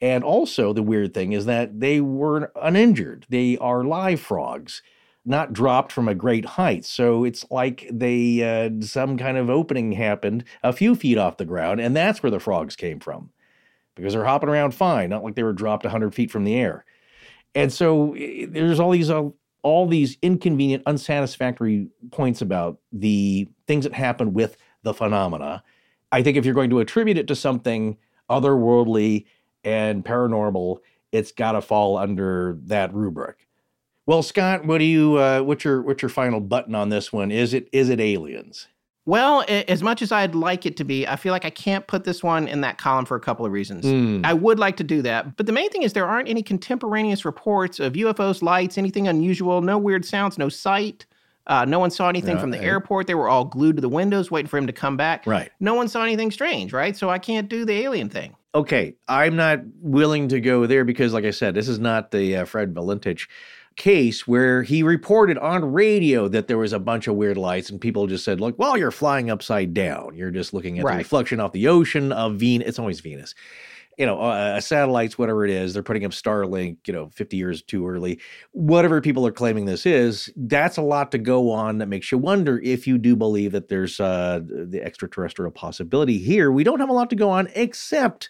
And 0.00 0.24
also, 0.24 0.72
the 0.72 0.82
weird 0.82 1.12
thing 1.12 1.32
is 1.32 1.44
that 1.46 1.80
they 1.80 2.00
were 2.00 2.52
uninjured. 2.60 3.26
They 3.28 3.58
are 3.58 3.84
live 3.84 4.20
frogs, 4.20 4.80
not 5.26 5.52
dropped 5.52 5.92
from 5.92 6.08
a 6.08 6.14
great 6.14 6.44
height. 6.44 6.86
So 6.86 7.24
it's 7.24 7.44
like 7.50 7.86
they 7.92 8.42
uh, 8.42 8.82
some 8.82 9.18
kind 9.18 9.36
of 9.36 9.50
opening 9.50 9.92
happened 9.92 10.44
a 10.62 10.72
few 10.72 10.94
feet 10.94 11.18
off 11.18 11.36
the 11.36 11.44
ground, 11.44 11.80
and 11.80 11.94
that's 11.94 12.22
where 12.22 12.30
the 12.30 12.40
frogs 12.40 12.76
came 12.76 12.98
from, 12.98 13.30
because 13.94 14.14
they're 14.14 14.24
hopping 14.24 14.48
around 14.48 14.72
fine, 14.72 15.10
not 15.10 15.22
like 15.22 15.34
they 15.34 15.42
were 15.42 15.52
dropped 15.52 15.84
hundred 15.84 16.14
feet 16.14 16.30
from 16.30 16.44
the 16.44 16.54
air. 16.54 16.86
And 17.54 17.72
so 17.72 18.14
there's 18.48 18.80
all 18.80 18.90
these 18.90 19.10
uh, 19.10 19.28
all 19.62 19.86
these 19.86 20.16
inconvenient, 20.22 20.82
unsatisfactory 20.86 21.88
points 22.10 22.40
about 22.40 22.78
the 22.92 23.48
things 23.66 23.84
that 23.84 23.92
happen 23.92 24.32
with 24.32 24.56
the 24.82 24.94
phenomena. 24.94 25.62
I 26.12 26.22
think 26.22 26.36
if 26.36 26.44
you're 26.44 26.54
going 26.54 26.70
to 26.70 26.80
attribute 26.80 27.18
it 27.18 27.28
to 27.28 27.36
something 27.36 27.96
otherworldly 28.30 29.26
and 29.64 30.04
paranormal, 30.04 30.78
it's 31.12 31.32
got 31.32 31.52
to 31.52 31.60
fall 31.60 31.98
under 31.98 32.58
that 32.64 32.94
rubric. 32.94 33.46
Well, 34.06 34.22
Scott, 34.22 34.64
what 34.64 34.78
do 34.78 34.84
you 34.84 35.16
uh, 35.18 35.40
what's 35.40 35.64
your 35.64 35.82
what's 35.82 36.02
your 36.02 36.08
final 36.08 36.40
button 36.40 36.74
on 36.74 36.88
this 36.88 37.12
one? 37.12 37.30
Is 37.30 37.54
it 37.54 37.68
is 37.72 37.90
it 37.90 38.00
aliens? 38.00 38.66
Well, 39.06 39.44
as 39.48 39.82
much 39.82 40.02
as 40.02 40.12
I'd 40.12 40.34
like 40.34 40.66
it 40.66 40.76
to 40.76 40.84
be, 40.84 41.06
I 41.06 41.16
feel 41.16 41.32
like 41.32 41.44
I 41.44 41.50
can't 41.50 41.86
put 41.86 42.04
this 42.04 42.22
one 42.22 42.46
in 42.46 42.60
that 42.60 42.78
column 42.78 43.06
for 43.06 43.16
a 43.16 43.20
couple 43.20 43.46
of 43.46 43.52
reasons. 43.52 43.84
Hmm. 43.86 44.20
I 44.24 44.34
would 44.34 44.58
like 44.58 44.76
to 44.76 44.84
do 44.84 45.02
that, 45.02 45.36
but 45.36 45.46
the 45.46 45.52
main 45.52 45.70
thing 45.70 45.82
is 45.82 45.94
there 45.94 46.06
aren't 46.06 46.28
any 46.28 46.42
contemporaneous 46.42 47.24
reports 47.24 47.80
of 47.80 47.94
UFOs, 47.94 48.42
lights, 48.42 48.76
anything 48.76 49.08
unusual, 49.08 49.62
no 49.62 49.78
weird 49.78 50.04
sounds, 50.04 50.38
no 50.38 50.48
sight. 50.48 51.06
Uh, 51.46 51.64
no 51.64 51.80
one 51.80 51.90
saw 51.90 52.08
anything 52.08 52.38
from 52.38 52.50
the 52.50 52.62
airport. 52.62 53.08
They 53.08 53.14
were 53.14 53.28
all 53.28 53.44
glued 53.44 53.76
to 53.76 53.82
the 53.82 53.88
windows 53.88 54.30
waiting 54.30 54.46
for 54.46 54.58
him 54.58 54.68
to 54.68 54.72
come 54.72 54.96
back. 54.96 55.26
Right. 55.26 55.50
No 55.58 55.74
one 55.74 55.88
saw 55.88 56.04
anything 56.04 56.30
strange, 56.30 56.72
right? 56.72 56.96
So 56.96 57.10
I 57.10 57.18
can't 57.18 57.48
do 57.48 57.64
the 57.64 57.72
alien 57.72 58.08
thing. 58.08 58.36
Okay, 58.54 58.94
I'm 59.08 59.36
not 59.36 59.60
willing 59.80 60.28
to 60.28 60.40
go 60.40 60.66
there 60.66 60.84
because, 60.84 61.12
like 61.12 61.24
I 61.24 61.30
said, 61.30 61.54
this 61.54 61.68
is 61.68 61.78
not 61.78 62.10
the 62.10 62.36
uh, 62.36 62.44
Fred 62.44 62.74
Valentich 62.74 63.26
case 63.80 64.28
where 64.28 64.62
he 64.62 64.82
reported 64.82 65.38
on 65.38 65.72
radio 65.72 66.28
that 66.28 66.48
there 66.48 66.58
was 66.58 66.74
a 66.74 66.78
bunch 66.78 67.08
of 67.08 67.14
weird 67.14 67.38
lights 67.38 67.70
and 67.70 67.80
people 67.80 68.06
just 68.06 68.26
said, 68.26 68.38
look, 68.38 68.58
well, 68.58 68.76
you're 68.76 68.90
flying 68.90 69.30
upside 69.30 69.72
down. 69.72 70.14
You're 70.14 70.30
just 70.30 70.52
looking 70.52 70.78
at 70.78 70.84
Right. 70.84 70.92
the 70.92 70.98
reflection 70.98 71.40
off 71.40 71.52
the 71.52 71.66
ocean 71.66 72.12
of 72.12 72.36
Venus. 72.36 72.68
It's 72.68 72.78
always 72.78 73.00
Venus. 73.00 73.34
You 73.96 74.04
know, 74.04 74.20
uh, 74.20 74.60
satellites, 74.60 75.16
whatever 75.16 75.46
it 75.46 75.50
is, 75.50 75.72
they're 75.72 75.82
putting 75.82 76.04
up 76.04 76.10
Starlink, 76.10 76.76
you 76.86 76.92
know, 76.92 77.08
50 77.14 77.38
years 77.38 77.62
too 77.62 77.88
early. 77.88 78.20
Whatever 78.52 79.00
people 79.00 79.26
are 79.26 79.32
claiming 79.32 79.64
this 79.64 79.86
is, 79.86 80.30
that's 80.36 80.76
a 80.76 80.82
lot 80.82 81.10
to 81.12 81.18
go 81.18 81.50
on 81.50 81.78
that 81.78 81.88
makes 81.88 82.12
you 82.12 82.18
wonder 82.18 82.60
if 82.62 82.86
you 82.86 82.98
do 82.98 83.16
believe 83.16 83.52
that 83.52 83.68
there's 83.68 83.98
uh, 83.98 84.40
the 84.44 84.82
extraterrestrial 84.84 85.52
possibility 85.52 86.18
here. 86.18 86.52
We 86.52 86.64
don't 86.64 86.80
have 86.80 86.90
a 86.90 86.94
lot 86.94 87.08
to 87.10 87.16
go 87.16 87.30
on 87.30 87.48
except 87.54 88.28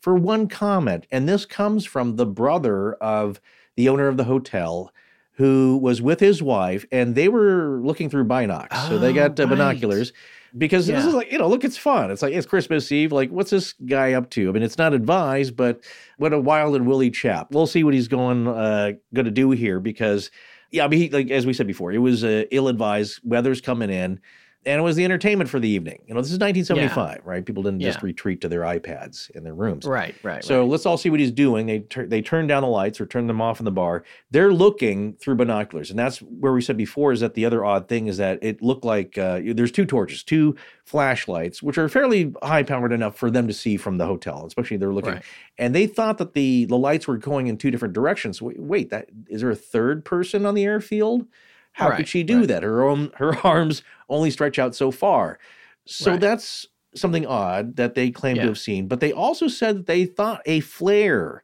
for 0.00 0.16
one 0.16 0.48
comment. 0.48 1.06
And 1.12 1.28
this 1.28 1.46
comes 1.46 1.84
from 1.84 2.16
the 2.16 2.26
brother 2.26 2.94
of 2.94 3.40
the 3.76 3.88
owner 3.88 4.08
of 4.08 4.16
the 4.16 4.24
hotel 4.24 4.92
who 5.34 5.78
was 5.82 6.02
with 6.02 6.20
his 6.20 6.42
wife 6.42 6.84
and 6.92 7.14
they 7.14 7.28
were 7.28 7.80
looking 7.82 8.10
through 8.10 8.24
binocs. 8.24 8.88
so 8.88 8.98
they 8.98 9.10
Oh, 9.10 9.14
got 9.14 9.40
uh, 9.40 9.44
right. 9.44 9.50
binoculars 9.50 10.12
because 10.58 10.86
this 10.86 11.04
is 11.04 11.14
like, 11.14 11.30
you 11.32 11.38
know, 11.38 11.48
look, 11.48 11.64
it's 11.64 11.78
fun. 11.78 12.10
It's 12.10 12.22
like, 12.22 12.34
it's 12.34 12.46
Christmas 12.46 12.90
Eve. 12.92 13.12
Like, 13.12 13.30
what's 13.30 13.50
this 13.50 13.72
guy 13.86 14.12
up 14.14 14.28
to? 14.30 14.48
I 14.48 14.52
mean, 14.52 14.62
it's 14.64 14.76
not 14.78 14.92
advised, 14.92 15.56
but 15.56 15.80
what 16.18 16.32
a 16.32 16.38
wild 16.40 16.74
and 16.76 16.86
woolly 16.86 17.10
chap. 17.10 17.48
We'll 17.52 17.68
see 17.68 17.84
what 17.84 17.94
he's 17.94 18.08
going, 18.08 18.48
uh, 18.48 18.92
going 19.14 19.26
to 19.26 19.30
do 19.30 19.50
here 19.52 19.78
because, 19.80 20.30
yeah, 20.72 20.84
I 20.84 20.88
mean, 20.88 21.00
he, 21.00 21.08
like, 21.10 21.30
as 21.30 21.46
we 21.46 21.52
said 21.52 21.66
before, 21.68 21.92
it 21.92 21.98
was 21.98 22.24
uh, 22.24 22.44
ill 22.50 22.68
advised. 22.68 23.20
Weather's 23.24 23.60
coming 23.60 23.90
in. 23.90 24.20
And 24.66 24.78
it 24.78 24.82
was 24.82 24.94
the 24.94 25.04
entertainment 25.04 25.48
for 25.48 25.58
the 25.58 25.68
evening. 25.68 26.02
You 26.06 26.12
know, 26.12 26.20
this 26.20 26.30
is 26.30 26.38
1975, 26.38 27.22
right? 27.24 27.44
People 27.44 27.62
didn't 27.62 27.80
just 27.80 28.02
retreat 28.02 28.42
to 28.42 28.48
their 28.48 28.60
iPads 28.60 29.30
in 29.30 29.42
their 29.42 29.54
rooms. 29.54 29.86
Right, 29.86 30.14
right. 30.22 30.44
So 30.44 30.60
right. 30.60 30.68
let's 30.68 30.84
all 30.84 30.98
see 30.98 31.08
what 31.08 31.18
he's 31.18 31.30
doing. 31.30 31.66
They 31.66 31.78
tur- 31.80 32.06
they 32.06 32.20
turn 32.20 32.46
down 32.46 32.62
the 32.62 32.68
lights 32.68 33.00
or 33.00 33.06
turn 33.06 33.26
them 33.26 33.40
off 33.40 33.58
in 33.58 33.64
the 33.64 33.70
bar. 33.70 34.04
They're 34.30 34.52
looking 34.52 35.14
through 35.14 35.36
binoculars, 35.36 35.88
and 35.88 35.98
that's 35.98 36.18
where 36.18 36.52
we 36.52 36.60
said 36.60 36.76
before 36.76 37.12
is 37.12 37.20
that 37.20 37.32
the 37.34 37.46
other 37.46 37.64
odd 37.64 37.88
thing 37.88 38.06
is 38.06 38.18
that 38.18 38.38
it 38.42 38.60
looked 38.60 38.84
like 38.84 39.16
uh, 39.16 39.40
there's 39.42 39.72
two 39.72 39.86
torches, 39.86 40.22
two 40.22 40.56
flashlights, 40.84 41.62
which 41.62 41.78
are 41.78 41.88
fairly 41.88 42.34
high 42.42 42.62
powered 42.62 42.92
enough 42.92 43.16
for 43.16 43.30
them 43.30 43.46
to 43.46 43.54
see 43.54 43.78
from 43.78 43.96
the 43.96 44.06
hotel, 44.06 44.44
especially 44.46 44.76
they're 44.76 44.92
looking. 44.92 45.14
Right. 45.14 45.24
And 45.56 45.74
they 45.74 45.86
thought 45.86 46.18
that 46.18 46.34
the 46.34 46.66
the 46.66 46.76
lights 46.76 47.08
were 47.08 47.16
going 47.16 47.46
in 47.46 47.56
two 47.56 47.70
different 47.70 47.94
directions. 47.94 48.42
Wait, 48.42 48.60
wait 48.60 48.90
that 48.90 49.08
is 49.28 49.40
there 49.40 49.50
a 49.50 49.56
third 49.56 50.04
person 50.04 50.44
on 50.44 50.54
the 50.54 50.64
airfield? 50.64 51.26
How 51.72 51.90
Right, 51.90 51.98
could 51.98 52.08
she 52.08 52.22
do 52.22 52.46
that? 52.46 52.62
Her 52.62 52.82
own 52.82 53.12
her 53.16 53.36
arms 53.46 53.82
only 54.10 54.30
stretch 54.30 54.58
out 54.58 54.74
so 54.74 54.90
far. 54.90 55.38
So 55.86 56.12
Right. 56.12 56.20
that's 56.20 56.66
something 56.94 57.24
odd 57.26 57.76
that 57.76 57.94
they 57.94 58.10
claim 58.10 58.36
Yeah. 58.36 58.42
to 58.42 58.48
have 58.48 58.58
seen. 58.58 58.86
But 58.88 59.00
they 59.00 59.12
also 59.12 59.48
said 59.48 59.78
that 59.78 59.86
they 59.86 60.04
thought 60.04 60.42
a 60.44 60.60
flare 60.60 61.42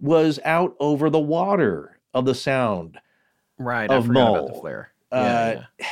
was 0.00 0.38
out 0.44 0.74
over 0.80 1.08
the 1.08 1.20
water 1.20 1.98
of 2.12 2.24
the 2.24 2.34
sound 2.34 2.98
right. 3.58 3.90
I 3.90 3.94
of 3.96 4.06
forgot 4.06 4.20
about 4.30 4.46
the 4.46 4.52
Mull. 4.52 4.60
flare. 4.60 4.88
Uh, 5.12 5.54
yeah. 5.80 5.86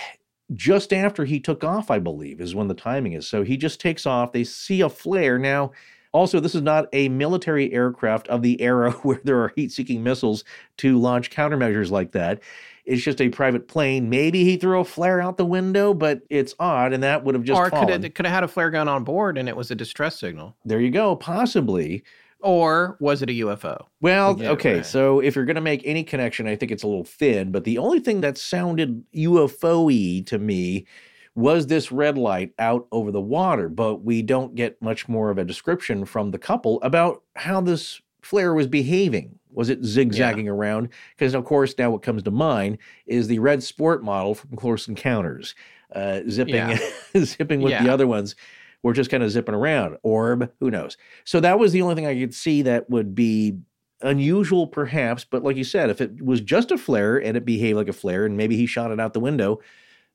just 0.54 0.92
after 0.92 1.24
he 1.24 1.38
took 1.38 1.62
off, 1.62 1.90
I 1.90 1.98
believe, 2.00 2.40
is 2.40 2.54
when 2.54 2.68
the 2.68 2.74
timing 2.74 3.12
is. 3.12 3.28
So 3.28 3.42
he 3.44 3.56
just 3.56 3.80
takes 3.80 4.06
off. 4.06 4.32
They 4.32 4.44
see 4.44 4.80
a 4.80 4.88
flare. 4.88 5.38
Now, 5.38 5.70
also, 6.12 6.40
this 6.40 6.56
is 6.56 6.62
not 6.62 6.88
a 6.92 7.08
military 7.08 7.72
aircraft 7.72 8.26
of 8.28 8.42
the 8.42 8.60
era 8.60 8.90
where 9.02 9.20
there 9.22 9.38
are 9.40 9.52
heat 9.54 9.70
seeking 9.70 10.02
missiles 10.02 10.42
to 10.78 10.98
launch 10.98 11.30
countermeasures 11.30 11.90
like 11.90 12.10
that. 12.12 12.40
It's 12.84 13.02
just 13.02 13.20
a 13.20 13.28
private 13.28 13.68
plane. 13.68 14.08
Maybe 14.08 14.44
he 14.44 14.56
threw 14.56 14.80
a 14.80 14.84
flare 14.84 15.20
out 15.20 15.36
the 15.36 15.44
window, 15.44 15.92
but 15.94 16.20
it's 16.30 16.54
odd, 16.58 16.92
and 16.92 17.02
that 17.02 17.24
would 17.24 17.34
have 17.34 17.44
just 17.44 17.58
or 17.58 17.64
could 17.64 17.72
fallen. 17.72 18.04
it 18.04 18.14
could 18.14 18.26
have 18.26 18.34
had 18.34 18.44
a 18.44 18.48
flare 18.48 18.70
gun 18.70 18.88
on 18.88 19.04
board 19.04 19.36
and 19.38 19.48
it 19.48 19.56
was 19.56 19.70
a 19.70 19.74
distress 19.74 20.18
signal, 20.18 20.56
There 20.64 20.80
you 20.80 20.90
go, 20.90 21.14
possibly. 21.16 22.02
or 22.40 22.96
was 23.00 23.20
it 23.22 23.28
a 23.30 23.32
UFO? 23.34 23.84
Well, 24.00 24.40
Yeah, 24.40 24.50
okay, 24.52 24.76
right. 24.76 24.86
so 24.86 25.20
if 25.20 25.36
you're 25.36 25.44
going 25.44 25.56
to 25.56 25.60
make 25.60 25.82
any 25.84 26.02
connection, 26.02 26.46
I 26.46 26.56
think 26.56 26.72
it's 26.72 26.82
a 26.82 26.86
little 26.88 27.04
thin, 27.04 27.52
but 27.52 27.64
the 27.64 27.76
only 27.78 28.00
thing 28.00 28.22
that 28.22 28.38
sounded 28.38 29.04
UFO 29.14 29.84
y 29.86 30.22
to 30.26 30.38
me 30.38 30.86
was 31.34 31.66
this 31.68 31.92
red 31.92 32.16
light 32.18 32.52
out 32.58 32.86
over 32.92 33.12
the 33.12 33.20
water, 33.20 33.68
but 33.68 34.02
we 34.04 34.22
don't 34.22 34.54
get 34.54 34.80
much 34.82 35.08
more 35.08 35.30
of 35.30 35.38
a 35.38 35.44
description 35.44 36.04
from 36.04 36.30
the 36.30 36.38
couple 36.38 36.80
about 36.82 37.22
how 37.36 37.60
this 37.60 38.00
flare 38.22 38.52
was 38.54 38.66
behaving. 38.66 39.38
Was 39.52 39.68
it 39.68 39.84
zigzagging 39.84 40.48
around? 40.48 40.88
Because, 41.16 41.34
of 41.34 41.44
course, 41.44 41.74
now 41.78 41.90
what 41.90 42.02
comes 42.02 42.22
to 42.24 42.30
mind 42.30 42.78
is 43.06 43.26
the 43.28 43.38
red 43.38 43.62
sport 43.62 44.02
model 44.02 44.34
from 44.34 44.56
Close 44.56 44.86
Encounters, 44.88 45.54
uh, 45.94 46.20
zipping, 46.28 46.54
Yeah. 46.54 46.78
zipping 47.24 47.60
with 47.60 47.72
the 47.84 47.92
other 47.92 48.06
ones. 48.06 48.36
We're 48.82 48.94
just 48.94 49.10
kind 49.10 49.22
of 49.22 49.30
zipping 49.30 49.54
around. 49.54 49.98
Orb, 50.02 50.50
who 50.60 50.70
knows? 50.70 50.96
So 51.24 51.40
that 51.40 51.58
was 51.58 51.72
the 51.72 51.82
only 51.82 51.94
thing 51.96 52.06
I 52.06 52.18
could 52.18 52.34
see 52.34 52.62
that 52.62 52.88
would 52.88 53.14
be 53.14 53.58
unusual, 54.00 54.66
perhaps. 54.66 55.24
But 55.24 55.42
like 55.42 55.56
you 55.56 55.64
said, 55.64 55.90
if 55.90 56.00
it 56.00 56.24
was 56.24 56.40
just 56.40 56.70
a 56.70 56.78
flare 56.78 57.18
and 57.22 57.36
it 57.36 57.44
behaved 57.44 57.76
like 57.76 57.88
a 57.88 57.92
flare, 57.92 58.24
and 58.24 58.36
maybe 58.36 58.56
he 58.56 58.66
shot 58.66 58.90
it 58.90 58.98
out 59.00 59.12
the 59.12 59.20
window, 59.20 59.60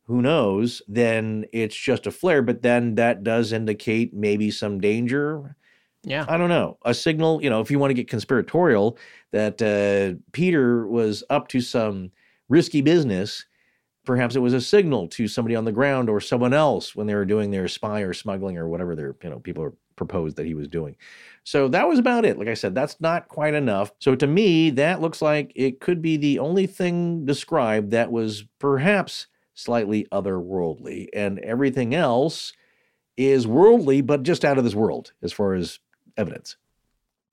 who 0.07 0.21
knows? 0.21 0.81
Then 0.87 1.45
it's 1.51 1.75
just 1.75 2.07
a 2.07 2.11
flare. 2.11 2.41
But 2.41 2.61
then 2.61 2.95
that 2.95 3.23
does 3.23 3.51
indicate 3.51 4.13
maybe 4.13 4.49
some 4.51 4.79
danger. 4.79 5.55
Yeah. 6.05 6.25
I 6.27 6.37
don't 6.37 6.49
know. 6.49 6.77
A 6.85 6.93
signal, 6.93 7.43
you 7.43 7.49
know, 7.49 7.59
if 7.61 7.71
you 7.71 7.79
want 7.79 7.89
to 7.89 7.95
get 7.95 8.07
conspiratorial, 8.07 8.97
that 9.31 9.61
uh, 9.61 10.17
Peter 10.31 10.87
was 10.87 11.23
up 11.29 11.47
to 11.49 11.61
some 11.61 12.11
risky 12.47 12.81
business. 12.81 13.45
Perhaps 14.05 14.35
it 14.35 14.39
was 14.39 14.53
a 14.53 14.61
signal 14.61 15.07
to 15.09 15.27
somebody 15.27 15.55
on 15.55 15.65
the 15.65 15.71
ground 15.71 16.09
or 16.09 16.21
someone 16.21 16.53
else 16.53 16.95
when 16.95 17.07
they 17.07 17.15
were 17.15 17.25
doing 17.25 17.49
their 17.49 17.67
spy 17.67 18.01
or 18.01 18.13
smuggling 18.13 18.57
or 18.57 18.69
whatever 18.69 18.95
their, 18.95 19.15
you 19.23 19.29
know, 19.31 19.39
people 19.39 19.75
proposed 19.95 20.35
that 20.37 20.45
he 20.45 20.53
was 20.53 20.67
doing. 20.67 20.95
So 21.43 21.67
that 21.69 21.87
was 21.87 21.97
about 21.97 22.25
it. 22.25 22.37
Like 22.37 22.47
I 22.47 22.53
said, 22.53 22.75
that's 22.75 23.01
not 23.01 23.27
quite 23.27 23.53
enough. 23.53 23.91
So 23.99 24.15
to 24.15 24.27
me, 24.27 24.69
that 24.71 25.01
looks 25.01 25.21
like 25.21 25.51
it 25.55 25.79
could 25.79 26.01
be 26.01 26.17
the 26.17 26.39
only 26.39 26.67
thing 26.67 27.25
described 27.25 27.91
that 27.91 28.11
was 28.11 28.43
perhaps 28.59 29.27
slightly 29.55 30.05
otherworldly. 30.11 31.07
And 31.13 31.39
everything 31.39 31.95
else 31.95 32.53
is 33.17 33.47
worldly, 33.47 34.01
but 34.01 34.23
just 34.23 34.43
out 34.43 34.57
of 34.57 34.63
this 34.63 34.75
world 34.75 35.13
as 35.23 35.31
far 35.31 35.53
as 35.53 35.79
evidence. 36.17 36.55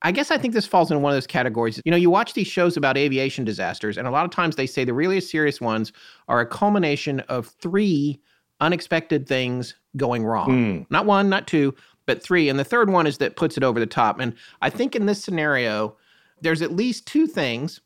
I 0.03 0.11
guess 0.11 0.31
I 0.31 0.37
think 0.37 0.53
this 0.53 0.65
falls 0.65 0.91
in 0.91 1.01
one 1.01 1.13
of 1.13 1.15
those 1.15 1.27
categories. 1.27 1.81
You 1.85 1.91
know, 1.91 1.97
you 1.97 2.09
watch 2.09 2.33
these 2.33 2.47
shows 2.47 2.75
about 2.75 2.97
aviation 2.97 3.45
disasters, 3.45 3.97
and 3.97 4.05
a 4.07 4.11
lot 4.11 4.25
of 4.25 4.31
times 4.31 4.57
they 4.57 4.67
say 4.67 4.83
the 4.83 4.93
really 4.93 5.19
serious 5.21 5.61
ones 5.61 5.93
are 6.27 6.41
a 6.41 6.45
culmination 6.45 7.21
of 7.21 7.47
three 7.47 8.19
unexpected 8.59 9.27
things 9.27 9.75
going 9.95 10.25
wrong. 10.25 10.49
Mm. 10.49 10.85
Not 10.89 11.05
one, 11.05 11.29
not 11.29 11.47
two, 11.47 11.73
but 12.05 12.21
three. 12.21 12.49
And 12.49 12.59
the 12.59 12.63
third 12.65 12.89
one 12.89 13.07
is 13.07 13.17
that 13.19 13.37
puts 13.37 13.55
it 13.57 13.63
over 13.63 13.79
the 13.79 13.85
top. 13.85 14.19
And 14.19 14.33
I 14.61 14.69
think 14.69 14.95
in 14.95 15.05
this 15.05 15.23
scenario, 15.23 15.95
there's 16.41 16.61
at 16.61 16.75
least 16.75 17.07
two 17.07 17.27
things. 17.27 17.79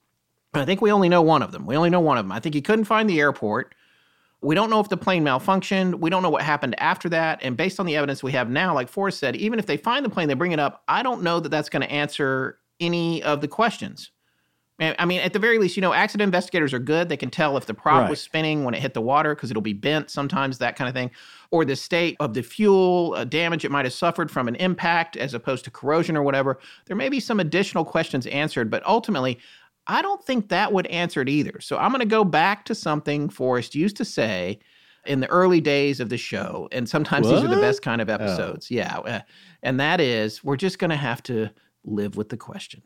I 0.53 0.65
think 0.65 0.81
we 0.81 0.91
only 0.91 1.09
know 1.09 1.21
one 1.21 1.43
of 1.43 1.51
them. 1.51 1.65
We 1.65 1.77
only 1.77 1.89
know 1.89 1.99
one 1.99 2.17
of 2.17 2.25
them. 2.25 2.31
I 2.31 2.39
think 2.39 2.55
he 2.55 2.61
couldn't 2.61 2.85
find 2.85 3.09
the 3.09 3.19
airport. 3.19 3.75
We 4.41 4.53
don't 4.53 4.69
know 4.69 4.79
if 4.79 4.89
the 4.89 4.97
plane 4.97 5.23
malfunctioned. 5.23 5.95
We 5.95 6.09
don't 6.09 6.21
know 6.21 6.29
what 6.29 6.43
happened 6.43 6.79
after 6.79 7.09
that. 7.09 7.39
And 7.41 7.57
based 7.57 7.79
on 7.79 7.85
the 7.85 7.95
evidence 7.95 8.21
we 8.21 8.31
have 8.33 8.49
now, 8.49 8.73
like 8.73 8.87
Forrest 8.87 9.19
said, 9.19 9.35
even 9.35 9.57
if 9.57 9.65
they 9.65 9.77
find 9.77 10.05
the 10.05 10.09
plane, 10.09 10.27
they 10.27 10.35
bring 10.35 10.51
it 10.51 10.59
up. 10.59 10.83
I 10.87 11.01
don't 11.01 11.23
know 11.23 11.39
that 11.39 11.49
that's 11.49 11.69
going 11.69 11.81
to 11.81 11.91
answer 11.91 12.59
any 12.79 13.23
of 13.23 13.41
the 13.41 13.47
questions. 13.47 14.11
I 14.79 15.05
mean, 15.05 15.21
at 15.21 15.33
the 15.33 15.39
very 15.39 15.57
least, 15.57 15.75
you 15.75 15.81
know, 15.81 15.91
accident 15.91 16.27
investigators 16.27 16.71
are 16.71 16.77
good. 16.77 17.09
They 17.09 17.17
can 17.17 17.31
tell 17.31 17.57
if 17.57 17.65
the 17.65 17.73
prop 17.73 18.01
Right. 18.01 18.09
was 18.11 18.21
spinning 18.21 18.63
when 18.63 18.75
it 18.75 18.79
hit 18.79 18.93
the 18.93 19.01
water 19.01 19.33
because 19.33 19.49
it'll 19.49 19.59
be 19.63 19.73
bent 19.73 20.11
sometimes, 20.11 20.59
that 20.59 20.75
kind 20.75 20.87
of 20.87 20.93
thing, 20.93 21.09
or 21.49 21.65
the 21.65 21.75
state 21.75 22.15
of 22.19 22.35
the 22.35 22.43
fuel 22.43 23.15
uh, 23.17 23.23
damage 23.23 23.65
it 23.65 23.71
might 23.71 23.85
have 23.85 23.93
suffered 23.93 24.29
from 24.29 24.47
an 24.47 24.53
impact 24.57 25.17
as 25.17 25.33
opposed 25.33 25.63
to 25.65 25.71
corrosion 25.71 26.15
or 26.15 26.21
whatever. 26.21 26.59
There 26.85 26.95
may 26.95 27.09
be 27.09 27.19
some 27.19 27.39
additional 27.39 27.85
questions 27.85 28.27
answered, 28.27 28.69
but 28.69 28.85
ultimately, 28.85 29.39
I 29.87 30.01
don't 30.01 30.23
think 30.23 30.49
that 30.49 30.73
would 30.73 30.87
answer 30.87 31.21
it 31.21 31.29
either. 31.29 31.59
So 31.61 31.77
I'm 31.77 31.91
going 31.91 32.01
to 32.01 32.05
go 32.05 32.23
back 32.23 32.65
to 32.65 32.75
something 32.75 33.29
Forrest 33.29 33.73
used 33.73 33.97
to 33.97 34.05
say 34.05 34.59
in 35.05 35.21
the 35.21 35.27
early 35.27 35.61
days 35.61 35.99
of 35.99 36.09
the 36.09 36.17
show. 36.17 36.67
And 36.71 36.87
sometimes 36.87 37.27
these 37.27 37.41
are 37.41 37.47
the 37.47 37.61
best 37.61 37.81
kind 37.81 38.01
of 38.01 38.09
episodes. 38.09 38.69
Yeah. 38.69 38.99
uh, 38.99 39.21
And 39.63 39.79
that 39.79 40.01
is, 40.01 40.43
we're 40.43 40.57
just 40.57 40.79
going 40.79 40.89
to 40.89 40.97
have 40.97 41.23
to 41.23 41.49
live 41.85 42.17
with 42.17 42.29
the 42.29 42.37
question. 42.37 42.83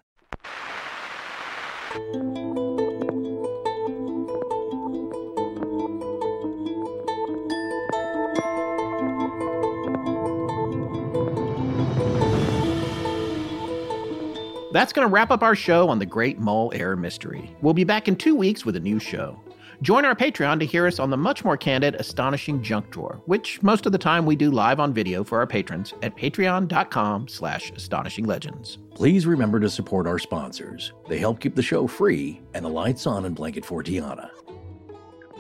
That's 14.72 14.93
going 14.93 15.06
to 15.06 15.14
wrap 15.14 15.31
up 15.31 15.43
our 15.43 15.56
show 15.56 15.89
on 15.89 15.99
the 15.99 16.06
Great 16.06 16.39
Mull 16.39 16.72
Air 16.73 16.95
Mystery. 16.95 17.53
We'll 17.61 17.73
be 17.73 17.84
back 17.84 18.07
in 18.07 18.15
two 18.15 18.35
weeks 18.35 18.65
with 18.65 18.77
a 18.77 18.80
new 18.80 18.99
show. 18.99 19.38
Join 19.81 20.06
our 20.06 20.15
Patreon 20.15 20.60
to 20.60 20.65
hear 20.65 20.88
us 20.88 20.99
on 20.99 21.10
the 21.10 21.18
much 21.18 21.43
more 21.43 21.57
candid 21.57 21.95
Astonishing 21.95 22.61
Junk 22.61 22.89
Drawer, 22.91 23.19
which 23.26 23.61
most 23.64 23.85
of 23.85 23.91
the 23.91 23.98
time 23.98 24.26
we 24.26 24.35
do 24.35 24.49
live 24.52 24.80
on 24.80 24.93
video 24.93 25.23
for 25.23 25.39
our 25.39 25.48
patrons 25.48 25.93
at 26.03 26.15
patreon.com 26.15 27.27
slash 27.27 27.72
astonishinglegends. 27.73 28.77
Please 28.93 29.26
remember 29.26 29.60
to 29.60 29.69
support 29.69 30.07
our 30.07 30.19
sponsors. 30.19 30.93
They 31.10 31.18
help 31.18 31.39
keep 31.39 31.56
the 31.56 31.64
show 31.64 31.88
free 31.88 32.41
and 32.53 32.64
the 32.64 32.69
lights 32.69 33.07
on 33.07 33.26
in 33.26 33.34
Blanket 33.34 33.65
Fortiana. 33.65 34.30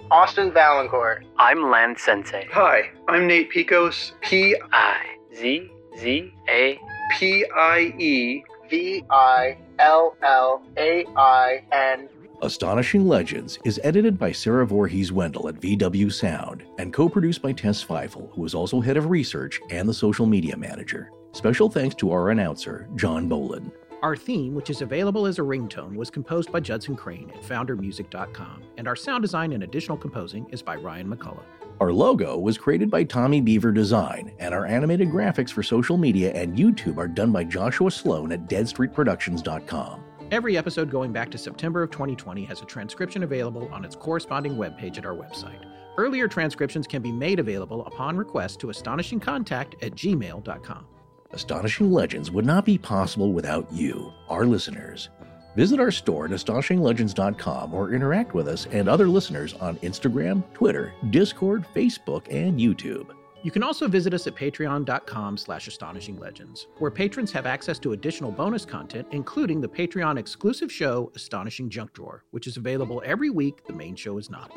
Austin 0.09 0.51
Valancourt. 0.51 1.23
I'm 1.37 1.69
Lan 1.69 1.95
Sensei. 1.97 2.47
Hi, 2.51 2.89
I'm 3.07 3.27
Nate 3.27 3.49
Piekos, 3.49 4.11
P 4.21 4.57
I 4.73 4.97
Z 5.33 5.71
Z 5.97 6.33
A 6.49 6.79
P 7.17 7.45
I 7.55 7.93
E. 7.97 8.43
V 8.71 9.03
I 9.09 9.57
L 9.79 10.15
L 10.23 10.63
A 10.77 11.05
I 11.17 11.61
N. 11.73 12.07
Astonishing 12.41 13.05
Legends 13.05 13.59
is 13.65 13.81
edited 13.83 14.17
by 14.17 14.31
Sarah 14.31 14.65
Voorhees 14.65 15.11
Wendell 15.11 15.49
at 15.49 15.55
VW 15.55 16.09
Sound 16.11 16.63
and 16.77 16.93
co 16.93 17.09
produced 17.09 17.41
by 17.41 17.51
Tess 17.51 17.83
Feifel, 17.83 18.31
who 18.33 18.45
is 18.45 18.55
also 18.55 18.79
head 18.79 18.95
of 18.95 19.09
research 19.09 19.59
and 19.69 19.89
the 19.89 19.93
social 19.93 20.25
media 20.25 20.55
manager. 20.55 21.11
Special 21.33 21.69
thanks 21.69 21.95
to 21.95 22.11
our 22.11 22.29
announcer, 22.29 22.87
John 22.95 23.27
Bolin. 23.29 23.73
Our 24.03 24.15
theme, 24.15 24.55
which 24.55 24.69
is 24.69 24.81
available 24.81 25.27
as 25.27 25.37
a 25.37 25.43
ringtone, 25.43 25.97
was 25.97 26.09
composed 26.09 26.49
by 26.49 26.61
Judson 26.61 26.95
Crane 26.95 27.29
at 27.35 27.43
foundermusic.com, 27.43 28.63
and 28.77 28.87
our 28.87 28.95
sound 28.95 29.21
design 29.21 29.51
and 29.51 29.63
additional 29.63 29.97
composing 29.97 30.47
is 30.49 30.61
by 30.61 30.77
Ryan 30.77 31.13
McCullough. 31.13 31.43
Our 31.81 31.91
logo 31.91 32.37
was 32.37 32.59
created 32.59 32.91
by 32.91 33.05
Tommy 33.05 33.41
Beaver 33.41 33.71
Design, 33.71 34.35
and 34.37 34.53
our 34.53 34.67
animated 34.67 35.09
graphics 35.09 35.49
for 35.49 35.63
social 35.63 35.97
media 35.97 36.31
and 36.33 36.55
YouTube 36.55 36.99
are 36.99 37.07
done 37.07 37.31
by 37.31 37.43
Joshua 37.43 37.89
Sloan 37.89 38.31
at 38.31 38.47
deadstreetproductions.com. 38.47 40.03
Every 40.29 40.57
episode 40.57 40.91
going 40.91 41.11
back 41.11 41.31
to 41.31 41.39
September 41.39 41.81
of 41.81 41.89
2020 41.89 42.45
has 42.45 42.61
a 42.61 42.65
transcription 42.65 43.23
available 43.23 43.67
on 43.73 43.83
its 43.83 43.95
corresponding 43.95 44.57
webpage 44.57 44.99
at 44.99 45.07
our 45.07 45.15
website. 45.15 45.65
Earlier 45.97 46.27
transcriptions 46.27 46.85
can 46.85 47.01
be 47.01 47.11
made 47.11 47.39
available 47.39 47.83
upon 47.87 48.15
request 48.15 48.59
to 48.59 48.67
astonishingcontact 48.67 49.83
at 49.83 49.93
gmail.com. 49.93 50.85
Astonishing 51.31 51.91
Legends 51.91 52.29
would 52.29 52.45
not 52.45 52.63
be 52.63 52.77
possible 52.77 53.33
without 53.33 53.71
you, 53.73 54.13
our 54.29 54.45
listeners. 54.45 55.09
Visit 55.55 55.79
our 55.79 55.91
store 55.91 56.25
at 56.25 56.31
astonishinglegends.com 56.31 57.73
or 57.73 57.93
interact 57.93 58.33
with 58.33 58.47
us 58.47 58.67
and 58.71 58.87
other 58.87 59.07
listeners 59.07 59.53
on 59.55 59.75
Instagram, 59.77 60.43
Twitter, 60.53 60.93
Discord, 61.09 61.65
Facebook, 61.75 62.25
and 62.31 62.59
YouTube. 62.59 63.07
You 63.43 63.49
can 63.49 63.63
also 63.63 63.87
visit 63.87 64.13
us 64.13 64.27
at 64.27 64.35
patreon.com 64.35 65.35
slash 65.35 65.67
astonishinglegends, 65.67 66.67
where 66.77 66.91
patrons 66.91 67.31
have 67.31 67.47
access 67.47 67.79
to 67.79 67.93
additional 67.93 68.31
bonus 68.31 68.65
content, 68.65 69.07
including 69.11 69.61
the 69.61 69.67
Patreon 69.67 70.19
exclusive 70.19 70.71
show 70.71 71.11
Astonishing 71.15 71.69
Junk 71.69 71.93
Drawer, 71.93 72.23
which 72.31 72.45
is 72.45 72.57
available 72.57 73.01
every 73.03 73.31
week. 73.31 73.65
The 73.65 73.73
main 73.73 73.95
show 73.95 74.19
is 74.19 74.29
not. 74.29 74.51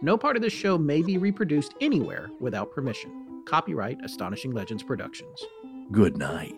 No 0.00 0.16
part 0.16 0.36
of 0.36 0.42
this 0.42 0.52
show 0.52 0.78
may 0.78 1.02
be 1.02 1.18
reproduced 1.18 1.74
anywhere 1.80 2.30
without 2.40 2.72
permission. 2.72 3.44
Copyright 3.46 4.02
Astonishing 4.02 4.52
Legends 4.52 4.82
Productions. 4.82 5.44
Good 5.90 6.16
night. 6.16 6.56